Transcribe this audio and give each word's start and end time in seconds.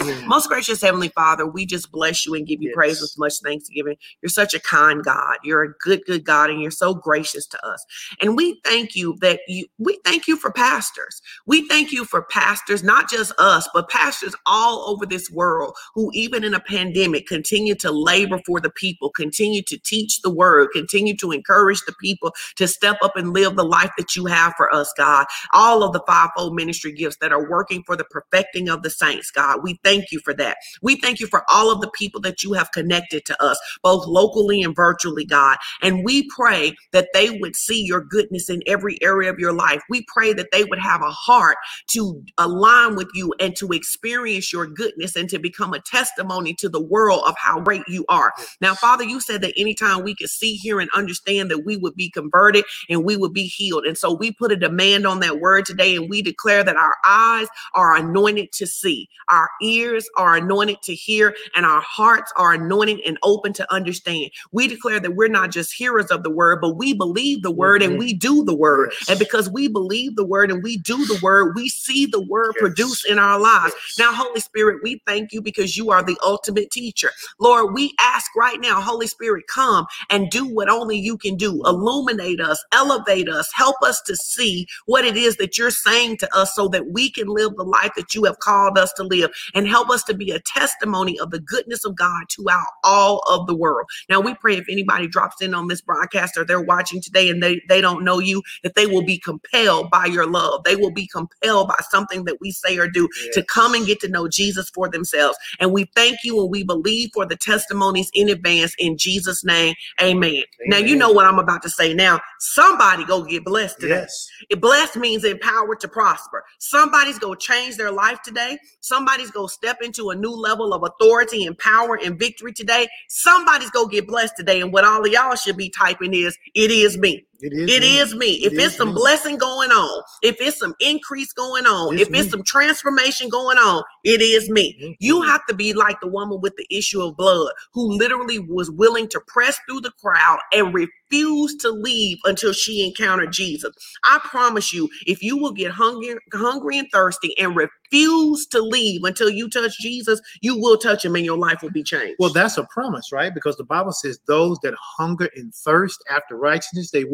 Yeah. 0.00 0.26
Most 0.26 0.48
gracious 0.48 0.82
Heavenly 0.82 1.08
Father, 1.08 1.46
we 1.46 1.66
just 1.66 1.92
bless 1.92 2.26
you 2.26 2.34
and 2.34 2.46
give 2.46 2.62
you 2.62 2.68
Yes. 2.68 2.74
praise 2.76 3.00
with 3.02 3.14
much 3.18 3.34
thanksgiving. 3.44 3.96
You're 4.22 4.30
such 4.30 4.54
a 4.54 4.60
kind 4.60 5.02
God. 5.04 5.38
You're 5.44 5.62
a 5.64 5.74
good, 5.80 6.02
good 6.06 6.24
God, 6.24 6.50
and 6.50 6.62
you're 6.62 6.70
so 6.70 6.94
gracious 6.94 7.46
to 7.48 7.66
us. 7.66 7.84
And 8.20 8.36
we 8.36 8.60
thank 8.64 8.96
you 8.96 9.16
that 9.20 9.40
you, 9.48 9.66
we 9.78 9.98
thank 10.04 10.28
you 10.28 10.36
for 10.36 10.52
pastors. 10.52 11.22
We 11.46 11.68
thank 11.68 11.92
you 11.92 12.04
for 12.04 12.22
pastors, 12.22 12.82
not 12.82 13.10
just 13.10 13.32
us, 13.38 13.68
but 13.74 13.88
pastors 13.90 14.34
all 14.46 14.88
over 14.88 15.06
this 15.06 15.30
world 15.30 15.76
who, 15.94 16.10
even 16.14 16.44
in 16.44 16.54
a 16.54 16.60
pandemic, 16.60 17.26
continue 17.26 17.74
to 17.76 17.90
labor 17.92 18.40
for 18.46 18.60
the 18.60 18.70
people, 18.70 19.10
continue 19.10 19.62
to 19.64 19.78
teach 19.78 20.22
the 20.22 20.30
word, 20.30 20.70
continue 20.72 21.16
to 21.18 21.32
encourage 21.32 21.82
the 21.86 21.94
people 22.00 22.34
to 22.56 22.68
step 22.68 22.98
up 23.02 23.16
and 23.16 23.34
live 23.34 23.56
the 23.56 23.64
life 23.64 23.92
that 23.98 24.16
you 24.16 24.26
have 24.26 24.54
for 24.56 24.74
us, 24.74 24.92
God. 24.96 25.26
All 25.52 25.82
of 25.84 25.92
the 25.92 26.02
fivefold 26.06 26.54
ministry 26.54 26.92
gifts 26.92 27.18
that 27.20 27.32
are 27.32 27.48
working 27.50 27.82
for 27.84 27.96
the 27.96 28.04
perfecting 28.04 28.68
of 28.68 28.82
the 28.82 28.90
saints, 28.90 29.30
God. 29.30 29.60
We 29.62 29.74
thank 29.84 30.12
you 30.12 30.20
for 30.20 30.34
that. 30.34 30.58
We 30.80 30.96
thank 30.96 31.20
you 31.20 31.26
for 31.26 31.44
all 31.52 31.70
of 31.70 31.80
the 31.80 31.90
people 31.90 32.20
that 32.22 32.42
you 32.42 32.52
have 32.54 32.72
connected 32.72 33.24
to 33.26 33.42
us, 33.42 33.58
both 33.82 34.06
locally 34.06 34.62
and 34.62 34.74
virtually, 34.74 35.24
God. 35.24 35.58
And 35.82 36.04
we 36.04 36.28
pray 36.28 36.74
that 36.92 37.08
they 37.14 37.30
would 37.38 37.56
see 37.56 37.84
your 37.84 38.02
goodness 38.02 38.48
in 38.48 38.62
every 38.66 39.00
area 39.02 39.30
of 39.30 39.38
your 39.38 39.52
life. 39.52 39.82
We 39.88 40.04
pray 40.08 40.32
that 40.34 40.48
they 40.52 40.64
would 40.64 40.78
have 40.78 41.02
a 41.02 41.10
heart 41.10 41.56
to 41.88 42.22
align 42.38 42.96
with 42.96 43.08
you 43.14 43.34
and 43.40 43.54
to 43.56 43.68
experience 43.72 44.52
your 44.52 44.66
goodness 44.66 45.16
and 45.16 45.28
to 45.30 45.38
become 45.38 45.74
a 45.74 45.80
testimony 45.80 46.54
to 46.54 46.68
the 46.68 46.80
world 46.80 47.22
of 47.26 47.34
how 47.38 47.60
great 47.60 47.82
you 47.88 48.04
are. 48.08 48.32
Now, 48.60 48.74
Father, 48.74 49.04
you 49.04 49.20
said 49.20 49.40
that 49.42 49.54
anytime 49.56 50.02
we 50.02 50.14
could 50.14 50.28
see, 50.28 50.54
hear, 50.54 50.80
and 50.80 50.90
understand 50.94 51.50
that 51.50 51.64
we 51.64 51.76
would 51.76 51.94
be 51.94 52.10
converted 52.10 52.64
and 52.88 53.04
we 53.04 53.16
would 53.16 53.32
be 53.32 53.44
healed. 53.44 53.84
And 53.84 53.96
so 53.96 54.12
we 54.12 54.32
put 54.32 54.52
a 54.52 54.56
demand 54.56 55.06
on 55.06 55.20
that 55.20 55.40
word 55.40 55.66
today 55.66 55.96
and 55.96 56.08
we 56.08 56.22
declare 56.22 56.64
that 56.64 56.76
our 56.76 56.94
eyes 57.04 57.48
are 57.74 57.96
anointed 57.96 58.52
to 58.52 58.66
see, 58.66 59.08
our 59.28 59.48
ears 59.62 59.71
are 60.16 60.36
anointed 60.36 60.82
to 60.82 60.94
hear, 60.94 61.34
and 61.56 61.66
our 61.66 61.80
hearts 61.82 62.32
are 62.36 62.52
anointed 62.54 63.00
and 63.06 63.18
open 63.22 63.52
to 63.54 63.72
understand. 63.72 64.30
We 64.52 64.68
declare 64.68 65.00
that 65.00 65.16
we're 65.16 65.28
not 65.28 65.50
just 65.50 65.72
hearers 65.74 66.06
of 66.06 66.22
the 66.22 66.30
word, 66.30 66.60
but 66.60 66.76
we 66.76 66.94
believe 66.94 67.42
the 67.42 67.50
word 67.50 67.82
and 67.82 67.94
Mhm. 67.94 67.98
we 67.98 68.14
do 68.14 68.44
the 68.44 68.54
word. 68.54 68.92
Yes. 68.92 69.10
And 69.10 69.18
because 69.18 69.50
we 69.50 69.68
believe 69.68 70.16
the 70.16 70.24
word 70.24 70.50
and 70.50 70.62
we 70.62 70.78
do 70.78 71.06
the 71.06 71.18
word, 71.22 71.54
we 71.56 71.68
see 71.68 72.06
the 72.06 72.20
word 72.20 72.54
Yes. 72.56 72.60
produce 72.60 73.04
in 73.06 73.18
our 73.18 73.38
lives. 73.40 73.74
Yes. 73.74 73.98
Now, 73.98 74.12
Holy 74.12 74.40
Spirit, 74.40 74.82
we 74.82 75.02
thank 75.06 75.32
you 75.32 75.42
because 75.42 75.76
you 75.76 75.90
are 75.90 76.02
the 76.02 76.18
ultimate 76.24 76.70
teacher. 76.70 77.12
Lord, 77.40 77.74
we 77.74 77.94
ask 78.00 78.34
right 78.36 78.60
now, 78.60 78.80
Holy 78.80 79.06
Spirit, 79.06 79.46
come 79.48 79.86
and 80.10 80.30
do 80.30 80.46
what 80.46 80.68
only 80.70 80.98
you 80.98 81.18
can 81.18 81.36
do. 81.36 81.62
Illuminate 81.66 82.40
us, 82.40 82.62
elevate 82.72 83.28
us, 83.28 83.50
help 83.54 83.76
us 83.82 84.00
to 84.02 84.16
see 84.16 84.66
what 84.86 85.04
it 85.04 85.16
is 85.16 85.36
that 85.36 85.58
you're 85.58 85.70
saying 85.70 86.18
to 86.18 86.36
us 86.36 86.54
so 86.54 86.68
that 86.68 86.88
we 86.92 87.10
can 87.10 87.28
live 87.28 87.56
the 87.56 87.64
life 87.64 87.92
that 87.96 88.14
you 88.14 88.24
have 88.24 88.38
called 88.40 88.78
us 88.78 88.92
to 88.94 89.04
live 89.04 89.30
and 89.54 89.61
help 89.66 89.90
us 89.90 90.02
to 90.04 90.14
be 90.14 90.30
a 90.30 90.40
testimony 90.40 91.18
of 91.18 91.30
the 91.30 91.40
goodness 91.40 91.84
of 91.84 91.96
God 91.96 92.24
to 92.30 92.46
our 92.50 92.66
all 92.84 93.22
of 93.28 93.46
the 93.46 93.54
world. 93.54 93.86
Now, 94.08 94.20
we 94.20 94.34
pray 94.34 94.56
if 94.56 94.66
anybody 94.68 95.06
drops 95.06 95.40
in 95.40 95.54
on 95.54 95.68
this 95.68 95.80
broadcast 95.80 96.36
or 96.36 96.44
they're 96.44 96.60
watching 96.60 97.00
today 97.00 97.28
and 97.28 97.42
they, 97.42 97.60
they 97.68 97.80
don't 97.80 98.04
know 98.04 98.18
you, 98.18 98.42
that 98.62 98.74
they 98.74 98.86
will 98.86 99.04
be 99.04 99.18
compelled 99.18 99.90
by 99.90 100.06
your 100.06 100.26
love. 100.26 100.64
They 100.64 100.76
will 100.76 100.90
be 100.90 101.06
compelled 101.06 101.68
by 101.68 101.76
something 101.90 102.24
that 102.24 102.40
we 102.40 102.50
say 102.50 102.78
or 102.78 102.88
do 102.88 103.08
to 103.32 103.42
come 103.44 103.74
and 103.74 103.86
get 103.86 104.00
to 104.00 104.08
know 104.08 104.28
Jesus 104.28 104.70
for 104.70 104.88
themselves. 104.88 105.36
And 105.60 105.72
we 105.72 105.90
thank 105.94 106.18
you 106.24 106.40
and 106.40 106.50
we 106.50 106.62
believe 106.64 107.10
for 107.12 107.26
the 107.26 107.36
testimonies 107.36 108.10
in 108.14 108.28
advance 108.28 108.74
in 108.78 108.96
Jesus' 108.98 109.44
name. 109.44 109.74
Amen. 110.00 110.44
Now, 110.66 110.78
you 110.78 110.96
know 110.96 111.10
what 111.10 111.26
I'm 111.26 111.38
about 111.38 111.62
to 111.62 111.70
say 111.70 111.94
now. 111.94 112.20
Somebody 112.38 113.04
go 113.04 113.22
get 113.22 113.44
blessed 113.44 113.80
today. 113.80 113.94
Yes. 113.94 114.28
It 114.50 114.60
blessed 114.60 114.96
means 114.96 115.24
empowered 115.24 115.80
to 115.80 115.88
prosper. 115.88 116.44
Somebody's 116.58 117.18
to 117.18 117.34
change 117.36 117.76
their 117.76 117.90
life 117.90 118.20
today. 118.22 118.58
Somebody's 118.80 119.30
to 119.32 119.48
step 119.52 119.78
into 119.82 120.10
a 120.10 120.14
new 120.14 120.30
level 120.30 120.72
of 120.72 120.82
authority 120.82 121.46
and 121.46 121.56
power 121.58 121.98
and 122.02 122.18
victory 122.18 122.52
today. 122.52 122.88
Somebody's 123.08 123.70
going 123.70 123.88
to 123.88 123.94
get 123.94 124.06
blessed 124.06 124.36
today. 124.36 124.60
And 124.60 124.72
what 124.72 124.84
all 124.84 125.04
of 125.04 125.12
y'all 125.12 125.34
should 125.36 125.56
be 125.56 125.68
typing 125.68 126.14
is, 126.14 126.36
it 126.54 126.70
is 126.70 126.98
me. 126.98 127.26
It 127.42 127.54
is. 127.54 127.70
It 127.70 127.82
me. 127.82 127.98
is 127.98 128.14
me. 128.16 128.32
If 128.44 128.54
It 128.54 128.58
it's 128.58 128.74
is 128.74 128.76
some 128.76 128.90
me. 128.90 128.94
blessing 128.94 129.38
going 129.38 129.70
on, 129.72 130.04
if 130.22 130.36
it's 130.40 130.58
some 130.58 130.74
increase 130.80 131.32
going 131.34 131.66
on, 131.66 131.94
It's 131.94 132.02
if 132.02 132.08
it's 132.14 132.24
me. 132.24 132.30
some 132.30 132.44
transformation 132.44 133.30
going 133.30 133.58
on, 133.58 133.84
it 134.04 134.22
is 134.22 134.50
me. 134.50 134.96
You 135.00 135.22
have 135.22 135.46
to 135.48 135.54
be 135.54 135.74
like 135.74 136.00
the 136.00 136.08
woman 136.08 136.40
with 136.42 136.54
the 136.56 136.66
issue 136.76 137.02
of 137.02 137.16
blood 137.16 137.52
who 137.74 137.88
literally 137.98 138.40
was 138.40 138.70
willing 138.70 139.08
to 139.10 139.20
press 139.28 139.58
through 139.68 139.82
the 139.82 139.92
crowd 140.02 140.40
and 140.52 140.74
refuse 140.74 141.56
to 141.56 141.70
leave 141.70 142.18
until 142.24 142.52
she 142.54 142.86
encountered 142.86 143.32
Jesus. 143.32 143.74
I 144.04 144.20
promise 144.24 144.72
you, 144.72 144.88
if 145.06 145.22
you 145.22 145.36
will 145.38 145.52
get 145.52 145.72
hungry, 145.72 146.16
hungry 146.32 146.78
and 146.78 146.88
thirsty 146.92 147.38
and 147.38 147.56
refuse 147.56 148.46
to 148.48 148.60
leave 148.62 149.04
until 149.04 149.30
you 149.30 149.50
touch 149.50 149.78
Jesus, 149.80 150.20
you 150.42 150.58
will 150.58 150.78
touch 150.78 151.04
him 151.04 151.16
and 151.16 151.24
your 151.26 151.38
life 151.38 151.62
will 151.62 151.70
be 151.72 151.84
changed. 151.84 152.16
Well, 152.20 152.32
that's 152.32 152.58
a 152.58 152.66
promise, 152.72 153.12
right? 153.12 153.34
Because 153.34 153.56
the 153.56 153.64
Bible 153.64 153.92
says 153.92 154.18
those 154.26 154.58
that 154.62 154.74
hunger 154.98 155.28
and 155.36 155.54
thirst 155.54 156.02
after 156.10 156.36
righteousness, 156.36 156.90
they 156.92 157.04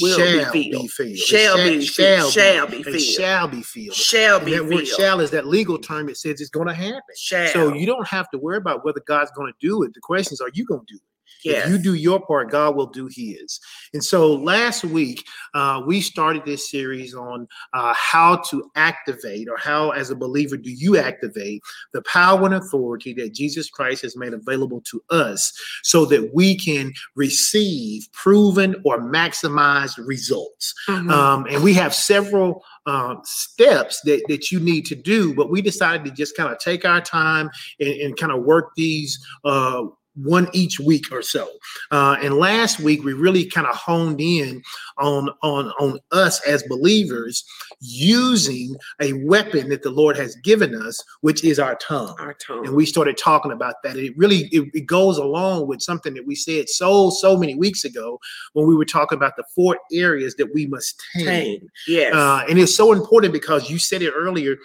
Will 0.00 0.16
be 0.16 0.38
shall 0.42 0.52
filled. 0.52 0.82
be 0.82 0.88
filled. 0.88 1.16
Shall 1.18 1.56
It 1.58 1.78
be 1.78 1.84
shall, 1.86 2.30
filled. 2.30 2.32
Shall 2.32 2.66
be 2.66 2.76
and 2.76 2.84
filled. 2.84 3.00
Shall 3.00 3.48
be 3.48 3.62
filled. 3.62 3.94
shall 3.94 4.36
And 4.36 4.46
be 4.46 4.52
that 4.52 4.68
filled. 4.68 4.86
shall 4.86 5.20
is 5.20 5.30
that 5.30 5.46
legal 5.46 5.78
term. 5.78 6.08
It 6.08 6.16
says 6.16 6.40
it's 6.40 6.50
going 6.50 6.68
to 6.68 6.74
happen. 6.74 7.00
Shall. 7.16 7.48
So 7.48 7.74
you 7.74 7.86
don't 7.86 8.06
have 8.06 8.30
to 8.30 8.38
worry 8.38 8.56
about 8.58 8.84
whether 8.84 9.00
God's 9.06 9.30
going 9.32 9.52
to 9.52 9.66
do 9.66 9.82
it. 9.82 9.94
The 9.94 10.00
question 10.00 10.34
is, 10.34 10.40
are 10.40 10.50
you 10.54 10.64
going 10.64 10.80
to 10.80 10.86
do 10.88 10.96
it? 10.96 11.02
Yes. 11.44 11.66
If 11.66 11.70
you 11.70 11.78
do 11.78 11.94
your 11.94 12.20
part, 12.20 12.50
God 12.50 12.76
will 12.76 12.86
do 12.86 13.08
His. 13.12 13.60
And 13.92 14.02
so 14.02 14.34
last 14.34 14.84
week, 14.84 15.26
uh, 15.54 15.82
we 15.86 16.00
started 16.00 16.44
this 16.44 16.70
series 16.70 17.14
on 17.14 17.48
uh, 17.72 17.94
how 17.96 18.36
to 18.50 18.70
activate, 18.76 19.48
or 19.48 19.56
how, 19.56 19.90
as 19.90 20.10
a 20.10 20.16
believer, 20.16 20.56
do 20.56 20.70
you 20.70 20.98
activate 20.98 21.62
the 21.92 22.02
power 22.02 22.44
and 22.46 22.54
authority 22.54 23.12
that 23.14 23.34
Jesus 23.34 23.70
Christ 23.70 24.02
has 24.02 24.16
made 24.16 24.34
available 24.34 24.80
to 24.90 25.02
us 25.10 25.52
so 25.82 26.04
that 26.06 26.30
we 26.34 26.56
can 26.56 26.92
receive 27.16 28.08
proven 28.12 28.76
or 28.84 29.00
maximized 29.00 29.98
results. 30.06 30.74
Mhm. 30.88 31.10
Um, 31.10 31.46
and 31.50 31.62
we 31.62 31.74
have 31.74 31.94
several 31.94 32.64
um, 32.86 33.20
steps 33.24 34.00
that, 34.02 34.22
that 34.28 34.50
you 34.50 34.60
need 34.60 34.86
to 34.86 34.94
do, 34.94 35.34
but 35.34 35.50
we 35.50 35.62
decided 35.62 36.04
to 36.04 36.10
just 36.10 36.36
kind 36.36 36.52
of 36.52 36.58
take 36.58 36.84
our 36.84 37.00
time 37.00 37.50
and, 37.78 37.88
and 37.88 38.16
kind 38.16 38.32
of 38.32 38.42
work 38.42 38.70
these 38.76 39.18
uh, 39.44 39.84
one 40.22 40.48
each 40.52 40.80
week 40.80 41.06
or 41.12 41.22
so. 41.22 41.48
Uh, 41.90 42.16
and 42.22 42.34
last 42.34 42.80
week 42.80 43.04
we 43.04 43.12
really 43.12 43.44
kind 43.44 43.66
of 43.66 43.74
honed 43.74 44.20
in 44.20 44.62
on 44.98 45.30
on 45.42 45.68
on 45.80 45.98
us 46.12 46.40
as 46.46 46.62
believers 46.64 47.44
using 47.80 48.76
a 49.00 49.12
weapon 49.24 49.68
that 49.70 49.82
the 49.82 49.90
Lord 49.90 50.16
has 50.16 50.36
given 50.36 50.74
us, 50.74 51.02
which 51.20 51.44
is 51.44 51.58
our 51.58 51.76
tongue 51.76 52.14
our 52.18 52.34
tongue. 52.34 52.66
and 52.66 52.74
we 52.74 52.86
started 52.86 53.16
talking 53.16 53.52
about 53.52 53.76
that. 53.82 53.96
It 53.96 54.16
really 54.16 54.48
it, 54.52 54.70
it 54.74 54.86
goes 54.86 55.18
along 55.18 55.66
with 55.66 55.80
something 55.80 56.14
that 56.14 56.26
we 56.26 56.34
said 56.34 56.68
so 56.68 57.10
so 57.10 57.36
many 57.36 57.54
weeks 57.54 57.84
ago 57.84 58.18
when 58.52 58.66
we 58.66 58.74
were 58.74 58.84
talking 58.84 59.16
about 59.16 59.36
the 59.36 59.44
four 59.54 59.78
areas 59.92 60.34
that 60.36 60.52
we 60.54 60.66
must 60.66 61.02
tame. 61.14 61.26
Tame. 61.26 61.70
Yes. 61.86 62.14
Uh, 62.14 62.44
and 62.48 62.58
it's 62.58 62.74
so 62.74 62.92
important 62.92 63.32
because 63.32 63.70
you 63.70 63.78
said 63.78 64.02
it 64.02 64.12
earlier. 64.14 64.56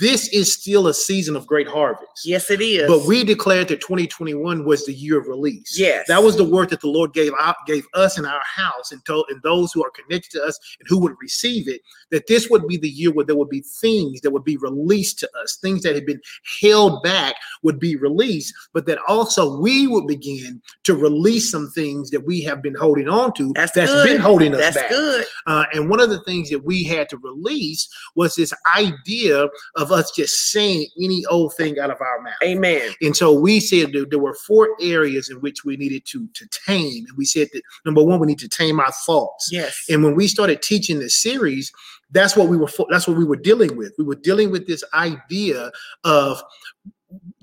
This 0.00 0.28
is 0.28 0.52
still 0.52 0.88
a 0.88 0.94
season 0.94 1.36
of 1.36 1.46
great 1.46 1.68
harvest. 1.68 2.24
yes, 2.24 2.50
it 2.50 2.60
is. 2.60 2.88
But 2.88 3.06
we 3.06 3.22
declared 3.22 3.68
that 3.68 3.80
2021 3.80 4.64
was 4.64 4.84
the 4.84 4.92
year 4.96 5.18
of 5.20 5.26
release. 5.26 5.78
Yes. 5.78 6.06
That 6.08 6.22
was 6.22 6.36
the 6.36 6.44
word 6.44 6.70
that 6.70 6.80
the 6.80 6.88
Lord 6.88 7.12
gave 7.12 7.32
out, 7.38 7.56
gave 7.66 7.86
us 7.94 8.18
in 8.18 8.24
our 8.24 8.42
house 8.44 8.92
and 8.92 9.04
told 9.04 9.26
and 9.28 9.42
those 9.42 9.72
who 9.72 9.84
are 9.84 9.90
connected 9.90 10.30
to 10.32 10.42
us 10.42 10.58
and 10.80 10.88
who 10.88 10.98
would 11.00 11.14
receive 11.20 11.68
it, 11.68 11.82
that 12.10 12.26
this 12.26 12.48
would 12.50 12.66
be 12.66 12.76
the 12.76 12.88
year 12.88 13.12
where 13.12 13.24
there 13.24 13.36
would 13.36 13.48
be 13.48 13.60
things 13.80 14.20
that 14.20 14.30
would 14.30 14.44
be 14.44 14.56
released 14.56 15.18
to 15.20 15.30
us, 15.42 15.56
things 15.56 15.82
that 15.82 15.94
had 15.94 16.06
been 16.06 16.20
held 16.60 17.02
back 17.02 17.34
would 17.62 17.78
be 17.78 17.96
released, 17.96 18.54
but 18.72 18.86
that 18.86 18.98
also 19.08 19.58
we 19.60 19.86
would 19.86 20.06
begin 20.06 20.60
to 20.84 20.94
release 20.94 21.50
some 21.50 21.70
things 21.70 22.10
that 22.10 22.24
we 22.26 22.40
have 22.42 22.62
been 22.62 22.74
holding 22.74 23.08
on 23.08 23.32
to 23.34 23.52
That's 23.54 23.72
that's 23.72 23.90
good. 23.92 24.06
been 24.06 24.20
holding 24.20 24.54
us 24.54 24.60
That's 24.60 24.76
back. 24.76 24.90
good. 24.90 25.24
Uh, 25.46 25.64
and 25.72 25.88
one 25.90 26.00
of 26.00 26.10
the 26.10 26.20
things 26.24 26.50
that 26.50 26.64
we 26.64 26.84
had 26.84 27.08
to 27.10 27.18
release 27.18 27.88
was 28.14 28.34
this 28.34 28.52
idea 28.76 29.48
of 29.76 29.92
us 29.92 30.10
just 30.12 30.50
saying 30.50 30.86
any 31.00 31.24
old 31.26 31.54
thing 31.54 31.78
out 31.78 31.90
of 31.90 32.00
our 32.00 32.20
mouth. 32.22 32.34
Amen. 32.42 32.92
And 33.02 33.16
so 33.16 33.32
we 33.32 33.60
said 33.60 33.92
there 34.10 34.18
were 34.18 34.34
four 34.34 34.75
areas 34.80 35.28
in 35.28 35.40
which 35.40 35.64
we 35.64 35.76
needed 35.76 36.04
to 36.06 36.28
to 36.34 36.48
tame. 36.66 37.04
And 37.08 37.16
we 37.16 37.24
said 37.24 37.48
that 37.52 37.62
number 37.84 38.02
one, 38.02 38.20
we 38.20 38.26
need 38.26 38.38
to 38.40 38.48
tame 38.48 38.80
our 38.80 38.92
thoughts. 39.04 39.48
Yes. 39.52 39.84
And 39.88 40.02
when 40.04 40.14
we 40.14 40.28
started 40.28 40.62
teaching 40.62 40.98
this 40.98 41.20
series, 41.20 41.72
that's 42.10 42.36
what 42.36 42.48
we 42.48 42.56
were 42.56 42.68
that's 42.90 43.08
what 43.08 43.16
we 43.16 43.24
were 43.24 43.36
dealing 43.36 43.76
with. 43.76 43.94
We 43.98 44.04
were 44.04 44.16
dealing 44.16 44.50
with 44.50 44.66
this 44.66 44.84
idea 44.94 45.70
of 46.04 46.42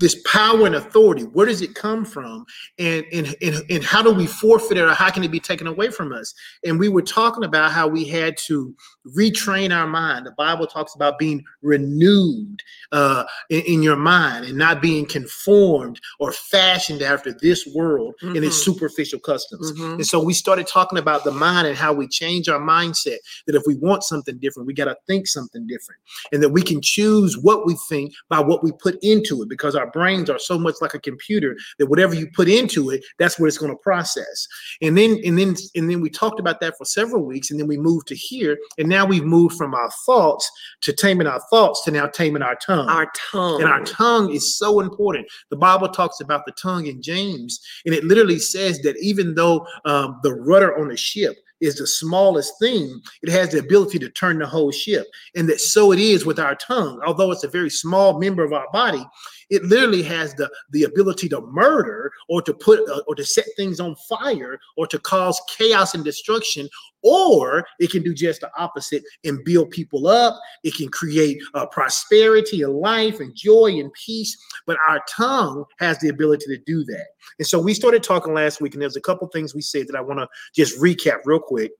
this 0.00 0.20
power 0.26 0.66
and 0.66 0.74
authority 0.74 1.22
where 1.22 1.46
does 1.46 1.62
it 1.62 1.74
come 1.74 2.04
from 2.04 2.44
and, 2.78 3.04
and 3.12 3.34
and 3.40 3.62
and 3.70 3.84
how 3.84 4.02
do 4.02 4.12
we 4.12 4.26
forfeit 4.26 4.76
it 4.76 4.80
or 4.80 4.92
how 4.92 5.08
can 5.08 5.22
it 5.22 5.30
be 5.30 5.38
taken 5.38 5.66
away 5.68 5.88
from 5.88 6.12
us 6.12 6.34
and 6.64 6.78
we 6.78 6.88
were 6.88 7.02
talking 7.02 7.44
about 7.44 7.70
how 7.70 7.86
we 7.86 8.04
had 8.04 8.36
to 8.36 8.74
retrain 9.16 9.74
our 9.74 9.86
mind 9.86 10.26
the 10.26 10.32
bible 10.32 10.66
talks 10.66 10.94
about 10.96 11.18
being 11.18 11.42
renewed 11.62 12.60
uh, 12.92 13.24
in, 13.50 13.60
in, 13.62 13.82
your 13.82 13.96
mind 13.96 14.44
and 14.44 14.56
not 14.56 14.80
being 14.80 15.04
conformed 15.04 16.00
or 16.18 16.32
fashioned 16.32 17.02
after 17.02 17.32
this 17.32 17.66
world 17.74 18.14
mm-hmm. 18.22 18.34
and 18.34 18.44
its 18.44 18.56
superficial 18.56 19.18
customs 19.20 19.72
mm-hmm. 19.72 19.94
and 19.94 20.06
so 20.06 20.22
we 20.22 20.32
started 20.32 20.66
talking 20.66 20.98
about 20.98 21.22
the 21.22 21.30
mind 21.30 21.66
and 21.66 21.76
how 21.76 21.92
we 21.92 22.08
change 22.08 22.48
our 22.48 22.60
mindset 22.60 23.18
that 23.46 23.54
if 23.54 23.62
we 23.66 23.76
want 23.76 24.02
something 24.02 24.38
different 24.38 24.66
we 24.66 24.74
got 24.74 24.86
to 24.86 24.96
think 25.06 25.26
something 25.26 25.66
different 25.66 26.00
and 26.32 26.42
that 26.42 26.48
we 26.48 26.62
can 26.62 26.80
choose 26.80 27.38
what 27.38 27.66
we 27.66 27.76
think 27.88 28.12
by 28.28 28.40
what 28.40 28.62
we 28.64 28.72
put 28.72 28.96
into 29.02 29.42
it 29.42 29.48
because 29.48 29.74
our 29.74 29.83
brains 29.90 30.30
are 30.30 30.38
so 30.38 30.58
much 30.58 30.76
like 30.80 30.94
a 30.94 31.00
computer 31.00 31.56
that 31.78 31.86
whatever 31.86 32.14
you 32.14 32.28
put 32.34 32.48
into 32.48 32.90
it, 32.90 33.04
that's 33.18 33.38
what 33.38 33.46
it's 33.46 33.58
going 33.58 33.72
to 33.72 33.78
process. 33.78 34.46
And 34.82 34.96
then 34.96 35.20
and 35.24 35.38
then 35.38 35.54
and 35.74 35.90
then 35.90 36.00
we 36.00 36.10
talked 36.10 36.40
about 36.40 36.60
that 36.60 36.76
for 36.76 36.84
several 36.84 37.24
weeks, 37.24 37.50
and 37.50 37.58
then 37.58 37.66
we 37.66 37.76
moved 37.76 38.08
to 38.08 38.14
here, 38.14 38.58
and 38.78 38.88
now 38.88 39.04
we've 39.04 39.24
moved 39.24 39.56
from 39.56 39.74
our 39.74 39.90
thoughts 40.06 40.50
to 40.82 40.92
taming 40.92 41.26
our 41.26 41.40
thoughts 41.50 41.84
to 41.84 41.90
now 41.90 42.06
taming 42.06 42.42
our 42.42 42.56
tongue. 42.56 42.88
Our 42.88 43.10
tongue. 43.30 43.62
And 43.62 43.70
our 43.70 43.84
tongue 43.84 44.32
is 44.32 44.56
so 44.58 44.80
important. 44.80 45.26
The 45.50 45.56
Bible 45.56 45.88
talks 45.88 46.20
about 46.20 46.44
the 46.46 46.52
tongue 46.52 46.86
in 46.86 47.02
James, 47.02 47.60
and 47.86 47.94
it 47.94 48.04
literally 48.04 48.38
says 48.38 48.80
that 48.80 48.96
even 49.00 49.34
though 49.34 49.66
um, 49.84 50.20
the 50.22 50.34
rudder 50.34 50.78
on 50.78 50.90
a 50.90 50.96
ship 50.96 51.36
is 51.60 51.76
the 51.76 51.86
smallest 51.86 52.52
thing, 52.58 53.00
it 53.22 53.30
has 53.30 53.50
the 53.50 53.58
ability 53.58 53.98
to 53.98 54.10
turn 54.10 54.38
the 54.38 54.46
whole 54.46 54.70
ship. 54.70 55.06
And 55.34 55.48
that 55.48 55.60
so 55.60 55.92
it 55.92 55.98
is 55.98 56.26
with 56.26 56.38
our 56.38 56.54
tongue. 56.54 57.00
Although 57.06 57.32
it's 57.32 57.44
a 57.44 57.48
very 57.48 57.70
small 57.70 58.18
member 58.18 58.44
of 58.44 58.52
our 58.52 58.66
body, 58.72 59.04
it 59.50 59.62
literally 59.64 60.02
has 60.02 60.34
the, 60.34 60.50
the 60.70 60.84
ability 60.84 61.28
to 61.30 61.40
murder 61.42 62.12
or 62.28 62.42
to 62.42 62.54
put 62.54 62.80
uh, 62.88 63.02
or 63.06 63.14
to 63.14 63.24
set 63.24 63.46
things 63.56 63.80
on 63.80 63.96
fire 64.08 64.58
or 64.76 64.86
to 64.86 64.98
cause 64.98 65.40
chaos 65.56 65.94
and 65.94 66.04
destruction 66.04 66.68
or 67.04 67.66
it 67.78 67.90
can 67.90 68.02
do 68.02 68.14
just 68.14 68.40
the 68.40 68.50
opposite 68.58 69.04
and 69.24 69.44
build 69.44 69.70
people 69.70 70.08
up. 70.08 70.40
It 70.64 70.74
can 70.74 70.88
create 70.88 71.38
uh, 71.52 71.66
prosperity 71.66 72.62
and 72.62 72.72
life 72.72 73.20
and 73.20 73.34
joy 73.34 73.78
and 73.78 73.92
peace. 73.92 74.36
But 74.66 74.78
our 74.88 75.00
tongue 75.08 75.64
has 75.78 75.98
the 75.98 76.08
ability 76.08 76.46
to 76.46 76.58
do 76.66 76.82
that. 76.84 77.06
And 77.38 77.46
so 77.46 77.60
we 77.60 77.74
started 77.74 78.02
talking 78.02 78.32
last 78.32 78.60
week, 78.60 78.72
and 78.72 78.82
there's 78.82 78.96
a 78.96 79.02
couple 79.02 79.28
things 79.28 79.54
we 79.54 79.60
said 79.60 79.86
that 79.88 79.96
I 79.96 80.00
want 80.00 80.20
to 80.20 80.28
just 80.54 80.80
recap 80.80 81.18
real 81.26 81.40
quick. 81.40 81.72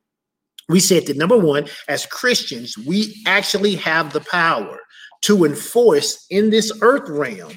We 0.69 0.81
said 0.81 1.07
that 1.07 1.17
number 1.17 1.37
one, 1.37 1.67
as 1.89 2.07
Christians, 2.07 2.77
we 2.79 3.23
actually 3.27 3.77
have 3.77 4.13
the 4.13 4.21
power 4.21 4.79
to 5.25 5.45
enforce 5.45 6.27
in 6.31 6.51
this 6.51 6.71
earth 6.83 7.09
realm 7.09 7.53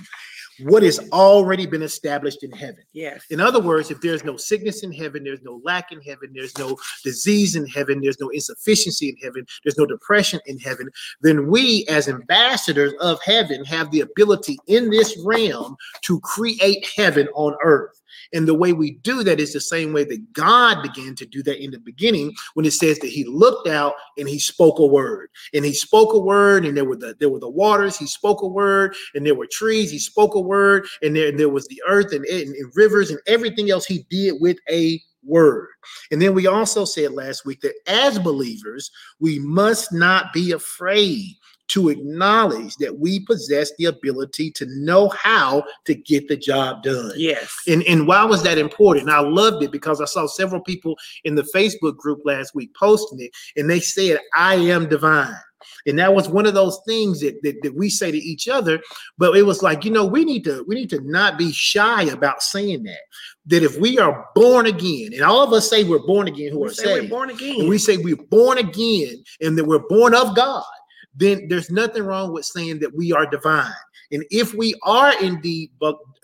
what 0.62 0.84
has 0.84 1.00
already 1.12 1.66
been 1.66 1.84
established 1.84 2.44
in 2.44 2.52
heaven. 2.52 2.84
Yes. 2.94 3.24
In 3.30 3.40
other 3.40 3.60
words, 3.60 3.92
if 3.92 4.02
there's 4.02 4.24
no 4.24 4.38
sickness 4.38 4.84
in 4.84 4.92
heaven, 4.92 5.24
there's 5.24 5.44
no 5.44 5.62
lack 5.64 5.92
in 5.92 6.02
heaven, 6.02 6.32
there's 6.34 6.58
no 6.58 6.78
disease 7.04 7.56
in 7.56 7.68
heaven, 7.68 8.02
there's 8.02 8.20
no 8.20 8.30
insufficiency 8.30 9.10
in 9.10 9.18
heaven, 9.18 9.46
there's 9.64 9.78
no 9.78 9.86
depression 9.86 10.40
in 10.46 10.58
heaven, 10.60 10.90
then 11.22 11.48
we 11.48 11.86
as 11.90 12.08
ambassadors 12.08 12.94
of 13.00 13.22
heaven 13.24 13.64
have 13.66 13.92
the 13.92 14.02
ability 14.02 14.58
in 14.68 14.90
this 14.90 15.16
realm 15.24 15.76
to 16.02 16.20
create 16.22 16.88
heaven 16.96 17.28
on 17.36 17.56
earth. 17.64 18.02
And 18.34 18.48
the 18.48 18.54
way 18.54 18.74
we 18.74 18.92
do 19.04 19.24
that 19.24 19.40
is 19.40 19.54
the 19.54 19.62
same 19.62 19.94
way 19.94 20.04
that 20.06 20.34
God 20.34 20.82
began 20.82 21.16
to 21.16 21.26
do 21.26 21.44
that 21.44 21.64
in 21.64 21.72
the 21.72 21.80
beginning 21.80 22.34
when 22.54 22.66
it 22.66 22.72
says 22.72 23.00
that 23.00 23.08
he 23.08 23.24
looked 23.24 23.68
out 23.68 23.94
and 24.18 24.28
he 24.28 24.40
spoke 24.40 24.80
a 24.80 24.86
word. 24.86 25.30
And 25.54 25.64
he 25.66 25.74
spoke 25.74 26.14
a 26.14 26.20
word, 26.20 26.66
and 26.66 26.76
there 26.76 26.86
were 26.86 26.96
the 26.96 27.16
there 27.20 27.30
were 27.30 27.40
the 27.40 27.50
waters, 27.50 27.98
he 27.98 28.08
spoke 28.08 28.42
a 28.42 28.48
word, 28.48 28.96
and 29.16 29.26
there 29.26 29.36
were 29.36 29.48
trees, 29.52 29.92
he 29.92 30.00
spoke 30.00 30.36
a 30.36 30.40
word, 30.40 30.88
and 31.02 31.16
there, 31.16 31.32
there 31.32 31.50
was 31.50 31.68
the 31.68 31.82
earth 31.88 32.12
and, 32.14 32.26
and, 32.26 32.56
and 32.56 32.72
rivers 32.76 33.10
and 33.10 33.20
everything 33.28 33.70
else 33.72 33.86
he 33.86 34.06
did 34.10 34.36
with 34.40 34.58
a 34.70 35.02
word. 35.24 35.70
And 36.12 36.22
then 36.22 36.34
we 36.34 36.48
also 36.48 36.86
said 36.86 37.12
last 37.12 37.46
week 37.46 37.62
that 37.62 37.76
as 37.88 38.18
believers, 38.20 38.92
we 39.20 39.40
must 39.40 39.92
not 39.92 40.34
be 40.34 40.52
afraid 40.52 41.36
to 41.70 41.90
acknowledge 41.90 42.76
that 42.78 43.00
we 43.00 43.20
possess 43.26 43.72
the 43.78 43.86
ability 43.86 44.52
to 44.52 44.66
know 44.70 45.10
how 45.10 45.64
to 45.86 45.96
get 45.96 46.28
the 46.28 46.38
job 46.38 46.84
done. 46.84 47.12
Yes. 47.16 47.54
And, 47.68 47.84
and 47.84 48.08
why 48.08 48.24
was 48.24 48.44
that 48.44 48.58
important? 48.58 49.08
And 49.08 49.16
I 49.16 49.20
loved 49.20 49.64
it 49.64 49.72
because 49.72 50.02
I 50.02 50.06
saw 50.06 50.28
several 50.28 50.62
people 50.62 50.96
in 51.24 51.36
the 51.36 51.48
Facebook 51.54 51.98
group 51.98 52.22
last 52.26 52.56
week 52.56 52.74
posting 52.76 53.22
it, 53.22 53.32
and 53.56 53.70
they 53.70 53.80
said, 53.80 54.20
I 54.36 54.56
am 54.56 54.88
divine. 54.88 55.36
And 55.86 55.98
that 56.00 56.14
was 56.14 56.30
one 56.30 56.46
of 56.46 56.54
those 56.54 56.80
things 56.86 57.20
that, 57.22 57.42
that, 57.44 57.62
that 57.64 57.76
we 57.76 57.90
say 57.90 58.12
to 58.12 58.18
each 58.18 58.48
other. 58.48 58.80
But 59.18 59.36
it 59.36 59.44
was 59.44 59.64
like, 59.64 59.84
you 59.86 59.92
know, 59.92 60.06
we 60.06 60.24
need 60.24 60.44
to 60.44 60.64
we 60.68 60.76
need 60.76 60.90
to 60.92 61.02
not 61.02 61.38
be 61.38 61.52
shy 61.52 62.04
about 62.04 62.42
saying 62.42 62.84
that. 62.84 63.00
That 63.48 63.64
if 63.64 63.78
we 63.78 63.98
are 63.98 64.28
born 64.36 64.68
again, 64.68 65.14
and 65.14 65.24
all 65.24 65.42
of 65.42 65.54
us 65.54 65.70
say 65.70 65.84
we're 65.84 66.00
born 66.00 66.28
again 66.28 66.52
who 66.52 66.60
we 66.60 66.70
are 66.70 66.74
saved, 66.74 67.10
born 67.10 67.30
again. 67.30 67.68
we 67.68 67.78
say 67.78 67.98
we're 67.98 68.16
born 68.16 68.58
again 68.58 69.24
and 69.42 69.58
that 69.58 69.66
we're 69.66 69.88
born 69.88 70.14
of 70.14 70.36
God 70.36 70.64
then 71.18 71.48
there's 71.48 71.70
nothing 71.70 72.04
wrong 72.04 72.32
with 72.32 72.46
saying 72.46 72.80
that 72.80 72.96
we 72.96 73.12
are 73.12 73.26
divine. 73.26 73.74
And 74.12 74.24
if 74.32 74.54
we 74.54 74.74
are 74.84 75.14
indeed 75.22 75.72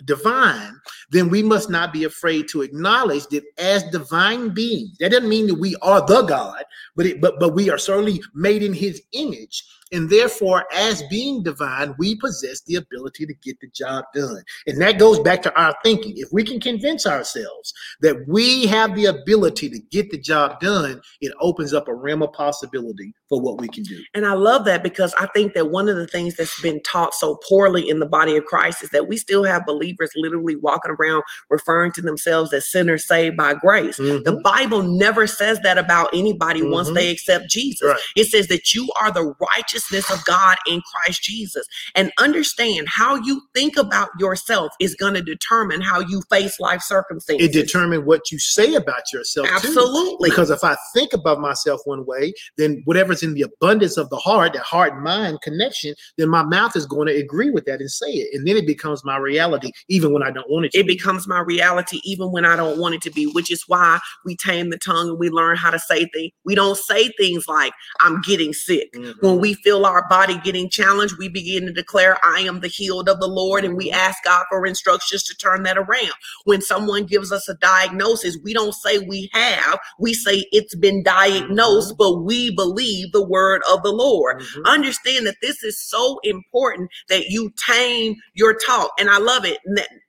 divine, 0.06 0.80
then 1.10 1.30
we 1.30 1.44
must 1.44 1.70
not 1.70 1.92
be 1.92 2.06
afraid 2.06 2.48
to 2.50 2.62
acknowledge 2.62 3.28
that 3.28 3.44
as 3.58 3.84
divine 3.92 4.54
beings, 4.54 4.98
that 5.00 5.12
doesn't 5.12 5.28
mean 5.28 5.48
that 5.48 5.56
we 5.56 5.76
are 5.82 6.06
the 6.06 6.22
God, 6.24 6.64
but 6.96 7.06
it, 7.06 7.20
but 7.20 7.40
but 7.40 7.54
we 7.54 7.70
are 7.70 7.78
certainly 7.78 8.22
made 8.34 8.64
in 8.64 8.74
His 8.74 9.02
image, 9.12 9.66
and 9.94 10.10
therefore, 10.10 10.66
as 10.74 11.04
being 11.04 11.44
divine, 11.44 11.94
we 12.00 12.16
possess 12.16 12.62
the 12.62 12.76
ability 12.76 13.28
to 13.28 13.34
get 13.36 13.60
the 13.60 13.68
job 13.68 14.06
done. 14.14 14.44
And 14.66 14.82
that 14.82 14.98
goes 14.98 15.20
back 15.20 15.44
to 15.44 15.56
our 15.60 15.76
thinking. 15.84 16.14
If 16.18 16.30
we 16.32 16.44
can 16.44 16.60
convince 16.60 17.06
ourselves 17.06 17.74
that 18.02 18.28
we 18.28 18.66
have 18.66 18.96
the 18.96 19.06
ability 19.06 19.70
to 19.70 19.80
get 19.92 20.10
the 20.10 20.18
job 20.18 20.60
done, 20.60 21.00
it 21.22 21.32
opens 21.40 21.74
up 21.74 21.88
a 21.88 21.94
realm 21.94 22.24
of 22.24 22.34
possibility 22.34 23.14
for 23.30 23.40
what 23.40 23.60
we 23.60 23.68
can 23.68 23.84
do. 23.84 24.02
And 24.14 24.26
I 24.26 24.34
love 24.34 24.66
that 24.66 24.84
because 24.84 25.14
I 25.20 25.28
think 25.28 25.54
that 25.54 25.70
one 25.70 25.88
of 25.88 25.96
the 25.96 26.08
things 26.08 26.36
that's 26.36 26.60
been 26.62 26.82
taught 26.84 27.14
so 27.14 27.40
poorly 27.48 27.88
in 27.88 28.00
the 28.00 28.06
body 28.06 28.36
of 28.36 28.46
Christ 28.46 28.84
is 28.84 28.90
that 28.90 29.08
we 29.08 29.18
still 29.18 29.44
have 29.44 29.66
believers 29.66 30.12
literally 30.16 30.56
walking 30.56 30.96
around 31.00 31.24
referring 31.50 31.92
to 31.94 32.02
themselves 32.02 32.52
as 32.52 32.70
sinners 32.70 33.08
saved 33.08 33.38
by 33.38 33.54
grace. 33.54 34.00
Mm-hmm. 34.00 34.24
The 34.24 34.42
Bible 34.42 34.84
never 34.84 35.28
says 35.28 35.60
that 35.62 35.78
about 35.78 36.10
anybody 36.14 36.62
mm-hmm. 36.62 36.72
once 36.72 36.92
they 36.92 37.12
accept 37.12 37.50
Jesus. 37.50 37.88
Right. 37.88 38.00
It 38.16 38.26
says 38.26 38.48
that 38.48 38.74
you 38.74 38.90
are 39.00 39.12
the 39.12 39.34
righteous 39.40 39.83
righteousness 39.92 40.18
of 40.18 40.24
God 40.26 40.58
in 40.68 40.82
Christ 40.82 41.24
Jesus. 41.24 41.66
And 41.96 42.12
understand 42.20 42.88
how 42.90 43.16
you 43.16 43.42
think 43.54 43.78
about 43.78 44.10
yourself 44.20 44.74
is 44.80 44.96
going 44.96 45.14
to 45.14 45.22
determine 45.22 45.82
how 45.82 46.00
you 46.00 46.22
face 46.30 46.60
life 46.60 46.82
circumstances. 46.82 47.48
It 47.48 47.54
determines 47.54 48.06
what 48.06 48.32
you 48.32 48.40
say 48.40 48.76
about 48.76 49.12
yourself. 49.12 49.48
Absolutely. 49.52 50.30
Too. 50.30 50.34
Because 50.36 50.50
if 50.50 50.64
I 50.64 50.76
think 50.94 51.14
about 51.14 51.40
myself 51.40 51.82
one 51.86 52.06
way, 52.06 52.34
then 52.58 52.82
whatever's 52.86 53.24
in 53.24 53.34
the 53.34 53.44
abundance 53.44 53.98
of 53.98 54.10
the 54.10 54.18
heart, 54.18 54.54
that 54.54 54.64
heart 54.64 55.02
mind 55.02 55.42
connection, 55.42 55.96
then 56.18 56.30
my 56.30 56.44
mouth 56.44 56.76
is 56.76 56.86
going 56.86 57.08
to 57.08 57.16
agree 57.16 57.50
with 57.50 57.66
that 57.66 57.80
and 57.80 57.92
say 57.92 58.08
it. 58.08 58.30
And 58.34 58.48
then 58.48 58.58
it 58.58 58.68
becomes 58.68 59.04
my 59.04 59.18
reality, 59.18 59.72
even 59.90 60.14
when 60.14 60.24
I 60.24 60.32
don't 60.32 60.50
want 60.50 60.66
it 60.66 60.72
to. 60.74 60.80
It 60.80 60.88
be. 60.88 60.96
becomes 60.96 61.28
my 61.28 61.40
reality, 61.40 62.00
even 62.04 62.32
when 62.32 62.46
I 62.46 62.56
don't 62.56 62.80
want 62.80 62.96
it 62.96 63.02
to 63.04 63.12
be, 63.12 63.26
which 63.28 63.52
is 63.52 63.64
why 63.68 64.00
we 64.26 64.36
tame 64.36 64.70
the 64.70 64.78
tongue 64.78 65.10
and 65.10 65.20
we 65.20 65.30
learn 65.30 65.58
how 65.58 65.72
to 65.72 65.80
say 65.80 66.06
things. 66.14 66.32
We 66.46 66.56
don't 66.56 66.78
say 66.78 67.10
things 67.18 67.48
like, 67.48 67.74
I'm 68.00 68.22
getting 68.22 68.54
sick. 68.54 68.92
Mm-hmm. 68.94 69.26
When 69.26 69.40
we 69.40 69.56
feel 69.56 69.73
feel 69.74 69.86
our 69.86 70.08
body 70.08 70.38
getting 70.44 70.70
challenged, 70.70 71.18
we 71.18 71.28
begin 71.30 71.66
to 71.66 71.74
declare, 71.74 72.18
I 72.24 72.42
am 72.42 72.60
the 72.60 72.68
healed 72.68 73.10
of 73.10 73.20
the 73.20 73.28
Lord. 73.28 73.66
And 73.66 73.76
we 73.76 73.92
ask 73.92 74.24
God 74.24 74.46
for 74.50 74.66
instructions 74.66 75.24
to 75.24 75.36
turn 75.36 75.64
that 75.64 75.78
around. 75.78 76.14
When 76.46 76.62
someone 76.62 77.06
gives 77.06 77.32
us 77.32 77.50
a 77.50 77.56
diagnosis, 77.56 78.38
we 78.44 78.54
don't 78.54 78.74
say 78.74 79.00
we 79.00 79.30
have, 79.34 79.80
we 80.00 80.14
say 80.14 80.46
it's 80.52 80.76
been 80.76 81.02
diagnosed, 81.02 81.94
mm-hmm. 81.94 81.98
but 81.98 82.24
we 82.24 82.54
believe 82.56 83.12
the 83.12 83.26
word 83.26 83.62
of 83.72 83.82
the 83.84 83.92
Lord. 83.92 84.42
Mm-hmm. 84.42 84.66
Understand 84.66 85.26
that 85.26 85.38
this 85.42 85.64
is 85.64 85.80
so 85.80 86.20
important 86.24 86.92
that 87.10 87.28
you 87.28 87.52
tame 87.68 88.16
your 88.34 88.54
talk. 88.54 88.92
And 89.00 89.10
I 89.10 89.18
love 89.18 89.46
it. 89.46 89.58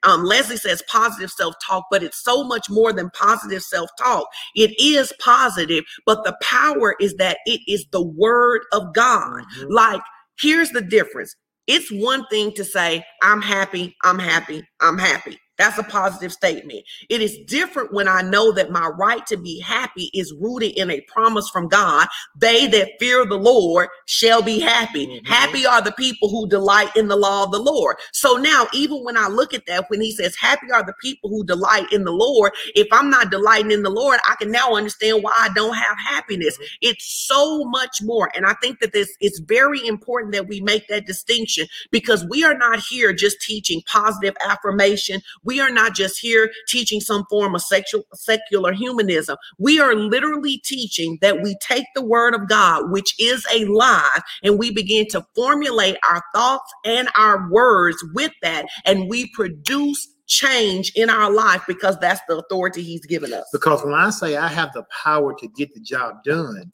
Um, 0.02 0.25
Leslie 0.25 0.56
says 0.56 0.83
positive 0.88 1.30
self 1.30 1.54
talk, 1.66 1.87
but 1.90 2.02
it's 2.02 2.23
so 2.23 2.44
much 2.44 2.68
more 2.68 2.92
than 2.92 3.11
positive 3.11 3.62
self 3.62 3.88
talk. 3.99 4.28
It 4.54 4.78
is 4.78 5.12
positive, 5.21 5.85
but 6.04 6.25
the 6.25 6.37
power 6.42 6.97
is 7.00 7.14
that 7.14 7.38
it 7.47 7.61
is 7.66 7.87
the 7.90 8.02
word 8.02 8.62
of 8.73 8.92
God. 8.94 9.43
Mm-hmm. 9.44 9.72
Like, 9.72 10.02
here's 10.40 10.70
the 10.70 10.82
difference. 10.82 11.34
It's 11.66 11.90
one 11.90 12.26
thing 12.26 12.52
to 12.52 12.64
say, 12.64 13.04
I'm 13.22 13.40
happy, 13.40 13.96
I'm 14.02 14.18
happy, 14.18 14.62
I'm 14.80 14.98
happy. 14.98 15.38
That's 15.56 15.78
a 15.78 15.84
positive 15.84 16.32
statement. 16.32 16.84
It 17.08 17.20
is 17.20 17.38
different 17.46 17.92
when 17.92 18.08
I 18.08 18.23
know 18.23 18.50
that 18.52 18.70
my 18.70 18.88
right 18.88 19.25
to 19.26 19.37
be 19.37 19.61
happy 19.61 20.11
is 20.12 20.34
rooted 20.40 20.73
in 20.73 20.90
a 20.90 21.00
promise 21.02 21.49
from 21.49 21.68
God. 21.68 22.08
They 22.37 22.66
that 22.68 22.92
fear 22.99 23.25
the 23.25 23.37
Lord 23.37 23.88
shall 24.06 24.42
be 24.42 24.58
happy. 24.58 25.06
Mm-hmm. 25.06 25.26
Happy 25.26 25.64
are 25.64 25.80
the 25.80 25.92
people 25.92 26.28
who 26.28 26.49
delight 26.49 26.94
in 26.96 27.06
the 27.06 27.16
law 27.16 27.44
of 27.44 27.52
the 27.52 27.61
Lord. 27.61 27.96
So 28.12 28.34
now, 28.37 28.66
even 28.73 29.04
when 29.04 29.16
I 29.16 29.28
look 29.28 29.54
at 29.54 29.66
that, 29.66 29.88
when 29.88 30.00
he 30.00 30.11
says, 30.11 30.34
Happy 30.34 30.73
are 30.73 30.84
the 30.84 30.94
people 31.00 31.30
who 31.30 31.44
delight 31.44 31.92
in 31.92 32.04
the 32.04 32.12
Lord, 32.12 32.52
if 32.75 32.88
I'm 32.90 33.08
not 33.11 33.30
delighting 33.30 33.70
in 33.70 33.82
the 33.82 33.90
Lord, 33.90 34.18
I 34.28 34.34
can 34.37 34.50
now 34.50 34.75
understand 34.75 35.23
why 35.23 35.32
I 35.38 35.50
don't 35.54 35.75
have 35.75 35.96
happiness. 35.99 36.56
Mm-hmm. 36.56 36.64
It's 36.80 37.26
so 37.26 37.64
much 37.64 38.02
more. 38.02 38.28
And 38.34 38.44
I 38.44 38.54
think 38.54 38.80
that 38.80 38.92
this 38.92 39.14
it's 39.20 39.38
very 39.38 39.87
important 39.87 40.32
that 40.32 40.49
we 40.49 40.61
make 40.61 40.88
that 40.88 41.06
distinction 41.06 41.68
because 41.92 42.25
we 42.28 42.44
are 42.44 42.56
not 42.56 42.80
here 42.80 43.12
just 43.12 43.40
teaching 43.40 43.82
positive 43.87 44.37
affirmation. 44.44 45.20
We 45.44 45.60
are 45.60 45.70
not 45.70 45.94
just 45.94 46.18
here 46.18 46.50
teaching 46.68 47.00
some 47.00 47.24
form 47.30 47.54
of 47.54 47.62
sexual, 47.62 48.04
secular 48.14 48.72
humanism. 48.72 49.36
We 49.58 49.80
are 49.80 49.94
literally 49.94 50.58
teaching 50.64 51.18
that 51.20 51.42
we 51.42 51.56
take 51.60 51.86
the 51.94 52.04
word 52.04 52.34
of 52.34 52.48
God, 52.48 52.90
which 52.90 53.14
is 53.20 53.46
a 53.52 53.64
lie, 53.66 54.20
and 54.42 54.58
we 54.58 54.70
begin 54.70 55.06
to 55.10 55.24
formulate 55.34 55.96
our 56.08 56.22
thoughts 56.34 56.72
and 56.84 57.08
our 57.16 57.48
words 57.50 57.96
with 58.14 58.32
that, 58.42 58.66
and 58.84 59.08
we 59.08 59.30
produce 59.34 60.08
change 60.26 60.90
in 60.94 61.10
our 61.10 61.30
life 61.30 61.62
because 61.68 61.98
that's 61.98 62.20
the 62.28 62.36
authority 62.36 62.82
he's 62.82 63.04
given 63.06 63.32
us. 63.32 63.46
Because 63.52 63.84
when 63.84 63.94
I 63.94 64.10
say 64.10 64.36
I 64.36 64.48
have 64.48 64.72
the 64.72 64.84
power 65.02 65.34
to 65.34 65.48
get 65.48 65.74
the 65.74 65.80
job 65.80 66.24
done, 66.24 66.72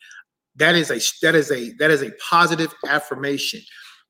that 0.56 0.74
is 0.74 0.90
a 0.90 1.00
that 1.22 1.34
is 1.34 1.50
a 1.50 1.72
that 1.78 1.90
is 1.90 2.02
a 2.02 2.10
positive 2.28 2.72
affirmation 2.86 3.60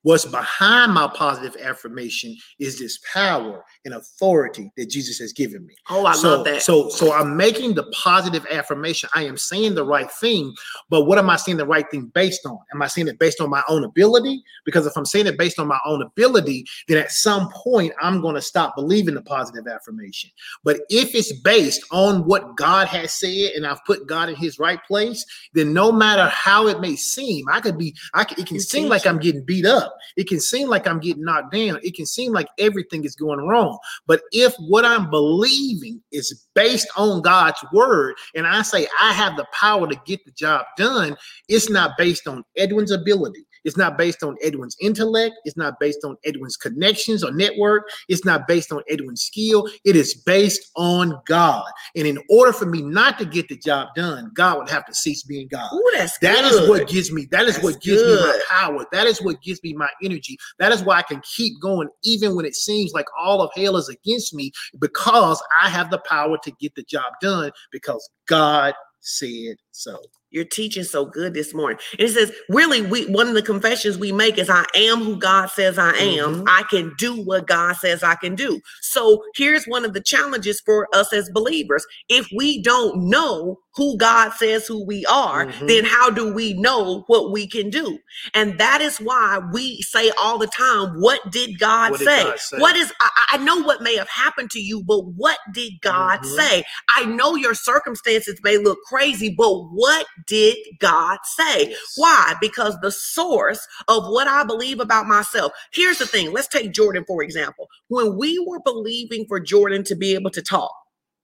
What's 0.02 0.25
behind 0.25 0.95
my 0.95 1.09
positive 1.14 1.61
affirmation 1.61 2.35
is 2.59 2.78
this 2.78 2.99
power 3.12 3.62
and 3.85 3.92
authority 3.92 4.73
that 4.78 4.88
Jesus 4.88 5.19
has 5.19 5.35
given 5.35 5.66
me. 5.66 5.75
Oh, 5.90 6.07
I 6.07 6.14
so, 6.14 6.28
love 6.28 6.45
that. 6.47 6.62
So, 6.62 6.88
so 6.88 7.12
I'm 7.12 7.37
making 7.37 7.75
the 7.75 7.83
positive 7.92 8.47
affirmation. 8.50 9.11
I 9.14 9.25
am 9.25 9.37
saying 9.37 9.75
the 9.75 9.85
right 9.85 10.11
thing, 10.11 10.54
but 10.88 11.04
what 11.04 11.19
am 11.19 11.28
I 11.28 11.37
saying 11.37 11.59
the 11.59 11.66
right 11.66 11.85
thing 11.90 12.11
based 12.14 12.47
on? 12.47 12.59
Am 12.73 12.80
I 12.80 12.87
saying 12.87 13.09
it 13.09 13.19
based 13.19 13.42
on 13.42 13.50
my 13.50 13.62
own 13.69 13.85
ability? 13.85 14.42
Because 14.64 14.87
if 14.87 14.97
I'm 14.97 15.04
saying 15.04 15.26
it 15.26 15.37
based 15.37 15.59
on 15.59 15.69
my 15.69 15.80
own 15.85 16.00
ability, 16.00 16.64
then 16.88 16.97
at 16.97 17.12
some 17.12 17.50
point 17.52 17.92
I'm 18.00 18.23
going 18.23 18.37
to 18.37 18.42
stop 18.42 18.75
believing 18.76 19.14
the 19.14 19.23
positive 19.23 19.66
affirmation. 19.66 20.30
But 20.64 20.80
if 20.88 21.14
it's 21.14 21.33
based 21.40 21.85
on 21.92 22.25
what 22.25 22.57
God 22.57 22.88
has 22.88 23.12
said 23.12 23.52
and 23.54 23.66
I've 23.66 23.85
put 23.85 24.07
God 24.07 24.30
in 24.30 24.35
His 24.35 24.59
right 24.59 24.83
place, 24.85 25.26
then 25.52 25.75
no 25.75 25.92
matter 25.92 26.26
how 26.28 26.69
it 26.69 26.80
may 26.80 26.97
seem, 26.97 27.47
I 27.50 27.61
could 27.61 27.76
be. 27.76 27.95
I 28.14 28.25
could, 28.25 28.38
it 28.38 28.47
can 28.47 28.61
seem 28.61 28.88
like 28.88 29.07
I'm 29.07 29.19
getting 29.19 29.45
beat 29.45 29.66
up. 29.66 29.90
It 30.16 30.28
can 30.28 30.40
seem 30.40 30.69
like 30.69 30.87
I'm 30.87 31.00
getting 31.00 31.25
knocked 31.25 31.52
down. 31.52 31.80
It 31.83 31.95
can 31.95 32.07
seem 32.07 32.33
like 32.33 32.49
everything 32.59 33.04
is 33.04 33.16
going 33.16 33.40
wrong. 33.40 33.78
But 34.07 34.23
if 34.33 34.54
what 34.59 34.85
I'm 34.85 35.11
believing 35.11 36.02
is 36.12 36.47
based 36.54 36.88
on 36.97 37.23
God's 37.23 37.64
word, 37.73 38.14
and 38.35 38.47
I 38.47 38.62
say 38.62 38.87
I 39.00 39.12
have 39.12 39.37
the 39.37 39.47
power 39.52 39.88
to 39.88 40.00
get 40.07 40.25
the 40.25 40.33
job 40.33 40.64
done, 40.76 41.16
it's 41.49 41.71
not 41.71 41.97
based 41.99 42.26
on 42.26 42.45
Edwin's 42.57 42.92
ability. 42.92 43.45
It's 43.64 43.76
not 43.76 43.99
based 43.99 44.23
on 44.23 44.37
Edwin's 44.43 44.76
intellect. 44.81 45.35
It's 45.45 45.57
not 45.57 45.79
based 45.81 46.05
on 46.05 46.17
Edwin's 46.25 46.57
connections 46.57 47.25
or 47.25 47.33
network. 47.33 47.88
It's 48.09 48.25
not 48.25 48.47
based 48.49 48.73
on 48.73 48.83
Edwin's 48.88 49.23
skill. 49.23 49.69
It 49.85 49.97
is 49.97 50.14
based 50.14 50.71
on 50.76 51.21
God. 51.26 51.71
And 51.97 52.07
in 52.07 52.19
order 52.31 52.52
for 52.52 52.67
me 52.67 52.83
not 52.83 53.19
to 53.19 53.25
get 53.25 53.49
the 53.49 53.57
job 53.57 53.88
done, 53.95 54.31
God 54.35 54.59
would 54.59 54.71
have 54.71 54.87
to 54.87 54.95
cease 54.95 55.23
being 55.23 55.49
God. 55.49 55.71
Ooh, 55.73 55.93
that's 55.97 56.19
that 56.19 56.45
is 56.45 56.69
what 56.69 56.88
gives 56.88 57.12
me. 57.12 57.26
That 57.31 57.47
is 57.47 57.55
that's 57.55 57.64
what 57.64 57.81
gives 57.81 58.02
good. 58.02 58.21
me 58.21 58.26
my 58.26 58.40
power. 58.49 58.87
That 58.93 59.07
is 59.07 59.23
what 59.23 59.43
gives 59.43 59.62
me 59.62 59.73
my 59.75 59.90
energy. 60.02 60.38
That 60.59 60.73
is 60.73 60.83
why 60.83 60.99
I 60.99 61.02
can 61.02 61.21
keep 61.37 61.61
going 61.61 61.88
even 62.02 62.35
when 62.35 62.45
it 62.45 62.55
seems 62.55 62.93
like 62.93 63.07
all 63.19 63.43
of 63.43 63.50
hell 63.55 63.76
is 63.76 63.88
against 63.88 64.35
me 64.35 64.52
because 64.79 65.43
I 65.62 65.69
have 65.69 65.90
the 65.90 65.99
power 65.99 66.38
to 66.43 66.50
get 66.52 66.75
the 66.75 66.83
job 66.83 67.12
done 67.21 67.50
because 67.71 68.09
God 68.26 68.75
said 69.00 69.57
so. 69.73 69.99
You're 70.31 70.45
teaching 70.45 70.85
so 70.85 71.05
good 71.05 71.35
this 71.35 71.53
morning. 71.55 71.79
And 71.99 72.09
it 72.09 72.13
says, 72.13 72.33
really, 72.49 72.83
we 72.83 73.07
one 73.07 73.29
of 73.29 73.35
the 73.35 73.43
confessions 73.43 73.99
we 73.99 74.13
make 74.13 74.39
is 74.39 74.49
I 74.49 74.65
am 74.75 74.99
who 74.99 75.17
God 75.17 75.51
says 75.51 75.79
I 75.79 75.91
am. 75.91 76.37
Mm-hmm. 76.37 76.45
I 76.49 76.63
can 76.71 76.93
do 76.99 77.21
what 77.23 77.47
God 77.47 77.77
says 77.77 78.03
I 78.03 78.15
can 78.15 78.35
do. 78.35 78.61
So 78.81 79.23
here's 79.35 79.65
one 79.65 79.85
of 79.85 79.93
the 79.93 80.01
challenges 80.01 80.61
for 80.61 80.89
us 80.95 81.13
as 81.13 81.31
believers. 81.31 81.85
If 82.09 82.29
we 82.37 82.63
don't 82.63 83.09
know 83.09 83.59
who 83.77 83.97
God 83.97 84.33
says 84.33 84.67
who 84.67 84.85
we 84.85 85.05
are, 85.07 85.47
mm-hmm. 85.47 85.67
then 85.67 85.85
how 85.85 86.11
do 86.11 86.33
we 86.33 86.55
know 86.55 87.05
what 87.07 87.33
we 87.33 87.47
can 87.47 87.71
do? 87.71 87.99
And 88.35 88.59
that 88.59 88.81
is 88.81 88.99
why 88.99 89.41
we 89.53 89.81
say 89.83 90.11
all 90.21 90.39
the 90.39 90.49
time, 90.49 91.00
what 91.00 91.31
did 91.31 91.59
God, 91.59 91.93
what 91.93 92.00
say? 92.00 92.25
Did 92.25 92.25
God 92.25 92.39
say? 92.41 92.59
What 92.59 92.77
is, 92.77 92.93
I, 93.00 93.11
I, 93.33 93.37
know 93.39 93.62
what 93.62 93.83
may 93.83 93.97
have 93.97 94.09
happened 94.09 94.50
to 94.50 94.61
you, 94.61 94.83
but 94.83 95.00
what 95.00 95.39
did 95.53 95.75
God 95.83 96.21
mm-hmm. 96.21 96.37
say? 96.37 96.65
I 96.97 97.05
know 97.05 97.37
your 97.37 97.55
circumstances 97.55 98.41
may 98.43 98.59
look 98.59 98.79
crazy, 98.87 99.35
but 99.37 99.53
what 99.71 100.07
did 100.27 100.57
God 100.81 101.19
say? 101.23 101.71
Yes. 101.71 101.93
Why? 101.97 102.35
Because 102.41 102.77
the 102.83 102.91
source 102.91 103.67
of 103.89 104.05
what 104.09 104.27
I 104.27 104.45
believe 104.45 104.81
about 104.81 105.07
myself. 105.07 105.53
Here's 105.73 105.99
the 105.99 106.07
thing. 106.07 106.33
Let's 106.33 106.49
take 106.49 106.73
Jordan, 106.73 107.05
for 107.07 107.23
example. 107.23 107.69
When 107.89 108.17
we 108.19 108.39
were 108.47 108.61
believing 108.61 109.27
for 109.27 109.41
Jordan 109.41 109.85
to 109.85 109.95
be 109.95 110.15
able 110.15 110.31
to 110.31 110.43
talk, 110.43 110.73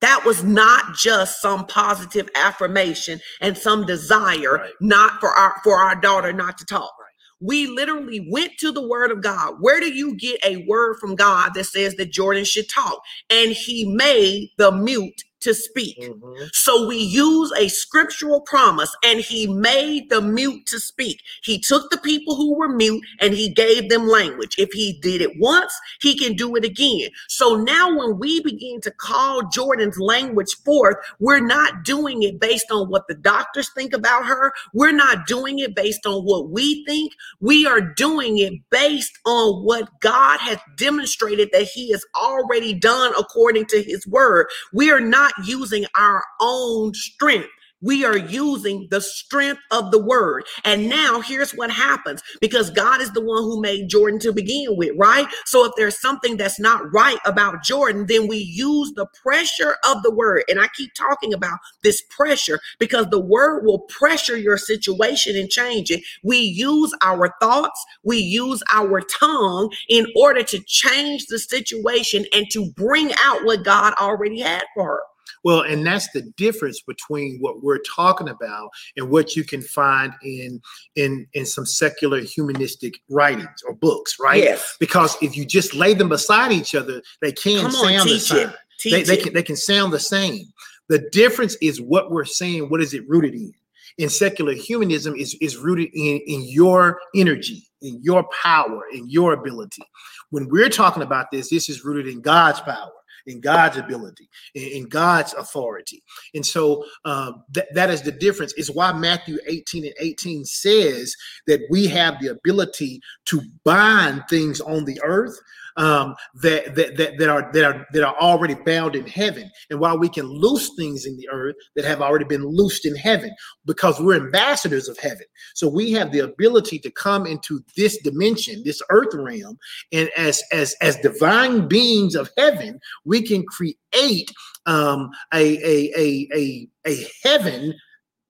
that 0.00 0.24
was 0.24 0.44
not 0.44 0.94
just 0.94 1.40
some 1.40 1.66
positive 1.66 2.28
affirmation 2.34 3.20
and 3.40 3.56
some 3.56 3.86
desire 3.86 4.54
right. 4.54 4.72
not 4.80 5.20
for 5.20 5.30
our 5.30 5.54
for 5.64 5.78
our 5.78 6.00
daughter 6.00 6.32
not 6.32 6.58
to 6.58 6.64
talk 6.64 6.92
right. 7.00 7.12
we 7.40 7.66
literally 7.66 8.26
went 8.30 8.52
to 8.58 8.72
the 8.72 8.86
word 8.86 9.10
of 9.10 9.22
god 9.22 9.54
where 9.60 9.80
do 9.80 9.92
you 9.92 10.16
get 10.16 10.38
a 10.44 10.64
word 10.68 10.96
from 11.00 11.14
god 11.14 11.52
that 11.54 11.64
says 11.64 11.94
that 11.96 12.12
jordan 12.12 12.44
should 12.44 12.68
talk 12.68 13.00
and 13.30 13.52
he 13.52 13.84
made 13.94 14.48
the 14.58 14.70
mute 14.72 15.22
to 15.46 15.54
speak. 15.54 15.96
Mm-hmm. 16.00 16.46
So 16.52 16.88
we 16.88 16.96
use 16.96 17.52
a 17.56 17.68
scriptural 17.68 18.40
promise 18.40 18.94
and 19.04 19.20
he 19.20 19.46
made 19.46 20.10
the 20.10 20.20
mute 20.20 20.66
to 20.66 20.80
speak. 20.80 21.22
He 21.44 21.60
took 21.60 21.88
the 21.90 21.98
people 21.98 22.34
who 22.34 22.56
were 22.56 22.68
mute 22.68 23.04
and 23.20 23.32
he 23.32 23.48
gave 23.48 23.88
them 23.88 24.08
language. 24.08 24.56
If 24.58 24.72
he 24.72 24.98
did 25.00 25.22
it 25.22 25.38
once, 25.38 25.72
he 26.00 26.18
can 26.18 26.34
do 26.34 26.56
it 26.56 26.64
again. 26.64 27.10
So 27.28 27.54
now 27.54 27.96
when 27.96 28.18
we 28.18 28.40
begin 28.42 28.80
to 28.80 28.90
call 28.90 29.48
Jordan's 29.50 30.00
language 30.00 30.52
forth, 30.64 30.96
we're 31.20 31.46
not 31.46 31.84
doing 31.84 32.24
it 32.24 32.40
based 32.40 32.72
on 32.72 32.90
what 32.90 33.06
the 33.06 33.14
doctors 33.14 33.70
think 33.72 33.92
about 33.92 34.26
her. 34.26 34.52
We're 34.74 34.90
not 34.90 35.28
doing 35.28 35.60
it 35.60 35.76
based 35.76 36.06
on 36.06 36.24
what 36.24 36.50
we 36.50 36.84
think. 36.86 37.12
We 37.40 37.66
are 37.66 37.80
doing 37.80 38.38
it 38.38 38.54
based 38.70 39.16
on 39.24 39.64
what 39.64 39.88
God 40.00 40.40
has 40.40 40.58
demonstrated 40.76 41.50
that 41.52 41.68
he 41.68 41.92
has 41.92 42.04
already 42.20 42.74
done 42.74 43.12
according 43.16 43.66
to 43.66 43.80
his 43.80 44.04
word. 44.08 44.48
We 44.72 44.90
are 44.90 45.00
not 45.00 45.32
using 45.44 45.86
our 45.96 46.22
own 46.40 46.94
strength. 46.94 47.48
We 47.82 48.04
are 48.06 48.16
using 48.16 48.88
the 48.90 49.00
strength 49.00 49.60
of 49.70 49.90
the 49.90 50.02
word. 50.02 50.44
And 50.64 50.88
now 50.88 51.20
here's 51.20 51.52
what 51.52 51.70
happens 51.70 52.22
because 52.40 52.70
God 52.70 53.00
is 53.02 53.12
the 53.12 53.20
one 53.20 53.42
who 53.42 53.60
made 53.60 53.90
Jordan 53.90 54.18
to 54.20 54.32
begin 54.32 54.76
with, 54.76 54.92
right? 54.96 55.28
So 55.44 55.64
if 55.66 55.72
there's 55.76 56.00
something 56.00 56.36
that's 56.38 56.58
not 56.58 56.92
right 56.92 57.18
about 57.26 57.62
Jordan, 57.62 58.06
then 58.08 58.28
we 58.28 58.38
use 58.38 58.92
the 58.96 59.06
pressure 59.22 59.76
of 59.88 60.02
the 60.02 60.10
word. 60.10 60.44
And 60.48 60.60
I 60.60 60.68
keep 60.68 60.94
talking 60.94 61.34
about 61.34 61.58
this 61.82 62.02
pressure 62.10 62.60
because 62.78 63.06
the 63.10 63.20
word 63.20 63.64
will 63.64 63.80
pressure 63.80 64.38
your 64.38 64.56
situation 64.58 65.36
and 65.36 65.50
change 65.50 65.90
it. 65.90 66.02
We 66.24 66.38
use 66.38 66.94
our 67.02 67.34
thoughts, 67.40 67.84
we 68.02 68.18
use 68.18 68.62
our 68.72 69.02
tongue 69.02 69.70
in 69.88 70.06
order 70.16 70.42
to 70.44 70.60
change 70.66 71.26
the 71.26 71.38
situation 71.38 72.24
and 72.32 72.46
to 72.52 72.70
bring 72.72 73.12
out 73.18 73.44
what 73.44 73.64
God 73.64 73.94
already 74.00 74.40
had 74.40 74.64
for 74.74 74.84
her. 74.84 75.00
Well, 75.46 75.60
and 75.60 75.86
that's 75.86 76.10
the 76.10 76.22
difference 76.36 76.80
between 76.80 77.38
what 77.38 77.62
we're 77.62 77.78
talking 77.78 78.28
about 78.28 78.68
and 78.96 79.08
what 79.08 79.36
you 79.36 79.44
can 79.44 79.62
find 79.62 80.12
in 80.24 80.60
in 80.96 81.24
in 81.34 81.46
some 81.46 81.64
secular 81.64 82.18
humanistic 82.18 82.94
writings 83.08 83.62
or 83.64 83.76
books, 83.76 84.16
right? 84.18 84.42
Yes. 84.42 84.76
Because 84.80 85.16
if 85.22 85.36
you 85.36 85.44
just 85.44 85.72
lay 85.72 85.94
them 85.94 86.08
beside 86.08 86.50
each 86.50 86.74
other, 86.74 87.00
they 87.22 87.30
can 87.30 87.62
Come 87.62 87.70
sound 87.70 88.00
on, 88.00 88.08
the 88.08 88.18
same. 88.18 88.52
They, 88.82 89.04
they 89.04 89.16
can 89.18 89.34
they 89.34 89.42
can 89.44 89.54
sound 89.54 89.92
the 89.92 90.00
same. 90.00 90.46
The 90.88 91.08
difference 91.12 91.54
is 91.62 91.80
what 91.80 92.10
we're 92.10 92.24
saying. 92.24 92.68
What 92.68 92.82
is 92.82 92.92
it 92.92 93.08
rooted 93.08 93.34
in? 93.34 93.52
In 93.98 94.08
secular 94.08 94.52
humanism 94.52 95.14
is 95.14 95.36
is 95.40 95.56
rooted 95.58 95.90
in 95.94 96.22
in 96.26 96.42
your 96.48 96.98
energy, 97.14 97.62
in 97.82 98.00
your 98.02 98.28
power, 98.42 98.82
in 98.92 99.08
your 99.08 99.34
ability. 99.34 99.84
When 100.30 100.48
we're 100.48 100.70
talking 100.70 101.04
about 101.04 101.30
this, 101.30 101.50
this 101.50 101.68
is 101.68 101.84
rooted 101.84 102.12
in 102.12 102.20
God's 102.20 102.58
power 102.62 102.90
in 103.26 103.40
God's 103.40 103.76
ability, 103.76 104.28
in, 104.54 104.88
God's 104.88 105.34
authority. 105.34 106.02
And 106.34 106.44
so 106.44 106.84
um, 107.04 107.42
th- 107.52 107.66
that 107.74 107.90
is 107.90 108.02
the 108.02 108.12
difference. 108.12 108.52
Is 108.54 108.70
why 108.70 108.92
Matthew 108.92 109.38
18 109.46 109.84
and 109.84 109.94
18 109.98 110.44
says 110.44 111.14
that 111.46 111.60
we 111.70 111.86
have 111.88 112.20
the 112.20 112.28
ability 112.28 113.00
to 113.26 113.42
bind 113.64 114.24
things 114.28 114.60
on 114.60 114.84
the 114.84 115.00
earth 115.02 115.38
um, 115.76 116.14
that, 116.42 116.74
that 116.74 116.96
that 116.96 117.18
that 117.18 117.28
are 117.28 117.50
that 117.52 117.64
are 117.64 117.86
that 117.92 118.02
are 118.02 118.16
already 118.16 118.54
bound 118.54 118.96
in 118.96 119.06
heaven, 119.06 119.50
and 119.70 119.78
while 119.80 119.98
we 119.98 120.08
can 120.08 120.26
loose 120.26 120.70
things 120.76 121.06
in 121.06 121.16
the 121.16 121.28
earth 121.30 121.56
that 121.74 121.84
have 121.84 122.00
already 122.00 122.24
been 122.24 122.44
loosed 122.44 122.86
in 122.86 122.96
heaven, 122.96 123.30
because 123.64 124.00
we're 124.00 124.16
ambassadors 124.16 124.88
of 124.88 124.98
heaven, 124.98 125.26
so 125.54 125.68
we 125.68 125.92
have 125.92 126.12
the 126.12 126.20
ability 126.20 126.78
to 126.78 126.90
come 126.90 127.26
into 127.26 127.60
this 127.76 127.98
dimension, 128.02 128.62
this 128.64 128.82
earth 128.90 129.14
realm, 129.14 129.58
and 129.92 130.10
as 130.16 130.42
as 130.52 130.74
as 130.80 130.96
divine 130.96 131.68
beings 131.68 132.14
of 132.14 132.30
heaven, 132.36 132.80
we 133.04 133.22
can 133.22 133.44
create 133.44 134.30
um, 134.66 135.10
a, 135.32 135.58
a 135.58 135.92
a 135.96 136.28
a 136.34 136.68
a 136.86 137.06
heaven 137.22 137.74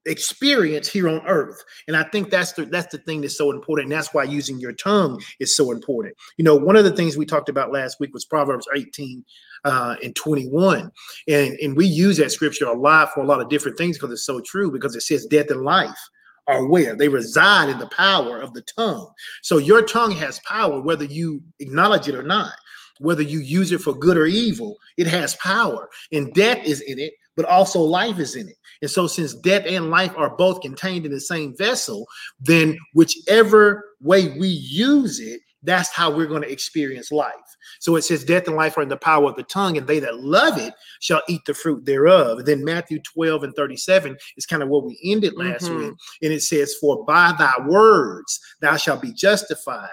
experience 0.07 0.87
here 0.87 1.09
on 1.09 1.25
earth. 1.27 1.63
And 1.87 1.95
i 1.95 2.03
think 2.03 2.29
that's 2.29 2.53
the 2.53 2.65
that's 2.65 2.91
the 2.91 2.97
thing 2.99 3.21
that's 3.21 3.37
so 3.37 3.51
important. 3.51 3.85
And 3.85 3.91
that's 3.91 4.13
why 4.13 4.23
using 4.23 4.59
your 4.59 4.73
tongue 4.73 5.21
is 5.39 5.55
so 5.55 5.71
important. 5.71 6.15
You 6.37 6.43
know 6.43 6.55
one 6.55 6.75
of 6.75 6.83
the 6.83 6.95
things 6.95 7.17
we 7.17 7.25
talked 7.25 7.49
about 7.49 7.71
last 7.71 7.99
week 7.99 8.13
was 8.13 8.25
proverbs 8.25 8.67
18 8.75 9.23
uh, 9.65 9.95
and 10.03 10.15
21 10.15 10.91
and 11.27 11.57
and 11.59 11.75
we 11.75 11.85
use 11.85 12.17
that 12.17 12.31
scripture 12.31 12.65
a 12.65 12.73
lot 12.73 13.13
for 13.13 13.21
a 13.21 13.25
lot 13.25 13.41
of 13.41 13.49
different 13.49 13.77
things 13.77 13.97
because 13.97 14.11
it's 14.11 14.25
so 14.25 14.39
true 14.41 14.71
because 14.71 14.95
it 14.95 15.01
says 15.01 15.25
death 15.25 15.49
and 15.49 15.63
life 15.63 16.09
are 16.47 16.65
where 16.65 16.95
they 16.95 17.09
reside 17.09 17.69
in 17.69 17.77
the 17.77 17.87
power 17.87 18.39
of 18.39 18.53
the 18.53 18.61
tongue. 18.61 19.11
So 19.41 19.57
your 19.57 19.81
tongue 19.81 20.11
has 20.11 20.39
power 20.47 20.81
whether 20.81 21.03
you 21.03 21.43
acknowledge 21.59 22.07
it 22.07 22.15
or 22.15 22.23
not. 22.23 22.53
Whether 22.99 23.21
you 23.21 23.39
use 23.39 23.71
it 23.71 23.81
for 23.81 23.93
good 23.93 24.17
or 24.17 24.25
evil 24.25 24.77
it 24.97 25.07
has 25.07 25.35
power. 25.35 25.89
And 26.11 26.33
death 26.33 26.65
is 26.65 26.81
in 26.81 26.99
it 26.99 27.13
but 27.37 27.45
also 27.45 27.79
life 27.79 28.19
is 28.19 28.35
in 28.35 28.49
it. 28.49 28.57
And 28.81 28.91
so, 28.91 29.07
since 29.07 29.33
death 29.33 29.63
and 29.65 29.89
life 29.89 30.13
are 30.17 30.35
both 30.35 30.61
contained 30.61 31.05
in 31.05 31.11
the 31.13 31.21
same 31.21 31.55
vessel, 31.55 32.05
then 32.41 32.77
whichever 32.93 33.85
way 34.01 34.37
we 34.37 34.49
use 34.49 35.19
it, 35.21 35.39
that's 35.63 35.93
how 35.93 36.09
we're 36.11 36.27
going 36.27 36.43
to 36.43 36.51
experience 36.51 37.11
life. 37.11 37.33
So 37.79 37.95
it 37.95 38.03
says, 38.03 38.23
Death 38.23 38.47
and 38.47 38.55
life 38.55 38.77
are 38.77 38.81
in 38.81 38.89
the 38.89 38.97
power 38.97 39.29
of 39.29 39.35
the 39.35 39.43
tongue, 39.43 39.77
and 39.77 39.87
they 39.87 39.99
that 39.99 40.19
love 40.19 40.57
it 40.57 40.73
shall 40.99 41.21
eat 41.27 41.41
the 41.45 41.53
fruit 41.53 41.85
thereof. 41.85 42.39
And 42.39 42.47
then 42.47 42.63
Matthew 42.63 42.99
12 43.01 43.43
and 43.43 43.55
37 43.55 44.17
is 44.37 44.45
kind 44.45 44.63
of 44.63 44.69
what 44.69 44.85
we 44.85 44.99
ended 45.03 45.33
last 45.35 45.65
mm-hmm. 45.65 45.77
week. 45.77 45.93
And 46.21 46.33
it 46.33 46.41
says, 46.41 46.75
For 46.79 47.03
by 47.05 47.33
thy 47.37 47.53
words 47.67 48.39
thou 48.61 48.77
shalt 48.77 49.01
be 49.01 49.13
justified, 49.13 49.89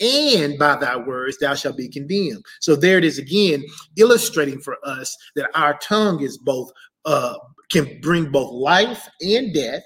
and 0.00 0.58
by 0.58 0.76
thy 0.76 0.96
words 0.96 1.38
thou 1.38 1.54
shalt 1.54 1.76
be 1.76 1.88
condemned. 1.88 2.44
So 2.60 2.76
there 2.76 2.98
it 2.98 3.04
is 3.04 3.18
again, 3.18 3.64
illustrating 3.96 4.60
for 4.60 4.76
us 4.84 5.16
that 5.36 5.50
our 5.54 5.78
tongue 5.78 6.22
is 6.22 6.38
both 6.38 6.70
uh, 7.04 7.34
can 7.70 8.00
bring 8.00 8.30
both 8.30 8.52
life 8.52 9.08
and 9.20 9.52
death. 9.54 9.82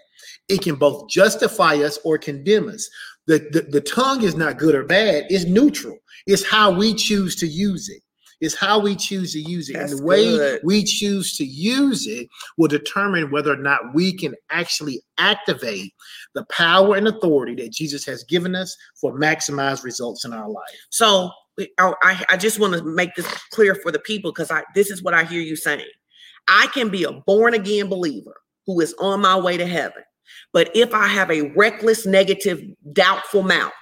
It 0.49 0.63
can 0.63 0.77
both 0.77 1.09
justify 1.09 1.75
us 1.77 1.99
or 2.05 2.19
condemn 2.19 2.69
us. 2.69 2.89
The, 3.27 3.39
the, 3.53 3.63
the 3.63 3.81
tongue 3.81 4.23
is 4.23 4.35
not 4.35 4.59
good 4.59 4.75
or 4.75 4.85
bad, 4.85 5.27
it's 5.29 5.45
neutral. 5.45 5.99
It's 6.27 6.45
how 6.45 6.71
we 6.71 6.95
choose 6.95 7.37
to 7.37 7.47
use 7.47 7.89
it. 7.89 8.03
It's 8.41 8.55
how 8.55 8.79
we 8.79 8.95
choose 8.95 9.33
to 9.33 9.41
use 9.41 9.69
it. 9.69 9.75
That's 9.75 9.93
and 9.93 10.01
the 10.01 10.05
way 10.05 10.37
good. 10.37 10.61
we 10.63 10.85
choose 10.85 11.37
to 11.37 11.45
use 11.45 12.07
it 12.07 12.29
will 12.57 12.69
determine 12.69 13.31
whether 13.31 13.53
or 13.53 13.57
not 13.57 13.95
we 13.95 14.17
can 14.17 14.35
actually 14.51 15.03
activate 15.19 15.93
the 16.35 16.45
power 16.51 16.97
and 16.97 17.09
authority 17.09 17.55
that 17.57 17.73
Jesus 17.73 18.05
has 18.07 18.23
given 18.25 18.55
us 18.55 18.77
for 19.01 19.19
maximize 19.19 19.83
results 19.83 20.25
in 20.25 20.33
our 20.33 20.49
life. 20.49 20.69
So 20.91 21.31
oh, 21.79 21.95
I, 22.03 22.25
I 22.31 22.37
just 22.37 22.61
want 22.61 22.75
to 22.75 22.85
make 22.85 23.15
this 23.17 23.27
clear 23.51 23.75
for 23.75 23.91
the 23.91 23.99
people 23.99 24.31
because 24.31 24.51
I 24.51 24.63
this 24.75 24.91
is 24.91 25.03
what 25.03 25.15
I 25.15 25.25
hear 25.25 25.41
you 25.41 25.57
saying. 25.57 25.85
I 26.47 26.69
can 26.69 26.89
be 26.89 27.05
a 27.05 27.13
born 27.13 27.55
again 27.55 27.89
believer 27.89 28.37
who 28.67 28.81
is 28.81 28.95
on 29.01 29.21
my 29.21 29.39
way 29.39 29.57
to 29.57 29.67
heaven. 29.67 30.03
But 30.53 30.71
if 30.75 30.95
I 30.95 31.07
have 31.09 31.31
a 31.31 31.51
reckless, 31.51 32.07
negative, 32.07 32.61
doubtful 32.93 33.43
mouth, 33.43 33.73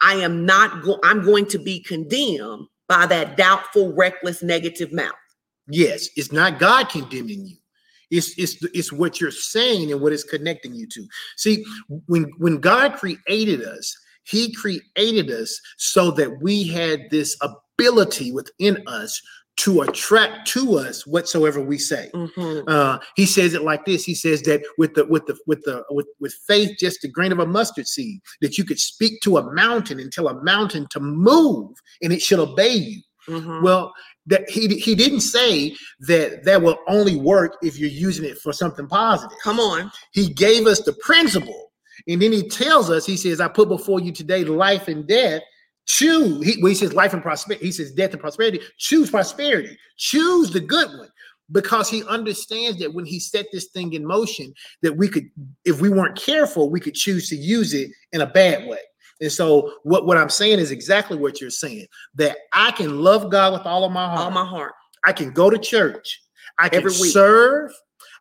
I 0.00 0.14
am 0.14 0.46
not 0.46 0.82
go- 0.82 1.00
I'm 1.04 1.24
going 1.24 1.46
to 1.46 1.58
be 1.58 1.80
condemned 1.82 2.68
by 2.88 3.06
that 3.06 3.36
doubtful, 3.36 3.94
reckless, 3.94 4.42
negative 4.42 4.92
mouth. 4.92 5.12
Yes, 5.68 6.08
it's 6.16 6.32
not 6.32 6.58
God 6.58 6.88
condemning 6.88 7.46
you. 7.46 7.56
It's, 8.10 8.38
it's, 8.38 8.62
it's 8.74 8.92
what 8.92 9.20
you're 9.20 9.30
saying 9.30 9.90
and 9.90 10.00
what 10.00 10.12
it's 10.12 10.24
connecting 10.24 10.74
you 10.74 10.86
to. 10.88 11.06
See, 11.36 11.64
when, 12.06 12.30
when 12.38 12.60
God 12.60 12.94
created 12.94 13.62
us, 13.62 13.96
he 14.24 14.52
created 14.54 15.30
us 15.30 15.60
so 15.76 16.10
that 16.12 16.40
we 16.40 16.64
had 16.64 17.10
this 17.10 17.36
ability 17.40 18.32
within 18.32 18.82
us 18.86 19.20
to 19.56 19.82
attract 19.82 20.48
to 20.48 20.78
us 20.78 21.06
whatsoever 21.06 21.60
we 21.60 21.78
say. 21.78 22.10
Mm-hmm. 22.12 22.68
Uh, 22.68 22.98
he 23.14 23.24
says 23.24 23.54
it 23.54 23.62
like 23.62 23.84
this. 23.84 24.04
He 24.04 24.14
says 24.14 24.42
that 24.42 24.62
with 24.78 24.94
the 24.94 25.04
with 25.06 25.26
the 25.26 25.38
with 25.46 25.62
the 25.62 25.84
with, 25.90 26.06
with 26.20 26.34
faith, 26.46 26.76
just 26.78 27.04
a 27.04 27.08
grain 27.08 27.32
of 27.32 27.38
a 27.38 27.46
mustard 27.46 27.86
seed, 27.86 28.20
that 28.40 28.58
you 28.58 28.64
could 28.64 28.80
speak 28.80 29.20
to 29.22 29.38
a 29.38 29.54
mountain 29.54 30.00
and 30.00 30.12
tell 30.12 30.28
a 30.28 30.42
mountain 30.42 30.86
to 30.90 31.00
move, 31.00 31.76
and 32.02 32.12
it 32.12 32.20
should 32.20 32.40
obey 32.40 32.74
you. 32.74 33.02
Mm-hmm. 33.28 33.62
Well, 33.62 33.92
that 34.26 34.48
he 34.50 34.68
he 34.68 34.94
didn't 34.94 35.20
say 35.20 35.76
that 36.00 36.44
that 36.44 36.60
will 36.60 36.78
only 36.88 37.16
work 37.16 37.56
if 37.62 37.78
you're 37.78 37.88
using 37.88 38.24
it 38.24 38.38
for 38.38 38.52
something 38.52 38.88
positive. 38.88 39.36
Come 39.42 39.60
on. 39.60 39.90
He 40.12 40.32
gave 40.32 40.66
us 40.66 40.80
the 40.80 40.94
principle, 40.94 41.70
and 42.08 42.20
then 42.20 42.32
he 42.32 42.48
tells 42.48 42.90
us. 42.90 43.06
He 43.06 43.16
says, 43.16 43.40
"I 43.40 43.48
put 43.48 43.68
before 43.68 44.00
you 44.00 44.12
today 44.12 44.44
life 44.44 44.88
and 44.88 45.06
death." 45.06 45.42
Choose. 45.86 46.44
He, 46.44 46.62
when 46.62 46.70
he 46.70 46.76
says 46.76 46.94
life 46.94 47.12
and 47.12 47.22
prosperity, 47.22 47.66
he 47.66 47.72
says 47.72 47.92
death 47.92 48.12
and 48.12 48.20
prosperity. 48.20 48.60
Choose 48.78 49.10
prosperity. 49.10 49.76
Choose 49.96 50.50
the 50.50 50.60
good 50.60 50.88
one 50.98 51.08
because 51.52 51.90
he 51.90 52.02
understands 52.04 52.78
that 52.78 52.94
when 52.94 53.04
he 53.04 53.20
set 53.20 53.46
this 53.52 53.66
thing 53.66 53.92
in 53.92 54.04
motion, 54.04 54.52
that 54.82 54.96
we 54.96 55.08
could, 55.08 55.28
if 55.64 55.80
we 55.80 55.90
weren't 55.90 56.16
careful, 56.16 56.70
we 56.70 56.80
could 56.80 56.94
choose 56.94 57.28
to 57.28 57.36
use 57.36 57.74
it 57.74 57.90
in 58.12 58.22
a 58.22 58.26
bad 58.26 58.66
way. 58.66 58.78
And 59.20 59.30
so, 59.30 59.74
what, 59.84 60.06
what 60.06 60.16
I'm 60.16 60.30
saying 60.30 60.58
is 60.58 60.70
exactly 60.70 61.16
what 61.16 61.40
you're 61.40 61.50
saying 61.50 61.86
that 62.16 62.36
I 62.52 62.72
can 62.72 63.00
love 63.00 63.30
God 63.30 63.52
with 63.52 63.62
all 63.66 63.84
of 63.84 63.92
my 63.92 64.06
heart. 64.06 64.20
All 64.20 64.30
my 64.30 64.44
heart. 64.44 64.72
I 65.06 65.12
can 65.12 65.32
go 65.32 65.50
to 65.50 65.58
church. 65.58 66.22
I 66.58 66.68
can 66.68 66.78
Every 66.78 66.90
week. 66.92 67.12
serve. 67.12 67.70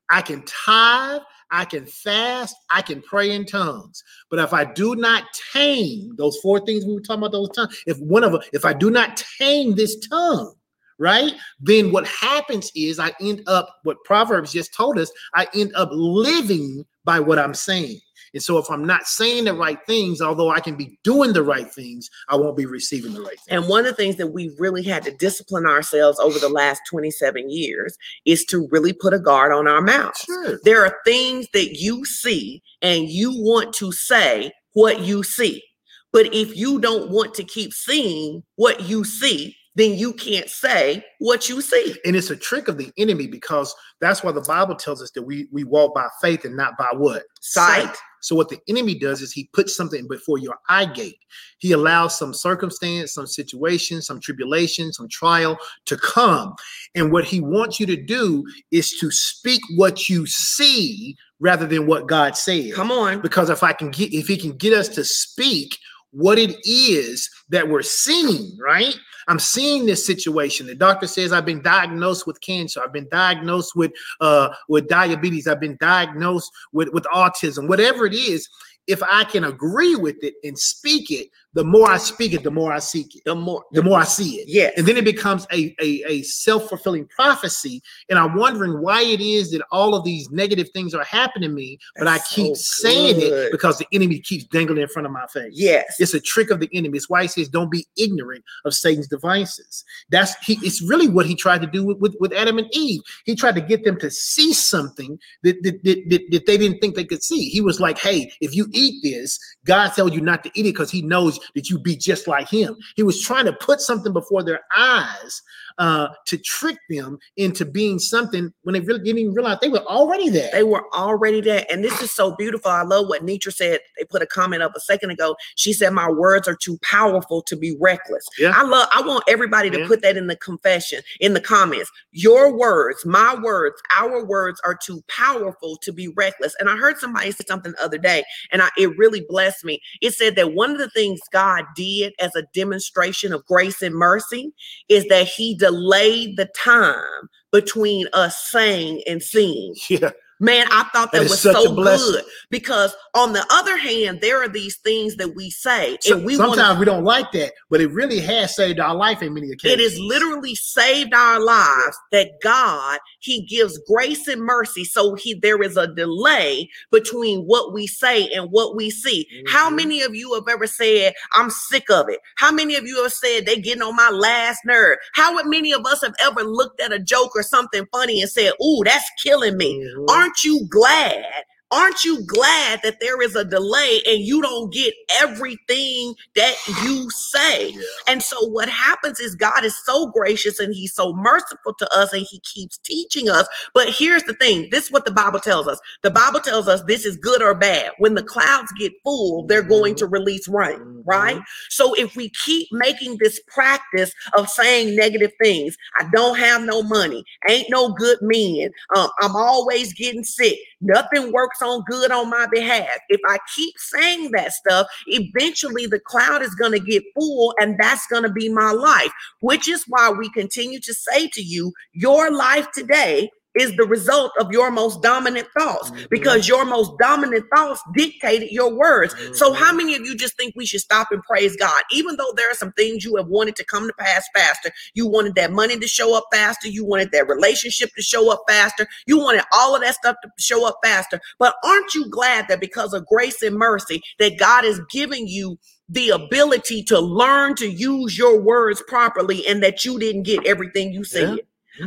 I 0.09 0.21
can 0.21 0.43
tithe. 0.45 1.21
I 1.53 1.65
can 1.65 1.85
fast, 1.85 2.55
I 2.71 2.81
can 2.81 3.01
pray 3.03 3.31
in 3.31 3.45
tongues. 3.45 4.03
But 4.31 4.39
if 4.39 4.53
I 4.53 4.65
do 4.65 4.95
not 4.95 5.25
tame 5.53 6.15
those 6.17 6.37
four 6.39 6.59
things 6.65 6.83
we 6.83 6.95
were 6.95 6.99
talking 6.99 7.19
about, 7.19 7.31
those 7.31 7.51
tongues, 7.51 7.81
if 7.85 7.99
one 7.99 8.23
of 8.23 8.31
them, 8.31 8.41
if 8.53 8.65
I 8.65 8.73
do 8.73 8.89
not 8.89 9.23
tame 9.37 9.75
this 9.75 9.95
tongue, 10.07 10.55
right, 10.97 11.33
then 11.59 11.91
what 11.91 12.07
happens 12.07 12.71
is 12.75 12.99
I 12.99 13.11
end 13.21 13.43
up, 13.45 13.77
what 13.83 14.03
Proverbs 14.03 14.51
just 14.51 14.73
told 14.73 14.97
us, 14.97 15.11
I 15.35 15.47
end 15.53 15.71
up 15.75 15.89
living 15.91 16.85
by 17.05 17.19
what 17.19 17.37
I'm 17.37 17.53
saying. 17.53 17.99
And 18.33 18.41
so 18.41 18.57
if 18.57 18.69
I'm 18.69 18.85
not 18.85 19.05
saying 19.05 19.45
the 19.45 19.53
right 19.53 19.79
things, 19.85 20.21
although 20.21 20.49
I 20.49 20.59
can 20.59 20.75
be 20.75 20.97
doing 21.03 21.33
the 21.33 21.43
right 21.43 21.71
things, 21.71 22.09
I 22.29 22.35
won't 22.35 22.57
be 22.57 22.65
receiving 22.65 23.13
the 23.13 23.21
right 23.21 23.39
things. 23.39 23.47
And 23.49 23.67
one 23.67 23.81
of 23.81 23.85
the 23.85 23.95
things 23.95 24.15
that 24.17 24.27
we 24.27 24.55
really 24.57 24.83
had 24.83 25.03
to 25.03 25.15
discipline 25.15 25.65
ourselves 25.65 26.19
over 26.19 26.39
the 26.39 26.49
last 26.49 26.81
27 26.89 27.49
years 27.49 27.95
is 28.25 28.45
to 28.45 28.67
really 28.71 28.93
put 28.93 29.13
a 29.13 29.19
guard 29.19 29.51
on 29.51 29.67
our 29.67 29.81
mouths. 29.81 30.19
Sure. 30.21 30.59
There 30.63 30.83
are 30.83 30.97
things 31.05 31.47
that 31.53 31.79
you 31.79 32.05
see 32.05 32.61
and 32.81 33.09
you 33.09 33.31
want 33.35 33.73
to 33.75 33.91
say 33.91 34.51
what 34.73 35.01
you 35.01 35.23
see. 35.23 35.63
But 36.11 36.33
if 36.33 36.55
you 36.55 36.79
don't 36.79 37.09
want 37.09 37.33
to 37.35 37.43
keep 37.43 37.73
seeing 37.73 38.43
what 38.55 38.83
you 38.83 39.03
see, 39.03 39.55
then 39.75 39.97
you 39.97 40.13
can't 40.13 40.49
say 40.49 41.03
what 41.19 41.49
you 41.49 41.61
see. 41.61 41.95
And 42.05 42.15
it's 42.15 42.29
a 42.29 42.35
trick 42.35 42.67
of 42.67 42.77
the 42.77 42.91
enemy 42.97 43.27
because 43.27 43.73
that's 43.99 44.23
why 44.23 44.31
the 44.31 44.41
Bible 44.41 44.75
tells 44.75 45.01
us 45.01 45.11
that 45.11 45.23
we 45.23 45.47
we 45.51 45.63
walk 45.63 45.95
by 45.95 46.07
faith 46.21 46.45
and 46.45 46.55
not 46.55 46.77
by 46.77 46.89
what? 46.93 47.23
Sight. 47.41 47.85
Sight. 47.85 47.97
So 48.21 48.37
what 48.37 48.47
the 48.47 48.59
enemy 48.69 48.95
does 48.95 49.21
is 49.21 49.33
he 49.33 49.49
puts 49.51 49.75
something 49.75 50.07
before 50.07 50.37
your 50.37 50.55
eye 50.69 50.85
gate. 50.85 51.19
He 51.57 51.73
allows 51.73 52.17
some 52.17 52.33
circumstance, 52.33 53.13
some 53.13 53.27
situation, 53.27 54.01
some 54.01 54.21
tribulation, 54.21 54.93
some 54.93 55.09
trial 55.09 55.57
to 55.87 55.97
come. 55.97 56.55
And 56.95 57.11
what 57.11 57.25
he 57.25 57.41
wants 57.41 57.81
you 57.81 57.85
to 57.87 57.97
do 57.97 58.45
is 58.71 58.91
to 58.99 59.11
speak 59.11 59.59
what 59.75 60.07
you 60.07 60.25
see 60.25 61.17
rather 61.41 61.67
than 61.67 61.85
what 61.85 62.07
God 62.07 62.37
said. 62.37 62.73
Come 62.73 62.91
on. 62.91 63.19
Because 63.19 63.49
if 63.49 63.61
I 63.61 63.73
can 63.73 63.91
get 63.91 64.13
if 64.13 64.27
he 64.27 64.37
can 64.37 64.53
get 64.53 64.71
us 64.71 64.87
to 64.89 65.03
speak 65.03 65.77
what 66.13 66.37
it 66.37 66.55
is 66.65 67.29
that 67.49 67.67
we're 67.67 67.81
seeing, 67.81 68.57
right? 68.57 68.95
I'm 69.27 69.39
seeing 69.39 69.85
this 69.85 70.05
situation. 70.05 70.67
The 70.67 70.75
doctor 70.75 71.07
says 71.07 71.31
I've 71.31 71.45
been 71.45 71.61
diagnosed 71.61 72.27
with 72.27 72.39
cancer. 72.41 72.81
I've 72.83 72.93
been 72.93 73.07
diagnosed 73.09 73.73
with 73.75 73.91
uh, 74.21 74.49
with 74.69 74.87
diabetes. 74.87 75.47
I've 75.47 75.59
been 75.59 75.77
diagnosed 75.79 76.51
with 76.71 76.89
with 76.93 77.05
autism. 77.05 77.67
Whatever 77.67 78.05
it 78.05 78.13
is, 78.13 78.47
if 78.87 79.01
I 79.03 79.23
can 79.23 79.45
agree 79.45 79.95
with 79.95 80.17
it 80.23 80.35
and 80.43 80.57
speak 80.57 81.09
it, 81.09 81.27
the 81.53 81.63
more 81.63 81.89
I 81.91 81.97
speak 81.97 82.33
it, 82.33 82.43
the 82.43 82.51
more 82.51 82.73
I 82.73 82.79
seek 82.79 83.15
it. 83.15 83.23
The 83.25 83.35
more 83.35 83.63
the 83.71 83.83
more 83.83 83.99
I 83.99 84.03
see 84.05 84.35
it. 84.35 84.47
Yeah. 84.47 84.71
And 84.75 84.87
then 84.87 84.97
it 84.97 85.05
becomes 85.05 85.45
a, 85.51 85.75
a, 85.79 86.03
a 86.07 86.21
self-fulfilling 86.23 87.07
prophecy. 87.07 87.81
And 88.09 88.17
I'm 88.17 88.35
wondering 88.35 88.81
why 88.81 89.03
it 89.03 89.21
is 89.21 89.51
that 89.51 89.61
all 89.71 89.95
of 89.95 90.03
these 90.03 90.29
negative 90.31 90.69
things 90.71 90.93
are 90.93 91.03
happening 91.03 91.49
to 91.49 91.55
me, 91.55 91.77
but 91.95 92.05
That's 92.05 92.31
I 92.31 92.35
keep 92.35 92.55
so 92.55 92.87
saying 92.87 93.15
it 93.19 93.51
because 93.51 93.77
the 93.77 93.87
enemy 93.93 94.19
keeps 94.19 94.45
dangling 94.45 94.81
in 94.81 94.87
front 94.87 95.05
of 95.05 95.11
my 95.11 95.27
face. 95.27 95.53
Yes. 95.53 95.99
It's 95.99 96.13
a 96.13 96.19
trick 96.19 96.49
of 96.49 96.59
the 96.59 96.69
enemy. 96.73 96.97
It's 96.97 97.09
why 97.09 97.23
he 97.23 97.27
says 97.27 97.49
don't 97.49 97.71
be 97.71 97.85
ignorant 97.97 98.43
of 98.65 98.73
Satan's 98.73 99.07
devices. 99.07 99.83
That's 100.09 100.33
he 100.45 100.57
it's 100.61 100.81
really 100.81 101.07
what 101.07 101.25
he 101.25 101.35
tried 101.35 101.61
to 101.61 101.67
do 101.67 101.85
with, 101.85 101.99
with, 101.99 102.15
with 102.19 102.33
Adam 102.33 102.57
and 102.57 102.67
Eve. 102.73 103.01
He 103.25 103.35
tried 103.35 103.55
to 103.55 103.61
get 103.61 103.83
them 103.83 103.99
to 103.99 104.09
see 104.09 104.53
something 104.53 105.19
that, 105.43 105.61
that, 105.63 105.83
that, 105.83 106.09
that, 106.09 106.31
that 106.31 106.45
they 106.45 106.57
didn't 106.57 106.79
think 106.79 106.95
they 106.95 107.05
could 107.05 107.23
see. 107.23 107.49
He 107.49 107.61
was 107.61 107.79
like, 107.79 107.99
hey, 107.99 108.31
if 108.41 108.55
you 108.55 108.67
eat 108.71 109.03
this, 109.03 109.39
God 109.65 109.89
tells 109.89 110.13
you 110.13 110.21
not 110.21 110.43
to 110.43 110.51
eat 110.55 110.65
it 110.65 110.73
because 110.73 110.91
he 110.91 111.01
knows 111.01 111.39
that 111.55 111.69
you 111.69 111.79
be 111.79 111.95
just 111.95 112.27
like 112.27 112.49
him. 112.49 112.77
He 112.95 113.03
was 113.03 113.21
trying 113.21 113.45
to 113.45 113.53
put 113.53 113.81
something 113.81 114.13
before 114.13 114.43
their 114.43 114.61
eyes 114.75 115.41
uh, 115.77 116.09
to 116.27 116.37
trick 116.37 116.77
them 116.89 117.17
into 117.37 117.65
being 117.65 117.99
something 117.99 118.53
when 118.63 118.73
they 118.73 118.79
really 118.79 119.03
didn't 119.03 119.19
even 119.19 119.33
realize 119.33 119.57
they 119.61 119.69
were 119.69 119.85
already 119.87 120.29
there. 120.29 120.49
They 120.51 120.63
were 120.63 120.83
already 120.93 121.41
there. 121.41 121.65
And 121.71 121.83
this 121.83 122.01
is 122.01 122.11
so 122.11 122.35
beautiful. 122.35 122.71
I 122.71 122.83
love 122.83 123.07
what 123.07 123.25
Nitra 123.25 123.53
said. 123.53 123.79
They 123.97 124.05
put 124.05 124.21
a 124.21 124.25
comment 124.27 124.61
up 124.63 124.73
a 124.75 124.79
second 124.79 125.11
ago. 125.11 125.35
She 125.55 125.73
said, 125.73 125.91
My 125.91 126.09
words 126.09 126.47
are 126.47 126.55
too 126.55 126.77
powerful 126.81 127.41
to 127.43 127.55
be 127.55 127.75
reckless. 127.79 128.25
Yeah. 128.37 128.53
I 128.55 128.63
love, 128.63 128.87
I 128.93 129.01
want 129.01 129.23
everybody 129.27 129.69
to 129.71 129.79
Yeah. 129.79 129.87
put 129.87 130.01
that 130.01 130.17
in 130.17 130.27
the 130.27 130.35
confession, 130.35 131.01
in 131.19 131.33
the 131.33 131.41
comments. 131.41 131.91
Your 132.11 132.55
words, 132.55 133.05
my 133.05 133.35
words, 133.35 133.81
our 133.97 134.23
words 134.23 134.61
are 134.65 134.75
too 134.75 135.03
powerful 135.07 135.77
to 135.77 135.91
be 135.91 136.07
reckless. 136.09 136.55
And 136.59 136.69
I 136.69 136.75
heard 136.77 136.97
somebody 136.99 137.31
say 137.31 137.43
something 137.47 137.71
the 137.73 137.83
other 137.83 137.97
day, 137.97 138.23
and 138.51 138.61
I, 138.61 138.69
it 138.77 138.97
really 138.97 139.25
blessed 139.27 139.65
me. 139.65 139.81
It 140.01 140.13
said 140.13 140.35
that 140.35 140.53
one 140.53 140.71
of 140.71 140.77
the 140.77 140.89
things 140.89 141.19
God 141.31 141.65
did 141.75 142.13
as 142.19 142.35
a 142.35 142.43
demonstration 142.53 143.33
of 143.33 143.45
grace 143.45 143.81
and 143.81 143.95
mercy 143.95 144.51
is 144.89 145.05
that 145.07 145.27
He 145.27 145.55
delayed 145.63 146.35
the 146.35 146.49
time 146.57 147.29
between 147.53 148.05
us 148.11 148.37
saying 148.49 149.01
and 149.07 149.23
seeing. 149.23 149.73
yeah. 149.87 150.11
Man, 150.39 150.67
I 150.71 150.83
thought 150.93 151.11
That 151.11 151.21
that, 151.23 151.29
was 151.29 151.41
so 151.41 151.75
good 151.75 152.23
because, 152.49 152.95
on 153.13 153.33
the 153.33 153.45
other 153.49 153.77
hand, 153.77 154.19
there 154.21 154.41
are 154.43 154.49
these 154.49 154.77
things 154.77 155.15
that 155.17 155.35
we 155.35 155.49
say, 155.49 155.97
So- 156.01 156.15
and 156.15 156.25
we 156.25 156.35
sometimes 156.35 156.57
want 156.57 156.79
we 156.79 156.85
don't 156.85 157.03
like 157.03 157.31
that, 157.33 157.53
but 157.69 157.79
it 157.81 157.91
really 157.91 158.19
has 158.19 158.55
saved 158.55 158.79
our 158.79 158.95
life 158.95 159.21
in 159.21 159.33
many 159.33 159.51
occasions. 159.51 159.79
It 159.79 159.83
has 159.91 159.99
literally 159.99 160.55
saved 160.55 161.13
our 161.13 161.39
lives 161.39 161.97
that 162.11 162.41
God 162.41 162.99
He 163.19 163.45
gives 163.45 163.77
grace 163.87 164.27
and 164.27 164.41
mercy. 164.41 164.83
So 164.83 165.15
He 165.15 165.33
there 165.33 165.61
is 165.61 165.77
a 165.77 165.87
delay 165.87 166.69
between 166.91 167.41
what 167.43 167.71
we 167.73 167.87
say 167.87 168.27
and 168.29 168.49
what 168.51 168.75
we 168.75 168.89
see. 168.89 169.27
How 169.47 169.69
Mhm. 169.69 169.75
many 169.75 170.01
of 170.01 170.13
you 170.13 170.33
have 170.33 170.47
ever 170.49 170.67
said, 170.67 171.13
I'm 171.33 171.49
sick 171.49 171.89
of 171.89 172.09
it? 172.09 172.19
How 172.35 172.51
many 172.51 172.75
of 172.75 172.85
you 172.85 173.01
have 173.03 173.13
said 173.13 173.45
they 173.45 173.57
getting 173.57 173.81
on 173.81 173.95
my 173.95 174.09
last 174.09 174.59
nerve? 174.65 174.97
How 175.13 175.41
many 175.43 175.71
of 175.71 175.85
us 175.85 176.01
have 176.01 176.15
ever 176.21 176.43
looked 176.43 176.81
at 176.81 176.91
a 176.91 176.99
joke 176.99 177.31
or 177.35 177.43
something 177.43 177.87
funny 177.93 178.21
and 178.21 178.29
said, 178.29 178.51
Ooh, 178.61 178.81
that's 178.83 179.05
killing 179.23 179.55
me? 179.57 179.79
Mhm. 179.79 180.05
Aren't 180.23 180.45
you 180.45 180.65
glad? 180.69 181.25
Aren't 181.73 182.05
you 182.05 182.25
glad 182.27 182.81
that 182.83 182.97
there 183.01 183.21
is 183.23 183.35
a 183.35 183.45
delay 183.45 184.01
and 184.07 184.19
you 184.21 184.41
don't 184.43 184.73
get 184.73 184.93
everything 185.21 186.15
that 186.37 186.55
you 186.85 187.09
say? 187.11 187.75
Yeah. 187.81 187.81
And 188.07 188.23
so 188.23 188.47
what 188.49 188.69
happens 188.69 189.19
is 189.21 189.35
God 189.35 189.65
is 189.65 189.75
so 189.85 190.07
gracious 190.11 190.59
and 190.59 190.73
he's 190.75 190.93
so 190.95 191.13
merciful 191.13 191.73
to 191.79 191.93
us 191.97 192.13
and 192.13 192.25
he 192.29 192.39
keeps 192.41 192.79
teaching 192.79 193.29
us. 193.29 193.47
But 193.73 193.89
here's 193.89 194.23
the 194.25 194.35
thing, 194.35 194.69
this 194.71 194.85
is 194.87 194.91
what 194.93 195.05
the 195.05 195.11
Bible 195.11 195.39
tells 195.41 195.67
us. 195.67 195.79
The 196.03 196.11
Bible 196.11 196.41
tells 196.41 196.67
us 196.69 196.83
this 196.87 197.05
is 197.05 197.17
good 197.17 197.41
or 197.43 197.55
bad. 197.55 197.93
When 197.99 198.15
the 198.15 198.23
clouds 198.23 198.71
get 198.79 198.93
full, 199.03 199.47
they're 199.47 199.63
going 199.63 199.95
to 199.97 200.07
release 200.07 200.47
rain, 200.49 200.79
Mhm. 200.79 201.03
right? 201.05 201.41
So 201.69 201.95
if 201.95 202.15
we 202.17 202.31
keep 202.45 202.69
making 202.73 203.17
this 203.19 203.41
practice 203.47 204.13
of 204.35 204.49
saying 204.49 204.95
negative 204.95 205.33
things, 205.41 205.77
I 205.99 206.07
don't 206.13 206.37
have 206.37 206.63
no 206.63 206.83
money, 206.83 207.25
ain't 207.49 207.69
no 207.71 207.89
good 207.93 208.19
men, 208.21 208.71
um, 208.95 209.09
I'm 209.21 209.35
always 209.37 209.93
getting 209.93 210.25
sick, 210.25 210.59
nothing 210.81 211.33
works 211.33 211.62
on 211.63 211.83
good 211.87 212.11
on 212.11 212.29
my 212.29 212.47
behalf. 212.51 212.99
If 213.09 213.21
I 213.27 213.37
keep 213.55 213.73
saying 213.77 214.31
that 214.31 214.53
stuff, 214.53 214.87
eventually 215.07 215.87
the 215.87 215.99
cloud 215.99 216.41
is 216.41 216.53
going 216.55 216.73
to 216.73 216.79
get 216.79 217.03
full 217.15 217.53
and 217.59 217.77
that's 217.79 218.05
going 218.07 218.23
to 218.23 218.31
be 218.31 218.49
my 218.49 218.71
life, 218.71 219.11
which 219.39 219.67
is 219.67 219.85
why 219.87 220.11
we 220.11 220.29
continue 220.31 220.79
to 220.81 220.93
say 220.93 221.27
to 221.29 221.41
you, 221.41 221.73
your 221.93 222.31
life 222.31 222.67
today 222.73 223.29
is 223.55 223.75
the 223.75 223.85
result 223.85 224.31
of 224.39 224.51
your 224.51 224.71
most 224.71 225.01
dominant 225.01 225.47
thoughts 225.57 225.89
Mhm. 225.91 226.09
because 226.09 226.47
your 226.47 226.65
most 226.65 226.91
dominant 226.99 227.45
thoughts 227.53 227.81
dictated 227.95 228.51
your 228.51 228.73
words. 228.73 229.13
So, 229.33 229.51
Mhm. 229.51 229.55
how 229.55 229.73
many 229.73 229.95
of 229.95 230.01
you 230.05 230.15
just 230.15 230.35
think 230.37 230.53
we 230.55 230.65
should 230.65 230.81
stop 230.81 231.07
and 231.11 231.21
praise 231.23 231.55
God? 231.55 231.83
Even 231.91 232.15
though 232.17 232.33
there 232.35 232.49
are 232.49 232.55
some 232.55 232.71
things 232.73 233.03
you 233.03 233.15
have 233.17 233.27
wanted 233.27 233.55
to 233.57 233.65
come 233.65 233.87
to 233.87 233.93
pass 233.93 234.25
faster, 234.35 234.71
you 234.93 235.07
wanted 235.07 235.35
that 235.35 235.51
money 235.51 235.77
to 235.77 235.87
show 235.87 236.15
up 236.15 236.25
faster, 236.31 236.67
you 236.67 236.85
wanted 236.85 237.11
that 237.11 237.27
relationship 237.27 237.93
to 237.95 238.01
show 238.01 238.31
up 238.31 238.43
faster, 238.47 238.87
you 239.05 239.17
wanted 239.17 239.43
all 239.51 239.75
of 239.75 239.81
that 239.81 239.95
stuff 239.95 240.15
to 240.23 240.29
show 240.39 240.65
up 240.65 240.79
faster. 240.83 241.19
But 241.39 241.55
aren't 241.63 241.93
you 241.93 242.09
glad 242.09 242.47
that 242.47 242.59
because 242.59 242.93
of 242.93 243.05
grace 243.05 243.41
and 243.41 243.55
mercy, 243.55 244.01
that 244.19 244.37
God 244.37 244.65
is 244.65 244.79
giving 244.91 245.27
you 245.27 245.57
the 245.89 246.09
ability 246.09 246.81
to 246.83 246.99
learn 246.99 247.55
to 247.55 247.67
use 247.69 248.17
your 248.17 248.39
words 248.39 248.81
properly 248.87 249.45
and 249.45 249.61
that 249.61 249.85
you 249.85 249.99
didn't 249.99 250.23
get 250.23 250.45
everything 250.45 250.91
you 250.93 251.03
said? 251.03 251.39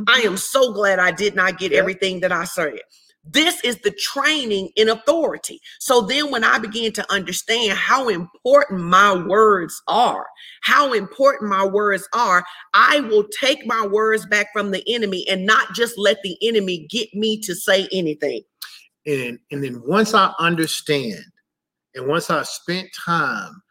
I 0.09 0.21
am 0.21 0.37
so 0.37 0.73
glad 0.73 0.99
I 0.99 1.11
did 1.13 1.35
not 1.35 1.59
get 1.59 1.73
Yeah. 1.73 1.79
everything 1.79 2.21
that 2.21 2.33
I 2.33 2.45
said. 2.45 2.81
This 3.29 3.61
is 3.65 3.77
the 3.79 3.91
training 3.91 4.71
in 4.77 4.89
authority. 4.89 5.61
So 5.81 6.01
then, 6.03 6.31
when 6.31 6.45
I 6.45 6.59
began 6.59 6.93
to 6.93 7.13
understand 7.13 7.73
how 7.73 8.09
important 8.09 8.83
my 8.83 9.15
words 9.15 9.83
are, 9.89 10.27
how 10.63 10.93
important 10.93 11.51
my 11.51 11.65
words 11.67 12.09
are, 12.13 12.45
I 12.75 13.01
will 13.01 13.27
take 13.41 13.67
my 13.67 13.85
words 13.85 14.27
back 14.27 14.49
from 14.53 14.71
the 14.71 14.85
enemy 14.89 15.27
and 15.29 15.45
not 15.45 15.75
just 15.75 15.99
let 15.99 16.23
the 16.23 16.37
enemy 16.41 16.87
get 16.89 17.13
me 17.15 17.41
to 17.41 17.55
say 17.55 17.89
anything. 17.93 18.43
and 19.07 19.39
and 19.51 19.63
then 19.65 19.83
once 19.87 20.15
I 20.15 20.33
understand, 20.39 21.25
and 21.97 22.07
once 22.07 22.31
I 22.31 22.43
spent 22.45 22.89
time 22.95 23.63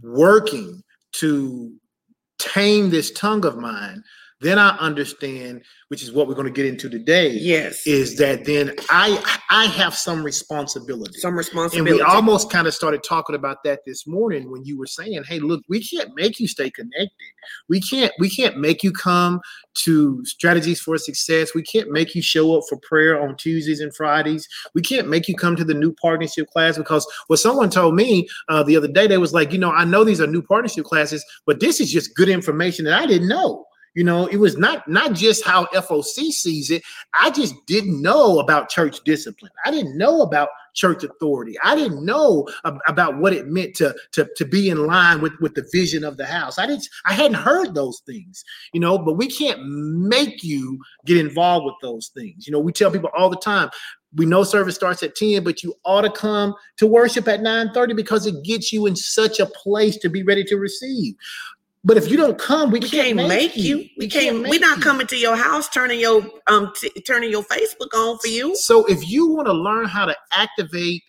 working 0.00 0.82
to 1.14 1.72
tame 2.38 2.90
this 2.90 3.10
tongue 3.12 3.44
of 3.44 3.56
mine, 3.58 4.02
then 4.42 4.58
I 4.58 4.76
understand, 4.78 5.62
which 5.88 6.02
is 6.02 6.12
what 6.12 6.26
we're 6.28 6.34
going 6.34 6.46
to 6.46 6.52
get 6.52 6.66
into 6.66 6.88
today, 6.88 7.30
Yes. 7.30 7.86
is 7.86 8.16
that 8.16 8.44
then 8.44 8.72
I 8.90 9.22
I 9.50 9.66
have 9.66 9.94
some 9.94 10.22
responsibility. 10.24 11.18
Some 11.18 11.36
responsibility. 11.36 11.90
and 11.90 11.98
we 11.98 12.02
almost 12.02 12.50
kind 12.50 12.66
of 12.66 12.74
started 12.74 13.02
talking 13.02 13.34
about 13.36 13.62
that 13.64 13.80
this 13.86 14.06
morning 14.06 14.50
when 14.50 14.64
you 14.64 14.78
were 14.78 14.86
saying, 14.86 15.22
"Hey, 15.28 15.38
look, 15.38 15.62
we 15.68 15.82
can't 15.82 16.14
make 16.14 16.40
you 16.40 16.48
stay 16.48 16.70
connected. 16.70 17.10
We 17.68 17.80
can't 17.80 18.12
we 18.18 18.28
can't 18.28 18.56
make 18.58 18.82
you 18.82 18.92
come 18.92 19.40
to 19.84 20.24
strategies 20.24 20.80
for 20.80 20.98
success. 20.98 21.54
We 21.54 21.62
can't 21.62 21.90
make 21.90 22.14
you 22.14 22.22
show 22.22 22.56
up 22.56 22.64
for 22.68 22.78
prayer 22.78 23.20
on 23.20 23.36
Tuesdays 23.36 23.80
and 23.80 23.94
Fridays. 23.94 24.46
We 24.74 24.82
can't 24.82 25.08
make 25.08 25.28
you 25.28 25.34
come 25.34 25.56
to 25.56 25.64
the 25.64 25.74
new 25.74 25.92
partnership 25.94 26.48
class 26.48 26.76
because 26.76 27.06
what 27.28 27.38
someone 27.38 27.70
told 27.70 27.94
me 27.94 28.28
uh, 28.48 28.62
the 28.62 28.76
other 28.76 28.88
day, 28.88 29.06
they 29.06 29.18
was 29.18 29.32
like, 29.32 29.52
you 29.52 29.58
know, 29.58 29.70
I 29.70 29.84
know 29.84 30.04
these 30.04 30.20
are 30.20 30.26
new 30.26 30.42
partnership 30.42 30.84
classes, 30.84 31.24
but 31.46 31.60
this 31.60 31.80
is 31.80 31.90
just 31.90 32.14
good 32.14 32.28
information 32.28 32.84
that 32.86 33.00
I 33.00 33.06
didn't 33.06 33.28
know. 33.28 33.64
You 33.94 34.04
know, 34.04 34.26
it 34.26 34.36
was 34.36 34.56
not 34.56 34.88
not 34.88 35.12
just 35.12 35.44
how 35.44 35.66
FOC 35.66 36.30
sees 36.30 36.70
it. 36.70 36.82
I 37.12 37.30
just 37.30 37.54
didn't 37.66 38.00
know 38.00 38.40
about 38.40 38.70
church 38.70 39.00
discipline. 39.04 39.52
I 39.66 39.70
didn't 39.70 39.98
know 39.98 40.22
about 40.22 40.48
church 40.74 41.04
authority. 41.04 41.56
I 41.62 41.74
didn't 41.74 42.02
know 42.02 42.48
ab- 42.64 42.78
about 42.88 43.18
what 43.18 43.34
it 43.34 43.48
meant 43.48 43.74
to, 43.76 43.94
to 44.12 44.28
to 44.36 44.44
be 44.46 44.70
in 44.70 44.86
line 44.86 45.20
with 45.20 45.34
with 45.40 45.54
the 45.54 45.68
vision 45.72 46.04
of 46.04 46.16
the 46.16 46.24
house. 46.24 46.58
I 46.58 46.66
didn't. 46.66 46.88
I 47.04 47.12
hadn't 47.12 47.34
heard 47.34 47.74
those 47.74 48.00
things. 48.06 48.44
You 48.72 48.80
know, 48.80 48.98
but 48.98 49.14
we 49.14 49.28
can't 49.28 49.60
make 49.66 50.42
you 50.42 50.78
get 51.04 51.18
involved 51.18 51.66
with 51.66 51.76
those 51.82 52.08
things. 52.08 52.46
You 52.46 52.52
know, 52.52 52.60
we 52.60 52.72
tell 52.72 52.90
people 52.90 53.10
all 53.14 53.28
the 53.28 53.36
time. 53.36 53.68
We 54.14 54.26
know 54.26 54.44
service 54.44 54.74
starts 54.74 55.02
at 55.02 55.14
10, 55.14 55.42
but 55.42 55.62
you 55.62 55.74
ought 55.84 56.02
to 56.02 56.10
come 56.10 56.54
to 56.78 56.86
worship 56.86 57.28
at 57.28 57.40
9:30 57.40 57.94
because 57.94 58.26
it 58.26 58.42
gets 58.42 58.72
you 58.72 58.86
in 58.86 58.96
such 58.96 59.38
a 59.38 59.46
place 59.46 59.98
to 59.98 60.08
be 60.08 60.22
ready 60.22 60.44
to 60.44 60.56
receive. 60.56 61.14
But 61.84 61.96
if 61.96 62.08
you 62.08 62.16
don't 62.16 62.38
come, 62.38 62.70
we, 62.70 62.78
we 62.78 62.88
can't 62.88 63.16
make 63.16 63.56
you. 63.56 63.86
We 63.98 64.08
can't. 64.08 64.46
We're 64.48 64.60
not 64.60 64.78
you. 64.78 64.84
coming 64.84 65.06
to 65.08 65.16
your 65.16 65.36
house, 65.36 65.68
turning 65.68 65.98
your 65.98 66.22
um, 66.46 66.72
t- 66.80 66.92
turning 67.06 67.30
your 67.30 67.42
Facebook 67.42 67.92
on 67.94 68.18
for 68.18 68.28
you. 68.28 68.54
So 68.54 68.84
if 68.86 69.08
you 69.08 69.26
want 69.26 69.46
to 69.46 69.52
learn 69.52 69.86
how 69.86 70.04
to 70.04 70.16
activate 70.32 71.02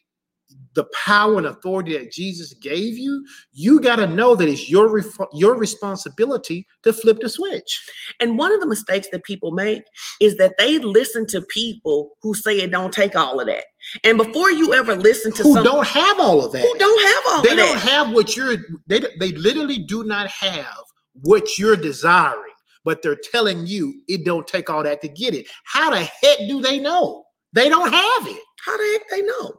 the 0.75 0.85
power 1.05 1.37
and 1.37 1.47
authority 1.47 1.97
that 1.97 2.11
Jesus 2.11 2.53
gave 2.53 2.97
you, 2.97 3.25
you 3.51 3.79
got 3.79 3.97
to 3.97 4.07
know 4.07 4.35
that 4.35 4.47
it's 4.47 4.69
your 4.69 4.87
ref- 4.89 5.27
your 5.33 5.55
responsibility 5.55 6.65
to 6.83 6.93
flip 6.93 7.19
the 7.21 7.29
switch. 7.29 7.89
And 8.19 8.37
one 8.37 8.51
of 8.51 8.59
the 8.59 8.67
mistakes 8.67 9.07
that 9.11 9.23
people 9.23 9.51
make 9.51 9.83
is 10.19 10.37
that 10.37 10.55
they 10.57 10.79
listen 10.79 11.27
to 11.27 11.41
people 11.43 12.11
who 12.21 12.33
say 12.33 12.59
it 12.59 12.71
don't 12.71 12.93
take 12.93 13.15
all 13.15 13.39
of 13.39 13.47
that. 13.47 13.65
And 14.03 14.17
before 14.17 14.51
you 14.51 14.73
ever 14.73 14.95
listen 14.95 15.31
to 15.33 15.43
Who 15.43 15.63
don't 15.63 15.85
have 15.87 16.19
all 16.19 16.43
of 16.45 16.51
that? 16.53 16.61
who 16.61 16.77
don't 16.77 17.05
have 17.15 17.33
all 17.33 17.43
they 17.43 17.51
of 17.51 17.57
don't 17.57 17.75
that, 17.75 17.89
have 17.89 18.11
what 18.11 18.35
you're 18.35 18.57
they 18.87 19.01
they 19.19 19.31
literally 19.33 19.79
do 19.79 20.03
not 20.03 20.27
have 20.27 20.77
what 21.21 21.57
you're 21.59 21.75
desiring, 21.75 22.53
but 22.83 23.01
they're 23.01 23.19
telling 23.31 23.67
you 23.67 24.01
it 24.07 24.25
don't 24.25 24.47
take 24.47 24.69
all 24.69 24.83
that 24.83 25.01
to 25.01 25.07
get 25.07 25.33
it. 25.35 25.45
How 25.65 25.91
the 25.91 25.99
heck 25.99 26.39
do 26.47 26.61
they 26.61 26.79
know? 26.79 27.25
They 27.53 27.69
don't 27.69 27.91
have 27.91 28.27
it. 28.27 28.41
how 28.65 28.77
the 28.77 28.91
heck 28.93 29.09
they 29.11 29.21
know? 29.21 29.53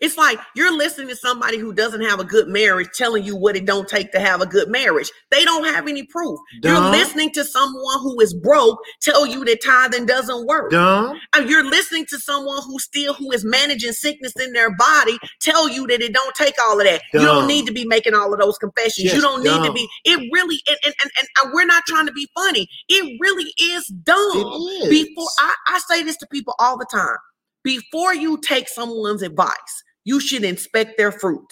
It's 0.00 0.16
like 0.16 0.38
you're 0.56 0.76
listening 0.76 1.08
to 1.08 1.16
somebody 1.16 1.58
who 1.58 1.72
doesn't 1.72 2.00
have 2.02 2.18
a 2.20 2.24
good 2.24 2.48
marriage 2.48 2.88
telling 2.94 3.24
you 3.24 3.36
what 3.36 3.56
it 3.56 3.64
don't 3.66 3.88
take 3.88 4.10
to 4.12 4.20
have 4.20 4.40
a 4.40 4.46
good 4.46 4.68
marriage. 4.68 5.10
They 5.30 5.44
don't 5.44 5.64
have 5.64 5.86
any 5.88 6.04
proof. 6.04 6.38
You're 6.62 6.74
listening 6.90 7.30
to 7.32 7.44
someone 7.44 8.00
who 8.00 8.20
is 8.20 8.32
broke 8.34 8.78
tell 9.00 9.26
you 9.26 9.44
that 9.44 9.62
tithing 9.62 10.06
doesn't 10.06 10.46
work. 10.46 10.70
Dumb. 10.70 11.18
Uh, 11.34 11.40
You're 11.40 11.68
listening 11.68 12.06
to 12.06 12.18
someone 12.18 12.62
who 12.64 12.78
still 12.78 13.14
who 13.14 13.30
is 13.32 13.44
managing 13.44 13.92
sickness 13.92 14.32
in 14.40 14.52
their 14.52 14.74
body 14.76 15.18
tell 15.40 15.68
you 15.68 15.86
that 15.88 16.00
it 16.00 16.12
don't 16.12 16.34
take 16.34 16.54
all 16.64 16.78
of 16.80 16.86
that. 16.86 17.02
You 17.12 17.20
don't 17.20 17.46
need 17.46 17.66
to 17.66 17.72
be 17.72 17.84
making 17.84 18.14
all 18.14 18.32
of 18.32 18.40
those 18.40 18.58
confessions. 18.58 19.12
you 19.14 19.20
don't 19.20 19.42
need 19.42 19.50
to 19.66 19.72
be. 19.72 19.88
It 20.04 20.28
really 20.32 20.60
and, 20.66 20.76
and, 20.84 20.94
and, 21.02 21.28
and 21.42 21.52
we're 21.52 21.66
not 21.66 21.82
trying 21.86 22.06
to 22.06 22.12
be 22.12 22.28
funny. 22.34 22.68
It 22.88 23.18
really 23.20 23.52
is 23.60 23.86
dumb. 23.86 24.16
It 24.34 24.84
is. 24.84 24.88
Before 25.06 25.28
I, 25.40 25.54
I 25.68 25.78
say 25.88 26.02
this 26.02 26.16
to 26.18 26.26
people 26.26 26.54
all 26.58 26.78
the 26.78 26.86
time. 26.90 27.16
Before 27.64 28.14
you 28.14 28.38
take 28.38 28.68
someone's 28.68 29.22
advice, 29.22 29.82
you 30.04 30.20
should 30.20 30.44
inspect 30.44 30.96
their 30.96 31.12
fruit. 31.12 31.46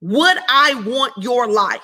Would 0.00 0.38
I 0.48 0.74
want 0.84 1.12
your 1.18 1.46
life? 1.46 1.80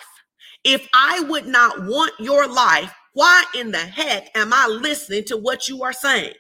If 0.65 0.89
I 0.93 1.21
would 1.29 1.47
not 1.47 1.87
want 1.87 2.13
your 2.19 2.49
life, 2.49 2.93
why 3.13 3.45
in 3.55 3.71
the 3.71 3.79
heck 3.79 4.29
am 4.37 4.53
I 4.53 4.67
listening 4.67 5.25
to 5.25 5.37
what 5.37 5.69
you 5.69 5.83
are 5.83 5.93
saying? 5.93 6.35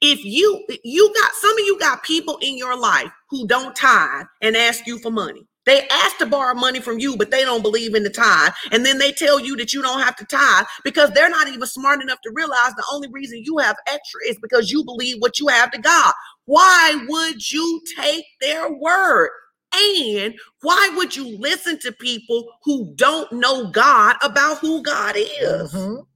If 0.00 0.24
you 0.24 0.64
you 0.84 1.12
got 1.20 1.32
some 1.34 1.52
of 1.52 1.64
you 1.64 1.78
got 1.78 2.04
people 2.04 2.38
in 2.40 2.56
your 2.56 2.76
life 2.76 3.10
who 3.30 3.46
don't 3.46 3.74
tithe 3.74 4.26
and 4.40 4.56
ask 4.56 4.86
you 4.86 4.98
for 4.98 5.10
money. 5.10 5.46
They 5.66 5.86
ask 5.88 6.18
to 6.18 6.26
borrow 6.26 6.54
money 6.54 6.80
from 6.80 6.98
you, 6.98 7.16
but 7.16 7.30
they 7.30 7.42
don't 7.42 7.62
believe 7.62 7.94
in 7.94 8.02
the 8.02 8.10
tithe. 8.10 8.52
And 8.70 8.84
then 8.84 8.98
they 8.98 9.12
tell 9.12 9.40
you 9.40 9.56
that 9.56 9.72
you 9.72 9.80
don't 9.82 10.00
have 10.00 10.16
to 10.16 10.24
tithe 10.26 10.66
because 10.84 11.10
they're 11.12 11.30
not 11.30 11.48
even 11.48 11.66
smart 11.66 12.02
enough 12.02 12.20
to 12.22 12.30
realize 12.34 12.72
the 12.76 12.84
only 12.92 13.08
reason 13.10 13.42
you 13.44 13.58
have 13.58 13.76
extra 13.86 14.20
is 14.28 14.36
because 14.42 14.70
you 14.70 14.84
believe 14.84 15.16
what 15.20 15.38
you 15.40 15.48
have 15.48 15.70
to 15.72 15.78
God. 15.80 16.12
Why 16.46 16.96
would 17.08 17.50
you 17.50 17.80
take 17.98 18.24
their 18.40 18.70
word? 18.72 19.30
And 19.76 20.34
why 20.60 20.92
would 20.96 21.16
you 21.16 21.36
listen 21.38 21.78
to 21.80 21.92
people 21.92 22.46
who 22.64 22.92
don't 22.94 23.32
know 23.32 23.70
God 23.70 24.16
about 24.22 24.58
who 24.58 24.82
God 24.82 25.16
is? 25.16 25.72
Mhm. 25.72 26.06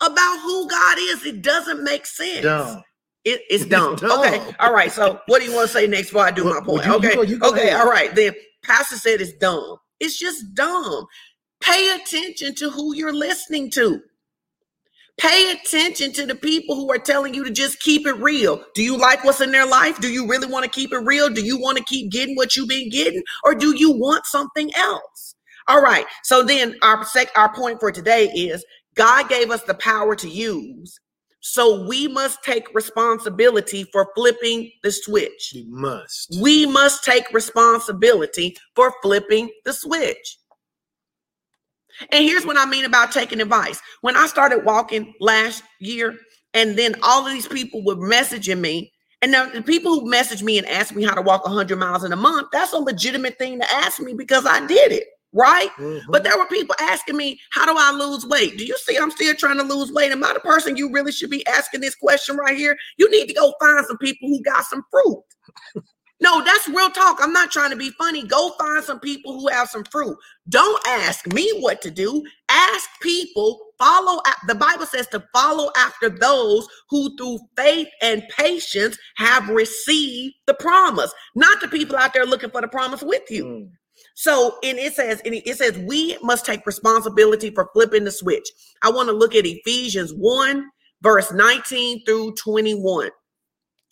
About 0.00 0.40
who 0.42 0.68
God 0.68 0.98
is. 1.00 1.24
It 1.24 1.42
doesn't 1.42 1.82
make 1.82 2.04
sense. 2.06 2.42
Dumb. 2.42 2.82
It, 3.24 3.40
it's 3.48 3.64
dumb. 3.68 3.96
dumb. 3.96 4.20
Okay. 4.20 4.54
All 4.60 4.72
right. 4.72 4.92
So 4.92 5.20
what 5.26 5.40
do 5.40 5.46
you 5.46 5.54
want 5.54 5.68
to 5.68 5.72
say 5.72 5.86
next 5.86 6.08
before 6.10 6.26
I 6.26 6.30
do 6.30 6.44
Well, 6.44 6.54
my 6.60 6.66
point? 6.66 6.84
you- 6.84 6.90
you 6.92 6.98
okay. 6.98 7.14
go- 7.14 7.22
you 7.22 7.38
go 7.38 7.50
okay. 7.50 7.68
ahead. 7.68 7.80
All 7.80 7.88
right. 7.90 8.14
Then 8.14 8.34
Pastor 8.68 8.96
said 8.96 9.20
it's 9.22 9.32
dumb. 9.34 9.78
It's 9.98 10.18
just 10.18 10.54
dumb. 10.54 11.06
Pay 11.60 11.96
attention 11.96 12.54
to 12.56 12.70
who 12.70 12.94
you're 12.94 13.14
listening 13.14 13.70
to. 13.72 14.00
Pay 15.18 15.50
attention 15.52 16.12
to 16.12 16.26
the 16.26 16.36
people 16.36 16.76
who 16.76 16.92
are 16.92 16.98
telling 16.98 17.34
you 17.34 17.42
to 17.44 17.50
just 17.50 17.80
keep 17.80 18.06
it 18.06 18.14
real. 18.18 18.62
Do 18.74 18.84
you 18.84 18.96
like 18.96 19.24
what's 19.24 19.40
in 19.40 19.50
their 19.50 19.66
life? 19.66 20.00
Do 20.00 20.12
you 20.12 20.28
really 20.28 20.46
want 20.46 20.64
to 20.64 20.70
keep 20.70 20.92
it 20.92 20.98
real? 20.98 21.28
Do 21.28 21.44
you 21.44 21.58
want 21.58 21.78
to 21.78 21.84
keep 21.84 22.12
getting 22.12 22.36
what 22.36 22.56
you've 22.56 22.68
been 22.68 22.90
getting? 22.90 23.22
Or 23.44 23.54
do 23.54 23.76
you 23.76 23.90
want 23.90 24.26
something 24.26 24.70
else? 24.76 25.34
All 25.66 25.82
right. 25.82 26.06
So 26.22 26.44
then 26.44 26.76
our 26.82 27.04
sec- 27.04 27.36
our 27.36 27.52
point 27.52 27.80
for 27.80 27.90
today 27.90 28.26
is 28.26 28.64
God 28.94 29.28
gave 29.28 29.50
us 29.50 29.62
the 29.62 29.74
power 29.74 30.14
to 30.16 30.28
use. 30.28 31.00
So 31.40 31.86
we 31.86 32.08
must 32.08 32.42
take 32.42 32.72
responsibility 32.74 33.84
for 33.92 34.10
flipping 34.14 34.70
the 34.82 34.90
switch. 34.90 35.52
We 35.54 35.66
must. 35.68 36.36
We 36.40 36.66
must 36.66 37.04
take 37.04 37.32
responsibility 37.32 38.56
for 38.74 38.92
flipping 39.02 39.50
the 39.64 39.72
switch. 39.72 40.38
And 42.10 42.24
here's 42.24 42.46
what 42.46 42.58
I 42.58 42.66
mean 42.66 42.84
about 42.84 43.12
taking 43.12 43.40
advice. 43.40 43.80
When 44.02 44.16
I 44.16 44.26
started 44.26 44.64
walking 44.64 45.14
last 45.20 45.62
year, 45.80 46.16
and 46.54 46.78
then 46.78 46.94
all 47.02 47.26
of 47.26 47.32
these 47.32 47.48
people 47.48 47.84
were 47.84 47.96
messaging 47.96 48.60
me, 48.60 48.92
and 49.20 49.32
now 49.32 49.48
the 49.48 49.62
people 49.62 49.98
who 49.98 50.08
message 50.08 50.42
me 50.42 50.58
and 50.58 50.66
ask 50.68 50.94
me 50.94 51.02
how 51.02 51.14
to 51.14 51.22
walk 51.22 51.44
100 51.44 51.76
miles 51.76 52.04
in 52.04 52.12
a 52.12 52.16
month, 52.16 52.48
that's 52.52 52.72
a 52.72 52.78
legitimate 52.78 53.36
thing 53.38 53.58
to 53.58 53.74
ask 53.74 54.00
me 54.00 54.14
because 54.14 54.46
I 54.46 54.64
did 54.66 54.92
it, 54.92 55.04
right? 55.32 55.70
Mhm. 55.78 56.02
But 56.10 56.24
there 56.24 56.38
were 56.38 56.46
people 56.46 56.74
asking 56.80 57.16
me, 57.16 57.40
How 57.50 57.66
do 57.66 57.74
I 57.78 57.92
lose 57.92 58.26
weight? 58.26 58.58
Do 58.58 58.64
you 58.64 58.76
see 58.78 58.96
I'm 58.96 59.10
still 59.10 59.34
trying 59.34 59.58
to 59.58 59.64
lose 59.64 59.92
weight? 59.92 60.12
Am 60.12 60.24
I 60.24 60.32
the 60.34 60.40
person 60.40 60.76
you 60.76 60.92
really 60.92 61.12
should 61.12 61.30
be 61.30 61.46
asking 61.46 61.80
this 61.82 61.94
question 61.94 62.36
right 62.36 62.56
here? 62.56 62.76
You 62.98 63.10
need 63.10 63.28
to 63.28 63.34
go 63.34 63.54
find 63.60 63.84
some 63.86 63.98
people 63.98 64.28
who 64.28 64.42
got 64.42 64.64
some 64.64 64.84
fruit. 64.90 65.22
No, 66.20 66.42
that's 66.44 66.68
real 66.68 66.90
talk. 66.90 67.18
I'm 67.20 67.32
not 67.32 67.50
trying 67.52 67.70
to 67.70 67.76
be 67.76 67.90
funny. 67.90 68.26
Go 68.26 68.52
find 68.58 68.82
some 68.84 69.00
people 69.00 69.34
who 69.40 69.48
have 69.48 69.68
some 69.68 69.84
fruit. 69.84 70.16
Don't 70.48 70.82
ask 70.88 71.26
me 71.32 71.48
what 71.60 71.80
to 71.82 71.90
do. 71.92 72.24
Ask 72.48 72.88
people, 73.02 73.60
follow. 73.78 74.20
The 74.48 74.56
Bible 74.56 74.86
says 74.86 75.06
to 75.08 75.24
follow 75.32 75.70
after 75.76 76.08
those 76.10 76.66
who 76.90 77.16
through 77.16 77.38
faith 77.56 77.88
and 78.02 78.24
patience 78.36 78.98
have 79.16 79.48
received 79.48 80.34
the 80.46 80.54
promise, 80.54 81.12
not 81.36 81.60
the 81.60 81.68
people 81.68 81.96
out 81.96 82.14
there 82.14 82.26
looking 82.26 82.50
for 82.50 82.62
the 82.62 82.68
promise 82.68 83.02
with 83.02 83.30
you. 83.30 83.44
Mm. 83.44 83.70
So, 84.20 84.58
and 84.64 84.80
it 84.80 84.94
says, 84.94 85.22
and 85.24 85.32
it 85.32 85.56
says, 85.56 85.78
we 85.78 86.18
must 86.24 86.44
take 86.44 86.66
responsibility 86.66 87.50
for 87.50 87.70
flipping 87.72 88.02
the 88.02 88.10
switch. 88.10 88.50
I 88.82 88.90
want 88.90 89.08
to 89.08 89.12
look 89.12 89.32
at 89.36 89.46
Ephesians 89.46 90.12
1, 90.12 90.68
verse 91.02 91.32
19 91.32 92.04
through 92.04 92.34
21. 92.34 93.10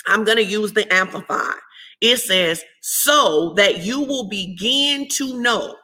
I'm 0.08 0.24
going 0.24 0.38
to 0.38 0.44
use 0.44 0.72
the 0.72 0.92
Amplify. 0.92 1.52
It 2.00 2.16
says, 2.16 2.64
so 2.82 3.54
that 3.56 3.84
you 3.84 4.00
will 4.00 4.28
begin 4.28 5.06
to 5.10 5.40
know 5.40 5.76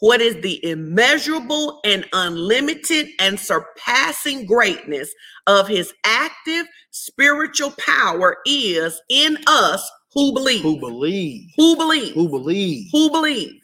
what 0.00 0.20
is 0.20 0.42
the 0.42 0.62
immeasurable 0.62 1.80
and 1.86 2.04
unlimited 2.12 3.08
and 3.18 3.40
surpassing 3.40 4.44
greatness 4.44 5.10
of 5.46 5.68
his 5.68 5.94
active 6.04 6.66
spiritual 6.90 7.72
power 7.78 8.36
is 8.44 9.00
in 9.08 9.38
us 9.46 9.90
who 10.12 10.34
believe. 10.34 10.60
Who 10.60 10.78
believe? 10.78 11.50
Who 11.56 11.76
believe? 11.76 12.12
Who 12.12 12.28
believe? 12.28 12.88
who 12.92 13.10
believe. 13.10 13.62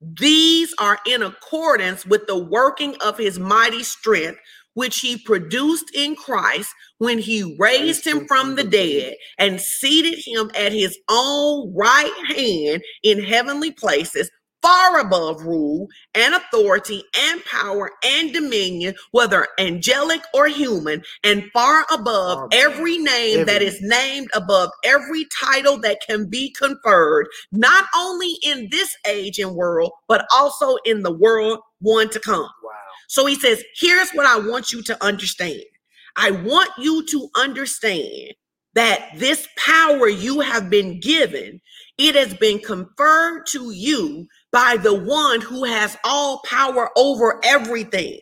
These 0.00 0.74
are 0.78 0.98
in 1.06 1.22
accordance 1.22 2.06
with 2.06 2.26
the 2.26 2.38
working 2.38 2.96
of 3.04 3.18
his 3.18 3.38
mighty 3.38 3.82
strength, 3.82 4.38
which 4.74 5.00
he 5.00 5.16
produced 5.16 5.90
in 5.94 6.16
Christ 6.16 6.70
when 6.98 7.18
he 7.18 7.56
raised 7.58 8.06
him 8.06 8.26
from 8.26 8.56
the 8.56 8.64
dead 8.64 9.14
and 9.38 9.60
seated 9.60 10.18
him 10.24 10.50
at 10.54 10.72
his 10.72 10.98
own 11.08 11.74
right 11.74 12.12
hand 12.36 12.82
in 13.02 13.22
heavenly 13.22 13.72
places, 13.72 14.30
far 14.66 14.98
above 14.98 15.42
rule 15.42 15.86
and 16.16 16.34
authority 16.34 17.00
and 17.16 17.44
power 17.44 17.92
and 18.04 18.32
dominion, 18.32 18.92
whether 19.12 19.46
angelic 19.60 20.20
or 20.34 20.48
human, 20.48 21.00
and 21.22 21.44
far 21.52 21.86
above 21.92 22.48
every 22.52 22.98
name 22.98 23.46
that 23.46 23.62
every 23.62 23.66
is 23.68 23.80
named 23.80 24.28
above 24.34 24.68
every 24.82 25.24
title 25.40 25.78
that 25.78 26.00
can 26.04 26.28
be 26.28 26.50
conferred, 26.50 27.28
not 27.52 27.84
only 27.96 28.38
in 28.42 28.66
this 28.72 28.96
age 29.06 29.38
and 29.38 29.54
world, 29.54 29.92
but 30.08 30.26
also 30.32 30.74
in 30.84 31.04
the 31.04 31.12
world 31.12 31.60
one 31.80 32.10
to 32.10 32.18
come. 32.18 32.50
Wow. 32.64 32.72
So 33.06 33.24
he 33.24 33.36
says, 33.36 33.62
here's 33.76 34.10
what 34.14 34.26
I 34.26 34.48
want 34.48 34.72
you 34.72 34.82
to 34.82 35.04
understand. 35.04 35.62
I 36.16 36.32
want 36.32 36.70
you 36.76 37.06
to 37.06 37.28
understand 37.36 38.34
that 38.74 39.10
this 39.16 39.46
power 39.56 40.08
you 40.08 40.40
have 40.40 40.68
been 40.68 40.98
given, 40.98 41.60
it 41.98 42.14
has 42.14 42.34
been 42.34 42.58
conferred 42.58 43.46
to 43.46 43.70
you 43.70 44.26
by 44.56 44.78
the 44.78 44.94
one 44.94 45.42
who 45.42 45.64
has 45.64 45.98
all 46.02 46.40
power 46.46 46.88
over 46.96 47.38
everything. 47.44 48.18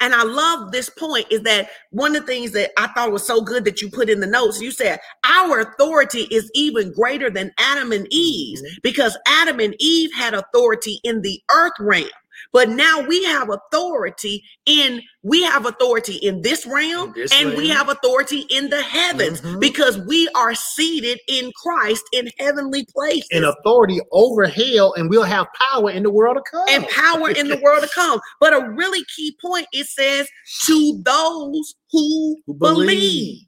And 0.00 0.14
I 0.14 0.22
love 0.22 0.70
this 0.70 0.90
point 0.90 1.24
is 1.30 1.40
that 1.44 1.70
one 1.92 2.14
of 2.14 2.26
the 2.26 2.30
things 2.30 2.52
that 2.52 2.72
I 2.76 2.88
thought 2.88 3.10
was 3.10 3.26
so 3.26 3.40
good 3.40 3.64
that 3.64 3.80
you 3.80 3.88
put 3.88 4.10
in 4.10 4.20
the 4.20 4.26
notes, 4.26 4.60
you 4.60 4.70
said 4.70 5.00
our 5.24 5.60
authority 5.60 6.28
is 6.30 6.50
even 6.54 6.92
greater 6.92 7.30
than 7.30 7.52
Adam 7.58 7.92
and 7.92 8.06
Eve's 8.10 8.60
Mhm. 8.60 8.82
because 8.82 9.16
Adam 9.26 9.60
and 9.60 9.74
Eve 9.78 10.10
had 10.14 10.34
authority 10.34 11.00
in 11.04 11.22
the 11.22 11.40
earth 11.50 11.72
realm. 11.80 12.10
But 12.52 12.68
now 12.70 13.00
we 13.00 13.24
have 13.24 13.48
authority 13.50 14.42
in 14.66 15.02
we 15.22 15.42
have 15.42 15.66
authority 15.66 16.14
in 16.16 16.42
this 16.42 16.64
realm 16.66 17.08
In 17.08 17.12
this 17.14 17.32
and 17.32 17.56
we 17.56 17.68
have 17.68 17.88
authority 17.88 18.46
in 18.50 18.70
the 18.70 18.80
heavens 18.82 19.40
Mhm. 19.40 19.60
because 19.60 19.98
we 20.06 20.28
are 20.34 20.54
seated 20.54 21.18
in 21.28 21.52
Christ 21.62 22.04
in 22.12 22.30
heavenly 22.38 22.86
places 22.94 23.28
And 23.32 23.44
authority 23.44 24.00
over 24.12 24.46
hell, 24.46 24.94
and 24.94 25.10
we'll 25.10 25.22
have 25.24 25.46
power 25.72 25.90
in 25.90 26.02
the 26.02 26.10
world 26.10 26.36
to 26.36 26.50
come. 26.50 26.64
and 26.68 26.86
power 26.88 27.30
in 27.30 27.48
the 27.48 27.56
world 27.58 27.82
to 27.82 27.88
come. 27.88 28.20
But 28.40 28.52
a 28.54 28.68
really 28.70 29.04
key 29.16 29.36
point 29.44 29.66
it 29.72 29.86
says 29.86 30.28
to 30.66 31.00
those 31.04 31.74
who, 31.90 32.36
Who 32.46 32.54
believe. 32.54 32.86
believe. 32.86 33.38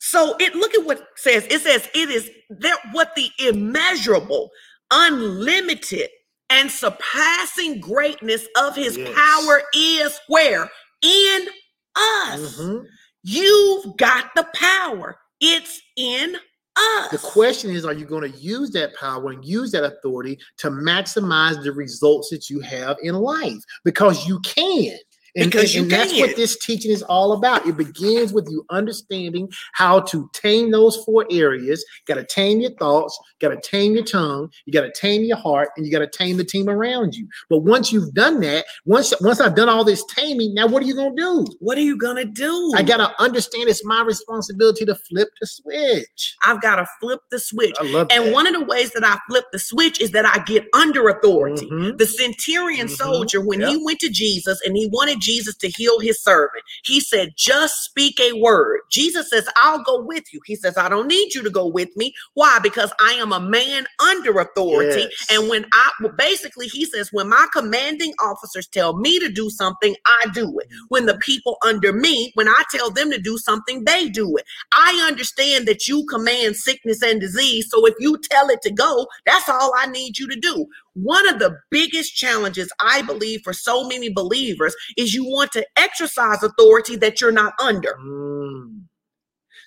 So 0.00 0.36
it 0.38 0.54
look 0.54 0.74
at 0.74 0.84
what 0.84 0.98
it 0.98 1.06
says. 1.16 1.46
It 1.50 1.60
says 1.62 1.88
it 1.94 2.10
is 2.10 2.30
that 2.50 2.78
what 2.92 3.14
the 3.16 3.30
immeasurable, 3.38 4.50
unlimited, 4.90 6.08
and 6.50 6.70
surpassing 6.70 7.80
greatness 7.80 8.46
of 8.56 8.74
his 8.76 8.96
Yes. 8.96 9.14
power 9.14 9.62
is 9.74 10.18
where 10.28 10.70
in 11.02 11.48
us. 11.96 12.56
Mhm. 12.58 12.86
You've 13.22 13.96
got 13.96 14.34
the 14.36 14.46
power. 14.54 15.18
It's 15.40 15.80
in 15.96 16.36
us. 16.76 17.10
The 17.10 17.18
question 17.18 17.70
is, 17.70 17.84
are 17.84 17.92
you 17.92 18.04
going 18.04 18.30
to 18.30 18.38
use 18.38 18.70
that 18.70 18.94
power 18.94 19.30
and 19.30 19.44
use 19.44 19.72
that 19.72 19.84
authority 19.84 20.38
to 20.58 20.70
maximize 20.70 21.62
the 21.62 21.72
results 21.72 22.30
that 22.30 22.48
you 22.48 22.60
have 22.60 22.96
in 23.02 23.14
life? 23.16 23.62
Because 23.84 24.26
you 24.26 24.40
can. 24.40 24.98
And, 25.36 25.50
Because 25.50 25.74
you 25.74 25.82
and 25.82 25.90
that's 25.90 26.12
can. 26.12 26.20
what 26.22 26.34
this 26.36 26.58
teaching 26.58 26.90
is 26.90 27.02
all 27.02 27.32
about. 27.32 27.66
It 27.66 27.76
begins 27.76 28.32
with 28.32 28.48
you 28.50 28.64
understanding 28.70 29.48
how 29.74 30.00
to 30.00 30.28
tame 30.32 30.70
those 30.70 30.96
four 31.04 31.26
areas. 31.30 31.84
Got 32.06 32.14
to 32.14 32.24
tame 32.24 32.60
your 32.60 32.70
thoughts, 32.78 33.18
got 33.40 33.50
to 33.50 33.60
tame 33.60 33.94
your 33.94 34.04
tongue, 34.04 34.50
you 34.64 34.72
got 34.72 34.82
to 34.82 34.92
tame 34.98 35.22
your 35.24 35.36
heart, 35.36 35.68
and 35.76 35.84
you 35.86 35.92
got 35.92 35.98
to 35.98 36.06
tame 36.18 36.36
the 36.38 36.44
team 36.44 36.68
around 36.70 37.14
you. 37.14 37.28
But 37.50 37.58
once 37.58 37.92
you've 37.92 38.14
done 38.14 38.40
that, 38.40 38.64
once 38.86 39.12
once 39.20 39.40
I've 39.40 39.54
done 39.54 39.68
all 39.68 39.84
this 39.84 40.02
taming, 40.06 40.54
now 40.54 40.66
what 40.66 40.82
are 40.82 40.86
you 40.86 40.94
to 40.94 41.12
do? 41.14 41.46
what 41.60 41.76
are 41.76 41.82
you 41.82 41.96
gonna 41.98 42.24
do? 42.24 42.72
I 42.74 42.82
got 42.82 42.96
to 42.98 43.22
understand 43.22 43.68
it's 43.68 43.84
my 43.84 44.02
responsibility 44.02 44.84
to 44.86 44.94
flip 44.94 45.28
the 45.40 45.46
switch. 45.46 46.34
I've 46.44 46.62
got 46.62 46.76
to 46.76 46.86
flip 47.00 47.20
the 47.30 47.38
switch. 47.38 47.74
I 47.78 47.84
love 47.84 48.08
And 48.10 48.26
that. 48.26 48.32
one 48.32 48.46
of 48.46 48.54
the 48.54 48.64
ways 48.64 48.90
that 48.92 49.04
I 49.04 49.18
flip 49.28 49.44
the 49.52 49.58
switch 49.58 50.00
is 50.00 50.12
that 50.12 50.24
I 50.24 50.42
get 50.44 50.64
under 50.74 51.08
authority. 51.08 51.66
Mhm. 51.70 51.98
The 51.98 52.06
centurion 52.06 52.86
Mhm. 52.88 52.96
soldier, 52.96 53.40
when 53.40 53.60
he 53.60 53.76
went 53.84 54.00
to 54.00 54.08
Jesus 54.08 54.58
and 54.64 54.76
he 54.76 54.86
wanted 54.92 55.20
Jesus 55.26 55.56
to 55.56 55.68
heal 55.68 55.98
his 55.98 56.22
servant. 56.22 56.62
He 56.84 57.00
said, 57.00 57.34
just 57.36 57.82
speak 57.82 58.20
a 58.20 58.40
word. 58.40 58.80
Jesus 58.90 59.28
says, 59.28 59.48
I'll 59.56 59.82
go 59.82 60.00
with 60.00 60.32
you. 60.32 60.40
He 60.46 60.54
says, 60.54 60.78
I 60.78 60.88
don't 60.88 61.08
need 61.08 61.34
you 61.34 61.42
to 61.42 61.50
go 61.50 61.66
with 61.66 61.94
me. 61.96 62.14
Why? 62.34 62.60
Because 62.62 62.92
I 63.00 63.14
am 63.14 63.32
a 63.32 63.40
man 63.40 63.86
under 64.00 64.38
authority. 64.38 65.00
Yes. 65.00 65.26
And 65.30 65.48
when 65.48 65.66
I 65.72 65.90
basically, 66.16 66.68
he 66.68 66.84
says, 66.84 67.12
when 67.12 67.28
my 67.28 67.46
commanding 67.52 68.14
officers 68.22 68.68
tell 68.68 68.96
me 68.96 69.18
to 69.18 69.28
do 69.28 69.50
something, 69.50 69.96
I 70.06 70.28
do 70.32 70.58
it. 70.60 70.68
When 70.88 71.06
the 71.06 71.18
people 71.18 71.56
under 71.66 71.92
me, 71.92 72.30
when 72.34 72.48
I 72.48 72.62
tell 72.70 72.90
them 72.90 73.10
to 73.10 73.18
do 73.18 73.36
something, 73.38 73.84
they 73.84 74.08
do 74.08 74.36
it. 74.36 74.44
I 74.72 75.04
understand 75.08 75.66
that 75.66 75.88
you 75.88 76.06
command 76.06 76.56
sickness 76.56 77.02
and 77.02 77.20
disease. 77.20 77.68
So 77.70 77.84
if 77.86 77.94
you 77.98 78.16
tell 78.30 78.48
it 78.50 78.62
to 78.62 78.72
go, 78.72 79.06
that's 79.24 79.48
all 79.48 79.72
I 79.76 79.86
need 79.86 80.18
you 80.18 80.28
to 80.28 80.36
do. 80.38 80.66
One 80.96 81.28
of 81.28 81.38
the 81.38 81.58
biggest 81.70 82.14
challenges 82.14 82.72
I 82.80 83.02
believe 83.02 83.42
for 83.44 83.52
so 83.52 83.86
many 83.86 84.08
believers 84.08 84.74
is 84.96 85.12
you 85.12 85.24
want 85.24 85.52
to 85.52 85.66
exercise 85.76 86.42
authority 86.42 86.96
that 86.96 87.20
you're 87.20 87.32
not 87.32 87.52
under. 87.60 87.94
Mm. 88.00 88.80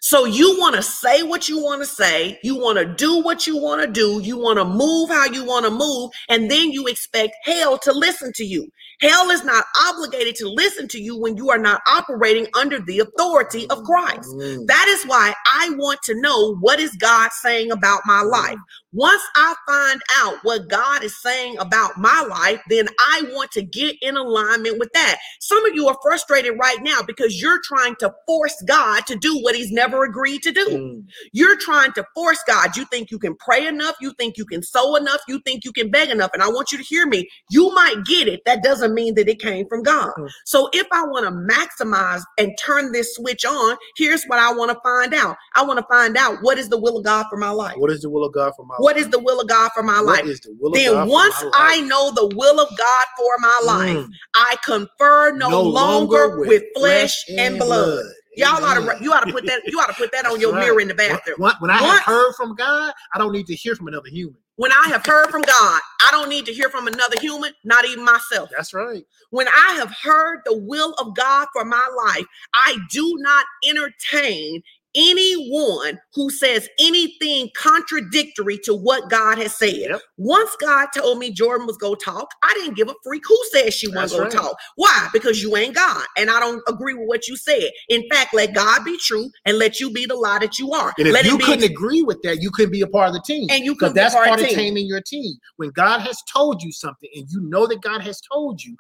So 0.02 0.26
you 0.26 0.58
want 0.60 0.76
to 0.76 0.82
say 0.82 1.24
what 1.24 1.50
you 1.50 1.62
want 1.62 1.82
to 1.82 1.86
say, 1.86 2.40
you 2.42 2.58
want 2.58 2.80
to 2.80 2.86
do 2.86 3.22
what 3.22 3.46
you 3.46 3.58
want 3.58 3.82
to 3.82 3.88
do, 3.88 4.22
you 4.24 4.40
want 4.40 4.58
to 4.58 4.66
move 4.66 5.10
how 5.10 5.26
you 5.26 5.46
want 5.46 5.66
to 5.66 5.72
move, 5.72 6.12
and 6.30 6.50
then 6.50 6.72
you 6.72 6.88
expect 6.88 7.36
hell 7.44 7.78
to 7.80 7.92
listen 7.92 8.32
to 8.36 8.46
you. 8.46 8.68
Hell 9.02 9.30
is 9.30 9.46
not 9.46 9.66
obligated 9.88 10.36
to 10.36 10.50
listen 10.50 10.88
to 10.90 11.00
you 11.00 11.18
when 11.18 11.38
you 11.38 11.50
are 11.50 11.58
not 11.58 11.82
operating 11.88 12.48
under 12.54 12.80
the 12.80 13.00
authority 13.00 13.70
of 13.70 13.84
Christ. 13.84 14.30
Mm. 14.36 14.68
That 14.68 14.88
is 14.90 15.06
why 15.06 15.34
I 15.54 15.70
want 15.78 16.02
to 16.04 16.20
know 16.20 16.56
what 16.58 16.80
is 16.80 16.96
God 16.98 17.32
saying 17.32 17.72
about 17.72 18.02
my 18.06 18.22
life. 18.22 18.58
Once 18.92 19.22
I 19.36 19.54
find 19.68 20.02
out 20.18 20.38
what 20.42 20.68
God 20.68 21.04
is 21.04 21.22
saying 21.22 21.58
about 21.60 21.98
my 21.98 22.26
life, 22.28 22.60
then 22.70 22.88
I 23.00 23.22
want 23.34 23.52
to 23.52 23.62
get 23.62 23.96
in 24.02 24.18
alignment 24.18 24.80
with 24.80 24.92
that. 24.94 25.18
Some 25.40 25.64
of 25.66 25.76
you 25.76 25.88
are 25.88 25.98
frustrated 26.02 26.54
right 26.60 26.82
now 26.82 27.02
because 27.06 27.40
you're 27.40 27.62
trying 27.64 27.96
to 27.98 28.12
force 28.26 28.56
God 28.68 29.06
to 29.06 29.16
do 29.16 29.40
what 29.42 29.56
he's 29.56 29.72
never 29.72 30.04
agreed 30.04 30.42
to 30.44 30.52
do. 30.52 30.68
Mm. 30.68 31.04
You're 31.32 31.58
trying 31.58 31.94
to 31.94 32.06
force 32.16 32.44
God. 32.48 32.76
You 32.76 32.86
think 32.86 33.12
you 33.12 33.20
can 33.20 33.36
pray 33.36 33.68
enough. 33.68 33.96
You 34.02 34.14
think 34.18 34.38
you 34.38 34.46
can 34.46 34.64
sow 34.64 34.96
enough. 34.96 35.22
You 35.28 35.40
think 35.46 35.64
you 35.64 35.72
can 35.72 35.92
beg 35.92 36.10
enough. 36.10 36.32
And 36.34 36.42
I 36.42 36.48
want 36.48 36.72
you 36.72 36.78
to 36.80 36.84
hear 36.84 37.06
me. 37.06 37.30
You 37.52 37.74
might 37.76 38.04
get 38.06 38.28
it. 38.28 38.42
That 38.46 38.64
doesn't 38.64 38.89
mean 38.90 39.16
that 39.16 39.28
it 39.30 39.40
came 39.40 39.68
from 39.68 39.84
God. 39.84 40.12
Mm. 40.18 40.30
So 40.46 40.70
if 40.74 40.88
I 40.92 41.04
want 41.04 41.26
to 41.26 41.56
maximize 41.56 42.22
and 42.38 42.52
turn 42.60 42.92
this 42.92 43.16
switch 43.16 43.46
on, 43.46 43.78
here's 43.98 44.24
what 44.26 44.40
I 44.40 44.52
want 44.54 44.72
to 44.72 44.80
find 44.84 45.14
out. 45.14 45.36
I 45.56 45.64
want 45.64 45.80
to 45.80 45.86
find 45.90 46.18
out 46.18 46.38
what 46.42 46.58
is 46.58 46.70
the 46.70 46.78
will 46.80 46.98
of 46.98 47.04
God 47.06 47.26
for 47.30 47.38
my 47.38 47.50
life. 47.50 47.76
What 47.78 47.92
is 47.92 48.02
the 48.02 48.10
will 48.10 48.26
of 48.26 48.34
God 48.34 48.54
for 48.56 48.64
my 48.66 48.76
What 48.78 48.96
life? 48.96 49.06
is 49.06 49.10
the 49.10 49.20
will 49.20 49.40
of 49.40 49.48
God 49.48 49.70
for 49.74 49.84
my 49.84 50.00
What 50.02 50.06
life? 50.06 50.26
is 50.26 50.40
the 50.42 50.56
will 50.60 50.68
of 50.70 50.74
God 50.76 50.80
Then 50.80 51.06
for 51.08 51.12
once 51.12 51.44
I 51.54 51.78
life? 51.80 51.88
know 51.88 52.12
the 52.12 52.36
will 52.36 52.60
of 52.60 52.70
God 52.78 53.06
for 53.18 53.34
my 53.40 53.62
life, 53.66 53.98
Mm. 53.98 54.10
I 54.36 54.56
confer 54.64 55.32
no, 55.34 55.62
longer, 55.62 56.40
with, 56.40 56.64
flesh 56.76 57.26
and 57.30 57.58
blood. 57.58 58.04
Y'all 58.38 58.64
ought 58.64 58.76
to 58.76 59.04
you 59.04 59.12
ought 59.12 59.26
to 59.26 59.32
put 59.34 59.46
that 59.48 59.62
you 59.66 59.80
ought 59.80 59.88
to 59.88 59.94
put 59.94 60.12
that 60.14 60.26
on 60.26 60.40
your 60.40 60.54
right. 60.54 60.62
mirror 60.66 60.80
in 60.80 60.88
the 60.88 60.94
bathroom. 60.94 61.36
When, 61.40 61.52
when 61.60 61.72
I 61.72 61.82
Once- 61.82 62.00
have 62.00 62.04
heard 62.06 62.34
from 62.36 62.56
God, 62.56 62.94
I 63.14 63.18
don't 63.18 63.34
need 63.34 63.48
to 63.48 63.56
hear 63.56 63.76
from 63.76 63.88
another 63.88 64.08
human. 64.08 64.38
When 64.60 64.74
I 64.74 64.90
have 64.90 65.06
heard 65.06 65.30
from 65.30 65.44
God, 65.44 65.80
I 66.02 66.10
don't 66.12 66.28
need 66.28 66.46
to 66.48 66.54
hear 66.54 66.70
from 66.70 66.86
another 66.86 67.16
human, 67.22 67.54
not 67.64 67.86
even 67.86 68.04
myself. 68.04 68.50
That's 68.54 68.74
right. 68.74 69.06
When 69.30 69.48
I 69.48 69.76
have 69.78 69.90
heard 70.04 70.42
the 70.44 70.58
will 70.58 70.94
of 70.96 71.16
God 71.16 71.48
for 71.54 71.64
my 71.64 71.90
life, 72.06 72.26
I 72.54 72.76
do 72.92 73.16
not 73.20 73.46
entertain 73.66 74.62
anyone 74.96 76.00
who 76.14 76.30
says 76.30 76.68
anything 76.80 77.50
contradictory 77.56 78.58
to 78.64 78.74
what 78.74 79.10
God 79.10 79.38
has 79.38 79.56
said. 79.56 79.74
Yep. 79.74 80.02
Once 80.18 80.56
God 80.60 80.88
told 80.96 81.20
me 81.20 81.32
Jordan 81.32 81.68
was 81.68 81.78
going 81.78 81.98
to 81.98 82.06
talk, 82.06 82.30
I 82.44 82.54
didn't 82.56 82.76
give 82.76 82.90
a 82.90 82.96
freak 83.04 83.24
who 83.28 83.38
said 83.52 83.74
she 83.74 83.88
wasn't 83.88 84.12
going 84.12 84.24
right. 84.24 84.32
to 84.32 84.38
talk. 84.38 84.58
Why? 84.76 85.10
Because 85.14 85.42
you 85.42 85.56
ain't 85.56 85.76
God. 85.76 86.06
And 86.18 86.30
I 86.30 86.40
don't 86.40 86.62
agree 86.68 86.94
with 86.94 87.08
what 87.08 87.28
you 87.28 87.38
said. 87.38 87.70
In 87.90 88.08
fact, 88.10 88.34
let 88.34 88.54
God 88.54 88.84
be 88.84 88.98
true 88.98 89.30
and 89.46 89.58
let 89.58 89.80
you 89.80 89.92
be 89.92 90.06
the 90.06 90.16
lie 90.16 90.40
that 90.40 90.60
you 90.60 90.72
are. 90.74 90.94
And 90.98 91.08
if 91.08 91.14
let 91.14 91.26
you 91.26 91.38
couldn't 91.38 91.70
agree 91.70 92.02
with 92.02 92.22
that, 92.24 92.42
you 92.42 92.52
couldn't 92.52 92.72
be 92.72 92.82
a 92.82 92.88
part 92.88 93.10
of 93.10 93.14
the 93.14 93.22
team. 93.22 93.48
and 93.50 93.64
you 93.64 93.76
could 93.76 93.94
that's 93.94 94.14
part, 94.14 94.28
part 94.28 94.40
of 94.40 94.46
of 94.46 94.52
taming 94.52 94.88
your 94.88 95.02
team. 95.02 95.36
When 95.58 95.70
God 95.72 96.00
has 96.02 96.22
told 96.32 96.62
you 96.62 96.72
something 96.72 97.10
and 97.16 97.28
you 97.30 97.42
know 97.42 97.68
that 97.68 97.82
God 97.82 98.02
has 98.02 98.22
told 98.22 98.64
you, 98.64 98.76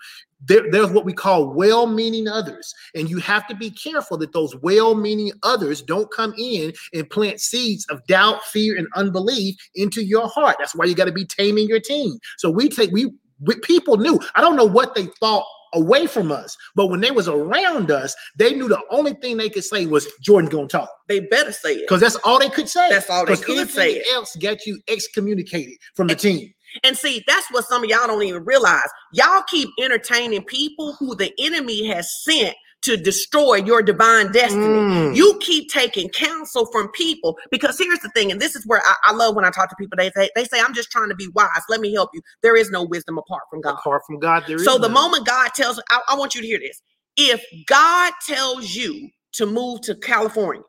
there, 0.46 0.70
there's 0.72 0.90
what 0.92 1.06
we 1.06 1.14
call 1.14 1.54
well 1.54 1.88
meaning 1.88 2.28
others. 2.28 2.74
And 2.96 3.10
you 3.10 3.18
have 3.20 3.48
to 3.48 3.56
be 3.56 3.70
careful 3.72 4.18
that 4.20 4.32
those 4.34 4.56
well 4.58 4.96
meaning 4.96 5.32
others 5.44 5.82
don't 5.82 6.12
come 6.12 6.34
in 6.38 6.74
and 6.94 7.10
plant 7.10 7.42
seeds 7.42 7.86
of 7.90 8.06
doubt, 8.08 8.44
fear, 8.46 8.78
and 8.78 8.88
unbelief 8.96 9.56
into 9.76 10.04
your 10.04 10.28
heart. 10.28 10.56
That's 10.60 10.76
why 10.76 10.86
you 10.86 10.96
got 10.96 11.06
to 11.06 11.12
be 11.12 11.26
taming 11.26 11.68
your 11.68 11.80
team. 11.80 12.18
So 12.38 12.50
we 12.50 12.70
take, 12.70 12.92
we, 12.92 13.12
we, 13.42 13.56
people 13.60 13.98
knew, 13.98 14.20
I 14.36 14.42
don't 14.42 14.56
know 14.56 14.66
what 14.66 14.96
they 14.96 15.06
thought 15.20 15.46
away 15.74 16.08
from 16.08 16.32
us, 16.32 16.58
but 16.76 16.88
when 16.88 17.00
they 17.00 17.12
was 17.12 17.28
around 17.28 17.92
us, 17.92 18.16
they 18.36 18.54
knew 18.54 18.68
the 18.68 18.82
only 18.90 19.14
thing 19.14 19.38
they 19.38 19.50
could 19.50 19.64
say 19.64 19.86
was 19.86 20.08
Jordan's 20.22 20.52
gonna 20.52 20.68
talk 20.68 20.90
They 21.08 21.20
better 21.20 21.52
say 21.52 21.74
it. 21.74 21.82
because 21.82 22.02
that's 22.02 22.16
all 22.24 22.40
they 22.40 22.50
could 22.50 22.68
say. 22.68 22.90
That's 22.90 23.10
all 23.10 23.26
they 23.26 23.36
could 23.36 23.70
say 23.70 23.92
anything 23.92 24.12
else 24.14 24.36
got 24.36 24.66
you 24.66 24.80
excommunicated 24.88 25.78
from 25.94 26.08
the 26.08 26.16
team. 26.16 26.52
And 26.84 26.98
see, 26.98 27.24
that's 27.28 27.52
what 27.52 27.66
some 27.66 27.84
of 27.84 27.90
y'all 27.90 28.08
don't 28.08 28.24
even 28.24 28.44
realize. 28.46 28.90
Y'all 29.14 29.44
keep 29.48 29.70
entertaining 29.80 30.44
people 30.44 30.96
who 31.00 31.16
the 31.16 31.34
enemy 31.40 31.88
has 31.88 32.24
sent 32.24 32.56
to 32.82 32.96
destroy 32.96 33.56
your 33.56 33.82
divine 33.82 34.32
destiny. 34.32 34.80
Mm. 34.80 35.16
You 35.16 35.38
keep 35.42 35.70
taking 35.70 36.10
counsel 36.10 36.66
from 36.72 36.90
people 36.92 37.38
because 37.52 37.78
here's 37.78 38.00
the 38.00 38.10
thing, 38.10 38.32
and 38.32 38.40
this 38.40 38.56
is 38.56 38.66
where 38.66 38.82
I, 38.86 38.96
I 39.08 39.14
love 39.14 39.36
when 39.36 39.46
I 39.46 39.50
talk 39.50 39.70
to 39.70 39.76
people. 39.78 39.98
They 39.98 40.12
say, 40.12 40.30
they 40.36 40.46
say, 40.46 40.60
I'm 40.62 40.74
just 40.74 40.90
trying 40.92 41.10
to 41.10 41.16
be 41.16 41.28
wise. 41.36 41.50
Let 41.70 41.82
me 41.82 41.94
help 41.94 42.12
you. 42.14 42.22
There 42.42 42.56
is 42.56 42.70
no 42.70 42.84
wisdom 42.84 43.18
apart 43.18 43.44
from 43.50 43.62
God. 43.62 43.76
Apart 43.80 44.04
from 44.08 44.20
God, 44.20 44.44
there 44.48 44.56
is 44.56 44.64
So 44.64 44.78
the 44.78 44.88
none. 44.88 44.94
moment 44.94 45.28
God 45.28 45.50
tells, 45.56 45.80
I, 45.90 46.00
I 46.10 46.16
want 46.16 46.36
you 46.36 46.42
to 46.42 46.48
hear 46.48 46.60
this. 46.60 46.82
If 47.18 47.44
God 47.68 48.14
tells 48.26 48.74
you 48.76 49.10
to 49.34 49.46
move 49.46 49.82
to 49.82 49.96
California 49.96 50.64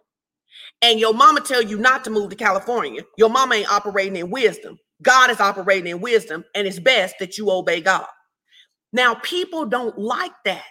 and 0.82 0.98
your 0.98 1.14
mama 1.14 1.40
tell 1.40 1.62
you 1.62 1.78
not 1.78 2.04
to 2.04 2.10
move 2.10 2.30
to 2.30 2.36
California, 2.36 3.02
your 3.16 3.30
mama 3.30 3.56
ain't 3.56 3.70
operating 3.70 4.16
in 4.16 4.30
wisdom. 4.30 4.78
God 5.02 5.30
is 5.30 5.40
operating 5.40 5.90
in 5.90 6.00
wisdom, 6.00 6.44
and 6.54 6.66
it's 6.66 6.78
best 6.78 7.16
that 7.20 7.38
you 7.38 7.50
obey 7.50 7.80
God. 7.80 8.06
Now, 8.92 9.14
people 9.14 9.66
don't 9.66 9.96
like 9.98 10.32
that. 10.44 10.62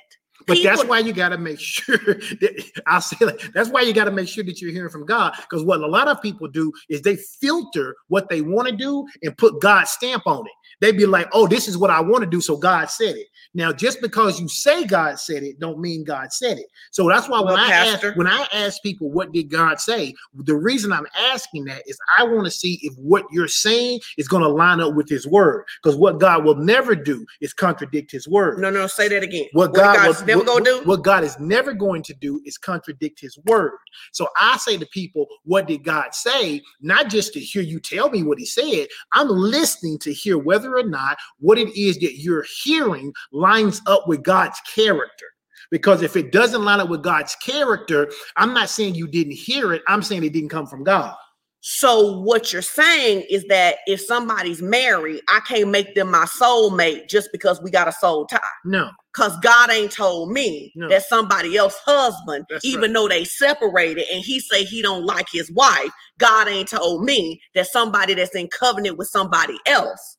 But 0.47 0.63
that's 0.63 0.83
why 0.85 0.99
you 0.99 1.13
got 1.13 1.29
to 1.29 1.37
make 1.37 1.59
sure 1.59 1.97
that 1.97 2.81
I'll 2.87 3.01
say 3.01 3.17
that 3.25 3.51
that's 3.53 3.69
why 3.69 3.81
you 3.81 3.93
got 3.93 4.05
to 4.05 4.11
make 4.11 4.27
sure 4.27 4.43
that 4.43 4.61
you're 4.61 4.71
hearing 4.71 4.89
from 4.89 5.05
God. 5.05 5.33
Because 5.37 5.63
what 5.63 5.81
a 5.81 5.87
lot 5.87 6.07
of 6.07 6.21
people 6.21 6.47
do 6.47 6.71
is 6.89 7.01
they 7.01 7.17
filter 7.17 7.95
what 8.07 8.29
they 8.29 8.41
want 8.41 8.67
to 8.67 8.75
do 8.75 9.05
and 9.21 9.37
put 9.37 9.61
God's 9.61 9.91
stamp 9.91 10.23
on 10.25 10.45
it. 10.45 10.51
They 10.81 10.91
be 10.91 11.05
like, 11.05 11.27
"Oh, 11.33 11.47
this 11.47 11.67
is 11.67 11.77
what 11.77 11.89
I 11.89 11.99
want 12.01 12.23
to 12.23 12.29
do," 12.29 12.41
so 12.41 12.55
God 12.57 12.89
said 12.89 13.15
it. 13.15 13.27
Now, 13.53 13.71
just 13.73 14.01
because 14.01 14.39
you 14.39 14.47
say 14.47 14.85
God 14.85 15.19
said 15.19 15.43
it, 15.43 15.59
don't 15.59 15.79
mean 15.79 16.03
God 16.03 16.31
said 16.31 16.57
it. 16.57 16.67
So 16.91 17.07
that's 17.09 17.27
why 17.27 17.39
when 17.39 17.55
Well, 17.55 17.57
I 17.57 17.71
ask 17.71 18.03
when 18.15 18.27
I 18.27 18.47
ask 18.53 18.81
people, 18.83 19.11
"What 19.11 19.31
did 19.31 19.49
God 19.49 19.79
say?" 19.79 20.13
The 20.35 20.55
reason 20.55 20.91
I'm 20.93 21.07
asking 21.17 21.65
that 21.65 21.81
is 21.87 21.97
I 22.17 22.23
want 22.23 22.45
to 22.45 22.51
see 22.51 22.79
if 22.83 22.93
what 22.97 23.25
you're 23.31 23.47
saying 23.47 23.99
is 24.17 24.27
going 24.27 24.43
to 24.43 24.49
line 24.49 24.79
up 24.79 24.93
with 24.93 25.09
His 25.09 25.27
word. 25.27 25.65
Because 25.81 25.97
what 25.97 26.19
God 26.19 26.43
will 26.45 26.55
never 26.55 26.95
do 26.95 27.25
is 27.41 27.53
contradict 27.53 28.11
His 28.11 28.27
word. 28.27 28.59
No, 28.59 28.69
no, 28.69 28.87
say 28.87 29.07
that 29.09 29.23
again. 29.23 29.47
What 29.53 29.73
God, 29.73 29.95
God's 29.95 30.19
will- 30.19 30.27
never 30.27 30.39
what- 30.39 30.47
gonna 30.47 30.65
do? 30.65 30.81
What 30.87 31.03
God 31.03 31.23
is 31.23 31.37
never 31.39 31.73
going 31.73 32.03
to 32.03 32.13
do 32.13 32.41
is 32.45 32.57
contradict 32.57 33.19
His 33.19 33.37
word. 33.45 33.73
So 34.11 34.27
I 34.39 34.57
say 34.57 34.77
to 34.77 34.85
people, 34.87 35.27
"What 35.43 35.67
did 35.67 35.83
God 35.83 36.13
say?" 36.13 36.61
Not 36.81 37.09
just 37.09 37.33
to 37.33 37.39
hear 37.39 37.61
you 37.63 37.79
tell 37.79 38.09
me 38.09 38.23
what 38.23 38.37
He 38.39 38.45
said. 38.45 38.87
I'm 39.13 39.27
listening 39.27 39.97
to 39.99 40.13
hear 40.13 40.37
whether 40.37 40.68
or 40.77 40.83
not 40.83 41.17
what 41.39 41.57
it 41.57 41.75
is 41.79 41.97
that 41.99 42.17
you're 42.17 42.45
hearing 42.63 43.13
lines 43.31 43.81
up 43.87 44.07
with 44.07 44.23
God's 44.23 44.59
character. 44.73 45.25
Because 45.71 46.01
if 46.01 46.15
it 46.15 46.31
doesn't 46.31 46.63
line 46.63 46.79
up 46.79 46.89
with 46.89 47.03
God's 47.03 47.35
character, 47.35 48.11
I'm 48.35 48.53
not 48.53 48.69
saying 48.69 48.95
you 48.95 49.07
didn't 49.07 49.33
hear 49.33 49.73
it. 49.73 49.83
I'm 49.87 50.01
saying 50.01 50.23
it 50.23 50.33
didn't 50.33 50.49
come 50.49 50.65
from 50.65 50.83
God. 50.83 51.15
So 51.61 52.19
what 52.21 52.53
you're 52.53 52.61
saying 52.61 53.25
is 53.29 53.43
that 53.49 53.77
if 53.85 53.99
somebody's 53.99 54.61
married, 54.61 55.21
I 55.27 55.41
can't 55.41 55.69
make 55.69 55.93
them 55.93 56.09
my 56.09 56.25
soulmate 56.25 57.09
just 57.09 57.29
because 57.33 57.61
we 57.61 57.69
got 57.69 57.87
a 57.87 57.91
soul 57.91 58.25
tie. 58.25 58.39
No, 58.63 58.89
Cause 59.13 59.37
God 59.41 59.69
ain't 59.69 59.91
told 59.91 60.31
me 60.31 60.71
No. 60.75 60.87
that 60.87 61.03
somebody 61.05 61.57
else 61.57 61.75
husband, 61.85 62.45
That's 62.49 62.63
even 62.63 62.81
right. 62.81 62.93
though 62.93 63.07
they 63.09 63.25
separated 63.25 64.05
and 64.11 64.23
he 64.23 64.39
say 64.39 64.63
he 64.63 64.81
don't 64.81 65.05
like 65.05 65.27
his 65.31 65.51
wife, 65.51 65.91
God 66.19 66.47
ain't 66.47 66.69
told 66.69 67.03
me 67.03 67.41
that 67.55 67.67
somebody 67.67 68.13
that's 68.13 68.35
in 68.35 68.47
covenant 68.47 68.97
with 68.97 69.09
somebody 69.09 69.57
else 69.65 70.17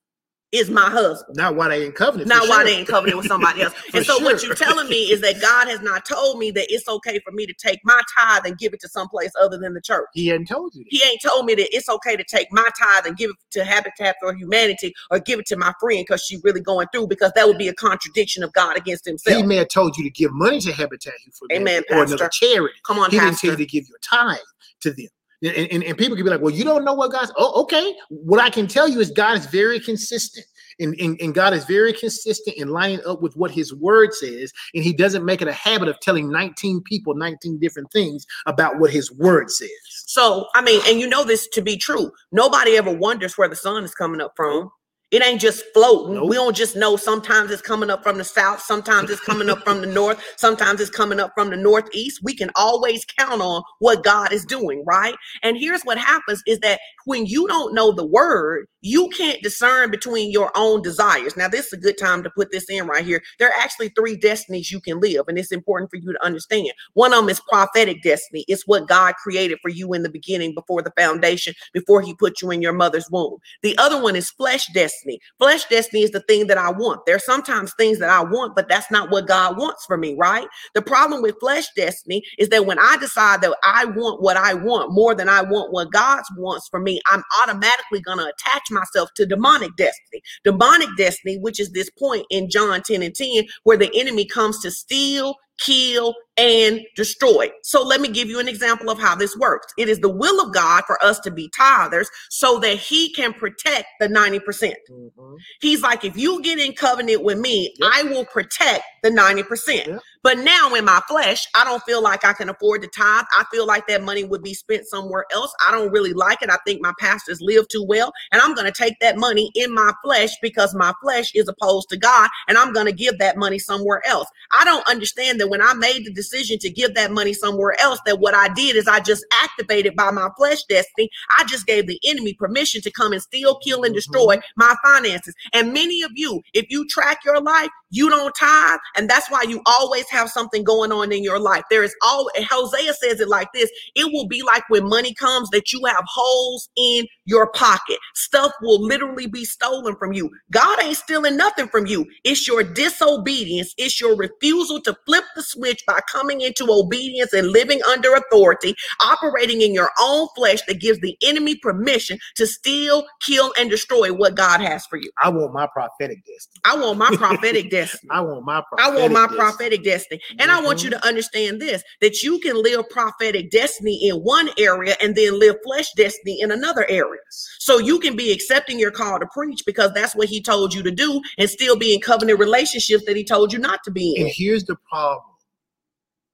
is 0.52 0.68
my 0.68 0.90
husband. 0.90 1.36
not 1.36 1.54
why 1.54 1.68
they 1.68 1.86
in 1.86 1.92
covenant. 1.92 2.28
Not 2.28 2.48
why 2.48 2.56
sure. 2.56 2.64
they 2.64 2.76
ain't 2.78 2.88
covenant 2.88 3.18
with 3.18 3.26
somebody 3.26 3.62
else. 3.62 3.74
And 3.94 4.04
so 4.04 4.18
what 4.20 4.42
you're 4.42 4.54
telling 4.54 4.88
me 4.88 5.10
is 5.10 5.20
that 5.20 5.40
God 5.40 5.68
has 5.68 5.80
not 5.80 6.04
told 6.04 6.38
me 6.38 6.50
that 6.52 6.66
it's 6.68 6.88
okay 6.88 7.20
for 7.20 7.32
me 7.32 7.46
to 7.46 7.52
take 7.52 7.80
my 7.84 8.00
tithe 8.16 8.46
and 8.46 8.58
give 8.58 8.72
it 8.72 8.80
to 8.80 8.88
someplace 8.88 9.32
other 9.40 9.58
than 9.58 9.74
the 9.74 9.80
church. 9.80 10.08
He 10.14 10.26
hadn't 10.28 10.46
told 10.46 10.74
you. 10.74 10.84
that. 10.84 10.90
He 10.90 11.02
ain't 11.04 11.20
told 11.22 11.46
me 11.46 11.54
that 11.54 11.74
it's 11.74 11.88
okay 11.88 12.16
to 12.16 12.24
take 12.24 12.48
my 12.52 12.68
tithe 12.78 13.06
and 13.06 13.16
give 13.16 13.30
it 13.30 13.36
to 13.52 13.64
Habitat 13.64 14.16
for 14.20 14.34
Humanity 14.34 14.92
or 15.10 15.18
give 15.18 15.38
it 15.38 15.46
to 15.46 15.56
my 15.56 15.72
friend 15.80 16.04
because 16.06 16.22
she's 16.22 16.42
really 16.42 16.60
going 16.60 16.86
through 16.92 17.08
because 17.08 17.32
that 17.34 17.46
would 17.46 17.58
be 17.58 17.68
a 17.68 17.74
contradiction 17.74 18.42
of 18.42 18.52
God 18.52 18.76
against 18.76 19.04
himself. 19.04 19.36
He 19.36 19.42
may 19.42 19.56
have 19.56 19.68
told 19.68 19.96
you 19.96 20.04
to 20.04 20.10
give 20.10 20.32
money 20.32 20.60
to 20.60 20.72
Habitat 20.72 21.14
for 21.32 21.46
Amen, 21.52 21.82
Humanity 21.88 21.94
or 21.94 22.04
another 22.04 22.28
charity. 22.28 22.74
Come 22.84 22.98
on, 22.98 23.10
he 23.10 23.18
didn't 23.18 23.38
tell 23.38 23.50
you 23.50 23.56
to 23.56 23.66
give 23.66 23.88
your 23.88 23.98
tithe 23.98 24.38
to 24.80 24.92
them. 24.92 25.08
And, 25.42 25.68
and, 25.72 25.84
and 25.84 25.96
people 25.96 26.16
can 26.16 26.24
be 26.24 26.30
like, 26.30 26.40
well, 26.40 26.54
you 26.54 26.64
don't 26.64 26.84
know 26.84 26.92
what 26.92 27.12
God's. 27.12 27.32
Oh, 27.36 27.62
okay. 27.62 27.94
What 28.08 28.40
I 28.40 28.50
can 28.50 28.66
tell 28.66 28.88
you 28.88 29.00
is 29.00 29.10
God 29.10 29.38
is 29.38 29.46
very 29.46 29.80
consistent. 29.80 30.46
And, 30.78 30.94
and, 30.98 31.20
and 31.20 31.34
God 31.34 31.52
is 31.52 31.64
very 31.64 31.92
consistent 31.92 32.56
in 32.56 32.68
lining 32.68 33.00
up 33.06 33.20
with 33.20 33.36
what 33.36 33.50
his 33.50 33.74
word 33.74 34.14
says. 34.14 34.52
And 34.74 34.82
he 34.82 34.92
doesn't 34.92 35.24
make 35.24 35.42
it 35.42 35.48
a 35.48 35.52
habit 35.52 35.88
of 35.88 35.98
telling 36.00 36.30
19 36.30 36.82
people 36.82 37.14
19 37.14 37.58
different 37.58 37.90
things 37.92 38.26
about 38.46 38.78
what 38.78 38.90
his 38.90 39.12
word 39.12 39.50
says. 39.50 39.70
So, 40.06 40.46
I 40.54 40.62
mean, 40.62 40.80
and 40.86 40.98
you 40.98 41.06
know 41.06 41.24
this 41.24 41.48
to 41.48 41.62
be 41.62 41.76
true. 41.76 42.10
Nobody 42.32 42.76
ever 42.76 42.92
wonders 42.92 43.36
where 43.36 43.48
the 43.48 43.56
sun 43.56 43.84
is 43.84 43.94
coming 43.94 44.20
up 44.20 44.32
from. 44.36 44.70
It 45.10 45.24
ain't 45.24 45.40
just 45.40 45.64
floating. 45.74 46.14
Nope. 46.14 46.28
We 46.28 46.36
don't 46.36 46.56
just 46.56 46.76
know 46.76 46.96
sometimes 46.96 47.50
it's 47.50 47.62
coming 47.62 47.90
up 47.90 48.02
from 48.02 48.18
the 48.18 48.24
south, 48.24 48.60
sometimes 48.62 49.10
it's 49.10 49.20
coming 49.20 49.50
up 49.50 49.58
from 49.64 49.80
the 49.80 49.86
north, 49.86 50.22
sometimes 50.36 50.80
it's 50.80 50.90
coming 50.90 51.18
up 51.18 51.32
from 51.34 51.50
the 51.50 51.56
northeast. 51.56 52.20
We 52.22 52.34
can 52.34 52.50
always 52.54 53.04
count 53.18 53.42
on 53.42 53.62
what 53.80 54.04
God 54.04 54.32
is 54.32 54.44
doing, 54.44 54.84
right? 54.86 55.14
And 55.42 55.56
here's 55.58 55.82
what 55.82 55.98
happens 55.98 56.42
is 56.46 56.60
that 56.60 56.78
when 57.06 57.26
you 57.26 57.48
don't 57.48 57.74
know 57.74 57.90
the 57.92 58.06
word, 58.06 58.66
you 58.82 59.08
can't 59.10 59.42
discern 59.42 59.90
between 59.90 60.30
your 60.30 60.50
own 60.54 60.82
desires. 60.82 61.36
Now, 61.36 61.48
this 61.48 61.66
is 61.66 61.72
a 61.74 61.76
good 61.76 61.98
time 61.98 62.22
to 62.22 62.30
put 62.30 62.50
this 62.50 62.68
in 62.70 62.86
right 62.86 63.04
here. 63.04 63.22
There 63.38 63.48
are 63.48 63.60
actually 63.60 63.90
three 63.90 64.16
destinies 64.16 64.70
you 64.70 64.80
can 64.80 65.00
live, 65.00 65.28
and 65.28 65.38
it's 65.38 65.52
important 65.52 65.90
for 65.90 65.96
you 65.96 66.12
to 66.12 66.24
understand. 66.24 66.72
One 66.94 67.12
of 67.12 67.20
them 67.20 67.28
is 67.28 67.40
prophetic 67.40 68.02
destiny. 68.02 68.44
It's 68.48 68.66
what 68.66 68.88
God 68.88 69.14
created 69.16 69.58
for 69.62 69.68
you 69.68 69.92
in 69.92 70.02
the 70.02 70.08
beginning 70.10 70.54
before 70.54 70.82
the 70.82 70.92
foundation, 70.96 71.54
before 71.72 72.02
he 72.02 72.14
put 72.14 72.40
you 72.42 72.50
in 72.50 72.62
your 72.62 72.72
mother's 72.72 73.10
womb. 73.10 73.38
The 73.62 73.76
other 73.78 74.00
one 74.00 74.16
is 74.16 74.30
flesh 74.30 74.66
destiny. 74.72 75.20
Flesh 75.38 75.66
destiny 75.66 76.02
is 76.02 76.10
the 76.10 76.20
thing 76.20 76.46
that 76.46 76.58
I 76.58 76.70
want. 76.70 77.04
There's 77.06 77.24
sometimes 77.24 77.74
things 77.74 77.98
that 77.98 78.10
I 78.10 78.22
want, 78.22 78.54
but 78.56 78.68
that's 78.68 78.90
not 78.90 79.10
what 79.10 79.26
God 79.26 79.58
wants 79.58 79.84
for 79.84 79.96
me, 79.96 80.14
right? 80.18 80.46
The 80.74 80.82
problem 80.82 81.22
with 81.22 81.38
flesh 81.40 81.66
destiny 81.76 82.22
is 82.38 82.48
that 82.50 82.66
when 82.66 82.78
I 82.78 82.96
decide 82.98 83.42
that 83.42 83.56
I 83.64 83.84
want 83.84 84.22
what 84.22 84.36
I 84.36 84.54
want 84.54 84.92
more 84.92 85.14
than 85.14 85.28
I 85.28 85.42
want 85.42 85.72
what 85.72 85.92
God 85.92 86.22
wants 86.36 86.68
for 86.68 86.80
me, 86.80 87.00
I'm 87.10 87.22
automatically 87.42 88.00
going 88.00 88.18
to 88.18 88.26
attach 88.28 88.69
myself 88.70 89.10
to 89.16 89.26
demonic 89.26 89.76
destiny. 89.76 90.22
Demonic 90.44 90.88
destiny, 90.96 91.38
which 91.38 91.60
is 91.60 91.70
this 91.72 91.90
point 91.90 92.26
in 92.30 92.50
John 92.50 92.82
10 92.82 93.02
and 93.02 93.14
10, 93.14 93.44
where 93.64 93.76
the 93.76 93.90
enemy 93.94 94.24
comes 94.24 94.60
to 94.60 94.70
steal, 94.70 95.34
kill, 95.60 96.14
and 96.36 96.80
destroy. 96.96 97.50
So 97.62 97.82
let 97.82 98.00
me 98.00 98.08
give 98.08 98.28
you 98.28 98.38
an 98.40 98.48
example 98.48 98.88
of 98.90 98.98
how 98.98 99.14
this 99.14 99.36
works. 99.36 99.72
It 99.76 99.88
is 99.88 100.00
the 100.00 100.08
will 100.08 100.40
of 100.40 100.54
God 100.54 100.84
for 100.86 101.02
us 101.04 101.20
to 101.20 101.30
be 101.30 101.50
tithers 101.50 102.06
so 102.30 102.58
that 102.60 102.78
he 102.78 103.12
can 103.12 103.34
protect 103.34 103.86
the 104.00 104.08
90%. 104.08 104.40
percent 104.40 104.74
Mhm. 104.90 105.36
He's 105.60 105.82
like, 105.82 106.04
if 106.04 106.16
you 106.16 106.40
get 106.42 106.58
in 106.58 106.72
covenant 106.72 107.22
with 107.22 107.38
me, 107.38 107.74
Yep. 107.78 107.90
I 107.92 108.02
will 108.04 108.24
protect 108.24 108.84
the 109.02 109.10
90%. 109.10 109.86
Yep. 109.86 110.00
But 110.22 110.38
now 110.38 110.74
in 110.74 110.84
my 110.84 111.00
flesh, 111.08 111.46
I 111.54 111.64
don't 111.64 111.82
feel 111.84 112.02
like 112.02 112.24
I 112.24 112.32
can 112.32 112.48
afford 112.50 112.82
to 112.82 112.88
tithe. 112.88 113.24
I 113.32 113.44
feel 113.50 113.66
like 113.66 113.86
that 113.88 114.02
money 114.02 114.24
would 114.24 114.42
be 114.42 114.54
spent 114.54 114.86
somewhere 114.86 115.24
else. 115.32 115.52
I 115.66 115.70
don't 115.72 115.90
really 115.92 116.12
like 116.12 116.42
it. 116.42 116.50
I 116.50 116.58
think 116.66 116.80
my 116.82 116.92
pastors 116.98 117.40
live 117.40 117.68
too 117.68 117.84
well. 117.84 118.12
And 118.32 118.40
I'm 118.40 118.54
going 118.54 118.66
to 118.66 118.72
take 118.72 118.98
that 119.00 119.16
money 119.16 119.50
in 119.54 119.72
my 119.72 119.92
flesh 120.02 120.30
because 120.42 120.74
my 120.74 120.92
flesh 121.02 121.30
is 121.34 121.48
opposed 121.48 121.88
to 121.90 121.96
God. 121.96 122.28
And 122.48 122.58
I'm 122.58 122.72
going 122.72 122.86
to 122.86 122.92
give 122.92 123.18
that 123.18 123.36
money 123.36 123.58
somewhere 123.58 124.02
else. 124.06 124.28
I 124.52 124.64
don't 124.64 124.86
understand 124.88 125.40
that 125.40 125.48
when 125.50 125.60
I 125.60 125.74
made 125.74 126.06
the 126.06 126.12
decision 126.12 126.58
to 126.60 126.70
give 126.70 126.94
that 126.94 127.10
money 127.10 127.32
somewhere 127.32 127.78
else, 127.80 128.00
that 128.06 128.20
what 128.20 128.34
I 128.34 128.48
did 128.48 128.76
is 128.76 128.86
I 128.86 129.00
just 129.00 129.24
activated 129.42 129.96
by 129.96 130.10
my 130.10 130.28
flesh 130.36 130.62
destiny. 130.64 131.10
I 131.36 131.44
just 131.44 131.66
gave 131.66 131.86
the 131.86 132.00
enemy 132.04 132.34
permission 132.34 132.80
to 132.82 132.90
come 132.90 133.12
and 133.12 133.22
steal, 133.22 133.58
kill, 133.58 133.82
and 133.82 133.86
mm-hmm. 133.86 133.94
destroy 133.94 134.38
my 134.56 134.74
finances. 134.84 135.34
And 135.52 135.72
many 135.72 136.02
of 136.02 136.12
you, 136.14 136.42
if 136.54 136.66
you 136.70 136.86
track 136.86 137.18
your 137.24 137.40
life, 137.40 137.70
you 137.90 138.08
don't 138.08 138.32
tithe, 138.38 138.78
and 138.96 139.10
that's 139.10 139.30
why 139.30 139.42
you 139.42 139.60
always 139.66 140.08
have 140.10 140.30
something 140.30 140.62
going 140.62 140.92
on 140.92 141.12
in 141.12 141.24
your 141.24 141.40
life. 141.40 141.64
There 141.70 141.82
is 141.82 141.94
all 142.02 142.30
Hosea 142.36 142.94
says 142.94 143.20
it 143.20 143.28
like 143.28 143.52
this: 143.52 143.70
it 143.96 144.12
will 144.12 144.28
be 144.28 144.42
like 144.42 144.68
when 144.68 144.88
money 144.88 145.12
comes 145.12 145.50
that 145.50 145.72
you 145.72 145.84
have 145.86 146.04
holes 146.06 146.68
in 146.76 147.06
your 147.24 147.50
pocket. 147.50 147.98
Stuff 148.14 148.52
will 148.62 148.80
literally 148.80 149.26
be 149.26 149.44
stolen 149.44 149.96
from 149.96 150.12
you. 150.12 150.30
God 150.52 150.80
ain't 150.82 150.96
stealing 150.96 151.36
nothing 151.36 151.66
from 151.68 151.86
you. 151.86 152.06
It's 152.24 152.46
your 152.46 152.62
disobedience, 152.62 153.74
it's 153.76 154.00
your 154.00 154.16
refusal 154.16 154.80
to 154.82 154.96
flip 155.04 155.24
the 155.34 155.42
switch 155.42 155.82
by 155.86 156.00
coming 156.10 156.40
into 156.40 156.66
obedience 156.70 157.32
and 157.32 157.48
living 157.48 157.80
under 157.90 158.14
authority, 158.14 158.74
operating 159.00 159.62
in 159.62 159.74
your 159.74 159.90
own 160.00 160.28
flesh 160.36 160.60
that 160.66 160.80
gives 160.80 161.00
the 161.00 161.16
enemy 161.22 161.56
permission 161.56 162.18
to 162.36 162.46
steal, 162.46 163.06
kill, 163.20 163.52
and 163.58 163.70
destroy 163.70 164.12
what 164.12 164.34
God 164.34 164.60
has 164.60 164.86
for 164.86 164.96
you. 164.96 165.10
I 165.22 165.28
want 165.28 165.52
my 165.52 165.66
prophetic 165.72 166.18
destiny. 166.24 166.60
I 166.64 166.76
want 166.76 166.98
my 166.98 167.10
prophetic 167.16 167.70
destiny. 167.70 168.08
I 168.10 168.20
want 168.20 168.44
my 168.44 168.62
I 168.78 168.90
want 168.90 169.12
my 169.12 169.20
destiny. 169.20 169.38
prophetic 169.38 169.84
destiny. 169.84 170.20
And 170.38 170.50
I 170.50 170.60
want 170.60 170.78
mm-hmm. 170.78 170.86
you 170.86 170.90
to 170.90 171.06
understand 171.06 171.60
this 171.60 171.82
that 172.00 172.22
you 172.22 172.38
can 172.40 172.60
live 172.62 172.88
prophetic 172.90 173.50
destiny 173.50 174.08
in 174.08 174.16
one 174.16 174.50
area 174.58 174.96
and 175.00 175.14
then 175.14 175.38
live 175.38 175.56
flesh 175.64 175.86
destiny 175.96 176.40
in 176.40 176.50
another 176.50 176.86
area. 176.88 177.20
So 177.58 177.78
you 177.78 177.98
can 177.98 178.16
be 178.16 178.32
accepting 178.32 178.78
your 178.78 178.90
call 178.90 179.18
to 179.18 179.26
preach 179.32 179.62
because 179.66 179.92
that's 179.94 180.14
what 180.14 180.28
he 180.28 180.42
told 180.42 180.74
you 180.74 180.82
to 180.82 180.90
do 180.90 181.20
and 181.38 181.48
still 181.48 181.76
be 181.76 181.94
in 181.94 182.00
covenant 182.00 182.38
relationships 182.38 183.04
that 183.06 183.16
he 183.16 183.24
told 183.24 183.52
you 183.52 183.58
not 183.58 183.80
to 183.84 183.90
be 183.90 184.14
in. 184.16 184.26
And 184.26 184.32
here's 184.34 184.64
the 184.64 184.76
problem 184.88 185.19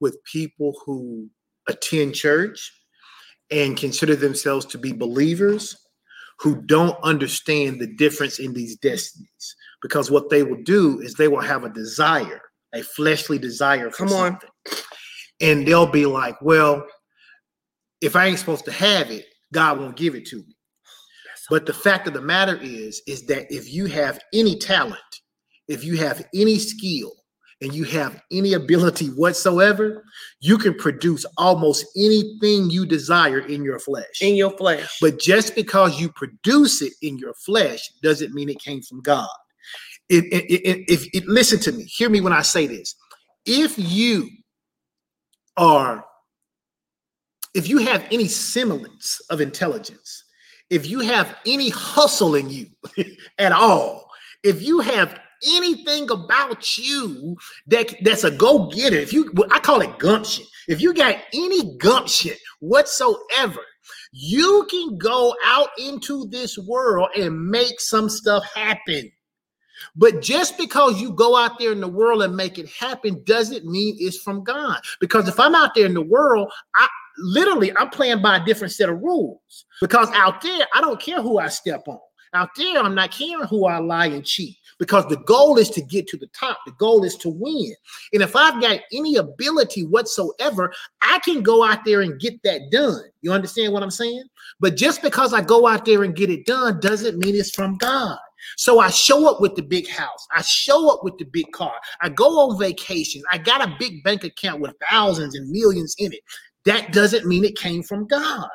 with 0.01 0.23
people 0.25 0.75
who 0.85 1.29
attend 1.69 2.15
church 2.15 2.73
and 3.51 3.77
consider 3.77 4.17
themselves 4.17 4.67
to 4.67 4.79
be 4.79 4.93
believers 4.93 5.77
who 6.39 6.57
don't 6.63 6.97
understand 7.03 7.81
the 7.81 7.87
difference 7.87 8.39
in 8.39 8.53
these 8.53 8.77
destinies. 8.77 9.57
Because 9.83 10.11
what 10.11 10.31
they 10.31 10.43
will 10.43 10.63
do 10.63 11.01
is 11.01 11.15
they 11.15 11.29
will 11.29 11.41
have 11.41 11.65
a 11.65 11.71
desire, 11.71 12.43
a 12.75 12.83
fleshly 12.83 13.39
desire 13.39 13.91
for 13.91 14.07
Come 14.07 14.13
on. 14.13 14.39
And 15.41 15.67
they'll 15.67 15.87
be 15.87 16.07
like, 16.07 16.41
well, 16.43 16.87
if 18.01 18.17
I 18.17 18.27
ain't 18.27 18.39
supposed 18.39 18.65
to 18.67 18.73
have 18.73 19.11
it, 19.11 19.27
God 19.53 19.79
won't 19.79 19.97
give 19.97 20.15
it 20.15 20.27
to 20.27 20.37
me. 20.37 20.57
But 21.49 21.67
the 21.67 21.73
fact 21.73 22.09
of 22.09 22.15
the 22.15 22.21
matter 22.21 22.59
is, 22.61 23.03
is 23.07 23.27
that 23.27 23.47
if 23.51 23.73
you 23.73 23.87
have 23.87 24.19
any 24.33 24.59
talent, 24.59 24.99
if 25.69 25.85
you 25.85 25.97
have 25.99 26.27
any 26.35 26.59
skill, 26.59 27.13
and 27.63 27.73
you 27.73 27.85
have 27.85 28.21
any 28.31 28.53
ability 28.53 29.07
whatsoever, 29.09 30.05
you 30.41 30.59
can 30.59 30.75
produce 30.75 31.25
almost 31.39 31.87
anything 31.97 32.71
you 32.71 32.85
desire 32.85 33.41
in 33.41 33.65
your 33.65 33.79
flesh. 33.79 34.21
In 34.21 34.35
your 34.35 34.57
flesh. 34.57 34.99
But 35.01 35.19
just 35.19 35.55
because 35.55 36.01
you 36.01 36.11
produce 36.11 36.83
it 36.83 36.93
in 37.01 37.17
your 37.19 37.35
flesh 37.35 37.89
doesn't 38.03 38.35
mean 38.35 38.51
it 38.51 38.61
came 38.61 38.83
from 38.83 39.01
God. 39.01 39.29
It, 40.09 40.25
it, 40.27 40.93
if 40.93 41.07
it, 41.15 41.27
listen 41.27 41.59
to 41.61 41.73
me, 41.73 41.85
hear 41.85 42.11
me 42.11 42.21
when 42.21 42.33
I 42.33 42.43
say 42.43 42.67
this. 42.67 42.95
If 43.47 43.75
you 43.79 44.29
are, 45.57 46.05
if 47.55 47.69
you 47.69 47.79
have 47.79 48.07
any 48.13 48.29
semblance 48.29 49.21
of 49.31 49.41
intelligence, 49.41 50.25
if 50.69 50.87
you 50.87 51.01
have 51.01 51.37
any 51.47 51.71
hustle 51.71 52.35
in 52.35 52.51
you 52.51 52.67
at 53.39 53.53
all, 53.53 54.11
if 54.45 54.63
you 54.63 54.81
have 54.81 55.19
anything 55.45 56.11
about 56.11 56.79
you 56.79 57.37
that 57.67 57.95
that's 58.03 58.25
a 58.25 58.31
go-getter, 58.31 58.97
if 58.97 59.13
you 59.13 59.33
I 59.51 59.59
call 59.59 59.81
it 59.81 59.99
gumption, 59.99 60.45
if 60.69 60.81
you 60.81 60.95
got 60.95 61.17
any 61.33 61.77
gumption 61.79 62.35
whatsoever, 62.61 63.61
you 64.13 64.67
can 64.71 64.99
go 64.99 65.35
out 65.45 65.71
into 65.79 66.27
this 66.29 66.59
world 66.59 67.09
and 67.17 67.49
make 67.49 67.81
some 67.81 68.09
stuff 68.09 68.45
happen. 68.55 69.11
But 69.95 70.23
just 70.23 70.57
because 70.57 71.01
you 71.01 71.13
go 71.13 71.37
out 71.37 71.59
there 71.59 71.73
in 71.73 71.81
the 71.81 71.89
world 71.89 72.23
and 72.23 72.37
make 72.37 72.59
it 72.59 72.69
happen 72.69 73.23
doesn't 73.25 73.67
mean 73.67 73.97
it's 73.99 74.19
from 74.19 74.43
God. 74.43 74.81
Because 75.01 75.29
if 75.29 75.39
I'm 75.39 75.55
out 75.55 75.75
there 75.75 75.87
in 75.87 75.95
the 75.95 76.03
world, 76.03 76.51
I 76.75 76.89
literally 77.19 77.77
I'm 77.77 77.91
playing 77.91 78.23
by 78.23 78.37
a 78.37 78.45
different 78.45 78.73
set 78.73 78.89
of 78.89 79.01
rules. 79.01 79.67
Because 79.81 80.09
out 80.13 80.41
there, 80.41 80.67
I 80.75 80.81
don't 80.81 81.01
care 81.01 81.21
who 81.21 81.39
I 81.39 81.49
step 81.49 81.83
on. 81.89 81.99
Out 82.35 82.51
there, 82.57 82.79
I'm 82.79 82.95
not 82.95 83.13
caring 83.13 83.47
who 83.47 83.67
I 83.67 83.79
lie 83.79 84.07
and 84.07 84.25
cheat. 84.25 84.57
Because 84.79 85.07
the 85.09 85.17
goal 85.17 85.57
is 85.57 85.71
to 85.71 85.81
get 85.81 86.07
to 86.09 86.19
the 86.19 86.27
top. 86.29 86.59
The 86.67 86.73
goal 86.73 87.03
is 87.05 87.17
to 87.17 87.31
win. 87.31 87.75
And 88.13 88.23
if 88.23 88.37
I've 88.37 88.61
got 88.61 88.81
any 88.93 89.17
ability 89.17 89.87
whatsoever, 89.87 90.73
I 91.01 91.19
can 91.21 91.43
go 91.43 91.65
out 91.65 91.85
there 91.85 92.03
and 92.03 92.21
get 92.21 92.43
that 92.43 92.71
done. 92.71 93.03
You 93.23 93.33
understand 93.33 93.73
what 93.73 93.83
I'm 93.83 93.91
saying? 93.91 94.25
But 94.61 94.77
just 94.77 95.01
because 95.01 95.33
I 95.33 95.41
go 95.41 95.67
out 95.67 95.87
there 95.87 96.03
and 96.03 96.15
get 96.15 96.29
it 96.29 96.45
done 96.45 96.79
doesn't 96.81 97.19
mean 97.19 97.35
it's 97.35 97.55
from 97.55 97.79
God. 97.79 98.19
So 98.57 98.79
I 98.79 98.91
show 98.91 99.29
up 99.31 99.41
with 99.41 99.55
the 99.55 99.63
big 99.63 99.89
house. 99.89 100.27
I 100.35 100.43
show 100.43 100.93
up 100.93 101.03
with 101.03 101.19
the 101.19 101.25
big 101.25 101.51
car. 101.53 101.75
I 102.01 102.09
go 102.09 102.39
on 102.39 102.59
vacation. 102.59 103.23
I 103.33 103.39
got 103.39 103.67
a 103.67 103.75
big 103.79 104.03
bank 104.05 104.25
account 104.25 104.61
with 104.61 104.75
thousands 104.91 105.35
and 105.35 105.51
millions 105.51 105.95
in 105.99 106.13
it. 106.13 106.21
That 106.65 106.93
doesn't 106.93 107.27
mean 107.27 107.45
it 107.45 107.57
came 107.57 107.83
from 107.83 108.07
God. 108.07 108.49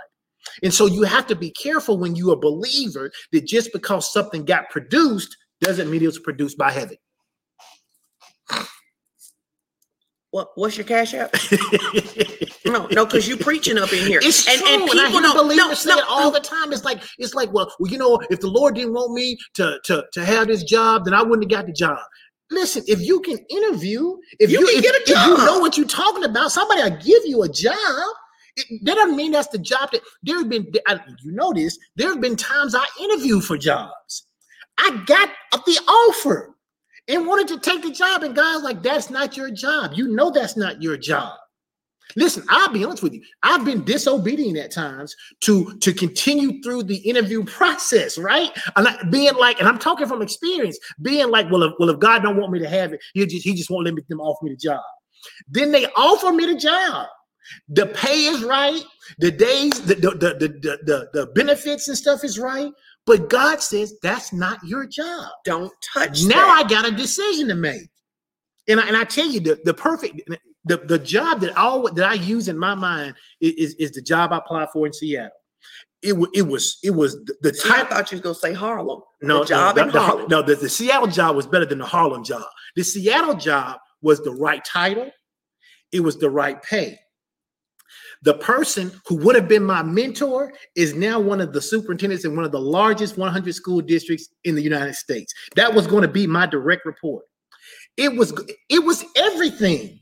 And 0.64 0.74
so 0.74 0.86
you 0.86 1.04
have 1.04 1.28
to 1.28 1.36
be 1.36 1.52
careful 1.52 1.98
when 1.98 2.16
you're 2.16 2.34
a 2.34 2.38
believer 2.38 3.12
that 3.32 3.46
just 3.46 3.72
because 3.74 4.12
something 4.12 4.46
got 4.46 4.70
produced 4.70 5.36
doesn't 5.62 5.90
mean 5.90 6.02
it 6.02 6.08
was 6.08 6.20
produced 6.20 6.58
by 6.58 6.72
heaven. 6.72 6.98
What, 10.32 10.50
what's 10.56 10.78
your 10.78 10.86
cash 10.86 11.14
app? 11.14 11.36
No, 12.64 12.88
no, 12.92 13.06
because 13.06 13.28
you 13.28 13.38
preaching 13.38 13.78
up 13.78 13.92
in 13.92 14.06
here. 14.06 14.20
It's 14.24 14.48
and, 14.48 14.60
true. 14.62 14.74
and 14.74 14.90
And, 14.90 15.00
I 15.00 15.08
people 15.08 15.22
don't 15.22 15.36
believers 15.36 15.68
no, 15.68 15.74
say 15.74 15.90
no, 15.90 15.98
it 15.98 16.06
all 16.08 16.32
the 16.32 16.40
time. 16.40 16.72
It's 16.72 16.86
like 16.86 17.02
it's 17.18 17.34
like, 17.34 17.52
well, 17.52 17.72
well, 17.80 17.92
you 17.92 17.98
know, 17.98 18.22
if 18.30 18.40
the 18.40 18.48
Lord 18.48 18.76
didn't 18.76 18.94
want 18.94 19.14
me 19.14 19.38
to 19.56 19.80
to 19.86 20.06
to 20.14 20.24
have 20.24 20.48
this 20.48 20.64
job, 20.64 21.06
then 21.06 21.14
I 21.14 21.22
wouldn't 21.22 21.52
have 21.52 21.60
got 21.60 21.66
the 21.66 21.74
job. 21.74 21.98
Listen, 22.50 22.84
if 22.88 23.02
you 23.02 23.20
can 23.22 23.40
interview, 23.50 24.16
if 24.40 24.52
You 24.52 24.60
you, 24.60 24.68
can 24.68 24.78
if, 24.78 24.84
get 24.84 24.96
a 24.96 25.02
if 25.02 25.28
you 25.28 25.46
know 25.46 25.60
what 25.60 25.78
you're 25.78 25.88
talking 25.88 26.24
about, 26.24 26.52
somebody 26.52 26.84
will 26.84 26.98
give 26.98 27.26
you 27.26 27.44
a 27.44 27.50
job. 27.50 27.76
It, 28.56 28.86
that 28.86 28.96
doesn't 28.96 29.16
mean 29.16 29.32
that's 29.32 29.48
the 29.48 29.58
job 29.58 29.92
that 29.92 30.02
there 30.24 30.38
have 30.40 30.50
been. 30.50 30.72
I, 30.88 31.00
you 31.24 31.32
know 31.32 31.54
this. 31.54 31.78
There 31.96 32.10
have 32.10 32.22
been 32.22 32.36
times 32.36 32.76
I 32.76 32.86
interviewed 33.00 33.44
for 33.44 33.58
jobs. 33.58 34.28
I 34.78 35.04
got 35.06 35.30
the 35.52 35.80
offer 35.88 36.56
and 37.08 37.28
wanted 37.28 37.48
to 37.50 37.60
take 37.60 37.84
the 37.84 37.92
job. 37.92 38.24
And 38.24 38.36
God's 38.36 38.64
like, 38.64 38.82
that's 38.82 39.10
not 39.10 39.38
your 39.38 39.52
job. 39.52 39.92
You 39.96 40.08
know 40.08 40.32
that's 40.32 40.58
not 40.58 40.82
your 40.82 40.98
job. 40.98 41.38
Listen, 42.16 42.44
I'll 42.50 42.72
be 42.72 42.84
honest 42.84 43.04
with 43.04 43.14
you. 43.14 43.22
I've 43.44 43.64
been 43.64 43.84
disobedient 43.86 44.58
at 44.58 44.72
times 44.72 45.16
to 45.42 45.78
to 45.80 45.94
continue 45.94 46.62
through 46.62 46.84
the 46.84 46.98
interview 46.98 47.44
process, 47.46 48.18
right? 48.18 48.52
Being 49.10 49.36
like, 49.36 49.60
and 49.60 49.68
I'm 49.68 49.80
talking 49.80 50.08
from 50.08 50.22
experience, 50.22 50.78
being 51.02 51.30
like, 51.30 51.50
well, 51.50 51.64
if, 51.64 51.74
well, 51.80 51.90
if 51.90 52.00
God 52.00 52.22
don't 52.22 52.38
want 52.38 52.52
me 52.52 52.60
to 52.60 52.70
have 52.70 52.94
it, 52.94 53.02
he 53.14 53.26
just 53.26 53.46
he 53.46 53.54
just 53.54 53.70
won't 53.70 53.86
let 53.86 53.94
me 53.94 54.02
them 54.10 54.20
offer 54.20 54.46
me 54.46 54.52
the 54.52 54.58
job. 54.58 54.82
Then 55.48 55.72
they 55.72 55.86
offer 55.96 56.32
me 56.32 56.46
the 56.48 56.56
job. 56.56 57.08
The 57.70 57.88
pay 57.88 58.26
is 58.26 58.44
right, 58.44 58.82
the 59.20 59.32
days, 59.32 59.82
the 59.82 59.96
the 59.96 60.12
the 60.12 60.80
the, 60.84 61.10
the, 61.14 61.28
benefits 61.28 61.88
and 61.88 61.98
stuff 61.98 62.24
is 62.24 62.40
right. 62.40 62.72
But 63.06 63.30
God 63.30 63.62
says 63.62 63.96
that's 64.04 64.32
not 64.32 64.60
your 64.64 64.86
job. 64.86 65.30
Don't 65.44 65.74
touch. 65.94 66.24
Now 66.24 66.36
that. 66.36 66.66
I 66.66 66.70
got 66.70 66.88
a 66.88 66.92
decision 66.92 67.48
to 67.48 67.56
make. 67.56 67.90
And 68.68 68.80
I, 68.80 68.88
and 68.88 68.96
I 68.96 69.04
tell 69.04 69.26
you 69.26 69.40
the, 69.40 69.60
the 69.66 69.74
perfect 69.74 70.22
the, 70.66 70.78
the 70.78 71.00
job 71.00 71.42
that 71.42 71.58
all 71.58 71.92
that 71.92 72.08
I 72.08 72.14
use 72.14 72.48
in 72.48 72.58
my 72.58 72.76
mind 72.76 73.16
is, 73.40 73.54
is 73.54 73.76
is 73.76 73.92
the 73.92 74.02
job 74.02 74.32
I 74.32 74.38
applied 74.38 74.70
for 74.72 74.86
in 74.86 74.94
Seattle. 74.94 75.32
It, 76.04 76.14
it 76.34 76.44
was 76.44 76.78
it 76.84 76.92
was 76.92 77.16
the, 77.26 77.36
the 77.42 77.54
See, 77.54 77.70
I 77.72 77.84
thought 77.84 78.12
you 78.12 78.18
was 78.18 78.22
gonna 78.22 78.36
say 78.36 78.54
Harlem. 78.54 79.02
no 79.22 79.40
the 79.40 79.46
job 79.46 79.76
no, 79.76 79.84
in 79.84 79.92
the- 79.92 80.00
Harlem. 80.00 80.28
no 80.30 80.42
the, 80.42 80.56
the 80.56 80.70
Seattle 80.70 81.08
job 81.08 81.36
was 81.36 81.48
better 81.48 81.66
than 81.66 81.80
the 81.80 81.86
Harlem 81.86 82.24
job. 82.24 82.44
The 82.76 82.84
Seattle 82.84 83.36
job 83.36 83.80
was 84.02 84.22
the 84.22 84.32
right 84.32 84.64
title, 84.64 85.12
it 85.92 86.00
was 86.00 86.18
the 86.18 86.30
right 86.30 86.62
pay. 86.62 87.00
The 88.24 88.36
person 88.36 88.92
who 89.08 89.16
would 89.18 89.36
have 89.36 89.48
been 89.48 89.64
my 89.64 89.82
mentor 89.82 90.54
is 90.76 90.94
now 90.94 91.20
one 91.20 91.42
of 91.42 91.54
the 91.54 91.62
superintendents 91.62 92.24
in 92.24 92.36
one 92.36 92.46
of 92.46 92.52
the 92.52 92.60
largest 92.60 93.18
100 93.18 93.56
school 93.56 93.82
districts 93.82 94.30
in 94.44 94.54
the 94.54 94.62
United 94.62 94.94
States. 94.96 95.34
That 95.56 95.74
was 95.74 95.88
going 95.88 96.04
to 96.04 96.08
be 96.08 96.28
my 96.28 96.46
direct 96.46 96.86
report. 96.86 97.26
It 97.98 98.16
was 98.16 98.34
it 98.70 98.84
was 98.84 99.04
everything. 99.16 100.00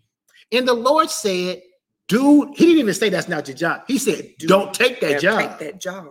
And 0.52 0.68
the 0.68 0.74
Lord 0.74 1.10
said, 1.10 1.62
dude, 2.08 2.50
he 2.56 2.66
didn't 2.66 2.80
even 2.80 2.94
say 2.94 3.10
that's 3.10 3.30
not 3.30 3.48
your 3.48 3.56
job. 3.56 3.84
He 3.88 3.98
said, 3.98 4.32
don't 4.40 4.74
take 4.74 5.00
that 5.02 5.22
job. 5.22 5.40
Take 5.40 5.60
that 5.60 5.82
job. 5.82 6.08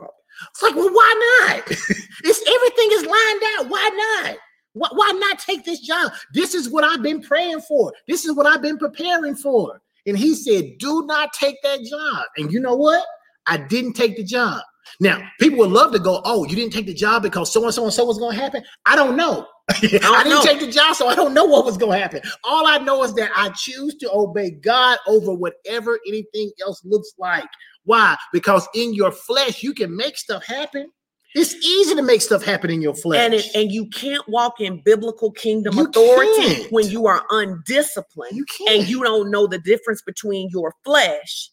It's 0.51 0.63
like, 0.63 0.77
well, 0.77 0.91
why 0.91 1.49
not? 1.49 1.65
it's 2.25 2.43
everything 2.49 2.89
is 2.93 3.05
lined 3.05 3.43
out. 3.59 3.71
Why 3.71 4.23
not? 4.25 4.37
Why, 4.75 4.89
why 4.93 5.13
not 5.19 5.41
take 5.41 5.65
this 5.65 5.81
job? 5.81 6.13
This 6.33 6.55
is 6.55 6.71
what 6.71 6.85
I've 6.85 7.03
been 7.03 7.21
praying 7.21 7.63
for. 7.63 7.93
This 8.07 8.25
is 8.25 8.35
what 8.35 8.47
I've 8.47 8.63
been 8.63 8.79
preparing 8.79 9.35
for. 9.35 9.81
And 10.09 10.19
he 10.19 10.35
said, 10.35 10.79
do 10.79 11.05
not 11.07 11.33
take 11.33 11.57
that 11.63 11.83
job. 11.83 12.25
And 12.37 12.51
you 12.53 12.61
know 12.61 12.75
what? 12.75 13.05
I 13.47 13.59
didn't 13.59 13.93
take 13.93 14.17
the 14.17 14.25
job. 14.25 14.63
Now, 15.01 15.21
people 15.39 15.59
would 15.59 15.71
love 15.71 15.93
to 15.93 15.99
go, 15.99 16.23
oh, 16.25 16.45
you 16.45 16.57
didn't 16.57 16.73
take 16.73 16.87
the 16.87 16.95
job 16.95 17.23
because 17.23 17.53
so 17.53 17.63
and 17.65 17.75
so 17.75 17.85
and 17.85 17.93
so 17.93 18.05
was 18.05 18.19
going 18.19 18.35
to 18.35 18.43
happen. 18.43 18.63
I 18.87 18.97
don't 18.97 19.17
know. 19.17 19.47
I, 19.71 19.77
didn't 19.81 20.31
know. 20.31 20.43
take 20.43 20.61
the 20.61 20.71
job, 20.71 20.97
so 20.97 21.09
I 21.09 21.15
don't 21.15 21.35
know 21.35 21.45
what 21.45 21.67
was 21.67 21.77
going 21.77 21.93
to 21.93 21.99
happen. 21.99 22.23
All 22.43 22.67
I 22.67 22.79
know 22.79 23.05
is 23.05 23.15
that 23.15 23.31
I 23.37 23.51
choose 23.51 23.97
to 23.97 24.11
obey 24.11 24.51
God 24.51 24.99
over 25.07 25.35
whatever 25.35 25.99
anything 26.09 26.51
else 26.63 26.83
looks 26.87 27.13
like. 27.19 27.49
Why? 27.85 28.17
Because 28.33 28.67
in 28.75 28.95
your 28.95 29.13
flesh, 29.13 29.63
you 29.63 29.75
can 29.75 29.95
make 29.95 30.17
stuff 30.17 30.45
happen. 30.45 30.91
It's 31.39 31.55
easy 31.55 31.95
to 31.95 32.03
make 32.03 32.21
stuff 32.21 32.43
happen 32.43 32.69
in 32.69 32.83
your 32.83 32.95
flesh. 32.95 33.21
And 33.21 33.35
it, 33.35 33.47
and 33.55 33.71
you 33.71 33.87
can't 33.87 34.27
walk 34.29 34.61
in 34.61 34.83
biblical 34.85 35.31
kingdom 35.31 35.77
You 35.77 35.87
authority 35.87 36.55
can't. 36.55 36.73
when 36.73 36.89
you 36.89 37.07
are 37.07 37.25
undisciplined 37.31 38.37
you 38.37 38.45
can't. 38.45 38.71
and 38.71 38.89
you 38.89 39.05
don't 39.05 39.31
know 39.31 39.47
the 39.47 39.59
difference 39.59 40.03
between 40.03 40.49
your 40.51 40.75
flesh. 40.85 41.51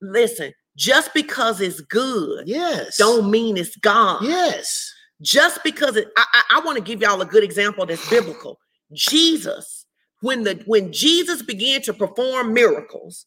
Listen, 0.00 0.52
just 0.76 1.12
because 1.12 1.60
it's 1.60 1.80
good 1.82 2.48
yes. 2.48 2.96
don't 2.96 3.30
mean 3.30 3.56
it's 3.56 3.76
God. 3.76 4.24
Yes. 4.24 4.90
Just 5.20 5.62
because 5.62 5.96
it, 5.96 6.08
I, 6.16 6.24
I, 6.32 6.42
I 6.56 6.64
want 6.64 6.78
to 6.78 6.82
give 6.82 7.00
y'all 7.00 7.20
a 7.20 7.26
good 7.26 7.44
example 7.44 7.86
that's 7.86 8.08
biblical. 8.08 8.58
Jesus, 8.92 9.86
when 10.20 10.44
the 10.44 10.62
when 10.66 10.92
Jesus 10.92 11.42
began 11.42 11.82
to 11.82 11.92
perform 11.92 12.52
miracles, 12.52 13.26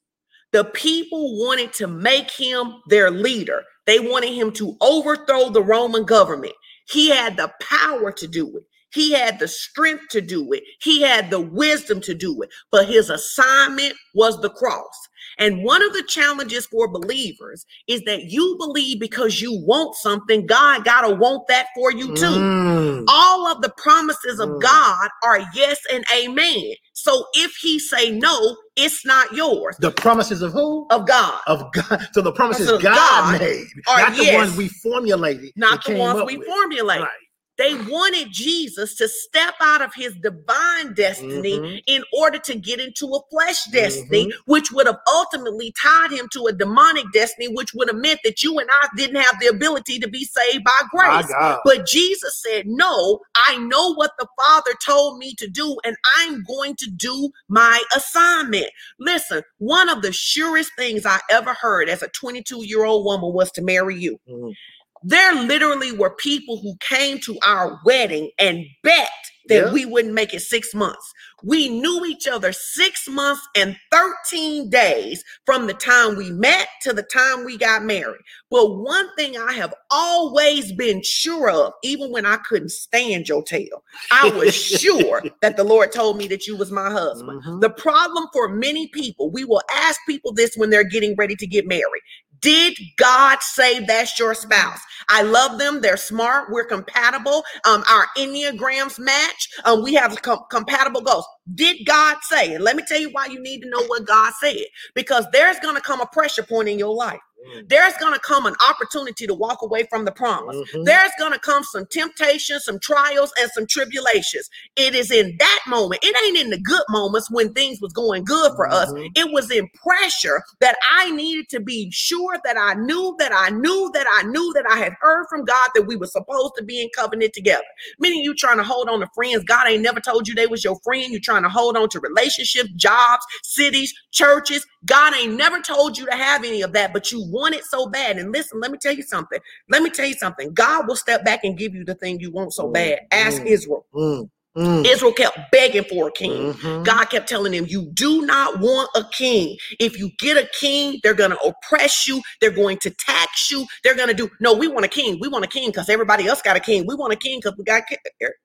the 0.52 0.66
people 0.66 1.38
wanted 1.40 1.72
to 1.74 1.88
make 1.88 2.32
him 2.32 2.76
their 2.90 3.12
leader. 3.12 3.64
They 3.88 4.00
wanted 4.00 4.34
him 4.34 4.54
to 4.54 4.78
overthrow 4.82 5.52
the 5.52 5.64
Roman 5.64 6.06
government. 6.06 6.54
He 6.90 7.10
had 7.10 7.38
the 7.38 7.52
power 7.62 8.12
to 8.14 8.28
do 8.28 8.58
it. 8.58 8.64
He 8.94 9.14
had 9.14 9.40
the 9.40 9.50
strength 9.50 10.06
to 10.12 10.22
do 10.22 10.54
it. 10.54 10.64
He 10.82 11.02
had 11.02 11.32
the 11.32 11.42
wisdom 11.42 12.02
to 12.02 12.16
do 12.16 12.42
it. 12.44 12.52
But 12.72 12.88
his 12.88 13.10
assignment 13.10 13.96
was 14.16 14.42
the 14.42 14.52
cross. 14.52 15.07
And 15.40 15.64
one 15.64 15.84
of 15.84 15.94
the 15.94 16.04
challenges 16.04 16.66
for 16.66 16.88
believers 16.88 17.66
is 17.88 18.02
that 18.04 18.26
you 18.26 18.56
believe 18.58 19.00
because 19.00 19.42
you 19.42 19.54
want 19.66 19.96
something, 19.96 20.46
God 20.46 20.84
gotta 20.86 21.14
want 21.14 21.48
that 21.48 21.68
for 21.76 21.92
you 21.92 22.14
too. 22.16 22.26
Mm. 22.26 23.06
All 23.08 23.48
of 23.48 23.62
the 23.62 23.70
promises 23.78 24.40
of 24.40 24.50
Mm. 24.50 24.62
God 24.62 25.10
are 25.24 25.40
yes 25.54 25.80
and 25.92 26.04
amen. 26.16 26.74
So 26.94 27.26
if 27.36 27.56
he 27.62 27.80
say 27.80 28.12
no, 28.12 28.58
it's 28.76 29.06
not 29.06 29.32
yours. 29.34 29.76
The 29.80 29.92
promises 29.92 30.42
of 30.42 30.54
who? 30.54 30.88
Of 30.90 31.08
God. 31.08 31.42
Of 31.48 31.72
God. 31.74 32.08
So 32.14 32.22
the 32.22 32.32
promises 32.32 32.68
God, 32.70 32.82
God 32.82 33.40
made, 33.40 33.68
not 33.88 34.16
the 34.16 34.34
ones 34.34 34.58
we 34.58 34.68
formulated. 34.68 35.52
not 35.56 35.84
the 35.84 35.98
ones 35.98 36.22
we 36.26 36.38
with. 36.38 36.48
formulate. 36.48 37.02
Right. 37.02 37.10
They 37.58 37.74
wanted 37.76 38.32
Jesus 38.32 38.96
to 38.96 39.08
step 39.08 39.56
out 39.60 39.82
of 39.82 39.94
his 39.96 40.16
divine 40.16 40.94
destiny 40.94 41.60
Mhm. 41.60 41.82
in 41.88 42.04
order 42.14 42.38
to 42.40 42.56
get 42.56 42.80
into 42.80 43.08
a 43.08 43.20
flesh 43.32 43.64
Mm-hmm. 43.66 43.72
destiny, 43.78 44.32
which 44.46 44.72
would 44.72 44.86
have 44.88 45.00
ultimately 45.12 45.74
tied 45.82 46.12
him 46.12 46.28
to 46.34 46.48
a 46.48 46.54
demonic 46.54 47.06
destiny, 47.14 47.48
which 47.48 47.74
would 47.74 47.90
have 47.90 47.98
meant 47.98 48.20
that 48.24 48.44
you 48.44 48.60
and 48.60 48.70
I 48.84 48.88
didn't 48.96 49.22
have 49.22 49.40
the 49.40 49.48
ability 49.48 50.00
to 50.00 50.08
be 50.08 50.24
saved 50.24 50.64
by 50.64 50.82
grace. 50.92 51.26
But 51.66 51.86
Jesus 51.88 52.42
said, 52.42 52.68
No, 52.68 53.22
I 53.48 53.58
know 53.58 53.94
what 53.96 54.12
the 54.20 54.28
Father 54.44 54.74
told 54.86 55.18
me 55.18 55.34
to 55.36 55.48
do, 55.48 55.78
and 55.84 55.96
I'm 56.18 56.44
going 56.44 56.76
to 56.78 56.90
do 56.90 57.32
my 57.48 57.82
assignment. 57.96 58.68
Listen, 59.00 59.42
one 59.58 59.90
of 59.90 60.02
the 60.02 60.12
surest 60.12 60.72
things 60.78 61.06
I 61.06 61.20
ever 61.32 61.54
heard 61.54 61.90
as 61.90 62.02
a 62.04 62.08
22 62.10 62.66
year 62.66 62.86
old 62.86 63.06
woman 63.06 63.34
was 63.34 63.52
to 63.54 63.62
marry 63.62 63.96
you. 63.98 64.20
Mhm. 64.30 64.56
There 65.04 65.34
literally 65.36 65.92
were 65.92 66.10
people 66.12 66.60
who 66.62 66.76
came 66.80 67.20
to 67.20 67.38
our 67.46 67.80
wedding 67.86 68.32
and 68.40 68.66
bet 68.84 69.10
that 69.50 69.68
Yeah. 69.68 69.72
we 69.72 69.86
wouldn't 69.86 70.14
make 70.14 70.34
it 70.34 70.42
six 70.42 70.74
months. 70.74 71.14
We 71.44 71.70
knew 71.70 72.04
each 72.06 72.28
other 72.28 72.52
six 72.52 73.08
months 73.08 73.42
and 73.56 73.78
13 73.92 74.70
days 74.70 75.24
from 75.46 75.68
the 75.68 75.74
time 75.74 76.18
we 76.18 76.32
met 76.32 76.68
to 76.82 76.92
the 76.92 77.04
time 77.04 77.46
we 77.46 77.58
got 77.58 77.84
married. 77.86 78.20
But 78.50 78.76
one 78.76 79.08
thing 79.16 79.38
I 79.38 79.54
have 79.54 79.74
always 79.90 80.74
been 80.74 81.02
sure 81.04 81.50
of, 81.50 81.74
even 81.84 82.12
when 82.12 82.26
I 82.26 82.38
couldn't 82.38 82.72
stand 82.72 83.30
your 83.30 83.44
tail, 83.44 83.84
I 84.12 84.30
was 84.32 84.54
sure 84.56 85.22
that 85.42 85.56
the 85.56 85.64
Lord 85.64 85.92
told 85.94 86.18
me 86.18 86.28
that 86.28 86.48
you 86.48 86.58
was 86.58 86.72
my 86.72 86.90
husband. 86.90 87.42
Mhm. 87.44 87.62
The 87.62 87.70
problem 87.70 88.28
for 88.34 88.50
many 88.50 88.88
people, 88.88 89.30
we 89.32 89.46
will 89.46 89.62
ask 89.72 90.00
people 90.08 90.34
this 90.34 90.56
when 90.58 90.72
they're 90.72 90.84
getting 90.84 91.16
ready 91.18 91.36
to 91.36 91.48
get 91.48 91.68
married. 91.68 92.02
Did 92.42 92.78
God 92.98 93.42
say 93.42 93.86
that's 93.86 94.20
your 94.20 94.36
spouse? 94.36 94.80
I 95.10 95.24
love 95.24 95.60
them. 95.60 95.82
They're 95.82 95.98
smart. 95.98 96.52
We're 96.52 96.66
compatible. 96.66 97.44
Um, 97.66 97.84
our 97.90 98.08
enneagrams 98.18 99.00
match. 99.00 99.50
Um, 99.66 99.84
we 99.84 99.96
have 99.96 100.22
com- 100.22 100.46
compatible 100.52 101.02
goals. 101.02 101.26
Did 101.56 101.86
God 101.86 102.18
say? 102.24 102.56
And 102.56 102.64
let 102.64 102.76
me 102.76 102.84
tell 102.88 103.00
you 103.00 103.10
why 103.12 103.28
you 103.28 103.42
need 103.42 103.62
to 103.62 103.70
know 103.70 103.84
what 103.88 104.06
God 104.06 104.34
said. 104.42 104.58
Because 104.96 105.26
there's 105.34 105.60
going 105.62 105.76
to 105.76 105.82
come 105.82 106.02
a 106.02 106.08
pressure 106.08 106.44
point 106.44 106.70
in 106.70 106.80
your 106.80 106.96
life. 106.96 107.20
Mm. 107.46 107.70
There's 107.70 107.94
going 107.98 108.14
to 108.14 108.20
come 108.20 108.46
an 108.46 108.56
opportunity 108.68 109.28
to 109.28 109.34
walk 109.34 109.62
away 109.62 109.84
from 109.90 110.06
the 110.06 110.12
promise. 110.12 110.56
Mhm. 110.56 110.86
There's 110.86 111.12
going 111.20 111.34
to 111.34 111.40
come 111.40 111.64
some 111.64 111.86
temptations, 111.92 112.66
some 112.66 112.80
trials, 112.80 113.32
and 113.40 113.50
some 113.52 113.68
tribulations. 113.68 114.50
It 114.76 114.96
is 114.96 115.12
in 115.12 115.36
that 115.40 115.60
moment. 115.68 116.04
It 116.04 116.16
ain't 116.26 116.38
in 116.38 116.50
the 116.50 116.60
good 116.60 116.84
moments 116.90 117.30
when 117.30 117.54
things 117.54 117.80
was 117.82 117.94
going 117.94 118.26
good 118.26 118.54
for 118.56 118.72
us. 118.72 118.92
Mhm. 118.92 119.12
It 119.16 119.32
was 119.32 119.52
in 119.52 119.70
pressure 119.84 120.42
that 120.62 120.78
I 120.92 121.12
needed 121.12 121.50
to 121.50 121.60
be 121.60 121.90
sure 121.92 122.38
that 122.44 122.58
I 122.58 122.74
knew 122.76 123.16
that 123.20 123.32
I 123.34 123.50
knew 123.50 123.92
that 123.94 124.08
I 124.10 124.24
knew 124.24 124.54
that 124.54 124.66
I 124.70 124.78
had 124.78 124.94
heard 125.02 125.26
from 125.30 125.46
God 125.46 125.70
that 125.76 125.84
we 125.84 125.96
were 125.96 126.08
supposed 126.08 126.54
to 126.58 126.64
be 126.64 126.82
in 126.82 126.90
covenant 126.96 127.34
together. 127.34 127.64
Many 128.00 128.20
of 128.22 128.26
you 128.26 128.36
trying 128.36 128.58
to 128.58 128.64
hold 128.64 128.90
on 128.90 129.00
to 129.02 129.08
friends. 129.14 129.44
God 129.44 129.68
ain't 129.68 129.84
never 129.84 130.00
told 130.00 130.28
you 130.28 130.36
they 130.36 130.48
was 130.48 130.64
your 130.64 130.80
friend. 130.84 131.12
You 131.12 131.20
trying 131.20 131.44
to 131.44 131.50
hold 131.50 131.78
on 131.78 131.90
to 131.90 132.00
relationships, 132.00 132.70
jobs, 132.76 133.26
cities, 133.44 133.94
churches. 134.12 134.66
God 134.86 135.14
ain't 135.16 135.36
never 135.36 135.60
told 135.62 135.98
you 135.98 136.06
to 136.06 136.16
have 136.16 136.44
any 136.44 136.62
of 136.62 136.74
that, 136.74 136.94
but 136.94 137.12
you 137.12 137.27
want 137.32 137.56
it 137.56 137.66
so 137.66 137.90
bad. 137.90 138.18
And 138.18 138.32
listen, 138.34 138.60
let 138.60 138.72
me 138.72 138.78
tell 138.80 138.94
you 138.94 139.04
something. 139.04 139.40
Let 139.70 139.84
me 139.84 139.90
tell 139.90 140.06
you 140.08 140.14
something. 140.16 140.54
God 140.54 140.88
will 140.88 140.96
step 140.96 141.26
back 141.26 141.42
and 141.44 141.58
give 141.58 141.76
you 141.76 141.86
the 141.86 141.96
thing 141.96 142.20
you 142.20 142.32
want 142.32 142.54
so 142.54 142.68
Mm, 142.68 142.74
bad. 142.74 143.00
Ask 143.12 143.42
mm. 143.44 143.48
Israel. 143.48 143.86
Mm. 143.94 144.30
Mm. 144.58 144.86
Israel 144.88 145.14
kept 145.14 145.40
begging 145.52 145.84
for 145.86 146.10
a 146.10 146.12
king. 146.12 146.54
Mhm. 146.54 146.86
God 146.86 147.06
kept 147.06 147.30
telling 147.30 147.54
him, 147.54 147.68
You 147.68 147.92
do 147.94 148.24
not 148.26 148.60
want 148.60 148.90
a 148.96 149.04
king. 149.14 149.58
If 149.80 150.00
you 150.00 150.12
get 150.20 150.38
a 150.38 150.50
king, 150.60 151.00
they're 151.04 151.14
going 151.14 151.32
to 151.32 151.40
oppress 151.40 152.08
you. 152.08 152.22
They're 152.42 152.52
going 152.52 152.78
to 152.80 152.92
tax 152.92 153.52
you. 153.52 153.68
They're 153.84 153.96
going 153.96 154.10
to 154.10 154.16
do, 154.16 154.30
no, 154.42 154.54
we 154.54 154.68
want 154.68 154.86
a 154.86 154.90
king. 154.90 155.20
We 155.22 155.28
want 155.30 155.46
a 155.46 155.50
king 155.50 155.70
because 155.70 155.90
everybody 155.90 156.28
else 156.28 156.42
got 156.42 156.58
a 156.58 156.62
king. 156.62 156.86
We 156.88 156.96
want 156.96 157.14
a 157.14 157.18
king 157.18 157.40
because 157.40 157.58
we 157.58 157.64
got, 157.66 157.84
ki-" 157.88 157.98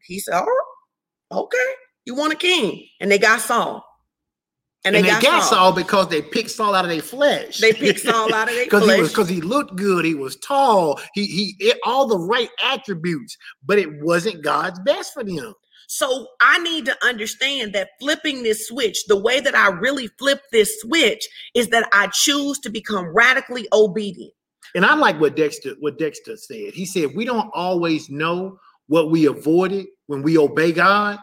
he 0.06 0.20
said, 0.20 0.34
All 0.34 0.44
right, 0.46 0.76
okay, 1.40 1.72
you 2.06 2.14
want 2.14 2.32
a 2.32 2.36
king. 2.36 2.86
And 3.00 3.10
they 3.10 3.18
got 3.18 3.40
Saul. 3.40 3.84
And, 4.84 4.96
And, 4.96 5.04
they, 5.04 5.10
they, 5.12 5.20
got 5.20 5.44
Saul 5.44 5.72
because 5.72 6.08
they 6.08 6.20
picked 6.20 6.50
Saul 6.50 6.74
out 6.74 6.84
of 6.84 6.90
their 6.90 7.02
flesh. 7.02 7.58
They 7.58 7.72
picked 7.72 8.00
Saul 8.00 8.34
out 8.34 8.48
of 8.48 8.54
their 8.54 8.66
flesh 8.70 8.84
because 8.84 8.90
he 8.90 9.00
was 9.00 9.08
because 9.10 9.28
he 9.28 9.40
looked 9.40 9.76
good, 9.76 10.04
he 10.04 10.14
was 10.14 10.36
tall, 10.36 11.00
he 11.14 11.26
he 11.26 11.56
it, 11.60 11.78
all 11.84 12.08
the 12.08 12.18
right 12.18 12.48
attributes, 12.64 13.36
but 13.64 13.78
it 13.78 14.02
wasn't 14.02 14.42
God's 14.42 14.80
best 14.80 15.14
for 15.14 15.22
them. 15.22 15.54
So 15.86 16.26
I 16.40 16.58
need 16.58 16.86
to 16.86 16.96
understand 17.04 17.74
that 17.74 17.90
flipping 18.00 18.42
this 18.42 18.66
switch, 18.66 19.04
the 19.06 19.18
way 19.18 19.40
that 19.40 19.54
I 19.54 19.68
really 19.68 20.08
flip 20.18 20.40
this 20.50 20.80
switch 20.80 21.28
is 21.54 21.68
that 21.68 21.88
I 21.92 22.08
choose 22.08 22.58
to 22.60 22.70
become 22.70 23.06
radically 23.14 23.68
obedient. 23.72 24.32
And 24.74 24.84
I 24.84 24.94
like 24.94 25.20
what 25.20 25.36
Dexter 25.36 25.74
what 25.78 25.98
Dexter 25.98 26.36
said. 26.36 26.72
He 26.72 26.86
said 26.86 27.14
we 27.14 27.24
don't 27.24 27.50
always 27.54 28.10
know 28.10 28.58
what 28.88 29.12
we 29.12 29.26
avoided 29.26 29.86
when 30.08 30.22
we 30.22 30.36
obey 30.36 30.72
God, 30.72 31.18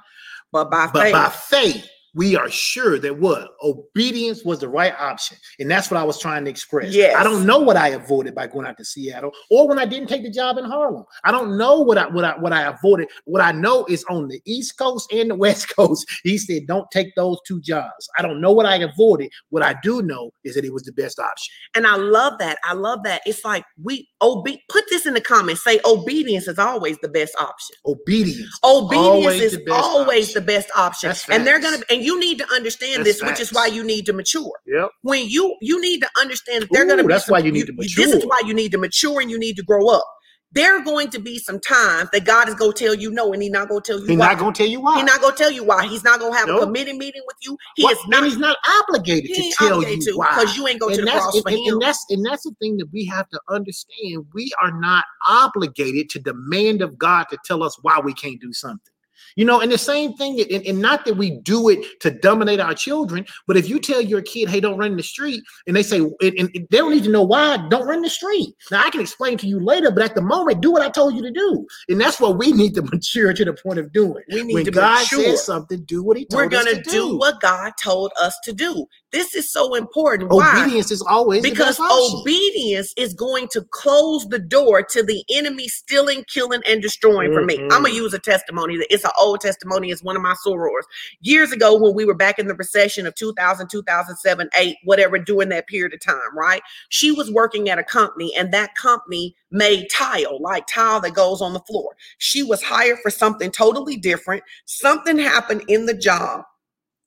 But 0.54 0.72
by 0.72 0.88
but 0.88 1.04
faith, 1.04 1.14
by 1.14 1.30
faith 1.30 1.90
we 2.20 2.36
are 2.36 2.50
sure 2.50 3.00
that 3.00 3.18
what 3.18 3.48
obedience 3.64 4.44
was 4.44 4.60
the 4.60 4.68
right 4.68 4.94
option, 5.00 5.38
and 5.60 5.72
that's 5.72 5.90
what 5.90 5.98
I 5.98 6.04
was 6.04 6.20
trying 6.20 6.44
to 6.44 6.50
express. 6.52 6.94
Yes. 6.94 7.16
I 7.16 7.24
don't 7.24 7.46
know 7.46 7.60
what 7.60 7.78
I 7.78 7.90
avoided 7.90 8.36
by 8.36 8.48
going 8.48 8.68
out 8.68 8.78
to 8.78 8.84
Seattle, 8.84 9.32
or 9.50 9.70
when 9.70 9.80
I 9.80 9.86
didn't 9.86 10.10
take 10.10 10.24
the 10.24 10.30
job 10.30 10.58
in 10.58 10.66
Harlem. 10.66 11.06
I 11.24 11.32
don't 11.32 11.58
know 11.58 11.80
what 11.80 11.98
I 11.98 12.08
what 12.10 12.26
I 12.26 12.38
what 12.38 12.52
I 12.52 12.64
avoided. 12.64 13.08
What 13.24 13.42
I 13.42 13.54
know 13.54 13.86
is 13.86 14.04
on 14.10 14.28
the 14.28 14.42
East 14.46 14.78
Coast 14.78 15.10
and 15.14 15.30
the 15.32 15.36
West 15.46 15.74
Coast. 15.74 16.06
He 16.24 16.38
said, 16.38 16.68
"Don't 16.68 16.90
take 16.92 17.16
those 17.16 17.38
two 17.48 17.62
jobs." 17.62 18.10
I 18.18 18.22
don't 18.22 18.42
know 18.42 18.52
what 18.52 18.66
I 18.66 18.76
avoided. 18.78 19.32
What 19.50 19.64
I 19.64 19.76
do 19.82 20.02
know 20.02 20.32
is 20.44 20.56
that 20.56 20.66
it 20.66 20.74
was 20.74 20.84
the 20.84 20.92
best 20.92 21.20
option. 21.20 21.54
and 21.76 21.88
I 21.88 21.96
love 21.96 22.38
that. 22.40 22.58
I 22.66 22.74
love 22.74 23.04
that. 23.04 23.22
It's 23.26 23.46
like 23.46 23.64
we 23.82 24.10
obe- 24.20 24.60
put 24.68 24.84
this 24.90 25.06
in 25.06 25.14
the 25.14 25.22
comments. 25.22 25.64
Say 25.64 25.80
obedience 25.86 26.48
is 26.50 26.60
always 26.60 26.98
the 27.02 27.08
best 27.10 27.34
option. 27.40 27.76
Obedience. 27.86 28.60
Obedience 28.64 29.08
Always 29.08 29.42
is 29.42 29.58
the 29.64 29.72
always 29.74 30.28
option. 30.30 30.42
the 30.42 30.46
best 30.46 30.70
option. 30.76 31.10
That's 31.10 31.30
And 31.30 31.48
they're 31.48 31.62
gonna 31.62 31.78
and 31.90 32.04
you 32.04 32.09
need 32.18 32.38
to 32.38 32.50
understand 32.54 33.06
That's 33.06 33.20
this, 33.20 33.30
which 33.30 33.42
is 33.42 33.52
why 33.52 33.66
you 33.68 33.84
need 33.84 34.06
to 34.06 34.14
mature. 34.14 34.54
Yep. 34.66 34.90
When 35.02 35.28
you 35.28 35.58
you 35.62 35.82
need 35.82 36.00
to 36.00 36.10
understand 36.18 36.64
that 36.64 36.70
they're 36.72 36.86
gonna 36.86 37.04
be 37.04 37.10
that's 37.12 37.26
some- 37.26 37.34
why 37.34 37.40
you 37.40 37.52
need 37.52 37.68
to 37.68 37.74
mature. 37.74 38.06
This 38.06 38.16
is 38.16 38.24
why 38.26 38.42
you 38.46 38.54
need 38.54 38.72
to 38.72 38.78
mature 38.78 39.20
and 39.20 39.30
you 39.30 39.38
need 39.38 39.58
to 39.58 39.64
grow 39.64 39.88
up. 39.90 40.06
There 40.52 40.76
are 40.76 40.82
going 40.84 41.10
to 41.12 41.20
be 41.20 41.38
some 41.38 41.60
times 41.60 42.10
that 42.12 42.26
God 42.26 42.50
is 42.50 42.56
gonna 42.56 42.74
tell 42.74 42.96
you 42.96 43.12
no, 43.12 43.34
and 43.34 43.44
He's 43.44 43.52
not 43.52 43.70
gonna 43.70 43.82
tell 43.82 44.00
you 44.00 44.08
He's 44.08 44.18
why. 44.18 44.30
not 44.30 44.40
gonna 44.40 44.56
tell 44.56 44.66
you 44.66 44.82
why. 44.82 44.96
He's 44.96 45.06
not 45.06 45.22
gonna 45.22 45.36
tell 45.36 45.52
you 45.52 45.64
why. 45.64 45.86
He's 45.86 46.04
not 46.04 46.20
gonna 46.20 46.36
have 46.36 46.50
a 46.50 46.58
committee 46.62 46.94
meeting 46.94 47.22
with 47.28 47.36
you. 47.44 47.56
He 47.76 47.84
What- 47.84 47.92
is 47.92 48.00
not. 48.08 48.24
and 48.24 48.32
he's 48.32 48.40
not 48.40 48.58
obligated 48.82 49.30
he 49.30 49.52
to 49.52 49.56
tell 49.58 49.74
obligated 49.76 50.06
you 50.08 50.14
to 50.14 50.18
why. 50.18 50.30
because 50.40 50.58
you 50.58 50.68
ain't 50.68 50.80
going 50.80 50.96
to 50.96 51.02
the 51.04 51.12
cross 51.12 51.36
and, 51.36 51.44
for 51.44 51.50
and- 51.50 51.58
him. 51.60 51.74
and 51.74 51.82
that's 51.84 52.04
and 52.10 52.26
that's 52.26 52.44
the 52.46 52.52
thing 52.60 52.78
that 52.78 52.88
we 52.92 53.06
have 53.06 53.30
to 53.30 53.40
understand. 53.48 54.26
We 54.34 54.52
are 54.60 54.72
not 54.72 55.04
obligated 55.28 56.10
to 56.12 56.20
demand 56.20 56.82
of 56.82 56.98
God 56.98 57.26
to 57.30 57.38
tell 57.46 57.62
us 57.62 57.78
why 57.84 58.00
we 58.00 58.14
can't 58.16 58.42
do 58.42 58.52
something. 58.52 58.89
You 59.36 59.46
know, 59.46 59.62
and 59.62 59.72
the 59.72 59.78
same 59.78 60.14
thing, 60.14 60.40
and, 60.40 60.66
and 60.66 60.82
not 60.82 61.06
that 61.06 61.16
we 61.16 61.40
do 61.40 61.70
it 61.70 62.00
to 62.02 62.12
dominate 62.12 62.60
our 62.60 62.74
children, 62.74 63.26
but 63.48 63.58
if 63.58 63.70
you 63.70 63.80
tell 63.80 64.02
your 64.02 64.22
kid, 64.22 64.50
hey, 64.50 64.60
don't 64.60 64.78
run 64.78 64.92
in 64.92 64.98
the 64.98 65.04
street, 65.04 65.44
and 65.68 65.76
they 65.76 65.84
say, 65.84 66.00
and, 66.00 66.14
and 66.22 66.50
they 66.54 66.78
don't 66.78 66.92
need 66.92 67.04
to 67.04 67.12
know 67.12 67.24
why, 67.24 67.58
don't 67.70 67.88
run 67.88 67.98
in 67.98 68.04
the 68.04 68.10
street. 68.10 68.54
Now, 68.72 68.86
I 68.86 68.90
can 68.90 69.02
explain 69.02 69.38
to 69.40 69.48
you 69.48 69.60
later, 69.60 69.92
but 69.92 70.04
at 70.04 70.16
the 70.16 70.22
moment, 70.22 70.62
do 70.62 70.72
what 70.72 70.82
I 70.82 70.90
told 70.90 71.16
you 71.16 71.22
to 71.22 71.32
do. 71.32 71.68
And 71.90 72.00
that's 72.00 72.20
what 72.20 72.38
we 72.38 72.52
need 72.60 72.76
to 72.76 72.82
mature 72.82 73.34
to 73.34 73.46
the 73.46 73.54
point 73.54 73.80
of 73.80 73.92
doing. 73.92 74.24
We 74.32 74.44
need 74.44 74.54
when 74.54 74.66
to 74.66 74.72
God 74.72 75.02
mature. 75.02 75.24
says 75.24 75.46
something, 75.46 75.84
do 75.84 76.04
what 76.04 76.18
he 76.18 76.26
told 76.26 76.44
We're 76.44 76.50
gonna 76.50 76.76
to 76.76 76.82
do 76.82 77.18
what 77.18 77.40
God 77.42 77.74
told 77.82 78.12
us 78.20 78.38
to 78.44 78.54
do. 78.54 78.86
This 79.12 79.34
is 79.34 79.52
so 79.52 79.76
important. 79.76 80.32
Why? 80.32 80.62
Obedience 80.62 80.92
is 80.92 81.02
always 81.02 81.42
because 81.42 81.80
obedience 81.80 82.94
is 82.96 83.14
going 83.14 83.48
to 83.50 83.66
close 83.72 84.28
the 84.28 84.38
door 84.38 84.84
to 84.84 85.04
the 85.04 85.24
enemy 85.32 85.68
stealing, 85.68 86.24
killing, 86.32 86.62
and 86.68 86.82
destroying 86.82 87.34
for 87.34 87.44
me. 87.44 87.60
I'm 87.72 87.84
gonna 87.84 87.90
use 87.90 88.14
a 88.14 88.20
testimony 88.20 88.78
that 88.78 88.94
it's 88.94 89.04
an 89.04 89.12
old 89.20 89.42
testimony. 89.42 89.92
is 89.92 90.04
one 90.04 90.16
of 90.16 90.22
my 90.22 90.36
sorors. 90.46 90.84
Years 91.22 91.52
ago, 91.52 91.78
when 91.78 91.94
we 91.94 92.06
were 92.06 92.14
back 92.14 92.40
in 92.40 92.48
the 92.48 92.56
recession 92.56 93.06
of 93.06 93.16
2000, 93.16 93.70
2007, 93.70 94.50
8, 94.58 94.78
whatever, 94.84 95.18
during 95.18 95.50
that 95.50 95.68
period 95.68 95.94
of 95.94 96.02
time, 96.02 96.36
right? 96.36 96.62
She 96.90 97.12
was 97.12 97.32
working 97.32 97.70
at 97.70 97.80
a 97.80 97.84
company, 97.84 98.34
and 98.36 98.54
that 98.54 98.76
company 98.76 99.36
made 99.52 99.90
tile, 99.90 100.42
like 100.42 100.68
tile 100.68 101.02
that 101.02 101.14
goes 101.14 101.42
on 101.42 101.54
the 101.54 101.60
floor. 101.62 101.96
She 102.18 102.44
was 102.44 102.62
hired 102.62 103.00
for 103.00 103.10
something 103.10 103.52
totally 103.52 103.98
different. 103.98 104.44
Something 104.66 105.18
happened 105.18 105.64
in 105.68 105.86
the 105.86 105.94
job 105.94 106.44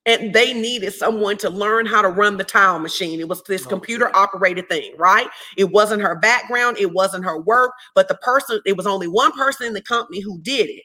and 0.06 0.32
they 0.32 0.52
needed 0.52 0.92
someone 0.92 1.36
to 1.38 1.50
learn 1.50 1.86
how 1.86 2.02
to 2.02 2.08
run 2.08 2.36
the 2.36 2.44
tile 2.44 2.78
machine. 2.78 3.20
It 3.20 3.28
was 3.28 3.42
this 3.44 3.66
oh, 3.66 3.68
computer 3.68 4.14
operated 4.16 4.68
thing, 4.68 4.94
right? 4.98 5.28
It 5.56 5.70
wasn't 5.70 6.02
her 6.02 6.16
background, 6.16 6.78
it 6.78 6.92
wasn't 6.92 7.24
her 7.24 7.40
work, 7.40 7.72
but 7.94 8.08
the 8.08 8.16
person, 8.16 8.60
it 8.66 8.76
was 8.76 8.86
only 8.86 9.06
one 9.06 9.32
person 9.32 9.66
in 9.66 9.74
the 9.74 9.82
company 9.82 10.20
who 10.20 10.40
did 10.40 10.68
it. 10.70 10.82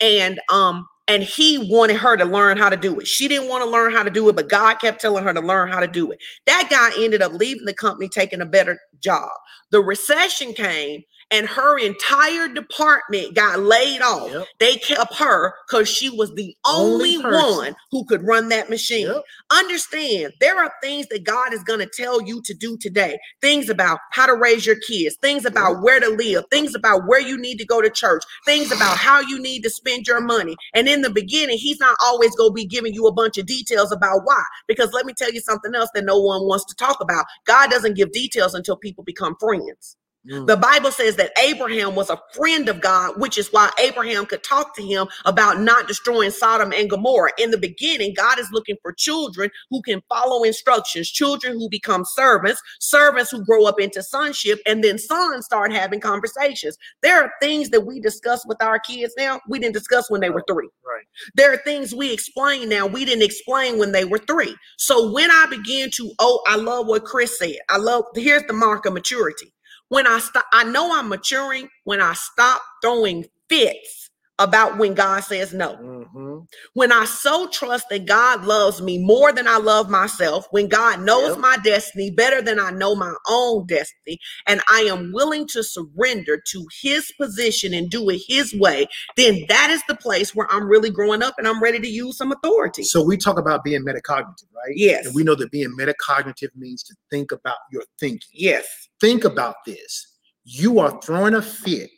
And 0.00 0.40
um 0.50 0.86
and 1.08 1.22
he 1.22 1.56
wanted 1.56 1.96
her 1.96 2.16
to 2.18 2.24
learn 2.24 2.58
how 2.58 2.68
to 2.68 2.76
do 2.76 3.00
it. 3.00 3.06
She 3.06 3.28
didn't 3.28 3.48
want 3.48 3.64
to 3.64 3.70
learn 3.70 3.92
how 3.92 4.02
to 4.02 4.10
do 4.10 4.28
it, 4.28 4.36
but 4.36 4.50
God 4.50 4.74
kept 4.74 5.00
telling 5.00 5.24
her 5.24 5.32
to 5.32 5.40
learn 5.40 5.72
how 5.72 5.80
to 5.80 5.86
do 5.86 6.12
it. 6.12 6.18
That 6.44 6.68
guy 6.70 6.90
ended 7.02 7.22
up 7.22 7.32
leaving 7.32 7.64
the 7.64 7.72
company, 7.72 8.10
taking 8.10 8.42
a 8.42 8.46
better 8.46 8.78
job. 9.00 9.30
The 9.70 9.80
recession 9.80 10.52
came 10.52 11.02
and 11.30 11.46
her 11.46 11.78
entire 11.78 12.48
department 12.48 13.34
got 13.34 13.60
laid 13.60 14.00
off. 14.02 14.30
Yep. 14.32 14.46
They 14.58 14.76
kept 14.76 15.14
her 15.16 15.54
because 15.68 15.88
she 15.88 16.10
was 16.10 16.34
the 16.34 16.56
only, 16.66 17.16
Only 17.16 17.18
one 17.18 17.76
who 17.90 18.04
could 18.06 18.22
run 18.26 18.48
that 18.50 18.70
machine. 18.70 19.06
Yep. 19.08 19.22
Understand, 19.52 20.32
there 20.40 20.58
are 20.58 20.72
things 20.82 21.06
that 21.08 21.24
God 21.24 21.52
is 21.52 21.62
going 21.64 21.80
to 21.80 21.86
tell 21.92 22.22
you 22.22 22.40
to 22.42 22.54
do 22.54 22.76
today. 22.78 23.18
Things 23.42 23.68
about 23.68 23.98
how 24.12 24.26
to 24.26 24.34
raise 24.34 24.66
your 24.66 24.78
kids, 24.88 25.16
things 25.20 25.44
about 25.44 25.74
Yep. 25.74 25.82
where 25.82 26.00
to 26.00 26.10
live, 26.10 26.44
things 26.50 26.74
about 26.74 27.06
where 27.06 27.20
you 27.20 27.38
need 27.38 27.58
to 27.58 27.66
go 27.66 27.82
to 27.82 27.90
church, 27.90 28.24
things 28.46 28.72
about 28.72 28.96
how 28.96 29.20
you 29.20 29.38
need 29.40 29.62
to 29.64 29.70
spend 29.70 30.06
your 30.08 30.20
money. 30.22 30.56
And 30.74 30.88
in 30.88 31.02
the 31.02 31.10
beginning, 31.10 31.58
He's 31.58 31.80
not 31.80 31.96
always 32.02 32.34
going 32.36 32.50
to 32.50 32.54
be 32.54 32.66
giving 32.66 32.94
you 32.94 33.06
a 33.06 33.12
bunch 33.12 33.38
of 33.38 33.46
details 33.46 33.92
about 33.92 34.22
why. 34.24 34.42
Because 34.66 34.92
let 34.94 35.06
me 35.06 35.12
tell 35.16 35.32
you 35.32 35.40
something 35.40 35.74
else 35.74 35.90
that 35.94 36.06
no 36.06 36.18
one 36.20 36.42
wants 36.46 36.64
to 36.66 36.76
talk 36.76 37.00
about. 37.02 37.26
God 37.46 37.70
doesn't 37.70 37.96
give 37.96 38.12
details 38.12 38.54
until 38.54 38.76
people 38.76 39.04
become 39.04 39.36
friends. 39.40 39.97
Mm. 40.30 40.46
The 40.46 40.56
Bible 40.56 40.90
says 40.90 41.16
that 41.16 41.32
Abraham 41.38 41.94
was 41.94 42.10
a 42.10 42.20
friend 42.34 42.68
of 42.68 42.80
God, 42.80 43.20
which 43.20 43.38
is 43.38 43.48
why 43.50 43.70
Abraham 43.80 44.26
could 44.26 44.42
talk 44.42 44.74
to 44.76 44.82
him 44.82 45.08
about 45.24 45.60
not 45.60 45.88
destroying 45.88 46.30
Sodom 46.30 46.72
and 46.72 46.90
Gomorrah. 46.90 47.32
In 47.38 47.50
the 47.50 47.58
beginning, 47.58 48.14
God 48.14 48.38
is 48.38 48.48
looking 48.52 48.76
for 48.82 48.92
children 48.92 49.50
who 49.70 49.82
can 49.82 50.02
follow 50.08 50.44
instructions, 50.44 51.10
children 51.10 51.54
who 51.54 51.68
become 51.68 52.04
servants, 52.04 52.60
servants 52.80 53.30
who 53.30 53.44
grow 53.44 53.66
up 53.66 53.80
into 53.80 54.02
sonship, 54.02 54.60
and 54.66 54.84
then 54.84 54.98
sons 54.98 55.46
start 55.46 55.72
having 55.72 56.00
conversations. 56.00 56.76
There 57.02 57.22
are 57.22 57.32
things 57.40 57.70
that 57.70 57.86
we 57.86 58.00
discuss 58.00 58.44
with 58.46 58.62
our 58.62 58.78
kids 58.78 59.14
now 59.16 59.40
we 59.48 59.58
didn't 59.58 59.74
discuss 59.74 60.10
when 60.10 60.20
they 60.20 60.30
were 60.30 60.44
three. 60.48 60.68
Right. 60.84 61.04
There 61.34 61.52
are 61.52 61.58
things 61.58 61.94
we 61.94 62.12
explain 62.12 62.68
now 62.68 62.86
we 62.86 63.04
didn't 63.04 63.24
explain 63.24 63.78
when 63.78 63.92
they 63.92 64.04
were 64.04 64.18
three. 64.18 64.54
So 64.76 65.12
when 65.12 65.30
I 65.30 65.46
began 65.50 65.90
to, 65.96 66.12
oh, 66.18 66.42
I 66.46 66.56
love 66.56 66.86
what 66.86 67.04
Chris 67.04 67.38
said. 67.38 67.56
I 67.68 67.78
love, 67.78 68.04
here's 68.14 68.44
the 68.44 68.52
mark 68.52 68.86
of 68.86 68.92
maturity. 68.92 69.52
When 69.88 70.06
I 70.06 70.18
stop, 70.18 70.46
I 70.52 70.64
know 70.64 70.98
I'm 70.98 71.08
maturing 71.08 71.68
when 71.84 72.00
I 72.00 72.14
stop 72.14 72.60
throwing 72.82 73.26
fits 73.48 74.10
about 74.38 74.78
when 74.78 74.94
God 74.94 75.20
says 75.24 75.52
no. 75.52 75.74
Mhm. 75.76 76.46
When 76.74 76.92
I 76.92 77.04
so 77.04 77.48
trust 77.48 77.88
that 77.90 78.06
God 78.06 78.44
loves 78.44 78.80
me 78.80 78.98
more 78.98 79.32
than 79.32 79.48
I 79.48 79.56
love 79.58 79.90
myself, 79.90 80.46
when 80.52 80.68
God 80.68 81.00
knows 81.00 81.30
Yep. 81.30 81.38
my 81.38 81.56
destiny 81.58 82.10
better 82.10 82.40
than 82.40 82.58
I 82.60 82.70
know 82.70 82.94
my 82.94 83.14
own 83.28 83.66
destiny, 83.66 84.18
and 84.46 84.60
I 84.68 84.82
am 84.82 85.12
willing 85.12 85.46
to 85.48 85.62
surrender 85.64 86.40
to 86.52 86.66
his 86.80 87.10
position 87.20 87.74
and 87.74 87.90
do 87.90 88.08
it 88.10 88.22
his 88.28 88.54
way, 88.54 88.86
then 89.16 89.44
that 89.48 89.70
is 89.70 89.82
the 89.88 89.96
place 89.96 90.34
where 90.34 90.50
I'm 90.50 90.68
really 90.68 90.90
growing 90.90 91.22
up 91.22 91.34
and 91.38 91.46
I'm 91.48 91.60
ready 91.62 91.80
to 91.80 91.88
use 91.88 92.16
some 92.16 92.30
authority. 92.32 92.84
So 92.84 93.02
we 93.02 93.16
talk 93.16 93.38
about 93.38 93.64
being 93.64 93.84
metacognitive, 93.84 94.46
right? 94.54 94.74
Yes. 94.76 95.06
And 95.06 95.14
we 95.14 95.24
know 95.24 95.34
that 95.34 95.50
being 95.50 95.76
metacognitive 95.76 96.50
means 96.56 96.82
to 96.84 96.94
think 97.10 97.32
about 97.32 97.56
your 97.72 97.82
thinking. 97.98 98.20
yes. 98.32 98.66
Think 99.00 99.24
about 99.24 99.56
this. 99.66 100.06
You 100.44 100.78
are 100.80 101.00
throwing 101.02 101.34
a 101.34 101.42
fit 101.42 101.90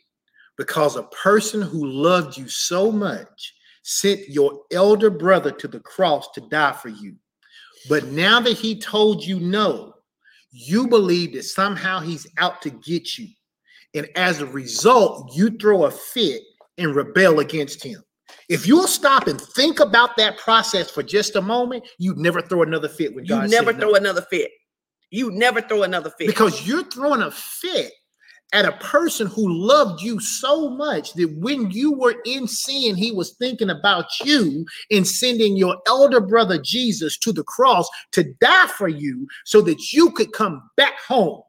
because 0.61 0.95
a 0.95 1.01
person 1.23 1.59
who 1.59 1.87
loved 1.87 2.37
you 2.37 2.47
so 2.47 2.91
much 2.91 3.55
sent 3.81 4.29
your 4.29 4.61
elder 4.71 5.09
brother 5.09 5.49
to 5.49 5.67
the 5.67 5.79
cross 5.79 6.29
to 6.33 6.41
die 6.51 6.71
for 6.71 6.89
you. 6.89 7.15
But 7.89 8.05
now 8.09 8.39
that 8.41 8.55
he 8.55 8.79
told 8.79 9.25
you 9.25 9.39
no, 9.39 9.95
you 10.51 10.87
believe 10.87 11.33
that 11.33 11.45
somehow 11.45 11.99
he's 11.99 12.27
out 12.37 12.61
to 12.61 12.69
get 12.69 13.17
you. 13.17 13.29
And 13.95 14.07
as 14.15 14.39
a 14.39 14.45
result, 14.45 15.35
you 15.35 15.49
throw 15.49 15.85
a 15.85 15.89
fit 15.91 16.43
and 16.77 16.93
rebel 16.95 17.39
against 17.39 17.83
him. 17.83 18.03
If 18.47 18.67
you'll 18.67 18.85
stop 18.85 19.27
and 19.27 19.41
think 19.41 19.79
about 19.79 20.15
that 20.17 20.37
process 20.37 20.91
for 20.91 21.01
just 21.01 21.35
a 21.37 21.41
moment, 21.41 21.87
you'd 21.97 22.19
never 22.19 22.39
throw 22.43 22.61
another 22.61 22.87
fit 22.87 23.15
when 23.15 23.25
You 23.25 23.29
God 23.29 23.49
never 23.49 23.73
throw 23.73 23.89
no. 23.89 23.95
another 23.95 24.21
fit. 24.29 24.51
You 25.09 25.31
never 25.31 25.59
throw 25.59 25.81
another 25.81 26.11
fit. 26.19 26.27
because 26.27 26.67
you're 26.67 26.83
throwing 26.83 27.23
a 27.23 27.31
fit 27.31 27.93
at 28.53 28.65
a 28.65 28.73
person 28.73 29.27
who 29.27 29.51
loved 29.51 30.01
you 30.01 30.19
so 30.19 30.69
much 30.69 31.13
that 31.13 31.33
when 31.37 31.71
you 31.71 31.93
were 31.93 32.15
in 32.25 32.47
sin, 32.47 32.95
he 32.95 33.11
was 33.11 33.31
thinking 33.31 33.69
about 33.69 34.05
you 34.23 34.65
and 34.89 35.07
sending 35.07 35.55
your 35.55 35.77
elder 35.87 36.19
brother 36.19 36.57
Jesus 36.61 37.17
to 37.19 37.31
the 37.31 37.43
cross 37.43 37.87
to 38.11 38.23
die 38.41 38.67
for 38.67 38.87
you 38.87 39.27
so 39.45 39.61
that 39.61 39.93
you 39.93 40.11
could 40.11 40.33
come 40.33 40.69
back 40.75 40.99
home. 40.99 41.41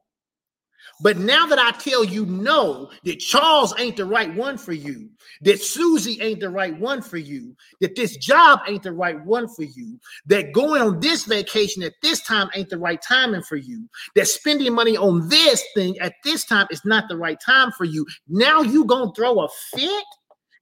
But 1.03 1.19
now 1.19 1.47
that 1.47 1.59
I 1.59 1.73
tell 1.73 2.05
you 2.05 2.25
no, 2.27 2.89
that 3.05 3.19
Charles 3.19 3.75
ain't 3.79 3.97
the 3.97 4.05
right 4.05 4.33
one 4.35 4.57
for 4.57 4.73
you, 4.73 5.11
that 5.41 5.61
Susie 5.61 6.23
ain't 6.23 6.39
the 6.39 6.49
right 6.49 6.79
one 6.79 7.03
for 7.03 7.17
you, 7.17 7.57
that 7.81 7.97
this 7.97 8.17
job 8.17 8.61
ain't 8.69 8.85
the 8.85 8.93
right 8.93 9.21
one 9.25 9.49
for 9.49 9.65
you, 9.65 9.99
that 10.27 10.53
going 10.53 10.81
on 10.81 11.01
this 11.01 11.25
vacation 11.25 11.83
at 11.83 11.95
this 12.03 12.23
time 12.23 12.49
ain't 12.55 12.69
the 12.69 12.79
right 12.79 13.03
timing 13.03 13.43
for 13.43 13.57
you, 13.57 13.89
that 14.15 14.29
spending 14.29 14.73
money 14.73 14.97
on 14.97 15.29
this 15.29 15.65
thing 15.75 15.99
at 15.99 16.15
this 16.23 16.45
time 16.45 16.69
is 16.71 16.85
not 16.85 17.09
the 17.09 17.17
right 17.17 17.41
time 17.45 17.73
for 17.73 17.85
you. 17.85 18.07
Now 18.29 18.63
you 18.63 18.85
gonna 18.85 19.13
throw 19.17 19.41
a 19.41 19.49
fit? 19.75 20.05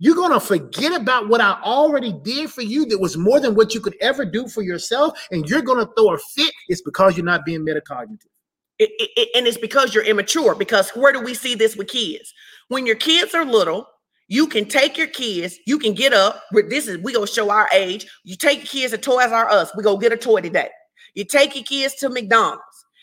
You're 0.03 0.17
going 0.17 0.33
to 0.33 0.41
forget 0.41 0.99
about 0.99 1.29
what 1.29 1.43
I 1.43 1.61
already 1.63 2.15
did 2.25 2.49
for 2.49 2.63
you 2.63 2.87
that 2.87 2.99
was 2.99 3.19
more 3.19 3.39
than 3.39 3.55
what 3.55 3.75
you 3.75 3.83
could 3.83 3.97
ever 4.01 4.25
do 4.25 4.49
for 4.49 4.63
yourself, 4.63 5.13
and 5.31 5.47
you're 5.47 5.61
going 5.61 5.87
to 5.87 5.93
throw 5.95 6.15
a 6.15 6.19
fit. 6.35 6.55
It's 6.71 6.81
because 6.81 7.19
you're 7.19 7.27
not 7.27 7.45
being 7.45 7.67
metacognitive. 7.67 8.25
It, 8.81 9.11
it, 9.17 9.29
and 9.35 9.47
it's 9.47 9.59
because 9.59 9.95
you're 9.95 10.05
immature. 10.05 10.55
Because 10.55 10.91
where 10.91 11.13
do 11.13 11.21
we 11.21 11.35
see 11.35 11.55
this 11.55 11.77
with 11.77 11.89
kids? 11.89 12.33
When 12.69 12.87
your 12.87 12.97
kids 12.97 13.35
are 13.35 13.45
little, 13.45 13.87
you 14.29 14.47
can 14.47 14.65
take 14.65 14.97
your 14.97 15.09
kids, 15.09 15.59
you 15.67 15.79
can 15.79 15.93
get 15.93 16.15
up. 16.15 16.45
This 16.53 16.87
is 16.87 16.99
we 16.99 17.13
gonna 17.13 17.27
show 17.27 17.51
our 17.51 17.69
age. 17.73 18.07
You 18.25 18.37
take 18.37 18.65
kids 18.65 18.93
to 18.93 18.99
Toys 18.99 19.33
R 19.33 19.51
Us, 19.51 19.71
we 19.77 19.83
go 19.83 19.99
get 19.99 20.13
a 20.13 20.17
toy 20.17 20.41
today. 20.41 20.71
You 21.15 21.25
take 21.25 21.57
your 21.57 21.65
kids 21.65 21.97
to 21.97 22.09
McDonald's, 22.09 22.63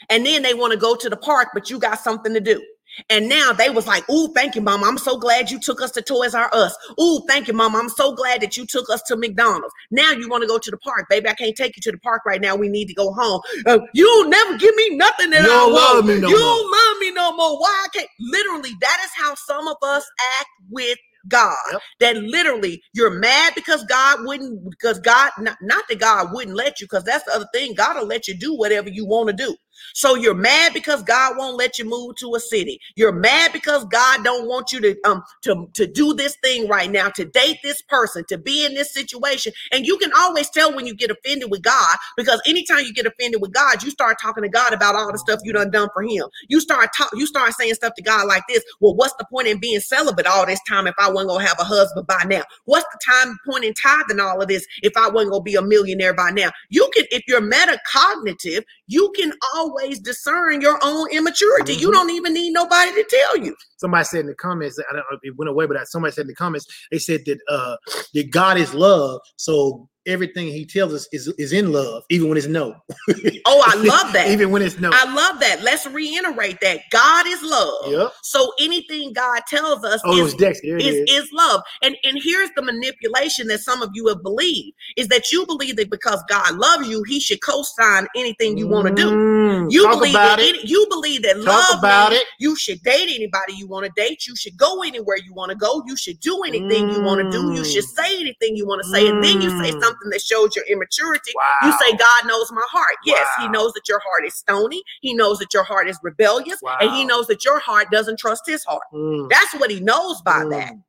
and 0.10 0.26
then 0.26 0.42
they 0.42 0.54
want 0.54 0.72
to 0.72 0.80
go 0.80 0.96
to 0.96 1.10
the 1.10 1.18
park, 1.18 1.50
but 1.54 1.70
you 1.70 1.80
got 1.80 2.00
something 2.00 2.34
to 2.34 2.40
do. 2.40 2.64
And 3.10 3.30
now 3.30 3.52
they 3.54 3.70
was 3.70 3.88
like, 3.88 4.10
"Ooh, 4.10 4.32
thank 4.34 4.56
you, 4.56 4.62
mama. 4.62 4.86
I'm 4.88 4.98
so 4.98 5.18
glad 5.18 5.52
you 5.52 5.60
took 5.60 5.82
us 5.82 5.92
to 5.92 6.02
Toys 6.02 6.34
R 6.36 6.50
Us. 6.54 6.76
Ooh, 7.00 7.22
thank 7.28 7.48
you, 7.48 7.54
mama. 7.54 7.78
I'm 7.78 7.90
so 7.90 8.14
glad 8.14 8.42
that 8.42 8.58
you 8.58 8.66
took 8.66 8.90
us 8.90 9.02
to 9.04 9.16
McDonald's. 9.16 9.74
Now 9.92 10.12
you 10.12 10.30
want 10.30 10.42
to 10.42 10.48
go 10.48 10.58
to 10.58 10.72
the 10.72 10.78
park, 10.78 11.06
baby. 11.10 11.28
I 11.30 11.34
can't 11.34 11.56
take 11.56 11.76
you 11.76 11.82
to 11.84 11.92
the 11.92 12.00
park 12.00 12.24
right 12.26 12.42
now. 12.42 12.56
We 12.56 12.70
need 12.70 12.88
to 12.88 12.94
go 12.94 13.14
home. 13.14 13.42
Uh, 13.66 13.80
you 13.94 14.30
never 14.30 14.58
give 14.58 14.76
me 14.76 14.96
nothing 14.98 15.30
that 15.32 15.44
You 15.44 15.52
I 15.52 15.64
want. 15.64 15.74
love 15.74 16.06
me 16.06 16.20
no 16.20 16.30
you 16.30 16.38
don't 16.38 16.72
love 16.72 17.00
me 17.00 17.12
no 17.14 17.36
more. 17.36 17.60
Why 17.60 17.86
I 17.86 17.88
can't? 17.94 18.10
Literally, 18.20 18.72
that 18.82 19.00
is 19.04 19.12
how 19.16 19.36
some 19.36 19.68
of 19.68 19.78
us 19.84 20.06
act 20.40 20.50
with 20.70 20.98
God. 21.28 21.56
Yep. 21.72 21.82
That 22.00 22.16
literally 22.18 22.82
you're 22.94 23.10
mad 23.10 23.54
because 23.56 23.84
God 23.86 24.20
wouldn't, 24.26 24.70
because 24.70 25.00
God, 25.00 25.32
not, 25.40 25.58
not 25.62 25.84
that 25.90 26.00
God 26.00 26.30
wouldn't 26.34 26.56
let 26.56 26.80
you, 26.80 26.86
because 26.88 27.04
that's 27.04 27.26
the 27.26 27.34
other 27.36 27.48
thing. 27.54 27.74
God 27.74 27.98
will 27.98 28.06
let 28.08 28.28
you 28.28 28.34
do 28.38 28.56
whatever 28.56 28.90
you 28.90 29.06
want 29.06 29.30
to 29.30 29.34
do. 29.36 29.56
So 29.94 30.16
you're 30.16 30.34
mad 30.34 30.74
because 30.74 31.04
God 31.04 31.38
won't 31.38 31.58
let 31.58 31.80
you 31.80 31.86
move 31.86 32.16
to 32.18 32.36
a 32.36 32.40
city. 32.40 32.80
You're 32.96 33.12
mad 33.12 33.54
because 33.54 33.86
God 33.86 34.24
don't 34.24 34.48
want 34.48 34.72
you 34.72 34.82
to 34.82 34.96
um 35.06 35.24
to 35.44 35.70
to 35.74 35.88
do 35.88 36.14
this 36.14 36.36
thing 36.44 36.68
right 36.68 36.92
now, 36.92 37.10
to 37.10 37.26
date 37.26 37.58
this 37.64 37.82
person, 37.84 38.24
to 38.30 38.38
be 38.38 38.66
in 38.66 38.74
this 38.74 38.94
situation. 38.94 39.54
And 39.72 39.86
you 39.86 39.98
can 39.98 40.12
always 40.18 40.50
tell 40.50 40.76
when 40.76 40.86
you 40.86 40.96
get 40.96 41.12
offended 41.12 41.52
with 41.52 41.62
God 41.62 41.98
because 42.16 42.42
anytime 42.46 42.86
you 42.86 42.94
get 42.94 43.06
offended 43.06 43.42
with 43.42 43.54
God, 43.54 43.84
you 43.84 43.90
start 43.90 44.18
talking 44.22 44.44
to 44.44 44.50
God 44.50 44.74
about 44.74 44.96
all 44.96 45.12
the 45.12 45.18
stuff 45.18 45.40
you 45.44 45.54
done 45.54 45.72
done 45.72 45.90
for 45.94 46.04
him. 46.04 46.26
You 46.48 46.60
start 46.60 46.90
talk, 46.96 47.10
you 47.14 47.26
start 47.26 47.54
saying 47.54 47.74
stuff 47.76 47.94
to 47.96 48.02
God 48.02 48.28
like 48.28 48.44
this. 48.48 48.64
Well, 48.80 48.96
what's 48.96 49.14
the 49.18 49.26
point 49.26 49.48
in 49.48 49.60
being 49.60 49.80
celibate 49.80 50.28
all 50.28 50.46
this 50.46 50.62
time 50.68 50.88
if 50.88 50.96
I 50.98 51.10
wasn't 51.10 51.30
gonna 51.30 51.46
have 51.48 51.60
a 51.60 51.64
husband 51.64 52.08
by 52.08 52.24
now? 52.28 52.44
What's 52.66 52.86
the 52.92 53.00
time 53.12 53.38
point 53.48 53.64
in 53.66 53.74
tithing 53.74 54.20
all 54.20 54.42
of 54.42 54.48
this 54.48 54.66
if 54.84 54.96
I 54.98 55.10
wasn't 55.10 55.32
gonna 55.32 55.44
be 55.44 55.56
a 55.56 55.62
millionaire 55.62 56.14
by 56.14 56.32
now? 56.32 56.52
You 56.70 56.90
can, 56.94 57.06
if 57.12 57.24
you're 57.28 57.42
metacognitive, 57.42 58.64
you 58.88 59.12
can 59.16 59.34
always 59.54 59.67
discern 60.00 60.62
your 60.62 60.80
own 60.84 61.10
immaturity. 61.12 61.74
You 61.74 61.90
Mhm. 61.90 61.94
don't 61.94 62.10
even 62.12 62.34
need 62.34 62.52
nobody 62.52 62.92
to 62.92 63.04
tell 63.04 63.38
you. 63.38 63.56
Somebody 63.78 64.04
said 64.06 64.22
in 64.22 64.28
the 64.28 64.36
comments, 64.36 64.80
I 64.80 64.94
don't 64.94 65.06
know 65.12 65.18
if 65.18 65.20
it 65.24 65.38
went 65.38 65.50
away, 65.50 65.66
but 65.68 65.88
somebody 65.88 66.12
said 66.14 66.24
in 66.24 66.28
the 66.28 66.36
comments, 66.36 66.66
they 66.92 67.00
said 67.00 67.22
that 67.26 67.40
uh 67.50 67.78
that 68.14 68.32
God 68.32 68.58
is 68.58 68.74
love, 68.74 69.22
so 69.38 69.88
everything 70.06 70.48
He 70.48 70.66
tells 70.66 70.94
us 70.94 71.08
is 71.12 71.28
is 71.38 71.54
in 71.54 71.72
love, 71.72 72.04
even 72.10 72.30
when 72.30 72.38
it's 72.38 72.48
no. 72.48 72.76
Oh, 73.50 73.64
I 73.66 73.76
love 73.76 74.12
that. 74.14 74.28
even 74.30 74.52
when 74.52 74.62
it's 74.62 74.78
no. 74.80 74.90
I 74.94 75.06
love 75.14 75.40
that. 75.40 75.62
Let's 75.64 75.86
reiterate 75.88 76.60
that 76.62 76.82
God 76.92 77.26
is 77.28 77.42
love. 77.42 77.92
Yep. 77.92 78.14
So 78.24 78.52
anything 78.60 79.14
God 79.14 79.42
tells 79.48 79.84
us 79.86 80.02
Oh, 80.04 80.18
is 80.18 80.24
was 80.24 80.34
Dexter. 80.36 80.68
There 80.68 80.78
it 80.80 80.86
is, 80.86 81.10
is. 81.10 81.24
is 81.26 81.30
love. 81.32 81.62
And 81.82 81.96
and 82.04 82.18
here's 82.22 82.50
the 82.56 82.62
manipulation 82.62 83.48
that 83.48 83.60
some 83.60 83.82
of 83.82 83.90
you 83.94 84.08
have 84.08 84.22
believed 84.24 84.76
is 84.98 85.08
that 85.10 85.32
you 85.32 85.46
believe 85.46 85.76
that 85.78 85.90
because 85.90 86.22
God 86.28 86.56
loves 86.56 86.88
you, 86.90 87.04
he 87.04 87.20
should 87.20 87.42
co-sign 87.42 88.08
anything 88.16 88.58
you 88.58 88.68
want 88.68 88.88
to 88.90 88.94
do. 88.94 89.10
Mm, 89.10 89.72
You 89.72 89.84
talk 89.84 89.94
believe 90.00 90.14
that 90.14 90.40
it. 90.40 90.56
any- 90.56 90.68
you 90.68 90.86
believe 90.90 91.22
that 91.24 91.36
Talk 91.44 91.70
love 91.70 91.80
about 91.80 92.10
means 92.12 92.22
it. 92.24 92.28
you 92.40 92.56
should 92.56 92.82
date 92.84 93.10
anybody 93.14 93.54
you 93.54 93.67
want 93.68 93.86
to 93.86 93.92
date. 93.96 94.28
You 94.28 94.36
should 94.36 94.58
go 94.58 94.84
anywhere 94.84 95.18
you 95.18 95.34
want 95.34 95.52
to 95.52 95.58
go. 95.58 95.84
You 95.88 95.96
should 95.98 96.20
do 96.22 96.44
anything 96.44 96.90
you 96.90 97.02
want 97.02 97.22
to 97.22 97.28
do. 97.30 97.54
You 97.54 97.64
should 97.66 97.84
Mm. 97.86 97.96
say 97.96 98.20
anything 98.20 98.56
you 98.56 98.66
want 98.66 98.82
to 98.82 98.88
say. 98.88 99.08
And 99.08 99.24
then 99.24 99.42
you 99.42 99.50
say 99.52 99.72
Mm. 99.72 99.80
something 99.82 100.10
that 100.12 100.22
shows 100.22 100.56
your 100.56 100.66
immaturity. 100.66 101.32
You 101.66 101.72
say 101.74 101.92
God 101.98 102.26
knows 102.28 102.52
my 102.52 102.66
heart. 102.72 102.96
Yes, 103.06 103.28
he 103.40 103.48
knows 103.50 103.74
that 103.74 103.88
your 103.88 104.00
heart 104.00 104.26
is 104.26 104.36
stony. 104.36 104.84
He 105.02 105.14
knows 105.14 105.40
that 105.40 105.54
your 105.54 105.64
heart 105.64 105.88
is 105.90 106.00
rebellious. 106.04 106.60
And 106.82 106.92
he 106.92 107.06
knows 107.06 107.28
that 107.28 107.46
your 107.46 107.60
heart 107.60 107.92
doesn't 107.92 108.20
trust 108.20 108.44
his 108.48 108.64
heart. 108.64 108.84
Mm, 108.94 109.30
That's 109.30 109.54
what 109.56 109.70
he 109.72 109.80
knows 109.80 110.22
by 110.22 110.46
that. 110.52 110.74
mm. 110.74 110.84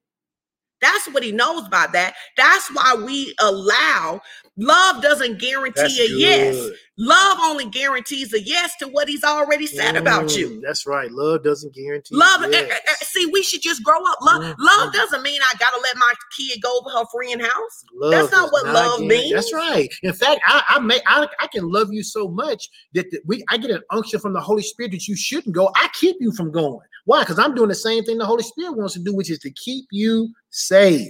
That's 0.81 1.09
what 1.09 1.23
he 1.25 1.33
knows 1.33 1.69
by 1.69 1.89
that. 1.93 2.15
That's 2.37 2.69
why 2.73 2.95
we 2.95 3.35
allow 3.41 4.21
love 4.59 5.01
doesn't 5.03 5.39
guarantee 5.41 5.81
That's 5.81 5.99
a 5.99 6.11
yes. 6.11 6.71
Love 7.01 7.39
only 7.45 7.65
guarantees 7.67 8.35
a 8.35 8.41
yes 8.43 8.75
to 8.81 8.89
what 8.89 9.09
he's 9.09 9.23
already 9.23 9.67
said 9.69 9.95
about 9.95 10.37
you. 10.37 10.51
Mm, 10.51 10.61
That's 10.67 10.85
right. 10.85 11.09
Love 11.13 11.45
doesn't 11.45 11.73
guarantee. 11.73 12.17
Love, 12.17 12.43
eh, 12.43 12.49
yes. 12.51 12.71
eh, 12.73 12.79
eh, 12.89 12.95
see, 13.03 13.27
we 13.27 13.41
should 13.45 13.63
just 13.63 13.85
grow 13.85 14.03
up. 14.05 14.19
Love, 14.21 14.43
Mhm. 14.43 14.55
love 14.59 14.93
doesn't 14.93 15.23
mean 15.23 15.41
I 15.41 15.57
gotta 15.61 15.81
let 15.81 15.97
my 15.97 16.13
kid 16.37 16.61
go 16.61 16.77
over 16.81 16.91
her 16.91 17.05
friend 17.15 17.41
house. 17.41 17.85
Love 17.95 18.11
That's 18.11 18.33
not 18.33 18.51
what 18.53 18.67
love 18.67 18.99
guarantee- 18.99 19.33
That's 19.33 19.53
right. 19.55 19.89
In 20.03 20.13
fact, 20.13 20.41
I 20.49 20.65
I 20.71 20.79
may 20.81 21.01
I, 21.07 21.29
I 21.39 21.47
can 21.47 21.71
love 21.71 21.93
you 21.93 22.03
so 22.03 22.27
much 22.27 22.69
that 22.95 23.09
the, 23.13 23.21
we 23.27 23.45
I 23.49 23.59
get 23.59 23.71
an 23.71 23.83
unction 23.93 24.19
from 24.19 24.33
the 24.33 24.41
Holy 24.41 24.63
Spirit 24.65 24.91
that 24.91 25.07
you 25.07 25.15
shouldn't 25.15 25.55
go. 25.55 25.71
I 25.77 25.89
keep 25.95 26.17
you 26.19 26.33
from 26.33 26.51
going. 26.51 26.81
Why? 27.09 27.21
Because 27.23 27.39
I'm 27.39 27.55
doing 27.55 27.71
the 27.71 27.75
same 27.75 28.05
thing 28.05 28.19
the 28.19 28.27
Holy 28.27 28.43
Spirit 28.43 28.77
wants 28.77 28.93
to 28.93 29.01
do, 29.01 29.15
which 29.15 29.31
is 29.31 29.39
to 29.39 29.51
keep 29.51 29.87
you 29.91 30.29
safe. 30.51 31.09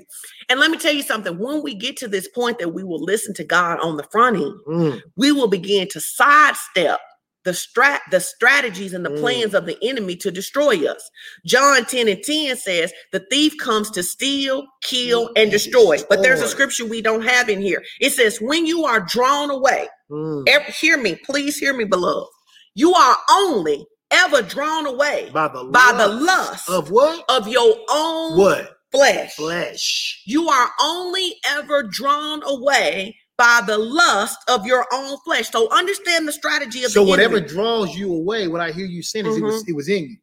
And 0.49 0.61
let 0.61 0.70
me 0.70 0.78
tell 0.78 0.92
you 0.94 1.03
something. 1.03 1.36
When 1.40 1.61
we 1.61 1.74
get 1.74 1.96
to 1.96 2.07
this 2.07 2.28
point 2.28 2.61
that 2.61 2.68
we 2.72 2.84
will 2.84 3.03
listen 3.03 3.34
to 3.34 3.42
God 3.42 3.80
on 3.80 3.96
the 3.96 4.05
front 4.05 4.36
end, 4.36 4.55
Mm, 4.68 5.03
we 5.16 5.32
will 5.32 5.49
begin 5.49 5.88
to 5.88 6.01
sidestep 6.01 7.01
the 7.42 7.51
strat 7.51 7.99
the 8.12 8.20
strategies 8.20 8.92
and 8.94 9.05
the 9.05 9.11
Mm. 9.11 9.18
plans 9.18 9.55
of 9.55 9.66
the 9.66 9.76
enemy 9.82 10.14
to 10.14 10.30
destroy 10.30 10.86
us. 10.86 11.03
John 11.44 11.84
10 11.84 12.07
and 12.07 12.22
10 12.22 12.57
says 12.57 12.92
the 13.11 13.26
thief 13.28 13.57
comes 13.59 13.90
to 13.90 14.05
steal, 14.05 14.66
kill, 14.84 15.24
Mm, 15.24 15.28
and 15.30 15.38
and 15.38 15.51
destroy. 15.51 15.99
But 16.09 16.22
there's 16.22 16.42
a 16.42 16.49
scripture 16.49 16.84
we 16.84 17.03
don't 17.03 17.22
have 17.22 17.49
in 17.49 17.61
here. 17.61 17.82
It 18.01 18.12
says, 18.12 18.38
when 18.40 18.66
you 18.66 18.84
are 18.84 19.01
drawn 19.01 19.51
away, 19.51 19.88
mm. 20.09 20.49
ever, 20.49 20.70
hear 20.70 20.96
me, 20.96 21.16
please 21.24 21.59
hear 21.59 21.74
me, 21.74 21.82
beloved. 21.84 22.28
You 22.76 22.94
are 22.94 23.16
only 23.32 23.84
ever 24.11 24.42
drawn 24.42 24.86
away 24.86 25.30
By 25.32 25.48
the 25.48 25.64
by 25.64 25.92
the 25.96 26.09
lust 26.09 26.68
lust 26.68 26.70
of 26.70 26.90
what? 26.90 27.24
of 27.28 27.48
your 27.48 27.74
own 27.90 28.38
What 28.38 28.76
flesh. 28.90 29.34
flesh? 29.36 30.22
You 30.26 30.48
are 30.48 30.70
only 30.80 31.34
ever 31.46 31.82
drawn 31.84 32.42
away 32.44 33.16
by 33.36 33.61
the 33.66 33.78
lust 33.78 34.38
of 34.48 34.66
your 34.66 34.86
own 34.92 35.16
flesh. 35.24 35.50
So 35.50 35.70
understand 35.70 36.26
the 36.26 36.32
strategy 36.32 36.84
of 36.84 36.90
So 36.90 37.04
the 37.04 37.11
whatever 37.11 37.36
enemy. 37.36 37.48
draws 37.48 37.96
you 37.96 38.12
away, 38.14 38.48
what 38.48 38.61
I 38.61 38.72
hear 38.72 38.86
you 38.86 39.02
saying 39.02 39.26
is 39.26 39.36
it 39.36 39.42
was 39.42 39.68
it 39.68 39.74
was 39.76 39.88
in 39.88 40.04
you, 40.04 40.16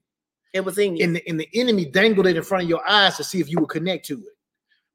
It 0.54 0.62
was 0.62 0.78
in 0.78 0.98
you. 0.98 1.04
and 1.06 1.16
the, 1.16 1.28
and 1.28 1.40
the 1.40 1.48
enemy 1.54 1.86
dangled 1.86 2.28
it 2.28 2.36
in 2.38 2.44
front 2.44 2.64
of 2.64 2.70
your 2.70 2.88
eyes 2.90 3.16
to 3.18 3.24
see 3.24 3.40
if 3.40 3.50
you 3.50 3.60
would 3.60 3.70
connect 3.70 4.06
to 4.08 4.16
it. 4.20 4.34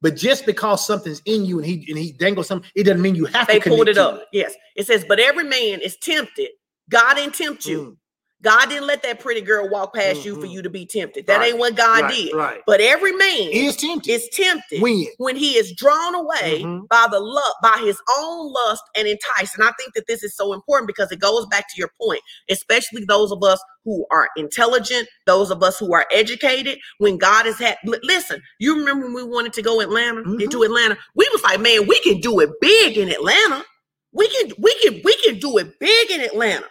But 0.02 0.16
just 0.16 0.46
because 0.46 0.86
something's 0.86 1.20
in 1.26 1.44
you 1.44 1.58
and 1.58 1.66
he 1.66 1.84
and 1.88 1.98
he 1.98 2.12
dangles 2.12 2.48
something, 2.48 2.70
it 2.74 2.84
doesn't 2.84 3.02
mean 3.02 3.14
you 3.14 3.26
have 3.26 3.46
they 3.46 3.54
to 3.54 3.60
connect 3.60 3.76
pulled 3.76 3.88
it 3.88 3.98
up. 3.98 4.24
Yes. 4.32 4.54
It 4.74 4.86
says, 4.86 5.04
but 5.06 5.18
every 5.20 5.44
man 5.44 5.80
is 5.80 5.96
tempted. 5.98 6.48
God 6.88 7.14
didn't 7.14 7.34
tempt 7.34 7.66
you. 7.66 7.78
Mm. 7.82 7.96
God 8.42 8.68
didn't 8.70 8.86
let 8.86 9.02
that 9.02 9.20
pretty 9.20 9.40
girl 9.42 9.68
walk 9.68 9.94
past 9.94 10.24
you 10.24 10.40
for 10.40 10.46
you 10.46 10.62
to 10.62 10.70
be 10.70 10.86
tempted. 10.86 11.26
That 11.26 11.38
Right, 11.38 11.50
ain't 11.50 11.58
what 11.58 11.76
God 11.76 12.02
right, 12.04 12.14
did. 12.14 12.34
Right. 12.34 12.62
But 12.66 12.80
every 12.80 13.12
man 13.12 13.28
He 13.52 13.66
is 13.66 13.76
tempted. 13.76 14.10
is 14.10 14.28
tempted 14.32 14.80
when? 14.80 15.06
when 15.18 15.36
he 15.36 15.56
is 15.56 15.72
drawn 15.76 16.14
away 16.14 16.62
Mhm. 16.64 16.88
by 16.88 17.06
the 17.10 17.20
love 17.20 17.54
by 17.62 17.80
his 17.84 17.98
own 18.18 18.52
lust 18.52 18.82
and 18.96 19.06
enticed 19.08 19.54
and 19.56 19.64
i 19.64 19.72
think 19.78 19.94
that 19.94 20.06
this 20.06 20.22
is 20.22 20.34
so 20.36 20.52
important 20.52 20.86
because 20.86 21.10
it 21.12 21.18
goes 21.20 21.46
back 21.46 21.66
to 21.68 21.74
your 21.78 21.90
point 22.00 22.20
especially 22.50 23.04
those 23.04 23.30
of 23.32 23.42
us 23.42 23.60
who 23.84 24.06
are 24.10 24.28
intelligent 24.36 25.08
those 25.26 25.50
of 25.50 25.62
us 25.62 25.78
who 25.78 25.92
are 25.94 26.06
educated 26.12 26.78
when 26.98 27.18
god 27.18 27.46
has 27.46 27.58
had 27.58 27.76
li- 27.84 27.98
listen 28.02 28.40
you 28.58 28.76
remember 28.78 29.06
when 29.06 29.14
we 29.14 29.24
wanted 29.24 29.52
to 29.52 29.62
go 29.62 29.80
atlanta 29.80 30.22
Mhm. 30.22 30.40
into 30.42 30.62
atlanta 30.62 30.96
we 31.14 31.28
was 31.32 31.42
like 31.42 31.60
man 31.60 31.86
we 31.86 31.98
can 32.00 32.20
do 32.20 32.40
it 32.40 32.50
big 32.60 32.96
in 32.96 33.08
atlanta 33.10 33.64
we 34.12 34.28
can 34.28 34.52
we 34.58 34.74
can 34.82 35.00
we 35.04 35.14
can 35.22 35.38
do 35.38 35.58
it 35.58 35.78
big 35.78 36.10
in 36.10 36.20
atlanta 36.20 36.66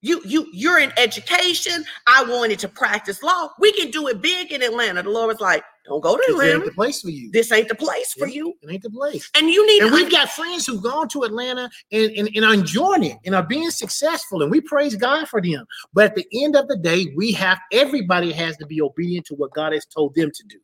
you 0.00 0.20
you 0.24 0.46
you're 0.52 0.78
in 0.78 0.92
education 0.96 1.84
i 2.06 2.22
wanted 2.24 2.58
to 2.58 2.68
practice 2.68 3.22
law 3.22 3.48
we 3.58 3.72
can 3.72 3.90
do 3.90 4.08
it 4.08 4.20
big 4.20 4.52
in 4.52 4.62
atlanta 4.62 5.02
the 5.02 5.10
lord 5.10 5.28
was 5.28 5.40
like 5.40 5.64
don't 5.88 6.02
go 6.02 6.16
to 6.16 6.22
Atlanta. 6.28 6.42
This 6.42 6.54
ain't 6.54 6.64
the 6.66 6.72
place 6.72 7.00
for 7.00 7.08
you. 7.08 7.30
this 7.32 7.52
ain't 7.52 7.68
the 7.68 7.74
place 7.74 8.12
for 8.12 8.28
you. 8.28 8.54
It 8.62 8.70
ain't 8.70 8.82
the 8.82 8.90
place. 8.90 9.30
And 9.34 9.48
you 9.48 9.66
need 9.66 9.82
And 9.82 9.90
to 9.90 9.94
we've 9.94 10.10
got 10.10 10.28
friends 10.28 10.66
who've 10.66 10.82
gone 10.82 11.08
to 11.08 11.22
Atlanta 11.22 11.70
and, 11.90 12.10
and, 12.12 12.28
and 12.34 12.44
are 12.44 12.52
enjoying 12.52 13.04
it 13.04 13.16
and 13.24 13.34
are 13.34 13.42
being 13.42 13.70
successful. 13.70 14.42
And 14.42 14.50
we 14.50 14.60
praise 14.60 14.94
God 14.96 15.28
for 15.28 15.40
them. 15.40 15.64
But 15.94 16.04
at 16.04 16.14
the 16.14 16.26
end 16.34 16.56
of 16.56 16.68
the 16.68 16.76
day, 16.76 17.06
we 17.16 17.32
have 17.32 17.58
everybody 17.72 18.32
has 18.32 18.56
to 18.58 18.66
be 18.66 18.82
obedient 18.82 19.24
to 19.26 19.34
what 19.34 19.54
God 19.54 19.72
has 19.72 19.86
told 19.86 20.14
them 20.14 20.30
to 20.30 20.44
do. 20.48 20.58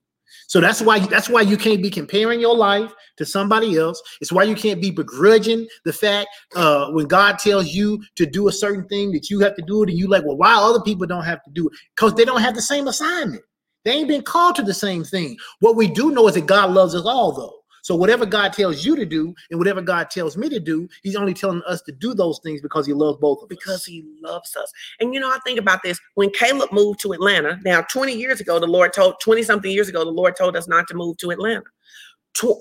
So 0.46 0.60
that's 0.60 0.80
why 0.80 0.98
that's 0.98 1.28
why 1.28 1.42
you 1.42 1.56
can't 1.56 1.82
be 1.82 1.90
comparing 1.90 2.40
your 2.40 2.56
life 2.56 2.92
to 3.16 3.24
somebody 3.24 3.76
else. 3.78 4.02
It's 4.20 4.32
why 4.32 4.44
you 4.44 4.54
can't 4.54 4.80
be 4.80 4.90
begrudging 4.90 5.66
the 5.84 5.92
fact 5.92 6.28
uh, 6.54 6.90
when 6.90 7.06
God 7.06 7.38
tells 7.38 7.72
you 7.72 8.02
to 8.16 8.26
do 8.26 8.48
a 8.48 8.52
certain 8.52 8.86
thing 8.88 9.12
that 9.12 9.30
you 9.30 9.40
have 9.40 9.56
to 9.56 9.62
do 9.62 9.82
it, 9.82 9.90
and 9.90 9.98
you 9.98 10.08
like, 10.08 10.24
well, 10.24 10.36
why 10.36 10.54
other 10.54 10.80
people 10.80 11.06
don't 11.06 11.24
have 11.24 11.42
to 11.44 11.50
do 11.50 11.68
it? 11.68 11.74
Because 11.94 12.14
they 12.14 12.24
don't 12.24 12.42
have 12.42 12.54
the 12.54 12.62
same 12.62 12.88
assignment. 12.88 13.42
They 13.84 13.92
ain't 13.92 14.08
been 14.08 14.22
called 14.22 14.56
to 14.56 14.62
the 14.62 14.74
same 14.74 15.04
thing. 15.04 15.36
What 15.60 15.76
we 15.76 15.88
do 15.88 16.10
know 16.10 16.26
is 16.28 16.34
that 16.34 16.46
God 16.46 16.70
loves 16.70 16.94
us 16.94 17.04
all, 17.04 17.32
though. 17.32 17.63
So 17.84 17.94
whatever 17.94 18.24
God 18.24 18.54
tells 18.54 18.82
you 18.82 18.96
to 18.96 19.04
do 19.04 19.34
and 19.50 19.58
whatever 19.58 19.82
God 19.82 20.08
tells 20.08 20.38
me 20.38 20.48
to 20.48 20.58
do, 20.58 20.88
He's 21.02 21.16
only 21.16 21.34
telling 21.34 21.60
us 21.66 21.82
to 21.82 21.92
do 21.92 22.14
those 22.14 22.38
things 22.38 22.62
because 22.62 22.86
He 22.86 22.94
loves 22.94 23.18
both 23.18 23.42
of 23.42 23.50
because 23.50 23.74
us. 23.74 23.84
he 23.84 24.02
loves 24.22 24.56
us. 24.56 24.72
And 25.00 25.12
you 25.12 25.20
know, 25.20 25.28
I 25.28 25.36
think 25.44 25.58
about 25.58 25.82
this 25.82 26.00
when 26.14 26.30
Caleb 26.30 26.72
moved 26.72 27.00
to 27.00 27.12
Atlanta. 27.12 27.60
Now, 27.62 27.82
20 27.82 28.14
years 28.14 28.40
ago, 28.40 28.58
the 28.58 28.66
Lord 28.66 28.94
told 28.94 29.20
20 29.20 29.42
something 29.42 29.70
years 29.70 29.90
ago, 29.90 30.02
the 30.02 30.10
Lord 30.10 30.34
told 30.34 30.56
us 30.56 30.66
not 30.66 30.88
to 30.88 30.94
move 30.94 31.18
to 31.18 31.30
Atlanta. 31.30 31.64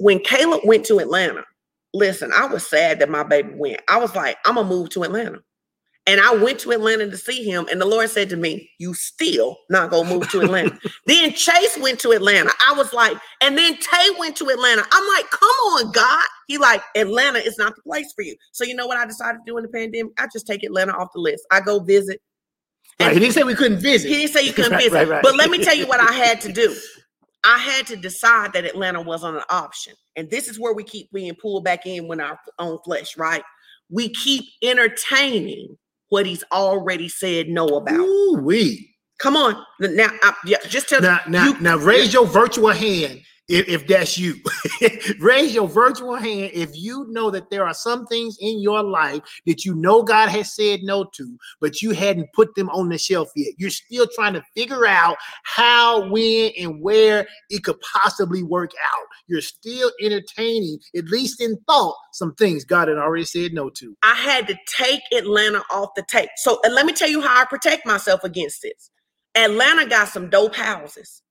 When 0.02 0.20
Caleb 0.20 0.62
went 0.66 0.86
to 0.88 1.00
Atlanta, 1.00 1.46
listen, 1.94 2.32
I 2.34 2.46
was 2.46 2.68
sad 2.68 3.00
that 3.00 3.10
my 3.10 3.24
baby 3.24 3.54
went. 3.56 3.80
I 3.88 4.00
was 4.00 4.14
like, 4.16 4.36
I'm 4.44 4.56
gonna 4.56 4.68
move 4.68 4.90
to 4.90 5.04
Atlanta. 5.04 5.40
And 6.06 6.20
I 6.20 6.36
went 6.36 6.60
to 6.60 6.72
Atlanta 6.72 7.10
to 7.10 7.18
see 7.18 7.50
him, 7.50 7.66
and 7.72 7.80
the 7.80 7.86
Lord 7.86 8.10
said 8.10 8.30
to 8.30 8.36
me, 8.36 8.70
You 8.78 8.94
still 8.94 9.58
not 9.70 9.90
gonna 9.90 10.10
move 10.10 10.30
to 10.32 10.42
Atlanta. 10.42 10.78
then 11.06 11.32
Chase 11.32 11.78
went 11.80 11.98
to 12.02 12.12
Atlanta. 12.12 12.52
I 12.68 12.74
was 12.74 12.92
like, 12.92 13.18
and 13.42 13.58
then 13.58 13.78
Tay 13.78 14.10
went 14.20 14.36
to 14.38 14.50
Atlanta. 14.50 14.84
I'm 14.92 15.08
like, 15.16 15.30
come 15.30 15.50
on, 15.50 15.92
God. 15.94 16.26
He 16.48 16.58
like, 16.58 16.82
Atlanta 16.98 17.40
is 17.40 17.58
not 17.58 17.76
the 17.78 17.82
place 17.84 18.12
for 18.14 18.22
you. 18.22 18.36
So 18.52 18.66
you 18.66 18.76
know 18.76 18.86
what 18.86 18.98
I 18.98 19.06
decided 19.06 19.38
to 19.38 19.44
do 19.46 19.58
in 19.58 19.64
the 19.64 19.70
pandemic? 19.70 20.12
I 20.18 20.28
just 20.32 20.46
take 20.46 20.64
Atlanta 20.64 20.92
off 20.92 21.08
the 21.14 21.22
list. 21.22 21.46
I 21.52 21.62
go 21.62 21.80
visit. 21.80 22.22
Right, 23.00 23.14
he 23.14 23.20
didn't 23.20 23.34
say 23.34 23.44
we 23.44 23.56
couldn't 23.56 23.80
visit. 23.80 24.10
He 24.10 24.16
didn't 24.16 24.34
say 24.34 24.46
you 24.46 24.54
couldn't 24.54 24.74
Right, 24.74 24.84
visit. 24.84 24.94
right, 24.94 25.08
right. 25.08 25.24
But 25.24 25.38
let 25.38 25.50
me 25.50 25.64
tell 25.64 25.76
you 25.76 25.88
what 25.88 26.02
I 26.02 26.12
had 26.26 26.42
to 26.42 26.52
do. 26.52 26.76
I 27.46 27.58
had 27.58 27.88
to 27.88 27.96
decide 27.96 28.52
that 28.54 28.66
Atlanta 28.66 29.02
wasn't 29.02 29.38
an 29.38 29.44
option. 29.50 29.94
And 30.18 30.30
this 30.30 30.50
is 30.50 30.60
where 30.60 30.74
we 30.74 30.84
keep 30.84 31.12
being 31.14 31.34
pulled 31.36 31.64
back 31.64 31.86
in 31.86 32.08
when 32.08 32.20
our 32.20 32.38
own 32.60 32.78
flesh, 32.84 33.18
right? 33.18 33.44
We 33.90 34.10
keep 34.10 34.46
entertaining 34.62 35.78
what 36.14 36.28
he's 36.28 36.44
already 36.52 37.10
said 37.10 37.50
no 37.50 37.66
about. 37.68 38.00
Ooh, 38.00 38.40
we. 38.44 38.90
Come 39.20 39.36
on. 39.36 39.56
Now, 39.80 40.10
I, 40.22 40.34
yeah, 40.46 40.58
just 40.68 40.88
tell 40.88 41.02
Now, 41.02 41.20
now, 41.28 41.48
you- 41.48 41.60
now, 41.60 41.76
raise 41.78 42.14
your 42.14 42.28
virtual 42.28 42.70
hand 42.70 43.22
if, 43.48 43.68
if 43.68 43.88
that's 43.88 44.18
you. 44.18 44.36
raise 45.20 45.54
your 45.54 45.68
virtual 45.68 46.16
hand 46.16 46.52
if 46.54 46.70
you 46.74 47.06
know 47.10 47.30
that 47.30 47.50
there 47.50 47.66
are 47.66 47.74
some 47.74 48.06
things 48.08 48.38
in 48.40 48.62
your 48.62 48.84
life 48.84 49.22
that 49.46 49.66
you 49.66 49.76
know 49.76 50.04
God 50.04 50.30
has 50.30 50.54
said 50.56 50.82
no 50.84 51.06
to, 51.16 51.38
but 51.60 51.82
you 51.82 51.92
hadn't 51.92 52.32
put 52.34 52.56
them 52.56 52.70
on 52.70 52.90
the 52.90 52.98
shelf 52.98 53.30
yet. 53.36 53.54
You're 53.58 53.70
still 53.70 54.08
trying 54.16 54.34
to 54.34 54.44
figure 54.56 54.86
out 54.86 55.18
how, 55.44 56.10
when, 56.10 56.52
and 56.60 56.82
where 56.82 57.28
it 57.50 57.64
could 57.64 57.80
possibly 57.82 58.44
work 58.44 58.72
out. 58.94 59.06
You're 59.28 59.42
still 59.42 59.92
entertaining, 60.02 60.80
at 60.96 61.06
least 61.06 61.42
in 61.42 61.58
thought, 61.68 61.96
some 62.14 62.34
things 62.36 62.66
God 62.66 62.88
had 62.88 62.98
already 62.98 63.26
said 63.26 63.54
no 63.54 63.70
to. 63.72 63.96
I 64.04 64.16
had 64.16 64.48
to 64.48 64.58
take 64.68 65.02
Atlanta 65.16 65.64
off 65.72 65.90
the 65.96 66.04
tape. 66.10 66.30
So 66.38 66.60
let 66.70 66.86
me 66.86 66.94
tell 66.94 67.10
you 67.10 67.22
how 67.22 67.42
I 67.42 67.46
protect 67.46 67.86
myself 67.86 68.24
against 68.24 68.62
this. 68.62 68.90
Atlanta 69.36 69.88
got 69.88 70.10
some 70.10 70.30
dope 70.30 70.56
houses. 70.56 71.24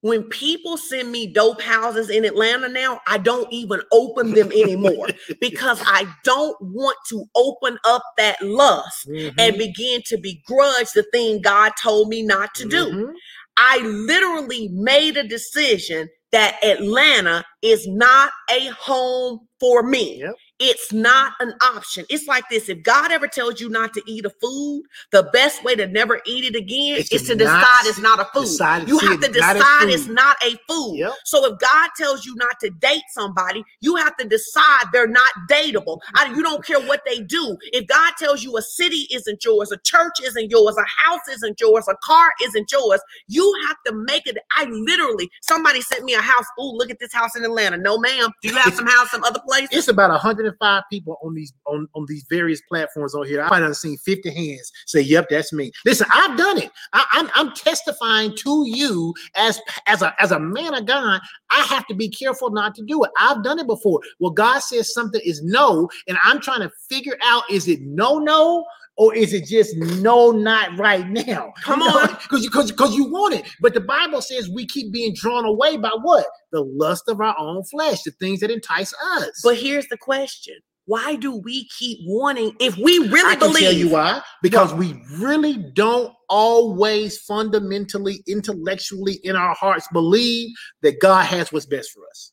When 0.00 0.22
people 0.24 0.76
send 0.76 1.10
me 1.10 1.26
dope 1.32 1.60
houses 1.60 2.08
in 2.08 2.24
Atlanta 2.24 2.68
now, 2.68 3.00
I 3.08 3.18
don't 3.18 3.52
even 3.52 3.80
open 3.90 4.32
them 4.32 4.52
anymore 4.52 5.08
because 5.40 5.82
I 5.84 6.06
don't 6.24 6.56
want 6.60 6.96
to 7.10 7.24
open 7.34 7.78
up 7.84 8.02
that 8.16 8.40
lust 8.40 9.08
Mhm, 9.08 9.34
and 9.38 9.58
begin 9.58 10.02
to 10.06 10.16
begrudge 10.18 10.92
the 10.92 11.04
thing 11.12 11.40
God 11.42 11.72
told 11.82 12.08
me 12.08 12.22
not 12.22 12.54
to 12.56 12.68
do. 12.68 12.90
mhm. 12.90 13.12
I 13.56 13.78
literally 13.78 14.68
made 14.68 15.16
a 15.16 15.26
decision 15.26 16.08
that 16.30 16.62
Atlanta 16.62 17.44
is 17.62 17.88
not 17.88 18.30
a 18.50 18.66
home 18.68 19.40
for 19.58 19.82
me. 19.82 20.20
Yep. 20.20 20.34
It's 20.60 20.92
not 20.92 21.34
an 21.40 21.54
option. 21.62 22.04
It's 22.10 22.26
like 22.26 22.44
this 22.50 22.68
if 22.68 22.82
God 22.82 23.12
ever 23.12 23.28
tells 23.28 23.60
you 23.60 23.68
not 23.68 23.94
to 23.94 24.02
eat 24.06 24.24
a 24.24 24.30
food, 24.30 24.82
the 25.12 25.30
best 25.32 25.62
way 25.62 25.76
to 25.76 25.86
never 25.86 26.20
eat 26.26 26.44
it 26.44 26.56
again 26.56 26.96
It's 26.98 27.12
is 27.12 27.28
to 27.28 27.36
decide 27.36 27.82
it's 27.84 28.00
not 28.00 28.18
a 28.18 28.24
food. 28.34 28.48
You 28.88 28.98
have 28.98 29.20
to 29.20 29.28
it's 29.28 29.38
not 29.38 29.54
decide 29.54 29.88
it's 29.88 30.06
not 30.06 30.36
a 30.42 30.56
food. 30.68 30.96
Yep. 30.96 31.12
So 31.24 31.52
if 31.52 31.58
God 31.60 31.90
tells 31.96 32.26
you 32.26 32.34
not 32.36 32.58
to 32.60 32.70
date 32.70 33.04
somebody, 33.10 33.64
you 33.80 33.96
have 33.96 34.16
to 34.16 34.26
decide 34.26 34.86
they're 34.92 35.06
not 35.06 35.30
dateable. 35.48 36.00
I, 36.14 36.32
you 36.34 36.42
don't 36.42 36.64
care 36.64 36.80
what 36.80 37.02
they 37.06 37.20
do. 37.20 37.56
If 37.72 37.86
God 37.86 38.14
tells 38.18 38.42
you 38.42 38.56
a 38.56 38.62
city 38.62 39.06
isn't 39.12 39.44
yours, 39.44 39.70
a 39.70 39.78
church 39.78 40.14
isn't 40.22 40.50
yours, 40.50 40.76
a 40.76 40.84
house 41.08 41.28
isn't 41.30 41.60
yours, 41.60 41.86
a 41.88 41.94
car 42.02 42.30
isn't 42.42 42.72
yours, 42.72 43.00
you 43.28 43.54
have 43.68 43.76
to 43.86 43.92
make 43.94 44.26
it. 44.26 44.38
I 44.56 44.64
literally, 44.64 45.30
somebody 45.42 45.82
sent 45.82 46.04
me 46.04 46.14
a 46.14 46.20
house. 46.20 46.46
Oh, 46.58 46.72
look 46.76 46.90
at 46.90 46.98
this 46.98 47.12
house 47.12 47.36
in 47.36 47.44
Atlanta. 47.44 47.76
No, 47.76 47.98
ma'am. 47.98 48.30
Do 48.42 48.48
you 48.48 48.56
have 48.56 48.74
some 48.74 48.86
house 48.86 49.10
some 49.10 49.22
other 49.22 49.40
place? 49.46 49.68
It's 49.70 49.88
about 49.88 50.10
105 50.48 50.82
people 50.90 51.18
on 51.22 51.34
these 51.34 51.52
on, 51.66 51.88
on 51.94 52.04
these 52.08 52.24
various 52.28 52.60
platforms 52.68 53.14
on 53.14 53.26
here. 53.26 53.42
I 53.42 53.50
might 53.50 53.62
have 53.62 53.76
seen 53.76 53.96
50 53.98 54.30
hands 54.30 54.72
say, 54.86 55.00
"Yep, 55.00 55.28
that's 55.30 55.52
me." 55.52 55.72
Listen, 55.84 56.06
I've 56.12 56.36
done 56.36 56.58
it. 56.58 56.70
I, 56.92 57.04
I'm 57.12 57.30
I'm 57.34 57.54
testifying 57.54 58.34
to 58.36 58.64
you 58.66 59.14
as 59.36 59.60
as 59.86 60.02
a 60.02 60.14
as 60.20 60.32
a 60.32 60.40
man 60.40 60.74
of 60.74 60.86
God. 60.86 61.20
I 61.50 61.62
have 61.62 61.86
to 61.88 61.94
be 61.94 62.08
careful 62.08 62.50
not 62.50 62.74
to 62.76 62.84
do 62.84 63.02
it. 63.04 63.10
I've 63.18 63.42
done 63.42 63.58
it 63.58 63.66
before. 63.66 64.00
Well, 64.18 64.30
God 64.30 64.60
says 64.60 64.92
something 64.92 65.20
is 65.24 65.42
no, 65.42 65.88
and 66.06 66.18
I'm 66.22 66.40
trying 66.40 66.60
to 66.60 66.70
figure 66.88 67.16
out 67.22 67.44
is 67.50 67.68
it 67.68 67.80
no 67.82 68.18
no 68.18 68.64
or 68.98 69.14
is 69.14 69.32
it 69.32 69.46
just 69.46 69.76
no 69.76 70.32
not 70.32 70.76
right 70.76 71.08
now? 71.08 71.52
Come 71.62 71.82
on. 71.82 72.08
because 72.22 72.44
because 72.44 72.70
because 72.72 72.94
you 72.94 73.04
want 73.10 73.34
it. 73.34 73.46
But 73.60 73.72
the 73.72 73.80
Bible 73.80 74.20
says 74.20 74.50
we 74.50 74.66
keep 74.66 74.92
being 74.92 75.14
drawn 75.14 75.44
away 75.44 75.76
by 75.76 75.92
what 76.02 76.26
the 76.52 76.62
lust 76.62 77.04
of 77.08 77.20
our 77.20 77.36
own 77.38 77.62
flesh, 77.64 78.02
the 78.02 78.10
things 78.10 78.40
that 78.40 78.50
entice 78.50 78.92
us. 79.16 79.40
But 79.42 79.56
here's 79.56 79.86
the 79.86 79.96
question. 79.96 80.54
Why 80.86 81.16
do 81.16 81.36
we 81.36 81.68
keep 81.78 81.98
wanting 82.06 82.56
if 82.60 82.76
we 82.78 82.98
really 82.98 83.32
I 83.32 83.36
can 83.36 83.50
believe 83.50 83.64
tell 83.64 83.72
you 83.72 83.90
why. 83.90 84.22
Because 84.42 84.72
we 84.72 85.00
really 85.18 85.58
don't 85.74 86.12
always 86.30 87.18
fundamentally, 87.18 88.22
intellectually, 88.26 89.20
in 89.22 89.36
our 89.36 89.54
hearts 89.54 89.86
believe 89.92 90.50
that 90.82 90.98
God 91.00 91.26
has 91.26 91.52
what's 91.52 91.66
best 91.66 91.90
for 91.92 92.00
us. 92.10 92.32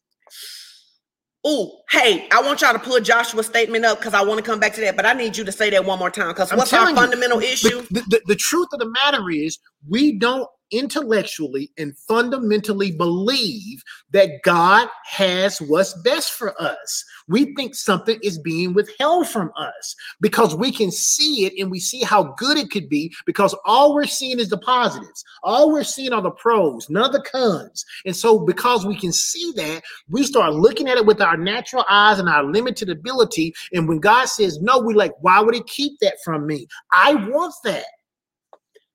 Oh, 1.48 1.82
hey, 1.92 2.28
I 2.32 2.42
want 2.42 2.62
y'all 2.62 2.74
to 2.74 2.80
pull 2.80 3.00
Joshua's 3.00 3.46
statement 3.46 3.86
up 3.86 4.00
because 4.00 4.16
I 4.16 4.24
want 4.24 4.40
to 4.40 4.44
come 4.44 4.60
back 4.60 4.74
to 4.74 4.82
that, 4.82 4.96
but 4.96 5.06
I 5.06 5.14
need 5.14 5.38
you 5.38 5.44
to 5.44 5.52
say 5.52 5.70
that 5.70 5.86
one 5.86 6.00
more 6.00 6.10
time 6.10 6.30
because 6.30 6.52
what's 6.52 6.74
our 6.74 6.80
telling 6.80 6.96
you, 6.96 7.02
fundamental 7.02 7.40
issue? 7.40 7.84
The, 7.92 8.02
the, 8.08 8.22
the 8.26 8.36
truth 8.36 8.70
of 8.74 8.80
the 8.80 8.90
matter 8.90 9.30
is, 9.30 9.60
we 9.88 10.18
don't 10.18 10.50
intellectually 10.76 11.72
and 11.78 11.98
fundamentally 11.98 12.92
believe 12.92 13.82
that 14.12 14.42
God 14.44 14.90
has 15.06 15.62
what's 15.62 15.94
best 16.02 16.34
for 16.34 16.60
us. 16.62 17.04
We 17.28 17.56
think 17.56 17.76
something 17.76 18.20
is 18.22 18.38
being 18.38 18.74
withheld 18.74 19.30
from 19.30 19.52
us 19.58 19.96
because 20.20 20.56
we 20.56 20.72
can 20.72 20.92
see 20.92 21.46
it 21.46 21.54
and 21.58 21.72
we 21.72 21.80
see 21.80 22.02
how 22.04 22.36
good 22.38 22.58
it 22.58 22.70
could 22.70 22.90
be 22.90 23.14
because 23.26 23.56
all 23.66 23.96
we're 23.96 24.06
seeing 24.06 24.40
is 24.40 24.50
the 24.50 24.58
positives. 24.58 25.24
All 25.44 25.72
we're 25.72 25.84
seeing 25.84 26.14
are 26.14 26.22
the 26.22 26.32
pros, 26.32 26.90
none 26.90 27.06
of 27.06 27.14
the 27.14 27.22
cons. 27.22 27.86
And 28.06 28.16
so, 28.16 28.40
because 28.40 28.86
we 28.86 28.98
can 28.98 29.14
see 29.14 29.54
that, 29.56 29.82
we 30.10 30.24
start 30.24 30.54
looking 30.54 30.90
at 30.90 30.98
it 30.98 31.06
with 31.06 31.22
our 31.22 31.38
natural 31.38 31.86
eyes 31.90 32.20
and 32.20 32.30
our 32.30 32.44
limited 32.44 32.90
ability. 32.90 33.54
And 33.74 33.88
when 33.88 34.00
God 34.00 34.26
says 34.26 34.60
no, 34.62 34.80
we're 34.80 34.96
like, 34.96 35.14
why 35.22 35.40
would 35.40 35.56
He 35.56 35.64
keep 35.64 36.00
that 36.02 36.18
from 36.24 36.46
me? 36.46 36.68
I 36.92 37.16
want 37.16 37.54
that. 37.64 37.86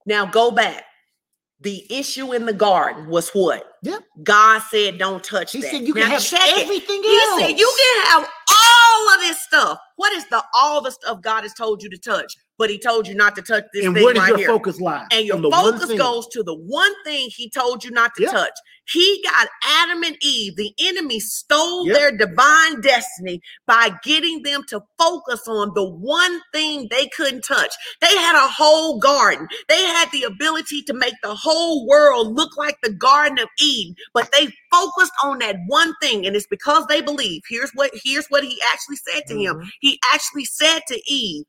Now 0.06 0.26
go 0.26 0.50
back. 0.50 0.84
The 1.62 1.84
issue 1.90 2.32
in 2.32 2.46
the 2.46 2.52
garden 2.54 3.08
was 3.08 3.30
what? 3.30 3.76
Yep. 3.82 4.02
God 4.22 4.60
said, 4.70 4.98
"Don't 4.98 5.22
touch 5.22 5.52
He 5.52 5.60
that." 5.60 5.70
said 5.70 5.82
you 5.86 5.92
Now 5.94 6.02
can 6.02 6.10
have 6.12 6.22
check 6.22 6.40
it. 6.42 6.62
everything 6.62 7.02
He 7.02 7.20
said 7.38 7.58
you 7.58 7.74
can 7.78 8.06
have 8.06 8.22
all 8.22 8.79
of 9.14 9.20
this 9.20 9.42
stuff. 9.42 9.78
What 9.96 10.12
is 10.12 10.26
the 10.28 10.42
all 10.54 10.80
the 10.82 10.90
stuff 10.92 11.20
God 11.22 11.42
has 11.42 11.54
told 11.54 11.82
you 11.82 11.90
to 11.90 11.98
touch? 11.98 12.34
But 12.58 12.70
He 12.70 12.78
told 12.78 13.08
you 13.08 13.14
not 13.14 13.36
to 13.36 13.42
touch 13.42 13.64
this 13.72 13.86
and 13.86 13.94
thing 13.94 14.04
where 14.04 14.14
does 14.14 14.22
right 14.22 14.28
your 14.30 14.38
here. 14.38 14.48
focus 14.48 14.80
lie? 14.80 15.06
and 15.12 15.26
your 15.26 15.36
On 15.36 15.42
the 15.42 15.48
one 15.48 15.78
focus 15.78 15.88
goes 15.98 16.26
to 16.28 16.42
the 16.42 16.54
one 16.54 16.92
thing 17.04 17.28
he 17.30 17.48
told 17.50 17.84
you 17.84 17.90
not 17.90 18.14
to 18.16 18.22
Yep. 18.22 18.32
touch. 18.32 18.52
He 18.92 19.22
got 19.24 19.48
Adam 19.64 20.02
and 20.02 20.16
Eve, 20.22 20.56
the 20.56 20.72
enemy 20.80 21.20
stole 21.20 21.86
Yep. 21.86 21.96
their 21.96 22.16
divine 22.16 22.80
destiny 22.80 23.40
by 23.66 23.92
getting 24.02 24.42
them 24.42 24.64
to 24.68 24.80
focus 24.98 25.46
on 25.46 25.72
the 25.74 25.84
one 25.88 26.40
thing 26.52 26.88
they 26.90 27.08
couldn't 27.08 27.42
touch. 27.42 27.72
They 28.00 28.16
had 28.16 28.34
a 28.36 28.48
whole 28.48 28.98
garden. 28.98 29.48
They 29.68 29.82
had 29.82 30.10
the 30.12 30.24
ability 30.24 30.82
to 30.82 30.92
make 30.94 31.14
the 31.22 31.34
whole 31.34 31.86
world 31.86 32.34
look 32.36 32.56
like 32.56 32.76
the 32.82 32.92
Garden 32.92 33.38
of 33.38 33.48
Eden, 33.60 33.94
but 34.12 34.30
they 34.32 34.48
focused 34.72 35.12
on 35.22 35.38
that 35.38 35.56
one 35.66 35.94
thing 36.02 36.26
and 36.26 36.34
it's 36.36 36.46
because 36.48 36.84
they 36.88 37.00
believe. 37.00 37.42
Here's 37.48 37.70
what 37.72 37.90
here's 38.04 38.26
what 38.28 38.44
he 38.44 38.58
actually 38.72 38.89
said 38.96 39.22
to 39.28 39.34
him. 39.36 39.56
Mhm, 39.56 39.68
He 39.80 39.98
actually 40.12 40.44
said 40.44 40.80
to 40.88 41.00
Eve, 41.10 41.44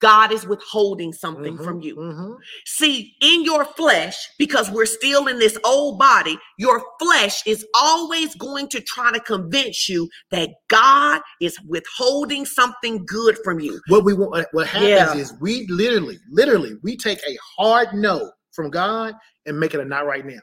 God 0.00 0.32
is 0.32 0.46
withholding 0.46 1.12
something 1.12 1.56
mhm, 1.58 1.64
from 1.64 1.80
you. 1.82 1.96
mhm. 1.96 2.36
See, 2.66 3.14
in 3.20 3.44
your 3.44 3.64
flesh, 3.64 4.16
because 4.38 4.70
we're 4.70 4.86
still 4.86 5.26
in 5.26 5.38
this 5.38 5.58
old 5.64 5.98
body, 5.98 6.38
your 6.58 6.82
flesh 6.98 7.42
is 7.46 7.66
always 7.74 8.34
going 8.36 8.68
to 8.68 8.80
try 8.80 9.12
to 9.12 9.20
convince 9.20 9.88
you 9.88 10.08
that 10.30 10.50
God 10.68 11.20
is 11.40 11.58
withholding 11.68 12.46
something 12.46 13.04
good 13.06 13.38
from 13.44 13.60
you. 13.60 13.80
What 13.88 14.04
we 14.04 14.14
want, 14.14 14.46
what 14.52 14.66
happens 14.66 14.90
Yeah. 14.90 15.14
is 15.16 15.34
we 15.40 15.66
literally, 15.68 16.18
literally, 16.30 16.76
we 16.82 16.96
take 16.96 17.18
a 17.28 17.36
hard 17.58 17.92
no 17.92 18.32
from 18.52 18.70
God 18.70 19.14
and 19.46 19.58
make 19.60 19.74
it 19.74 19.80
a 19.80 19.84
not 19.84 20.06
right 20.06 20.24
now. 20.24 20.40